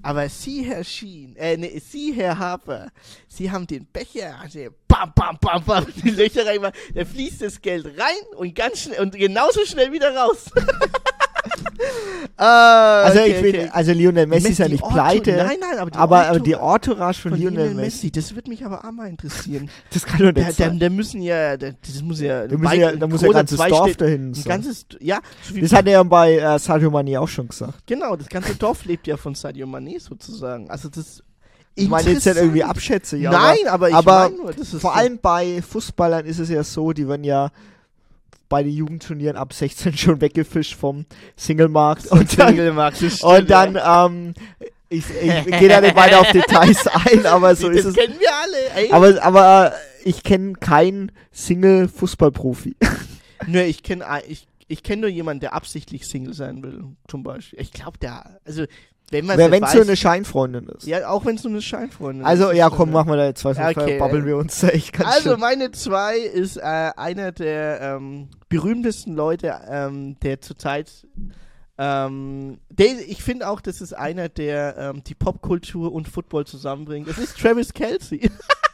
aber 0.02 0.30
Sie, 0.30 0.64
Herr 0.64 0.84
Sheen, 0.84 1.36
äh, 1.36 1.58
nee, 1.58 1.80
Sie, 1.80 2.14
Herr 2.14 2.38
Harper, 2.38 2.92
Sie 3.28 3.52
haben 3.52 3.68
den 3.68 3.86
Becher, 3.86 4.40
also 4.40 4.60
bam, 4.88 5.12
bam, 5.16 5.38
bam, 5.40 5.64
bam, 5.64 5.86
die 6.04 6.12
Löcher 6.12 6.46
reingemacht, 6.46 6.76
da 6.94 7.06
fließt 7.06 7.42
das 7.42 7.62
Geld 7.62 7.86
rein 7.86 8.36
und 8.36 8.54
ganz 8.56 8.82
schnell, 8.82 9.02
und 9.02 9.16
genauso 9.16 9.66
schnell 9.66 9.92
wieder 9.92 10.16
raus. 10.16 10.46
ah, 12.38 13.04
also, 13.04 13.20
okay, 13.20 13.32
ich 13.32 13.56
okay. 13.56 13.70
also 13.72 13.92
Lionel 13.94 14.28
Messi 14.28 14.50
ist 14.50 14.58
ja 14.60 14.68
nicht 14.68 14.84
Orto- 14.84 14.94
pleite. 14.94 15.32
Nein, 15.36 15.58
nein, 15.60 15.80
aber 15.80 15.92
die, 15.92 15.98
aber, 15.98 16.16
Orto- 16.18 16.30
aber 16.30 16.40
die 16.40 16.52
Entourage 16.54 17.22
von, 17.22 17.32
von 17.32 17.40
Lionel, 17.40 17.74
Messi, 17.74 18.12
das 18.12 18.34
würde 18.36 18.50
mich 18.50 18.66
aber 18.66 18.84
auch 18.86 18.92
mal 18.92 19.08
interessieren. 19.10 19.70
das 19.94 20.06
kann 20.06 20.20
doch 20.20 20.34
nicht 20.34 20.48
da, 20.48 20.52
sein. 20.52 20.80
da 20.80 20.90
müssen 20.90 21.22
ja, 21.22 21.58
da, 21.58 21.70
das 21.86 22.02
muss 22.02 22.20
ja, 22.22 22.48
Da, 22.48 22.58
müssen 22.58 22.80
ja, 22.80 22.92
da 22.96 23.08
muss 23.08 23.22
ja 23.22 23.28
ein 23.30 23.34
ganzes 23.34 23.58
Dorf 23.60 23.96
dahin 23.96 24.30
Ein 24.30 24.34
sein. 24.34 24.44
ganzes, 24.46 24.86
ja, 25.00 25.20
so 25.44 25.60
Das 25.60 25.74
hat 25.74 25.86
er 25.86 25.92
ja 25.94 26.04
bei 26.04 26.38
äh, 26.38 26.60
Sadio 26.60 26.90
Mane 26.92 27.20
auch 27.20 27.28
schon 27.28 27.48
gesagt. 27.48 27.86
genau, 27.86 28.16
das 28.16 28.28
ganze 28.30 28.56
Dorf 28.56 28.86
lebt 28.86 29.08
ja 29.08 29.18
von 29.18 29.36
Sadio 29.36 29.66
Mané 29.68 30.00
sozusagen. 30.00 30.70
Also 30.70 30.90
das 30.90 31.24
Ich 31.76 31.88
meine 31.90 32.10
jetzt 32.12 32.26
nicht 32.26 32.36
irgendwie 32.38 32.64
abschätze, 32.64 33.18
ja. 33.18 33.32
Nein, 33.32 33.68
aber 33.68 33.90
ich 33.90 33.96
aber 33.96 34.24
meine 34.30 34.36
nur, 34.38 34.54
das 34.54 34.74
ist 34.74 34.82
Vor 34.82 34.92
so- 34.94 34.98
allem 34.98 35.20
bei 35.22 35.62
Fußballern 35.62 36.26
ist 36.26 36.40
es 36.40 36.50
ja 36.50 36.64
so, 36.64 36.92
die 36.94 37.08
werden 37.08 37.24
ja 37.24 37.52
bei 38.50 38.64
den 38.64 38.74
Jugendturnieren 38.74 39.38
ab 39.38 39.54
16 39.54 39.98
schon 39.98 40.22
weggefischt 40.22 40.76
vom 40.76 41.06
Singlemarkt 41.36 42.08
und 42.08 42.40
dann, 42.40 42.50
Singlemarkt, 42.50 43.02
das 43.02 43.18
stimmt, 43.18 43.34
und 43.34 43.50
dann 43.50 43.80
ähm, 43.84 44.34
ich, 44.90 45.04
ich 45.10 45.46
gehe 45.60 45.68
da 45.68 45.82
nicht 45.82 45.96
weiter 45.96 46.22
auf 46.22 46.32
Details 46.32 46.88
ein, 46.88 47.26
aber 47.26 47.56
so 47.56 47.68
das 47.68 47.80
ist 47.80 47.86
es. 47.88 47.96
kennen 47.96 48.20
wir 48.20 48.34
alle. 48.34 48.70
Ey. 48.76 48.92
Aber, 48.92 49.24
aber 49.24 49.74
ich 50.04 50.24
kenne 50.24 50.54
keinen 50.54 51.12
Single-Fußballprofi. 51.32 52.78
Nur 53.48 53.64
ich 53.64 53.84
kenne 53.84 54.06
ich, 54.28 54.48
ich 54.68 54.84
kenn 54.84 55.00
nur 55.00 55.10
jemanden, 55.10 55.42
der 55.42 55.54
absichtlich 55.54 56.08
Single 56.08 56.34
sein 56.34 56.64
will, 56.64 56.84
zum 57.08 57.24
Beispiel. 57.24 57.62
Ich 57.62 57.72
glaube, 57.72 57.98
der, 58.00 58.40
also 58.46 58.66
wenn 59.12 59.26
man 59.26 59.38
Wenn 59.38 59.64
es 59.64 59.72
so 59.72 59.82
eine 59.82 59.96
Scheinfreundin 59.96 60.68
ist. 60.70 60.86
ja, 60.86 61.08
auch 61.08 61.26
wenn 61.26 61.36
es 61.36 61.42
so 61.44 61.50
eine 61.50 61.62
Scheinfreundin 61.62 62.26
Also, 62.26 62.50
ist. 62.50 62.58
ja, 62.58 62.68
ist 62.68 62.74
komm, 62.76 62.92
machen 62.92 63.10
wir 63.10 63.16
da 63.18 63.26
jetzt 63.28 63.46
was. 63.46 63.58
Okay. 63.58 63.98
babbeln 64.00 64.26
wir 64.26 64.38
uns 64.38 64.60
da 64.60 64.68
echt 64.70 64.94
ganz 64.94 65.10
Also 65.16 65.32
schön. 65.32 65.40
meine 65.40 65.72
zwei 65.72 66.18
ist 66.18 66.58
äh, 66.58 66.62
einer 66.62 67.32
der 67.32 67.80
ähm, 67.82 68.30
berühmtesten 68.50 69.14
Leute, 69.16 69.60
ähm, 69.70 70.18
der 70.22 70.42
zurzeit 70.42 70.92
ähm, 71.80 72.60
der, 72.70 73.08
ich 73.08 73.22
finde 73.22 73.48
auch, 73.48 73.62
das 73.62 73.82
ist 73.82 73.94
einer, 73.94 74.30
der 74.30 74.78
ähm, 74.78 75.04
die 75.04 75.14
Popkultur 75.14 75.92
und 75.94 76.08
Football 76.08 76.46
zusammenbringt. 76.48 77.08
Das 77.08 77.20
ist 77.20 77.38
Travis 77.40 77.72
Kelsey. 77.74 78.32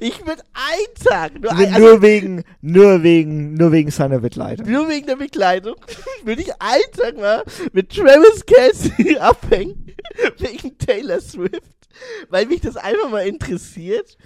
ich 0.00 0.26
würde 0.26 0.42
einen 0.52 1.04
Tag, 1.04 1.40
nur, 1.40 1.52
ein, 1.52 1.74
also, 1.74 1.78
nur 1.78 2.02
wegen, 2.02 2.44
nur 2.60 3.02
wegen, 3.02 3.54
nur 3.54 3.72
wegen 3.72 3.90
seiner 3.90 4.18
Begleitung. 4.18 4.70
nur 4.70 4.88
wegen 4.88 5.06
der 5.06 5.16
Bekleidung, 5.16 5.76
würde 6.24 6.42
ich 6.42 6.52
einen 6.60 6.92
Tag 6.96 7.16
mal 7.16 7.44
mit 7.72 7.90
Travis 7.90 8.44
Kelsey 8.46 9.16
abhängen, 9.20 9.94
wegen 10.38 10.76
Taylor 10.78 11.20
Swift, 11.20 11.62
weil 12.28 12.46
mich 12.46 12.60
das 12.60 12.76
einfach 12.76 13.10
mal 13.10 13.26
interessiert, 13.26 14.16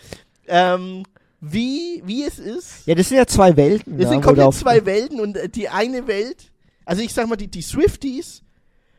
ähm, 0.47 1.05
wie, 1.40 2.03
wie 2.05 2.24
es 2.24 2.38
ist. 2.38 2.86
Ja, 2.86 2.95
das 2.95 3.09
sind 3.09 3.18
ja 3.18 3.26
zwei 3.26 3.57
Welten. 3.57 3.99
Das 3.99 4.05
ja, 4.05 4.11
sind 4.11 4.22
komplett 4.22 4.55
zwei 4.55 4.84
Welten 4.86 5.20
und 5.20 5.36
äh, 5.36 5.49
die 5.49 5.68
eine 5.68 6.07
Welt, 6.07 6.53
also 6.84 7.03
ich 7.03 7.12
sag 7.12 7.28
mal, 7.28 7.36
die, 7.36 7.49
die 7.49 7.62
Swifties, 7.62 8.43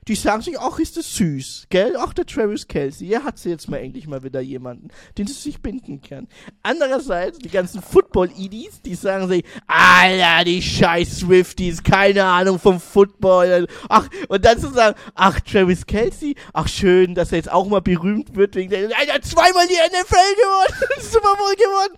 die 0.07 0.15
sagen 0.15 0.41
sich, 0.41 0.59
ach, 0.59 0.79
ist 0.79 0.97
das 0.97 1.15
süß, 1.15 1.67
gell? 1.69 1.95
Ach, 1.97 2.13
der 2.13 2.25
Travis 2.25 2.67
Kelsey, 2.67 3.07
ja, 3.07 3.23
hat 3.23 3.37
sie 3.37 3.49
jetzt 3.49 3.69
mal 3.69 3.77
endlich 3.77 4.07
mal 4.07 4.23
wieder 4.23 4.41
jemanden, 4.41 4.89
den 5.17 5.27
sie 5.27 5.33
sich 5.33 5.61
binden 5.61 6.01
kann. 6.01 6.27
Andererseits, 6.61 7.39
die 7.39 7.49
ganzen 7.49 7.81
Football-Idis, 7.81 8.81
die 8.81 8.95
sagen 8.95 9.27
sich, 9.27 9.43
Alter, 9.67 10.43
die 10.45 10.61
scheiß 10.61 11.19
Swifties, 11.19 11.83
keine 11.83 12.23
Ahnung 12.25 12.59
vom 12.59 12.79
Football. 12.79 13.67
Ach, 13.89 14.07
und 14.27 14.43
dann 14.45 14.59
zu 14.59 14.69
sagen, 14.71 14.97
ach, 15.15 15.39
Travis 15.41 15.85
Kelsey, 15.85 16.35
ach, 16.53 16.67
schön, 16.67 17.15
dass 17.15 17.31
er 17.31 17.37
jetzt 17.37 17.51
auch 17.51 17.67
mal 17.67 17.81
berühmt 17.81 18.35
wird 18.35 18.55
wegen 18.55 18.69
der, 18.69 18.89
Alter, 18.97 19.21
zweimal 19.21 19.67
die 19.67 19.73
NFL 19.73 20.15
gewonnen, 20.35 21.01
Super 21.01 21.35
Bowl 21.37 21.55
gewonnen. 21.55 21.95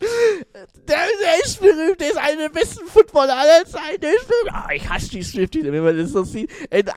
Der, 0.88 0.98
der 1.22 1.46
ist 1.46 1.60
berühmt, 1.60 2.00
der 2.00 2.10
ist 2.10 2.18
einer 2.18 2.42
der 2.44 2.50
besten 2.50 2.86
Footballer 2.88 3.38
aller 3.38 3.66
Zeiten. 3.66 4.02
Der 4.02 4.14
ist 4.14 4.28
berühmt. 4.28 4.52
Ah, 4.52 4.70
ich 4.74 4.88
hasse 4.88 5.10
die 5.10 5.24
Swifties, 5.24 5.64
wenn 5.66 5.84
man 5.84 5.98
das 5.98 6.12
so 6.12 6.24
sieht. 6.24 6.50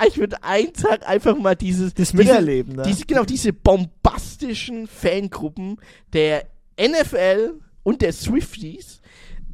Ich 0.06 0.18
würde 0.18 0.42
einen 0.42 0.72
Tag 0.72 0.97
einfach 1.06 1.36
mal 1.36 1.54
dieses... 1.56 1.94
Das 1.94 2.10
diese, 2.10 2.16
Miterleben, 2.22 2.76
ne? 2.76 2.82
diese, 2.86 3.04
Genau, 3.06 3.24
diese 3.24 3.52
bombastischen 3.52 4.86
Fangruppen 4.86 5.78
der 6.12 6.44
NFL 6.78 7.54
und 7.82 8.02
der 8.02 8.12
Swifties 8.12 9.00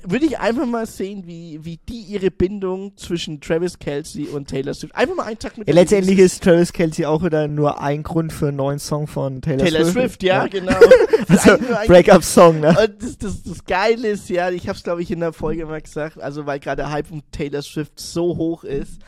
würde 0.07 0.26
ich 0.26 0.38
einfach 0.38 0.66
mal 0.66 0.86
sehen, 0.86 1.26
wie, 1.26 1.61
wie 1.62 1.78
die 1.88 2.01
ihre 2.01 2.30
Bindung 2.30 2.97
zwischen 2.97 3.40
Travis 3.40 3.78
Kelsey 3.78 4.26
und 4.26 4.49
Taylor 4.49 4.74
Swift. 4.74 4.95
Einfach 4.95 5.16
mal 5.16 5.24
einen 5.24 5.38
Tag 5.38 5.57
mit 5.57 5.66
Ja, 5.66 5.74
letztendlich 5.74 6.18
ist 6.18 6.42
Travis 6.42 6.72
Kelsey 6.72 7.07
auch 7.07 7.24
wieder 7.24 7.49
nur 7.49 7.80
ein 7.80 8.03
Grund 8.03 8.32
für 8.32 8.49
einen 8.49 8.59
neuen 8.59 8.78
Song 8.78 9.07
von 9.07 9.40
Taylor, 9.40 9.64
Taylor 9.64 9.84
Swift, 9.86 10.22
ja, 10.22 10.47
genau. 10.47 10.72
Also, 11.26 11.53
Eigentlich 11.53 11.68
nur 11.68 11.78
ein- 11.78 11.86
Breakup-Song, 11.86 12.61
ne? 12.61 12.68
Und 12.78 13.03
das, 13.03 13.16
das, 13.16 13.42
das 13.45 13.64
Geile 13.64 14.09
ist 14.09 14.28
ja, 14.28 14.51
ich 14.51 14.68
habe 14.68 14.76
es 14.76 14.84
glaube 14.84 15.03
ich 15.03 15.11
in 15.11 15.20
der 15.20 15.32
Folge 15.32 15.64
mal 15.64 15.80
gesagt, 15.80 16.20
also 16.20 16.45
weil 16.45 16.61
gerade 16.61 16.82
der 16.82 16.90
Hype 16.90 17.11
um 17.11 17.22
Taylor 17.32 17.62
Swift 17.62 17.99
so 17.99 18.36
hoch 18.36 18.64
ist. 18.64 19.01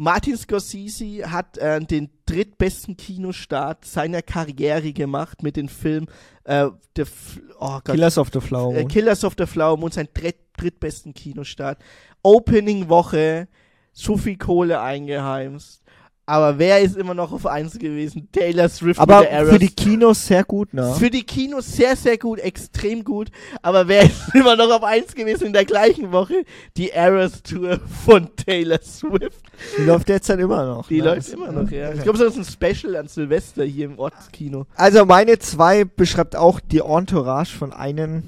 Martin 0.00 0.36
Scorsese 0.36 1.28
hat 1.28 1.58
äh, 1.58 1.80
den 1.80 2.08
drittbesten 2.24 2.96
Kinostart 2.96 3.84
seiner 3.84 4.22
Karriere 4.22 4.92
gemacht 4.92 5.42
mit 5.42 5.56
dem 5.56 5.68
Film 5.68 6.06
äh, 6.44 6.68
The 6.96 7.02
oh 7.58 7.80
Gott, 7.82 7.84
Killers 7.84 8.16
of 8.16 8.30
the 8.32 8.40
Flower 8.40 8.76
äh, 8.76 8.80
Moon. 8.80 8.88
Killers 8.88 9.24
of 9.24 9.34
the 9.36 9.46
Flower 9.46 9.76
Moon, 9.76 9.90
sein 9.90 10.08
dritt, 10.14 10.36
drittbesten 10.56 11.14
Kinostart. 11.14 11.82
Opening 12.22 12.88
Woche, 12.88 13.48
so 13.92 14.16
viel 14.16 14.38
Kohle 14.38 14.80
eingeheimst. 14.80 15.82
Aber 16.28 16.58
wer 16.58 16.82
ist 16.82 16.94
immer 16.94 17.14
noch 17.14 17.32
auf 17.32 17.46
eins 17.46 17.78
gewesen? 17.78 18.28
Taylor 18.30 18.68
Swift 18.68 19.00
Aber 19.00 19.20
mit 19.20 19.30
der 19.30 19.32
Eras 19.32 19.50
für 19.50 19.58
die 19.58 19.70
Kinos 19.70 20.26
sehr 20.26 20.44
gut, 20.44 20.74
ne? 20.74 20.94
für 20.98 21.08
die 21.08 21.22
Kinos 21.22 21.72
sehr, 21.72 21.96
sehr 21.96 22.18
gut, 22.18 22.38
extrem 22.38 23.02
gut. 23.02 23.30
Aber 23.62 23.88
wer 23.88 24.02
ist 24.02 24.20
immer 24.34 24.54
noch 24.54 24.70
auf 24.70 24.84
eins 24.84 25.14
gewesen 25.14 25.46
in 25.46 25.52
der 25.54 25.64
gleichen 25.64 26.12
Woche? 26.12 26.44
Die 26.76 26.90
Eras 26.90 27.42
Tour 27.42 27.80
von 28.04 28.28
Taylor 28.36 28.78
Swift. 28.82 29.40
Die 29.78 29.84
läuft 29.84 30.10
jetzt 30.10 30.28
dann 30.28 30.38
immer 30.38 30.66
noch. 30.66 30.86
Die 30.88 31.00
ne? 31.00 31.14
läuft 31.14 31.30
immer 31.30 31.50
noch, 31.50 31.70
ja. 31.70 31.94
Ich 31.94 32.02
glaube, 32.02 32.18
das 32.18 32.36
ist 32.36 32.60
ein 32.60 32.74
Special 32.74 32.96
an 32.96 33.08
Silvester 33.08 33.64
hier 33.64 33.86
im 33.86 33.98
Ortskino. 33.98 34.66
Also 34.74 35.06
meine 35.06 35.38
zwei 35.38 35.86
beschreibt 35.86 36.36
auch 36.36 36.60
die 36.60 36.80
Entourage 36.80 37.56
von 37.56 37.72
einem 37.72 38.24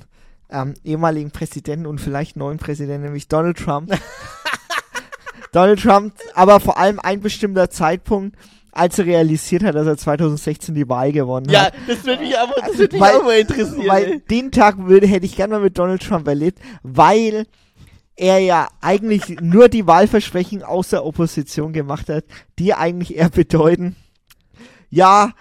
ähm, 0.49 0.73
ehemaligen 0.85 1.33
Präsidenten 1.33 1.85
und 1.85 2.01
vielleicht 2.01 2.35
neuen 2.35 2.57
Präsidenten, 2.57 3.05
nämlich 3.05 3.29
Donald 3.29 3.59
Trump. 3.59 3.93
Donald 5.53 5.81
Trump, 5.81 6.15
aber 6.35 6.61
vor 6.61 6.79
allem 6.79 6.99
ein 7.01 7.21
bestimmter 7.21 7.71
Zeitpunkt, 7.71 8.37
als 8.73 8.99
er 9.01 9.07
realisiert 9.07 9.65
hat, 9.65 9.75
dass 9.75 9.87
er 9.87 9.97
2016 9.97 10.75
die 10.75 10.89
Wahl 10.89 11.11
gewonnen 11.13 11.49
Ja, 11.51 11.65
hat. 11.67 11.75
das 11.89 12.05
würde 12.05 12.23
mich 12.23 12.39
aber 12.39 12.55
das 12.65 12.79
würde 12.79 12.95
mich 12.95 13.01
Weil- 13.03 13.17
auch 13.17 13.25
mal 13.25 13.39
interessieren. 13.39 13.89
Weil 13.89 14.05
ey. 14.05 14.21
den 14.31 14.53
Tag 14.53 14.79
würde, 14.79 15.07
hätte 15.09 15.27
ich 15.27 15.35
gerne 15.37 15.55
mal 15.55 15.61
mit 15.63 15.77
Donald 15.77 16.03
Trump 16.03 16.29
erlebt, 16.29 16.61
weil 16.85 17.47
er 18.15 18.39
ja 18.39 18.69
eigentlich 18.81 19.41
nur 19.41 19.69
die 19.69 19.87
Wahlversprechen 19.87 20.63
aus 20.63 20.91
der 20.91 21.05
Opposition 21.05 21.73
gemacht 21.73 22.09
hat, 22.09 22.25
die 22.59 22.75
eigentlich 22.75 23.17
eher 23.17 23.31
bedeuten, 23.31 23.97
ja, 24.91 25.33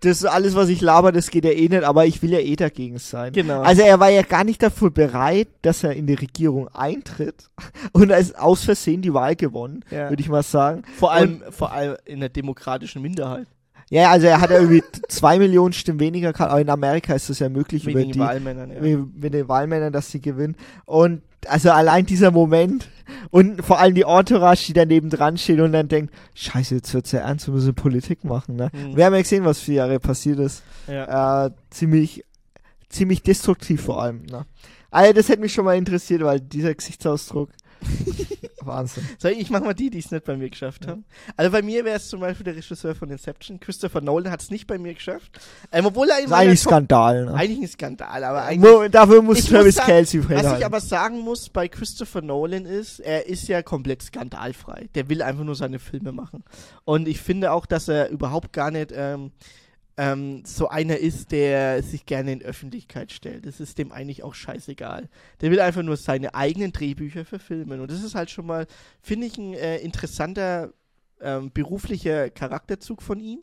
das 0.00 0.24
alles, 0.24 0.54
was 0.54 0.68
ich 0.68 0.80
laber, 0.80 1.10
das 1.12 1.30
geht 1.30 1.44
ja 1.44 1.50
eh 1.50 1.68
nicht, 1.68 1.82
aber 1.82 2.06
ich 2.06 2.22
will 2.22 2.30
ja 2.30 2.38
eh 2.38 2.54
dagegen 2.56 2.98
sein. 2.98 3.32
Genau. 3.32 3.62
Also 3.62 3.82
er 3.82 3.98
war 3.98 4.10
ja 4.10 4.22
gar 4.22 4.44
nicht 4.44 4.62
dafür 4.62 4.90
bereit, 4.90 5.48
dass 5.62 5.82
er 5.82 5.92
in 5.94 6.06
die 6.06 6.14
Regierung 6.14 6.68
eintritt 6.68 7.50
und 7.92 8.10
er 8.10 8.18
ist 8.18 8.38
aus 8.38 8.64
Versehen 8.64 9.02
die 9.02 9.12
Wahl 9.12 9.34
gewonnen, 9.36 9.84
Ja. 9.90 10.08
würde 10.10 10.22
ich 10.22 10.28
mal 10.28 10.42
sagen. 10.42 10.82
vor 10.98 11.12
allem, 11.12 11.42
vor 11.50 11.72
allem 11.72 11.96
in 12.04 12.20
der 12.20 12.28
demokratischen 12.28 13.02
Minderheit. 13.02 13.46
Ja, 13.90 14.10
also 14.10 14.26
er 14.26 14.40
hat 14.40 14.50
ja 14.50 14.58
irgendwie 14.58 14.84
zwei 15.08 15.38
Millionen 15.38 15.72
Stimmen 15.72 15.98
weniger 15.98 16.38
aber 16.38 16.60
in 16.60 16.68
Amerika 16.68 17.14
ist 17.14 17.30
das 17.30 17.38
ja 17.38 17.48
möglich 17.48 17.84
Mit 17.84 17.94
über 17.94 18.02
den 18.02 18.12
die, 18.12 18.18
Wahlmännern, 18.18 18.70
ja. 18.70 18.98
mit 19.14 19.32
den 19.32 19.48
Wahlmännern, 19.48 19.92
dass 19.92 20.10
sie 20.10 20.20
gewinnen. 20.20 20.56
Und 20.84 21.22
also 21.46 21.70
allein 21.70 22.06
dieser 22.06 22.30
Moment 22.30 22.88
und 23.30 23.64
vor 23.64 23.78
allem 23.78 23.94
die 23.94 24.02
Entourage, 24.02 24.66
die 24.66 24.72
daneben 24.72 25.10
dran 25.10 25.38
steht 25.38 25.60
und 25.60 25.72
dann 25.72 25.88
denkt, 25.88 26.12
scheiße, 26.34 26.76
jetzt 26.76 26.92
wird's 26.94 27.12
ja 27.12 27.20
ernst, 27.20 27.46
wir 27.46 27.54
müssen 27.54 27.74
Politik 27.74 28.24
machen, 28.24 28.56
ne? 28.56 28.70
Mhm. 28.72 28.96
Wir 28.96 29.06
haben 29.06 29.14
ja 29.14 29.22
gesehen, 29.22 29.44
was 29.44 29.60
vier 29.60 29.76
Jahre 29.76 30.00
passiert 30.00 30.38
ist. 30.38 30.62
Ja. 30.86 31.46
Äh, 31.46 31.50
ziemlich, 31.70 32.24
ziemlich 32.88 33.22
destruktiv 33.22 33.82
vor 33.82 34.02
allem, 34.02 34.22
ne? 34.26 34.46
Also 34.90 35.12
das 35.12 35.28
hätte 35.28 35.40
mich 35.40 35.52
schon 35.52 35.64
mal 35.64 35.76
interessiert, 35.76 36.22
weil 36.22 36.40
dieser 36.40 36.74
Gesichtsausdruck, 36.74 37.50
Wahnsinn. 38.60 39.06
Soll 39.18 39.32
ich, 39.32 39.50
mach 39.50 39.60
mal 39.60 39.74
die, 39.74 39.88
die 39.90 39.98
es 39.98 40.10
nicht 40.10 40.24
bei 40.24 40.36
mir 40.36 40.50
geschafft 40.50 40.86
haben. 40.86 41.04
Also 41.36 41.50
bei 41.50 41.62
mir 41.62 41.84
wäre 41.84 41.96
es 41.96 42.08
zum 42.08 42.20
Beispiel 42.20 42.44
der 42.44 42.56
Regisseur 42.56 42.94
von 42.94 43.10
Inception. 43.10 43.58
Christopher 43.60 44.00
Nolan 44.00 44.30
hat 44.30 44.42
es 44.42 44.50
nicht 44.50 44.66
bei 44.66 44.78
mir 44.78 44.94
geschafft. 44.94 45.38
Ähm, 45.72 45.86
obwohl 45.86 46.08
er 46.10 46.18
ist 46.22 46.32
eigentlich 46.32 46.60
Skandal, 46.60 47.26
ne? 47.26 47.34
Eigentlich 47.34 47.60
ein 47.60 47.68
Skandal, 47.68 48.24
aber 48.24 48.42
eigentlich. 48.44 48.70
Mo- 48.70 48.88
Dafür 48.88 49.22
muss 49.22 49.44
Travis 49.44 49.76
Kelsey 49.76 50.28
Was 50.28 50.58
ich 50.58 50.64
aber 50.64 50.80
sagen 50.80 51.20
muss 51.20 51.48
bei 51.48 51.68
Christopher 51.68 52.20
Nolan 52.22 52.66
ist, 52.66 53.00
er 53.00 53.26
ist 53.26 53.48
ja 53.48 53.62
komplett 53.62 54.02
skandalfrei. 54.02 54.88
Der 54.94 55.08
will 55.08 55.22
einfach 55.22 55.44
nur 55.44 55.54
seine 55.54 55.78
Filme 55.78 56.12
machen. 56.12 56.44
Und 56.84 57.08
ich 57.08 57.20
finde 57.20 57.52
auch, 57.52 57.64
dass 57.66 57.88
er 57.88 58.10
überhaupt 58.10 58.52
gar 58.52 58.70
nicht 58.70 58.92
ähm, 58.94 59.32
ähm, 59.98 60.44
so 60.44 60.68
einer 60.68 60.96
ist, 60.96 61.32
der 61.32 61.82
sich 61.82 62.06
gerne 62.06 62.32
in 62.32 62.42
Öffentlichkeit 62.42 63.10
stellt. 63.10 63.44
Das 63.44 63.58
ist 63.58 63.78
dem 63.78 63.90
eigentlich 63.90 64.22
auch 64.22 64.32
scheißegal. 64.32 65.08
Der 65.40 65.50
will 65.50 65.60
einfach 65.60 65.82
nur 65.82 65.96
seine 65.96 66.36
eigenen 66.36 66.72
Drehbücher 66.72 67.24
verfilmen. 67.24 67.80
Und 67.80 67.90
das 67.90 68.04
ist 68.04 68.14
halt 68.14 68.30
schon 68.30 68.46
mal, 68.46 68.68
finde 69.02 69.26
ich, 69.26 69.36
ein 69.36 69.54
äh, 69.54 69.78
interessanter 69.78 70.72
ähm, 71.20 71.50
beruflicher 71.52 72.30
Charakterzug 72.30 73.02
von 73.02 73.18
ihm. 73.18 73.40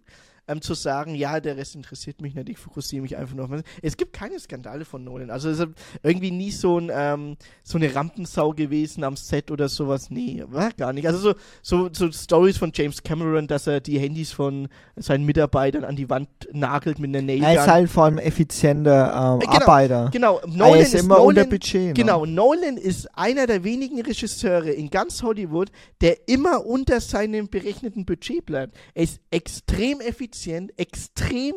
Ähm, 0.48 0.62
zu 0.62 0.74
sagen, 0.74 1.16
ja, 1.16 1.40
der 1.40 1.58
Rest 1.58 1.76
interessiert 1.76 2.22
mich 2.22 2.36
nicht, 2.36 2.50
ich 2.50 2.58
fokussiere 2.58 3.02
mich 3.02 3.18
einfach 3.18 3.36
nur 3.36 3.46
auf. 3.46 3.52
Es 3.82 3.98
gibt 3.98 4.14
keine 4.14 4.40
Skandale 4.40 4.86
von 4.86 5.04
Nolan. 5.04 5.30
Also 5.30 5.50
es 5.50 5.60
ist 5.60 5.68
irgendwie 6.04 6.32
nie 6.32 6.52
so, 6.52 6.78
ein, 6.80 6.92
ähm, 6.94 7.38
so 7.64 7.78
eine 7.78 7.94
Rampensau 7.94 8.52
gewesen 8.52 9.04
am 9.04 9.16
Set 9.16 9.50
oder 9.52 9.70
sowas. 9.70 10.10
Nee, 10.10 10.44
war 10.48 10.72
gar 10.72 10.94
nicht. 10.94 11.08
Also 11.08 11.18
so, 11.20 11.36
so, 11.62 11.90
so 11.92 12.12
Stories 12.12 12.58
von 12.58 12.72
James 12.74 13.02
Cameron, 13.04 13.48
dass 13.48 13.68
er 13.68 13.80
die 13.82 14.00
Handys 14.00 14.32
von 14.32 14.68
seinen 14.96 15.26
Mitarbeitern 15.26 15.84
an 15.84 15.96
die 15.96 16.10
Wand 16.10 16.30
nagelt 16.52 17.00
mit 17.00 17.10
einer 17.10 17.22
Nailgun. 17.26 17.48
er 17.48 17.62
ist 17.62 17.68
halt 17.68 17.90
vor 17.90 18.06
allem 18.06 18.18
effizienter 18.20 19.14
ähm, 19.16 19.42
Äh, 19.42 19.46
genau, 19.46 19.62
Arbeiter. 19.66 20.10
Genau, 20.12 20.40
er 20.40 20.48
Nolan 20.48 20.80
ist 20.80 20.94
ist, 20.94 21.04
immer 21.04 21.16
Nolan, 21.18 21.28
unter 21.28 21.46
Budget. 21.46 21.82
Ne? 21.88 21.94
Genau, 21.94 22.26
Nolan 22.26 22.78
ist 22.78 23.08
einer 23.18 23.48
der 23.48 23.64
wenigen 23.64 24.02
Regisseure 24.02 24.70
in 24.72 24.90
ganz 24.90 25.24
Hollywood, 25.24 25.72
der 26.02 26.28
immer 26.28 26.66
unter 26.66 27.02
seinem 27.02 27.48
berechneten 27.50 28.06
Budget 28.06 28.46
bleibt. 28.46 28.76
Er 28.94 29.04
ist 29.04 29.20
extrem 29.32 30.02
effizient, 30.02 30.35
extrem 30.78 31.54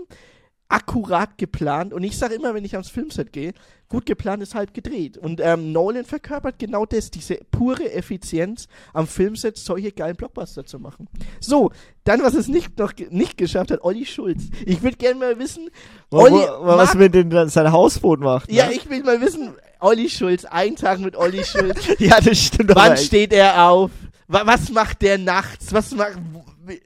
akkurat 0.70 1.38
geplant 1.38 1.94
und 1.94 2.02
ich 2.02 2.18
sage 2.18 2.34
immer, 2.34 2.52
wenn 2.52 2.62
ich 2.64 2.74
ans 2.74 2.90
Filmset 2.90 3.32
gehe, 3.32 3.54
gut 3.88 4.04
geplant 4.04 4.42
ist 4.42 4.54
halb 4.54 4.74
gedreht. 4.74 5.16
Und 5.16 5.40
ähm, 5.42 5.72
Nolan 5.72 6.04
verkörpert 6.04 6.58
genau 6.58 6.84
das, 6.84 7.10
diese 7.10 7.36
pure 7.50 7.90
Effizienz 7.90 8.68
am 8.92 9.06
Filmset, 9.06 9.56
solche 9.56 9.92
geilen 9.92 10.14
Blockbuster 10.16 10.66
zu 10.66 10.78
machen. 10.78 11.08
So, 11.40 11.70
dann, 12.04 12.22
was 12.22 12.34
es 12.34 12.48
nicht 12.48 12.78
noch 12.78 12.92
nicht 13.08 13.38
geschafft 13.38 13.70
hat, 13.70 13.82
Olli 13.82 14.04
Schulz. 14.04 14.42
Ich 14.66 14.82
würde 14.82 14.98
gerne 14.98 15.18
mal 15.18 15.38
wissen, 15.38 15.70
Olli, 16.10 16.34
wo, 16.34 16.66
was 16.66 16.92
mag- 16.92 16.98
mit 16.98 17.14
den, 17.14 17.48
sein 17.48 17.72
Hausboot 17.72 18.20
macht. 18.20 18.52
ja, 18.52 18.66
ne? 18.66 18.74
ich 18.74 18.90
will 18.90 19.02
mal 19.02 19.22
wissen, 19.22 19.54
Olli 19.80 20.10
Schulz, 20.10 20.44
ein 20.44 20.76
Tag 20.76 21.00
mit 21.00 21.16
Olli 21.16 21.42
Schulz. 21.46 21.78
ja, 21.98 22.20
das 22.20 22.36
stimmt. 22.38 22.74
Wann 22.74 22.94
steht 22.98 23.32
er 23.32 23.70
auf? 23.70 23.90
Wa- 24.26 24.42
Was 24.44 24.68
macht 24.70 25.00
der 25.00 25.16
nachts? 25.16 25.72
Was 25.72 25.92
macht, 25.94 26.18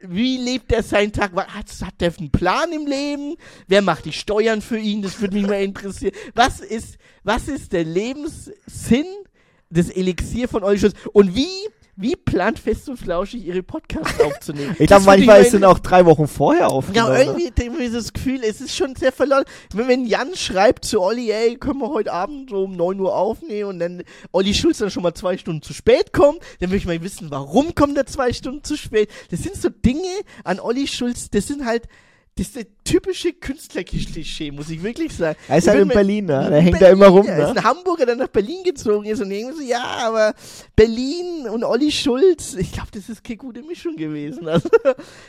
wie- 0.03 0.39
lebt 0.39 0.73
er 0.73 0.83
seinen 0.83 1.13
Tag? 1.13 1.33
Hat, 1.35 1.67
hat 1.83 2.01
der 2.01 2.13
einen 2.19 2.31
Plan 2.31 2.73
im 2.73 2.87
Leben? 2.87 3.37
Wer 3.69 3.83
macht 3.83 4.05
die 4.05 4.13
Steuern 4.13 4.63
für 4.63 4.79
ihn? 4.79 5.03
Das 5.03 5.21
würde 5.21 5.37
mich 5.37 5.47
mal 5.47 5.63
interessieren. 5.63 6.15
Was 6.35 6.61
ist, 6.61 6.97
was 7.25 7.49
ist 7.49 7.73
der 7.73 7.85
Lebenssinn 7.85 9.07
des 9.71 9.91
Elixier 9.91 10.49
von 10.49 10.63
Olli 10.65 10.79
Schulz? 10.79 10.95
Und 11.13 11.35
wie, 11.35 11.49
wie 11.95 12.17
plant 12.17 12.59
Fest 12.59 12.89
und 12.89 12.97
Flauschig 12.97 13.45
ihre 13.45 13.63
Podcasts 13.63 14.19
aufzunehmen? 14.25 14.75
Ich 14.79 14.87
glaube, 14.87 15.05
würde 15.05 15.19
manchmal 15.19 15.43
ist 15.43 15.55
es 15.55 15.63
auch 15.63 15.79
drei 15.79 16.07
Wochen 16.07 16.27
vorher 16.27 16.69
aufgenommen. 16.69 17.13
ja, 17.13 17.19
ne? 17.19 17.25
irgendwie 17.25 17.69
man 17.69 17.93
das 17.93 18.13
Gefühl, 18.13 18.41
es 18.43 18.61
ist 18.61 18.75
schon 18.75 18.97
sehr 18.97 19.13
verloren. 19.13 19.45
Wenn, 19.75 19.89
wenn 19.89 20.07
Jan 20.07 20.35
schreibt 20.35 20.85
zu 20.85 21.01
Olli, 21.01 21.31
ey, 21.31 21.57
können 21.57 21.81
wir 21.81 21.91
heute 21.91 22.13
Abend 22.13 22.51
so 22.51 22.65
um 22.65 22.77
9 22.77 22.99
Uhr 22.99 23.15
aufnehmen 23.15 23.71
und 23.71 23.79
dann 23.79 24.03
Olli 24.33 24.55
Schulz 24.55 24.79
dann 24.79 24.91
schon 24.91 25.03
mal 25.03 25.15
zwei 25.15 25.37
Stunden 25.37 25.63
zu 25.63 25.75
spät 25.75 26.13
kommt, 26.13 26.41
dann 26.61 26.71
will 26.71 26.79
ich 26.79 26.87
mal 26.87 27.03
wissen, 27.03 27.31
warum 27.31 27.75
kommt 27.75 27.97
er 27.99 28.07
zwei 28.07 28.33
Stunden 28.33 28.65
zu 28.65 28.77
spät. 28.77 29.11
Das 29.31 29.43
sind 29.43 29.57
so 29.57 29.69
Dinge 29.69 30.09
an 30.45 30.61
Olli 30.61 30.87
Schulz, 30.87 31.29
das 31.31 31.47
sind 31.47 31.67
halt, 31.67 31.89
das 32.37 32.47
ist 32.47 32.57
der 32.57 32.67
typische 32.83 33.35
Künstlerklischee, 33.35 34.51
muss 34.53 34.71
ich 34.71 34.83
wirklich 34.83 35.15
sagen. 35.15 35.39
Er 35.49 35.59
ist 35.59 35.65
Ich 35.65 35.71
halt 35.71 35.83
in 35.83 35.89
Berlin, 35.89 36.25
ne? 36.25 36.49
Der 36.49 36.63
hängt 36.63 36.81
da 36.81 36.89
immer 36.89 37.09
rum, 37.09 37.27
ja, 37.27 37.37
ist 37.37 37.55
ne? 37.55 37.61
ein 37.61 37.65
Hamburger, 37.65 38.07
der 38.07 38.17
nach 38.17 38.29
Berlin 38.29 38.65
gezogen 38.65 39.05
ist 39.05 39.21
und 39.21 39.31
irgendwie 39.31 39.57
so, 39.57 39.63
ja, 39.63 39.83
aber 40.07 40.33
Berlin 40.75 41.47
und 41.53 41.63
Olli 41.63 41.93
Schulz, 41.93 42.55
ich 42.55 42.73
glaube, 42.73 42.89
das 42.91 43.11
ist 43.11 43.23
keine 43.23 43.37
gute 43.37 43.63
Mischung 43.63 43.97
gewesen. 43.97 44.49
Also, 44.49 44.69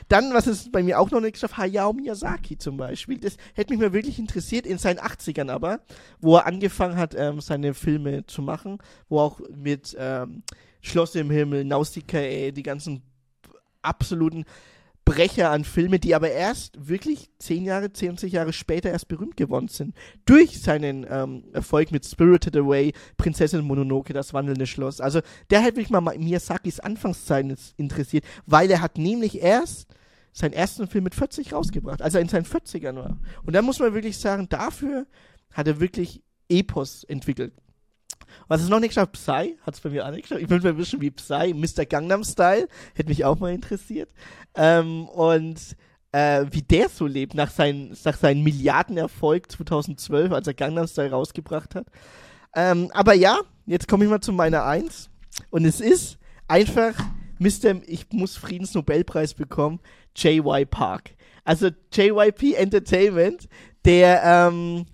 dann, 0.08 0.34
was 0.34 0.48
es 0.48 0.72
bei 0.72 0.82
mir 0.82 0.98
auch 0.98 1.12
noch 1.12 1.20
nicht 1.20 1.34
geschafft, 1.34 1.58
Hayao 1.58 1.92
Miyazaki 1.92 2.58
zum 2.58 2.78
Beispiel, 2.78 3.20
das 3.20 3.36
hätte 3.54 3.74
mich 3.74 3.82
mal 3.82 3.92
wirklich 3.92 4.18
interessiert, 4.18 4.66
in 4.66 4.78
seinen 4.78 5.00
80ern 5.00 5.50
aber, 5.50 5.82
wo 6.22 6.38
er 6.38 6.46
angefangen 6.46 6.96
hat, 6.96 7.16
ähm, 7.18 7.42
seine 7.42 7.74
Filme 7.74 8.26
zu 8.28 8.42
machen, 8.42 8.78
wo 9.10 9.20
auch 9.20 9.42
mit 9.54 9.94
ähm, 10.00 10.44
Schloss 10.82 11.16
im 11.16 11.30
Himmel, 11.30 11.66
Nausicaa, 11.66 12.52
die 12.52 12.64
ganzen 12.64 13.02
absoluten 13.82 14.46
Brecher 15.06 15.52
an 15.52 15.66
Filme, 15.66 16.00
die 16.00 16.16
aber 16.16 16.32
erst 16.32 16.88
wirklich 16.88 17.30
10 17.40 17.66
Jahre, 17.66 17.92
20 17.92 18.32
Jahre 18.32 18.54
später 18.54 18.90
erst 18.90 19.10
berühmt 19.10 19.36
geworden 19.36 19.68
sind. 19.68 19.96
Durch 20.26 20.62
seinen 20.62 21.06
ähm, 21.10 21.44
Erfolg 21.52 21.92
mit 21.92 22.06
Spirited 22.06 22.56
Away, 22.56 22.94
Prinzessin 23.18 23.66
Mononoke, 23.66 24.14
das 24.14 24.34
wandelnde 24.34 24.66
Schloss. 24.66 25.02
Also 25.02 25.20
der 25.50 25.64
hat 25.64 25.76
mich 25.76 25.90
mal 25.90 26.02
Miyazakis 26.02 26.80
Anfangszeiten 26.80 27.56
interessiert, 27.78 28.24
weil 28.46 28.72
er 28.72 28.82
hat 28.82 28.98
nämlich 28.98 29.42
erst 29.42 29.88
seinen 30.32 30.54
ersten 30.54 30.88
Film 30.88 31.04
mit 31.04 31.16
40 31.16 31.54
rausgebracht, 31.54 32.02
als 32.02 32.16
er 32.16 32.22
in 32.22 32.30
seinen 32.30 32.46
40ern 32.46 32.96
war. 32.96 33.18
Und 33.46 33.54
da 33.54 33.62
muss 33.62 33.80
man 33.80 33.94
wirklich 33.94 34.18
sagen, 34.18 34.48
dafür 34.50 35.06
hat 35.52 35.68
er 35.68 35.80
wirklich 35.80 36.24
Epos 36.50 37.04
entwickelt. 37.04 37.54
Was 38.48 38.62
es 38.62 38.70
noch 38.70 38.80
nicht 38.80 38.90
geschafft, 38.90 39.14
Psy, 39.14 39.58
hat 39.62 39.74
es 39.74 39.82
bei 39.82 39.90
mir 39.90 40.06
auch 40.06 40.12
nicht 40.12 40.24
geschafft. 40.24 40.42
Ich 40.42 40.50
will 40.50 40.62
mal 40.62 40.78
wissen, 40.78 41.02
wie 41.02 41.12
Psy, 41.12 41.54
Mr. 41.54 41.86
Gangnam 41.86 42.24
Style, 42.24 42.68
hätte 42.94 43.10
mich 43.10 43.26
auch 43.26 43.40
mal 43.40 43.54
interessiert. 43.54 44.10
Ähm, 44.56 45.08
und 45.08 45.60
äh, 46.12 46.46
wie 46.52 46.62
der 46.62 46.90
so 46.90 47.08
lebt 47.08 47.34
nach, 47.34 47.50
seinen, 47.50 47.96
nach 48.06 48.18
seinem 48.18 48.44
Milliardenerfolg 48.44 49.52
2012, 49.52 50.32
als 50.32 50.48
er 50.48 50.54
Gangnam 50.54 50.88
Style 50.88 51.12
rausgebracht 51.12 51.76
hat. 51.76 51.88
Ähm, 52.56 52.90
aber 52.94 53.14
ja, 53.14 53.40
jetzt 53.66 53.88
komme 53.88 54.06
ich 54.06 54.10
mal 54.10 54.22
zu 54.22 54.32
meiner 54.32 54.64
Eins. 54.66 55.10
Und 55.50 55.66
es 55.66 55.82
ist 55.82 56.18
einfach 56.48 56.94
Mr. 57.40 57.82
Ich 57.88 58.06
muss 58.12 58.38
Friedensnobelpreis 58.38 59.34
bekommen, 59.34 59.80
J.Y. 60.16 60.66
Park. 60.68 61.12
Also 61.44 61.70
JYP 61.92 62.54
Entertainment, 62.54 63.50
der, 63.84 64.24
ähm, 64.24 64.86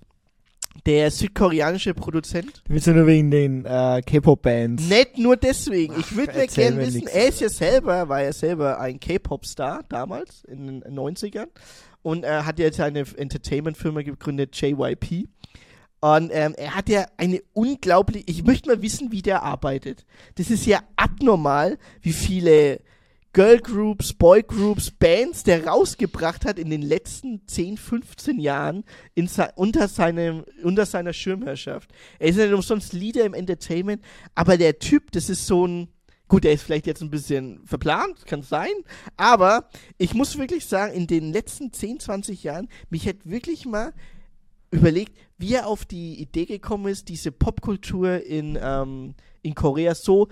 der 0.86 1.12
südkoreanische 1.12 1.94
Produzent. 1.94 2.64
Willst 2.68 2.88
du 2.88 2.92
nur 2.92 3.08
wegen 3.08 3.32
den 3.32 3.66
äh, 3.66 4.02
K-Pop-Bands? 4.06 4.88
Nicht 4.88 5.18
nur 5.18 5.38
deswegen. 5.38 6.00
Ich 6.00 6.16
würde 6.16 6.38
mir 6.38 6.48
gerne 6.48 6.78
wissen, 6.78 7.00
nix. 7.00 7.12
er 7.12 7.28
ist 7.28 7.42
ja 7.42 7.50
selber, 7.50 8.10
war 8.10 8.24
ja 8.24 8.34
selber 8.34 8.80
ein 8.80 9.00
K-Pop-Star 9.00 9.84
damals, 9.90 10.44
in 10.46 10.82
den 10.82 10.84
90ern. 10.84 11.48
Und 12.02 12.24
er 12.24 12.46
hat 12.46 12.60
jetzt 12.60 12.80
eine 12.80 13.00
Entertainment-Firma 13.00 14.04
gegründet, 14.04 14.56
JYP. 14.60 15.28
Und 16.02 16.32
ähm, 16.34 16.54
er 16.56 16.76
hat 16.76 16.88
ja 16.88 17.06
eine 17.18 17.42
unglaubliche, 17.54 18.24
ich 18.28 18.46
möchte 18.46 18.70
mal 18.70 18.82
wissen, 18.82 19.12
wie 19.12 19.22
der 19.22 19.44
arbeitet. 19.44 20.06
Das 20.36 20.50
ist 20.50 20.66
ja 20.66 20.80
abnormal, 20.96 21.78
wie 22.02 22.14
viele 22.14 22.80
Girl 23.32 23.60
Groups, 23.60 24.14
Boy 24.14 24.42
Groups, 24.42 24.90
Bands 24.90 25.44
der 25.44 25.68
rausgebracht 25.68 26.46
hat 26.46 26.58
in 26.58 26.72
den 26.72 26.82
letzten 26.82 27.48
10, 27.48 27.78
15 27.78 28.40
Jahren 28.40 28.84
se 29.28 29.52
unter, 29.56 29.88
seinem, 29.88 30.46
unter 30.64 30.86
seiner 30.88 31.14
Schirmherrschaft. 31.14 31.92
Er 32.18 32.30
ist 32.30 32.38
ja 32.38 32.46
nicht 32.46 32.56
umsonst 32.56 32.94
Leader 32.94 33.26
im 33.26 33.36
Entertainment, 33.36 34.04
aber 34.34 34.58
der 34.58 34.80
Typ, 34.80 35.12
das 35.12 35.30
ist 35.30 35.46
so 35.46 35.68
ein, 35.68 35.90
gut, 36.28 36.44
der 36.44 36.54
ist 36.54 36.64
vielleicht 36.64 36.88
jetzt 36.88 37.04
ein 37.04 37.12
bisschen 37.12 37.64
verplant, 37.66 38.26
kann 38.26 38.42
sein, 38.42 38.72
aber 39.16 39.70
ich 40.00 40.16
muss 40.16 40.38
wirklich 40.40 40.66
sagen, 40.66 40.94
in 40.94 41.06
den 41.06 41.32
letzten 41.32 41.72
10, 41.72 42.00
20 42.00 42.44
Jahren, 42.44 42.68
mich 42.90 43.06
hätte 43.06 43.30
wirklich 43.30 43.68
mal 43.68 43.94
überlegt, 44.72 45.16
wie 45.38 45.54
er 45.54 45.68
auf 45.68 45.86
die 45.86 46.20
Idee 46.20 46.46
gekommen 46.46 46.88
ist, 46.88 47.10
diese 47.10 47.32
Popkultur 47.32 48.24
in, 48.24 48.58
ähm, 48.62 49.14
in 49.44 49.54
Korea 49.54 49.94
so 49.94 50.30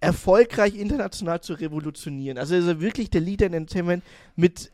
erfolgreich 0.00 0.74
international 0.74 1.40
zu 1.40 1.54
revolutionieren. 1.54 2.38
Also 2.38 2.54
ist 2.54 2.66
er 2.66 2.80
wirklich 2.80 3.10
der 3.10 3.20
Leader 3.20 3.46
in 3.46 3.54
Entertainment 3.54 4.02
mit 4.36 4.72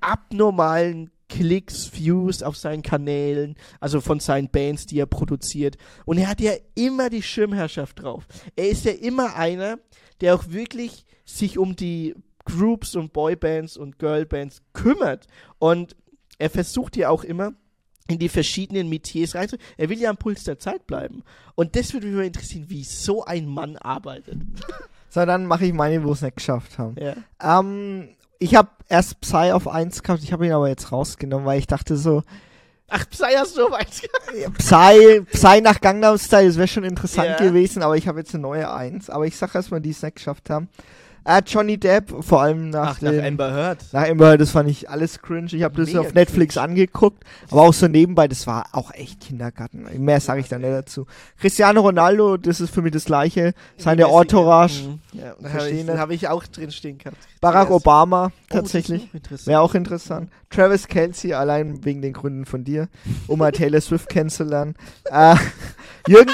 abnormalen 0.00 1.10
Klicks, 1.28 1.90
Views 1.92 2.42
auf 2.42 2.56
seinen 2.56 2.82
Kanälen, 2.82 3.56
also 3.80 4.00
von 4.00 4.20
seinen 4.20 4.48
Bands, 4.48 4.86
die 4.86 5.00
er 5.00 5.06
produziert. 5.06 5.76
Und 6.04 6.18
er 6.18 6.28
hat 6.28 6.40
ja 6.40 6.52
immer 6.74 7.10
die 7.10 7.22
Schirmherrschaft 7.22 8.02
drauf. 8.02 8.26
Er 8.54 8.68
ist 8.68 8.84
ja 8.84 8.92
immer 8.92 9.34
einer, 9.34 9.78
der 10.20 10.34
auch 10.34 10.50
wirklich 10.50 11.04
sich 11.24 11.58
um 11.58 11.74
die 11.74 12.14
Groups 12.44 12.94
und 12.94 13.12
Boybands 13.12 13.76
und 13.76 13.98
Girlbands 13.98 14.62
kümmert. 14.72 15.26
Und 15.58 15.96
er 16.38 16.50
versucht 16.50 16.96
ja 16.96 17.08
auch 17.08 17.24
immer, 17.24 17.54
in 18.08 18.18
die 18.18 18.28
verschiedenen 18.28 18.88
Metiers 18.88 19.34
rein. 19.34 19.48
Er 19.76 19.88
will 19.88 19.98
ja 19.98 20.10
am 20.10 20.16
Puls 20.16 20.44
der 20.44 20.58
Zeit 20.58 20.86
bleiben. 20.86 21.22
Und 21.54 21.76
das 21.76 21.92
würde 21.92 22.06
mich 22.06 22.16
mal 22.16 22.24
interessieren, 22.26 22.66
wie 22.68 22.84
so 22.84 23.24
ein 23.24 23.46
Mann 23.46 23.76
arbeitet. 23.76 24.38
So, 25.08 25.24
dann 25.24 25.46
mache 25.46 25.64
ich 25.64 25.72
meine, 25.72 26.04
wo 26.04 26.12
es 26.12 26.20
nicht 26.20 26.36
geschafft 26.36 26.76
haben. 26.78 26.94
Ja. 27.00 27.14
Ähm, 27.60 28.10
ich 28.38 28.54
habe 28.54 28.68
erst 28.90 29.18
Psy 29.22 29.52
auf 29.52 29.66
1 29.66 30.02
gehabt, 30.02 30.22
ich 30.22 30.30
habe 30.30 30.44
ihn 30.44 30.52
aber 30.52 30.68
jetzt 30.68 30.92
rausgenommen, 30.92 31.46
weil 31.46 31.58
ich 31.58 31.66
dachte 31.66 31.96
so, 31.96 32.22
Ach, 32.88 33.08
Psy 33.08 33.32
hast 33.34 33.56
du 33.56 33.66
auf 33.66 33.72
eins 33.72 34.02
gehabt. 34.02 34.58
Psy, 34.58 35.22
Psy 35.32 35.60
nach 35.62 35.80
Gangnam 35.80 36.18
Style, 36.18 36.48
das 36.48 36.56
wäre 36.58 36.68
schon 36.68 36.84
interessant 36.84 37.28
Ja. 37.28 37.36
gewesen, 37.38 37.82
aber 37.82 37.96
ich 37.96 38.06
habe 38.08 38.18
jetzt 38.18 38.34
eine 38.34 38.42
neue 38.42 38.70
1. 38.70 39.08
Aber 39.08 39.26
ich 39.26 39.36
sag 39.38 39.54
erstmal, 39.54 39.80
die 39.80 39.90
es 39.90 40.02
nicht 40.02 40.16
geschafft 40.16 40.50
haben. 40.50 40.68
Äh, 41.26 41.42
Johnny 41.44 41.76
Depp, 41.76 42.14
vor 42.24 42.42
allem 42.42 42.70
nach, 42.70 42.96
Ach, 42.96 43.00
nach 43.02 43.10
dem, 43.10 43.24
Amber 43.24 43.52
Heard. 43.52 43.78
nach 43.92 44.08
Amber 44.08 44.28
Heard, 44.28 44.40
das 44.40 44.50
fand 44.52 44.70
ich 44.70 44.88
alles 44.88 45.20
cringe. 45.20 45.48
Ich 45.52 45.62
habe 45.64 45.74
das 45.76 45.88
Mega 45.88 46.00
auf 46.00 46.14
Netflix 46.14 46.56
angeguckt, 46.56 47.24
aber 47.50 47.62
auch 47.62 47.74
so 47.74 47.88
nebenbei, 47.88 48.28
das 48.28 48.46
war 48.46 48.66
auch 48.72 48.92
echt 48.94 49.20
Kindergarten. 49.22 49.86
Mehr 50.04 50.20
sage 50.20 50.40
ich 50.40 50.48
da 50.48 50.58
nicht 50.58 50.70
dazu. 50.70 51.06
Cristiano 51.40 51.80
Ronaldo, 51.80 52.36
das 52.36 52.60
ist 52.60 52.72
für 52.72 52.80
mich 52.80 52.92
das 52.92 53.06
gleiche. 53.06 53.54
Seine 53.76 54.04
Entourage. 54.04 54.84
Mhm. 54.84 55.00
Ja, 55.12 55.34
habe 55.52 55.70
ich, 55.70 55.88
hab 55.88 56.10
ich 56.10 56.28
auch 56.28 56.44
drin 56.46 56.70
stehen 56.70 56.98
gehabt. 56.98 57.16
Barack. 57.40 57.70
Obama, 57.70 58.26
Oh, 58.26 58.30
das 58.48 58.58
tatsächlich. 58.60 59.12
interessant. 59.12 59.46
Wäre 59.48 59.60
auch 59.60 59.74
interessant. 59.74 60.30
Travis 60.50 60.86
Kelsey, 60.86 61.34
allein 61.34 61.84
wegen 61.84 62.00
den 62.02 62.12
Gründen 62.12 62.44
von 62.46 62.62
dir, 62.62 62.88
um 63.26 63.40
mal 63.40 63.50
Taylor 63.50 63.80
Swift 63.80 64.08
kennenzulernen. 64.08 64.74
Äh, 65.06 65.34
Jürgen, 66.08 66.32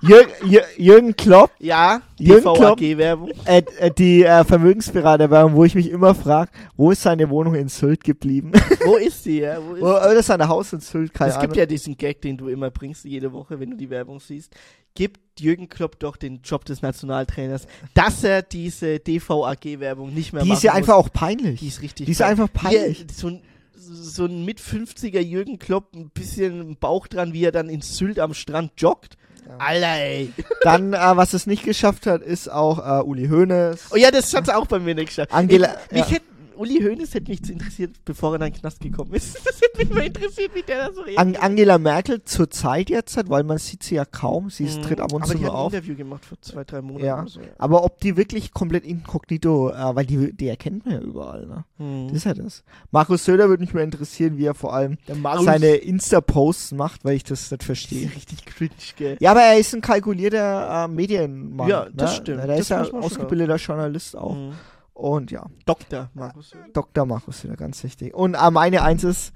Jürgen, 0.00 0.30
Jürgen, 0.76 1.16
Klopp, 1.16 1.50
Ja, 1.58 2.02
Jürgen 2.18 2.42
Klopp. 2.54 2.78
DVAG-Werbung. 2.78 3.30
äh, 3.46 3.62
äh, 3.78 3.90
die 3.90 4.22
äh, 4.22 4.44
Vermögensberaterwerbung, 4.44 5.54
wo 5.56 5.64
ich 5.64 5.74
mich 5.74 5.90
immer 5.90 6.14
frage, 6.14 6.52
wo 6.76 6.90
ist 6.92 7.02
seine 7.02 7.28
Wohnung 7.30 7.54
in 7.56 7.68
Sylt 7.68 8.04
geblieben? 8.04 8.52
Wo 8.84 8.96
ist 8.96 9.26
die? 9.26 9.40
Ja? 9.40 9.58
Wo 9.60 9.74
ist 9.74 9.82
Wo, 9.82 9.86
oder 9.88 10.22
sein 10.22 10.46
Haus 10.48 10.72
in 10.72 10.80
Sylt, 10.80 11.12
keine 11.12 11.30
es 11.30 11.36
Ahnung. 11.36 11.48
gibt 11.48 11.56
ja 11.58 11.66
diesen 11.66 11.96
Gag, 11.96 12.20
den 12.22 12.36
du 12.36 12.48
immer 12.48 12.70
bringst, 12.70 13.04
jede 13.04 13.32
Woche, 13.32 13.58
wenn 13.58 13.70
du 13.72 13.76
die 13.76 13.90
Werbung 13.90 14.20
siehst. 14.20 14.54
Gibt 14.94 15.40
Jürgen 15.40 15.68
Klopp 15.68 15.98
doch 15.98 16.16
den 16.16 16.40
Job 16.42 16.64
des 16.64 16.80
Nationaltrainers, 16.80 17.66
dass 17.94 18.22
er 18.24 18.42
diese 18.42 19.00
DVAG-Werbung 19.00 20.14
nicht 20.14 20.32
mehr 20.32 20.42
die 20.42 20.48
machen 20.48 20.56
ist 20.58 20.62
ja 20.62 20.72
einfach 20.74 20.96
muss. 20.96 21.06
auch 21.06 21.12
peinlich. 21.12 21.60
Die 21.60 21.68
ist 21.68 21.82
richtig 21.82 22.06
die 22.06 22.12
ist 22.12 22.18
peinlich. 22.18 22.40
einfach 22.40 22.52
peinlich. 22.52 23.00
Er- 23.08 23.14
so 23.14 23.26
ein, 23.28 23.42
so 23.74 24.24
ein 24.26 24.44
mit 24.44 24.60
50er 24.60 25.20
Jürgen 25.20 25.58
Klopp, 25.58 25.94
ein 25.94 26.10
bisschen 26.10 26.76
Bauch 26.78 27.06
dran, 27.08 27.32
wie 27.32 27.44
er 27.44 27.52
dann 27.52 27.68
in 27.68 27.80
Sylt 27.80 28.18
am 28.20 28.34
Strand 28.34 28.72
joggt. 28.78 29.16
Alter, 29.58 29.94
ey. 29.94 30.32
Dann, 30.62 30.92
äh, 30.92 30.98
was 30.98 31.32
es 31.32 31.46
nicht 31.46 31.64
geschafft 31.64 32.06
hat, 32.06 32.22
ist 32.22 32.50
auch 32.50 32.78
äh, 32.78 33.02
Uli 33.02 33.28
Hoeneß. 33.28 33.86
Oh 33.90 33.96
ja, 33.96 34.10
das 34.10 34.32
hat's 34.34 34.48
auch 34.50 34.66
bei 34.66 34.78
mir 34.78 34.94
nicht 34.94 35.08
geschafft. 35.08 35.32
Angela- 35.32 35.76
Ich, 35.86 35.92
mich 35.92 36.00
ja. 36.02 36.06
hätte, 36.16 36.24
Uli 36.58 36.80
Hoeneß 36.82 37.14
hätte 37.14 37.30
mich 37.30 37.48
interessiert, 37.50 37.92
bevor 38.04 38.32
er 38.32 38.34
in 38.46 38.52
den 38.52 38.60
Knast 38.60 38.80
gekommen 38.80 39.14
ist. 39.14 39.38
Das 39.44 39.60
hätte 39.60 39.78
mich 39.78 39.90
mal 39.94 40.04
interessiert, 40.06 40.54
wie 40.54 40.62
der 40.62 40.88
da 40.88 40.92
so 40.92 41.00
reagiert. 41.02 41.18
An 41.18 41.36
Angela 41.36 41.78
Merkel 41.78 42.22
zur 42.24 42.50
Zeit 42.50 42.90
jetzt 42.90 43.16
hat, 43.16 43.28
weil 43.30 43.44
man 43.44 43.58
sieht 43.58 43.82
sie 43.82 43.94
ja 43.94 44.04
kaum, 44.04 44.50
sie 44.50 44.64
ist, 44.64 44.78
Mhm. 44.78 44.82
tritt 44.82 45.00
ab 45.00 45.12
und 45.12 45.22
Aber 45.22 45.32
zu 45.32 45.38
nur 45.38 45.46
hat 45.46 45.52
ein 45.52 45.56
auf. 45.56 45.72
Interview 45.72 45.94
gemacht 45.96 46.24
vor 46.24 46.38
zwei, 46.42 46.64
drei 46.64 46.82
Monaten. 46.82 47.04
Ja. 47.06 47.20
oder 47.20 47.28
so, 47.28 47.40
ja. 47.40 47.46
Aber 47.58 47.84
ob 47.84 48.00
die 48.00 48.16
wirklich 48.16 48.52
komplett 48.52 48.84
inkognito, 48.84 49.70
äh, 49.70 49.94
weil 49.96 50.04
die, 50.06 50.32
die 50.34 50.48
erkennt 50.48 50.84
man 50.84 50.94
ja 50.94 51.00
überall, 51.00 51.46
ne? 51.46 51.64
Mhm. 51.78 52.08
Das 52.08 52.16
ist 52.18 52.24
ja 52.24 52.34
das. 52.34 52.64
Markus 52.90 53.24
Söder 53.24 53.48
würde 53.48 53.62
mich 53.62 53.72
mal 53.74 53.82
interessieren, 53.82 54.36
wie 54.36 54.44
er 54.44 54.54
vor 54.54 54.74
allem 54.74 54.98
seine 55.44 55.76
Insta-Posts 55.76 56.72
macht, 56.72 57.04
weil 57.04 57.14
ich 57.16 57.24
das 57.24 57.50
nicht 57.50 57.64
verstehe. 57.64 58.06
ist 58.06 58.16
richtig 58.16 58.44
cringe, 58.46 58.70
gell? 58.96 59.16
Ja, 59.20 59.30
aber 59.32 59.42
er 59.42 59.58
ist 59.58 59.74
ein 59.74 59.80
kalkulierter 59.80 60.84
äh, 60.84 60.88
Medienmann. 60.88 61.68
Ja, 61.68 61.86
das 61.92 62.10
ne? 62.10 62.16
stimmt. 62.16 62.38
Der 62.40 62.46
Das 62.48 62.60
ist 62.60 62.68
ja 62.70 62.82
ausgebildeter 62.92 63.56
Journalist 63.56 64.16
auch. 64.16 64.34
Mhm. 64.34 64.52
Und 64.98 65.30
ja, 65.30 65.46
Doktor 65.64 66.10
Markus. 66.14 66.50
Dr. 66.72 67.06
Markus 67.06 67.40
Söder, 67.40 67.56
ganz 67.56 67.84
wichtig. 67.84 68.12
Und 68.14 68.34
äh, 68.34 68.50
meine 68.50 68.82
Eins 68.82 69.04
ist, 69.04 69.32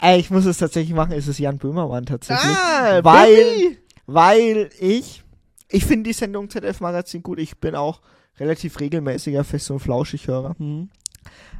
ey, 0.00 0.18
ich 0.18 0.30
muss 0.30 0.44
es 0.46 0.58
tatsächlich 0.58 0.96
machen, 0.96 1.12
ist 1.12 1.28
es 1.28 1.38
Jan 1.38 1.58
Böhmermann 1.58 2.06
tatsächlich. 2.06 2.56
Ah, 2.56 3.04
Weil- 3.04 3.34
Baby! 3.36 3.78
Weil 4.08 4.70
ich, 4.80 5.22
ich 5.68 5.84
finde 5.84 6.08
die 6.10 6.12
Sendung 6.12 6.50
ZDF 6.50 6.80
Magazin 6.80 7.22
gut. 7.22 7.38
Ich 7.38 7.58
bin 7.58 7.76
auch 7.76 8.00
relativ 8.40 8.80
regelmäßiger 8.80 9.44
Fest- 9.44 9.70
und 9.70 9.78
Flauschig-Hörer. 9.78 10.56
Mhm. 10.58 10.90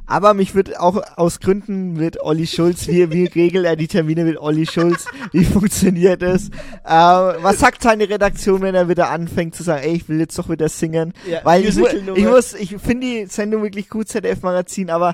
Aber 0.07 0.33
mich 0.33 0.55
wird 0.55 0.79
auch 0.79 1.01
aus 1.17 1.41
Gründen 1.41 1.93
mit 1.93 2.21
Olli 2.21 2.47
Schulz, 2.47 2.87
wie, 2.87 3.11
wie 3.11 3.25
regelt 3.25 3.65
er 3.65 3.75
die 3.75 3.89
Termine 3.89 4.23
mit 4.23 4.37
Olli 4.37 4.65
Schulz? 4.65 5.05
Wie 5.33 5.43
funktioniert 5.43 6.23
es? 6.23 6.47
Äh, 6.47 6.89
was 6.89 7.59
sagt 7.59 7.83
seine 7.83 8.09
Redaktion, 8.09 8.61
wenn 8.61 8.73
er 8.73 8.87
wieder 8.87 9.09
anfängt 9.09 9.53
zu 9.55 9.63
sagen, 9.63 9.83
ey, 9.83 9.95
ich 9.97 10.07
will 10.07 10.19
jetzt 10.19 10.39
doch 10.39 10.49
wieder 10.49 10.69
singen? 10.69 11.13
Ja, 11.29 11.41
Weil 11.43 11.65
ich, 11.65 11.77
ich 11.77 12.25
muss, 12.25 12.53
ich 12.53 12.77
finde 12.77 13.05
die 13.05 13.25
Sendung 13.25 13.63
wirklich 13.63 13.89
gut, 13.89 14.07
ZDF 14.07 14.41
Magazin, 14.43 14.89
aber 14.89 15.13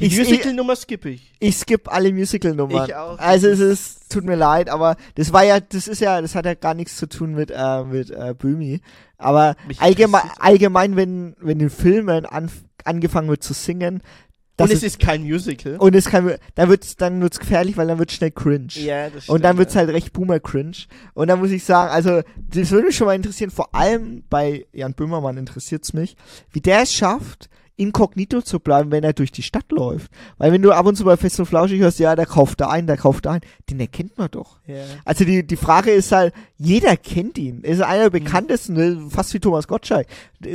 Die 0.00 0.06
ich, 0.06 0.18
Musical-Nummer 0.18 0.74
skippe 0.74 1.10
ich. 1.10 1.32
ich 1.38 1.56
skippe 1.56 1.90
alle 1.92 2.12
Musical-Nummern. 2.12 2.86
Ich 2.88 2.94
auch. 2.96 3.18
Also 3.18 3.46
es 3.46 3.60
ist, 3.60 4.10
tut 4.12 4.24
mir 4.24 4.36
leid, 4.36 4.70
aber 4.70 4.96
das 5.14 5.32
war 5.32 5.44
ja, 5.44 5.60
das 5.60 5.86
ist 5.86 6.00
ja, 6.00 6.20
das 6.20 6.34
hat 6.34 6.46
ja 6.46 6.54
gar 6.54 6.74
nichts 6.74 6.96
zu 6.96 7.08
tun 7.08 7.32
mit, 7.32 7.52
äh, 7.54 7.84
mit 7.84 8.10
äh, 8.10 8.34
Böhmi. 8.36 8.80
Aber 9.18 9.54
allgemein, 9.78 10.22
allgemein, 10.40 10.96
wenn, 10.96 11.36
wenn 11.40 11.60
in 11.60 11.70
Filmen 11.70 12.26
an, 12.26 12.50
angefangen 12.88 13.28
wird 13.28 13.42
zu 13.42 13.52
singen, 13.52 14.02
Und 14.60 14.72
es 14.72 14.82
ist 14.82 14.98
kein 14.98 15.22
Musical. 15.22 15.76
und 15.76 15.94
es 15.94 16.06
kann, 16.06 16.34
dann 16.56 16.68
wird's, 16.68 16.96
dann 16.96 17.20
wird's 17.20 17.38
gefährlich, 17.38 17.76
weil 17.76 17.86
dann 17.86 17.98
wird's 18.00 18.14
schnell 18.14 18.32
cringe. 18.32 18.72
ja, 18.74 19.08
das 19.08 19.28
Und 19.28 19.44
dann 19.44 19.50
stimmt, 19.50 19.58
wird's 19.58 19.76
halt 19.76 19.90
recht 19.90 20.12
Boomer-Cringe. 20.12 20.76
Und 21.14 21.28
dann 21.28 21.38
muss 21.38 21.50
ich 21.52 21.62
sagen, 21.64 21.92
also, 21.92 22.22
das 22.36 22.70
würde 22.72 22.88
mich 22.88 22.96
schon 22.96 23.06
mal 23.06 23.14
interessieren, 23.14 23.50
vor 23.50 23.72
allem 23.74 24.24
bei 24.28 24.66
Jan 24.72 24.94
Böhmermann 24.94 25.36
interessiert's 25.36 25.92
mich, 25.92 26.16
wie 26.50 26.60
der 26.60 26.82
es 26.82 26.92
schafft, 26.92 27.48
inkognito 27.78 28.42
zu 28.42 28.60
bleiben, 28.60 28.90
wenn 28.90 29.04
er 29.04 29.12
durch 29.14 29.32
die 29.32 29.42
Stadt 29.42 29.70
läuft. 29.70 30.10
Weil 30.36 30.52
wenn 30.52 30.60
du 30.62 30.72
ab 30.72 30.84
und 30.86 30.96
zu 30.96 31.04
bei 31.04 31.16
Fest 31.16 31.38
und 31.40 31.46
Flauschig 31.46 31.80
hörst, 31.80 31.98
ja, 31.98 32.14
der 32.16 32.26
kauft 32.26 32.60
da 32.60 32.68
ein, 32.68 32.86
der 32.86 32.96
kauft 32.96 33.24
da 33.24 33.32
ein, 33.32 33.40
den 33.70 33.80
erkennt 33.80 34.18
man 34.18 34.30
doch. 34.30 34.58
Ja. 34.66 34.82
Also 35.04 35.24
die, 35.24 35.46
die 35.46 35.56
Frage 35.56 35.90
ist 35.90 36.12
halt, 36.12 36.34
jeder 36.56 36.96
kennt 36.96 37.38
ihn. 37.38 37.62
Er 37.62 37.70
ist 37.72 37.80
einer 37.80 37.98
Mhm. 37.98 38.02
der 38.02 38.20
bekanntesten, 38.20 38.72
ne, 38.74 39.06
fast 39.10 39.32
wie 39.32 39.40
Thomas 39.40 39.66
Gottschalk. 39.68 40.06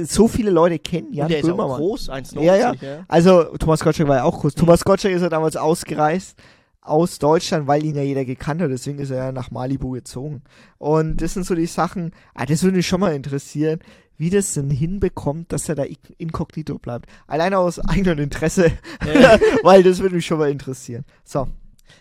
So 0.03 0.27
viele 0.27 0.51
Leute 0.51 0.79
kennen 0.79 1.13
Jan 1.13 1.25
Und 1.25 1.31
der 1.31 1.39
ist 1.39 1.45
auch 1.45 1.49
Böhmermann. 1.55 1.77
groß, 1.77 2.09
1,90. 2.09 2.41
Ja, 2.43 2.55
ja. 2.55 2.73
ja. 2.79 3.05
Also 3.07 3.43
Thomas 3.57 3.79
Gottschalk 3.83 4.07
war 4.09 4.17
ja 4.17 4.23
auch 4.25 4.35
Mhm. 4.37 4.41
groß. 4.41 4.55
Thomas 4.55 4.83
Gottschalk 4.83 5.13
ist 5.15 5.21
ja 5.21 5.29
damals 5.29 5.55
ausgereist 5.55 6.37
aus 6.85 7.17
Deutschland, 7.17 7.65
weil 7.65 7.85
ihn 7.85 7.95
ja 7.95 8.01
jeder 8.03 8.25
gekannt 8.25 8.61
hat. 8.61 8.69
Deswegen 8.69 8.99
ist 8.99 9.09
er 9.09 9.17
ja 9.17 9.31
nach 9.31 9.51
Malibu 9.51 9.91
gezogen. 9.91 10.41
Und 10.77 11.21
das 11.21 11.33
sind 11.33 11.45
so 11.45 11.55
die 11.55 11.65
Sachen, 11.65 12.11
ah, 12.35 12.45
das 12.45 12.61
würde 12.63 12.75
mich 12.75 12.85
schon 12.87 12.99
mal 12.99 13.13
interessieren, 13.15 13.79
wie 14.17 14.29
das 14.29 14.53
denn 14.53 14.69
hinbekommt, 14.69 15.51
dass 15.51 15.67
er 15.69 15.75
da 15.75 15.83
in- 15.83 15.97
inkognito 16.17 16.77
bleibt. 16.77 17.09
Alleine 17.27 17.57
aus 17.57 17.79
eigenem 17.79 18.19
Interesse, 18.19 18.71
weil 19.63 19.83
das 19.83 19.99
würde 19.99 20.15
mich 20.15 20.25
schon 20.25 20.39
mal 20.39 20.51
interessieren. 20.51 21.05
So. 21.23 21.47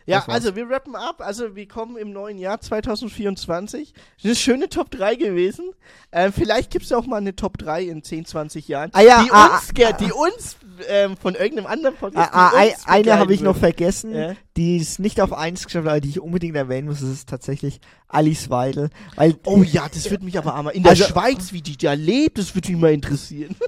Ja, 0.07 0.25
also 0.29 0.57
wir 0.57 0.69
rappen 0.69 0.97
ab. 0.97 1.17
Also 1.21 1.55
wir 1.57 1.67
kommen 1.69 1.97
im 1.97 2.13
neuen 2.13 2.39
Jahr 2.39 2.61
2024. 2.61 3.93
Das 3.93 4.03
ist 4.17 4.25
eine 4.25 4.35
schöne 4.37 4.69
Top 4.69 4.91
3 4.91 5.15
gewesen. 5.17 5.67
Ähm, 6.13 6.33
vielleicht 6.33 6.71
gibt 6.71 6.85
es 6.85 6.93
auch 6.93 7.07
mal 7.07 7.17
eine 7.19 7.35
Top 7.37 7.59
3 7.59 7.85
in 7.85 8.03
10, 8.03 8.25
20 8.27 8.69
Jahren. 8.69 8.91
Ah 8.95 9.01
ja, 9.01 9.23
die 9.23 9.31
ah, 9.31 9.57
uns, 9.57 9.75
ge- 9.75 9.93
die 10.01 10.13
uns 10.13 10.57
ähm, 10.89 11.17
von 11.17 11.35
irgendeinem 11.35 11.67
anderen 11.67 11.95
Ah, 11.97 12.01
Podcast. 12.01 12.31
ah, 12.33 12.49
uns 12.63 12.87
eine 12.87 13.19
habe 13.19 13.33
ich 13.35 13.41
noch 13.41 13.55
wird. 13.55 13.77
vergessen, 13.77 14.15
Ja. 14.15 14.35
die 14.57 14.79
es 14.79 14.99
nicht 14.99 15.21
auf 15.21 15.33
eins 15.33 15.65
geschafft 15.65 15.85
hat, 15.87 15.93
aber 15.93 16.01
die 16.01 16.11
ich 16.11 16.21
unbedingt 16.21 16.57
erwähnen 16.57 16.89
muss. 16.89 17.01
Das 17.01 17.09
ist 17.11 17.29
tatsächlich 17.29 17.81
Alice 18.09 18.51
Weidel. 18.51 18.91
Weil, 19.17 19.37
Oh 19.45 19.63
ja, 19.63 19.89
das 19.93 20.11
würde 20.11 20.25
mich 20.25 20.37
aber 20.39 20.55
einmal. 20.57 20.75
In 20.75 20.83
der 20.83 20.91
Also- 20.91 21.05
Schweiz, 21.05 21.53
wie 21.53 21.63
die 21.63 21.77
da 21.77 21.93
lebt, 21.93 22.39
das 22.39 22.55
würde 22.55 22.71
mich 22.73 22.81
mal 22.81 22.93
interessieren. 22.93 23.57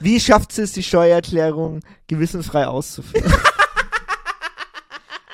Wie 0.00 0.18
schafft 0.18 0.50
sie 0.50 0.62
es, 0.62 0.72
die 0.72 0.82
Steuererklärung 0.82 1.78
gewissensfrei 2.08 2.66
auszuführen? 2.66 3.32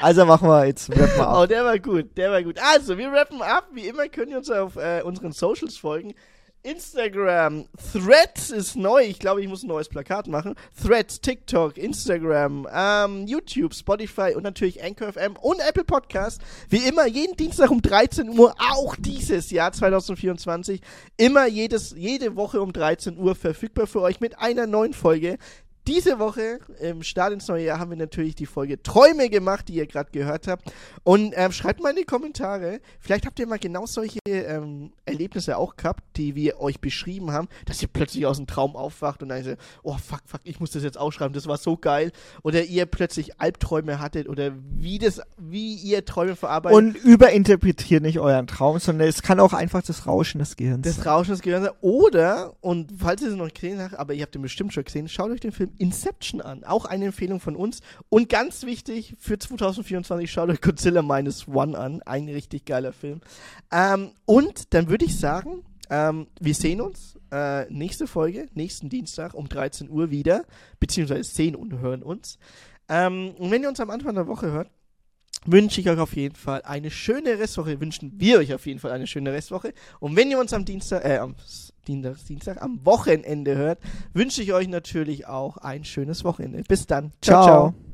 also 0.00 0.24
machen 0.24 0.48
wir 0.48 0.66
jetzt 0.66 0.90
rappen 0.90 1.16
wir 1.16 1.28
Oh, 1.28 1.42
ab. 1.42 1.48
der 1.48 1.64
war 1.64 1.78
gut, 1.78 2.16
der 2.16 2.30
war 2.30 2.42
gut. 2.42 2.58
Also, 2.74 2.96
wir 2.98 3.10
rappen 3.12 3.42
ab. 3.42 3.68
Wie 3.72 3.86
immer 3.86 4.08
könnt 4.08 4.30
ihr 4.30 4.38
uns 4.38 4.50
auf 4.50 4.76
äh, 4.76 5.02
unseren 5.02 5.32
Socials 5.32 5.76
folgen. 5.76 6.14
Instagram, 6.62 7.64
Threads 7.92 8.50
ist 8.50 8.76
neu. 8.76 9.02
Ich 9.04 9.18
glaube, 9.18 9.40
ich 9.40 9.48
muss 9.48 9.62
ein 9.62 9.68
neues 9.68 9.88
Plakat 9.88 10.26
machen. 10.26 10.54
Threads, 10.82 11.22
TikTok, 11.22 11.78
Instagram, 11.78 12.68
ähm, 12.70 13.26
YouTube, 13.26 13.74
Spotify 13.74 14.34
und 14.36 14.42
natürlich 14.42 14.84
Anchor 14.84 15.10
FM 15.14 15.36
und 15.40 15.60
Apple 15.66 15.84
Podcast. 15.84 16.42
Wie 16.68 16.86
immer, 16.86 17.06
jeden 17.06 17.34
Dienstag 17.36 17.70
um 17.70 17.80
13 17.80 18.38
Uhr, 18.38 18.54
auch 18.58 18.94
dieses 18.98 19.50
Jahr 19.50 19.72
2024. 19.72 20.82
Immer 21.16 21.46
jedes, 21.46 21.94
jede 21.96 22.36
Woche 22.36 22.60
um 22.60 22.74
13 22.74 23.16
Uhr 23.16 23.34
verfügbar 23.34 23.86
für 23.86 24.02
euch 24.02 24.20
mit 24.20 24.38
einer 24.38 24.66
neuen 24.66 24.92
Folge. 24.92 25.38
Diese 25.86 26.18
Woche, 26.18 26.60
im 26.80 27.02
Start 27.02 27.32
ins 27.32 27.48
neue 27.48 27.64
Jahr, 27.64 27.78
haben 27.78 27.90
wir 27.90 27.96
natürlich 27.96 28.34
die 28.34 28.46
Folge 28.46 28.82
Träume 28.82 29.30
gemacht, 29.30 29.68
die 29.68 29.74
ihr 29.74 29.86
gerade 29.86 30.10
gehört 30.12 30.46
habt. 30.46 30.70
Und 31.04 31.32
ähm, 31.36 31.52
schreibt 31.52 31.82
mal 31.82 31.90
in 31.90 31.96
die 31.96 32.04
Kommentare, 32.04 32.80
vielleicht 33.00 33.24
habt 33.24 33.38
ihr 33.38 33.46
mal 33.46 33.58
genau 33.58 33.86
solche 33.86 34.18
ähm, 34.26 34.92
Erlebnisse 35.06 35.56
auch 35.56 35.76
gehabt, 35.76 36.02
die 36.16 36.34
wir 36.34 36.60
euch 36.60 36.80
beschrieben 36.80 37.32
haben, 37.32 37.48
dass 37.64 37.80
ihr 37.80 37.88
plötzlich 37.88 38.26
aus 38.26 38.36
dem 38.36 38.46
Traum 38.46 38.76
aufwacht 38.76 39.22
und 39.22 39.30
dann 39.30 39.42
so, 39.42 39.54
oh 39.82 39.96
fuck, 39.96 40.20
fuck, 40.26 40.40
ich 40.44 40.60
muss 40.60 40.70
das 40.70 40.82
jetzt 40.82 40.98
aufschreiben, 40.98 41.32
das 41.32 41.46
war 41.46 41.56
so 41.56 41.78
geil. 41.78 42.12
Oder 42.42 42.64
ihr 42.64 42.84
plötzlich 42.84 43.40
Albträume 43.40 44.00
hattet 44.00 44.28
oder 44.28 44.52
wie 44.76 44.98
das, 44.98 45.22
wie 45.38 45.74
ihr 45.74 46.04
Träume 46.04 46.36
verarbeitet. 46.36 46.76
Und 46.76 46.94
überinterpretiert 46.96 48.02
nicht 48.02 48.20
euren 48.20 48.46
Traum, 48.46 48.78
sondern 48.78 49.08
es 49.08 49.22
kann 49.22 49.40
auch 49.40 49.54
einfach 49.54 49.82
das 49.82 50.06
Rauschen 50.06 50.40
des 50.40 50.56
Gehirns 50.56 50.82
das 50.82 50.96
sein. 50.96 51.08
Rauschen 51.08 51.30
des 51.32 51.40
Gehirns. 51.40 51.70
Oder, 51.80 52.54
und 52.60 52.92
falls 52.98 53.22
ihr 53.22 53.28
es 53.28 53.34
noch 53.34 53.44
nicht 53.44 53.60
gesehen 53.60 53.80
habt, 53.80 53.98
aber 53.98 54.12
ihr 54.12 54.22
habt 54.22 54.34
den 54.34 54.42
bestimmt 54.42 54.74
schon 54.74 54.84
gesehen, 54.84 55.08
schaut 55.08 55.30
euch 55.30 55.40
den 55.40 55.52
Film 55.52 55.69
Inception 55.78 56.40
an. 56.40 56.64
Auch 56.64 56.84
eine 56.84 57.06
Empfehlung 57.06 57.40
von 57.40 57.56
uns. 57.56 57.80
Und 58.08 58.28
ganz 58.28 58.64
wichtig, 58.64 59.14
für 59.18 59.38
2024 59.38 60.30
schaut 60.30 60.50
euch 60.50 60.60
Godzilla 60.60 61.02
Minus 61.02 61.48
One 61.48 61.76
an. 61.78 62.02
Ein 62.02 62.28
richtig 62.28 62.64
geiler 62.64 62.92
Film. 62.92 63.20
Ähm, 63.70 64.12
und 64.24 64.74
dann 64.74 64.88
würde 64.88 65.04
ich 65.04 65.18
sagen, 65.18 65.64
ähm, 65.90 66.28
wir 66.40 66.54
sehen 66.54 66.80
uns 66.80 67.18
äh, 67.32 67.70
nächste 67.72 68.06
Folge, 68.06 68.48
nächsten 68.54 68.88
Dienstag 68.88 69.34
um 69.34 69.48
13 69.48 69.90
Uhr 69.90 70.10
wieder, 70.10 70.44
beziehungsweise 70.78 71.24
sehen 71.24 71.56
und 71.56 71.78
hören 71.78 72.02
uns. 72.02 72.38
Ähm, 72.88 73.34
und 73.38 73.50
wenn 73.50 73.62
ihr 73.62 73.68
uns 73.68 73.80
am 73.80 73.90
Anfang 73.90 74.14
der 74.14 74.26
Woche 74.26 74.50
hört, 74.50 74.70
wünsche 75.46 75.80
ich 75.80 75.88
euch 75.88 75.98
auf 75.98 76.14
jeden 76.14 76.34
Fall 76.34 76.62
eine 76.62 76.90
schöne 76.90 77.38
Restwoche. 77.38 77.80
Wünschen 77.80 78.12
wir 78.16 78.38
euch 78.38 78.54
auf 78.54 78.66
jeden 78.66 78.78
Fall 78.78 78.92
eine 78.92 79.06
schöne 79.06 79.32
Restwoche. 79.32 79.72
Und 79.98 80.16
wenn 80.16 80.30
ihr 80.30 80.38
uns 80.38 80.52
am 80.52 80.64
Dienstag, 80.64 81.04
äh, 81.04 81.18
am 81.18 81.34
Dienstag, 81.86 82.16
Dienstag, 82.26 82.62
am 82.62 82.84
Wochenende 82.84 83.56
hört, 83.56 83.78
wünsche 84.12 84.42
ich 84.42 84.52
euch 84.52 84.68
natürlich 84.68 85.26
auch 85.26 85.56
ein 85.56 85.84
schönes 85.84 86.24
Wochenende. 86.24 86.62
Bis 86.68 86.86
dann. 86.86 87.12
ciao. 87.20 87.44
ciao. 87.44 87.72
ciao. 87.72 87.89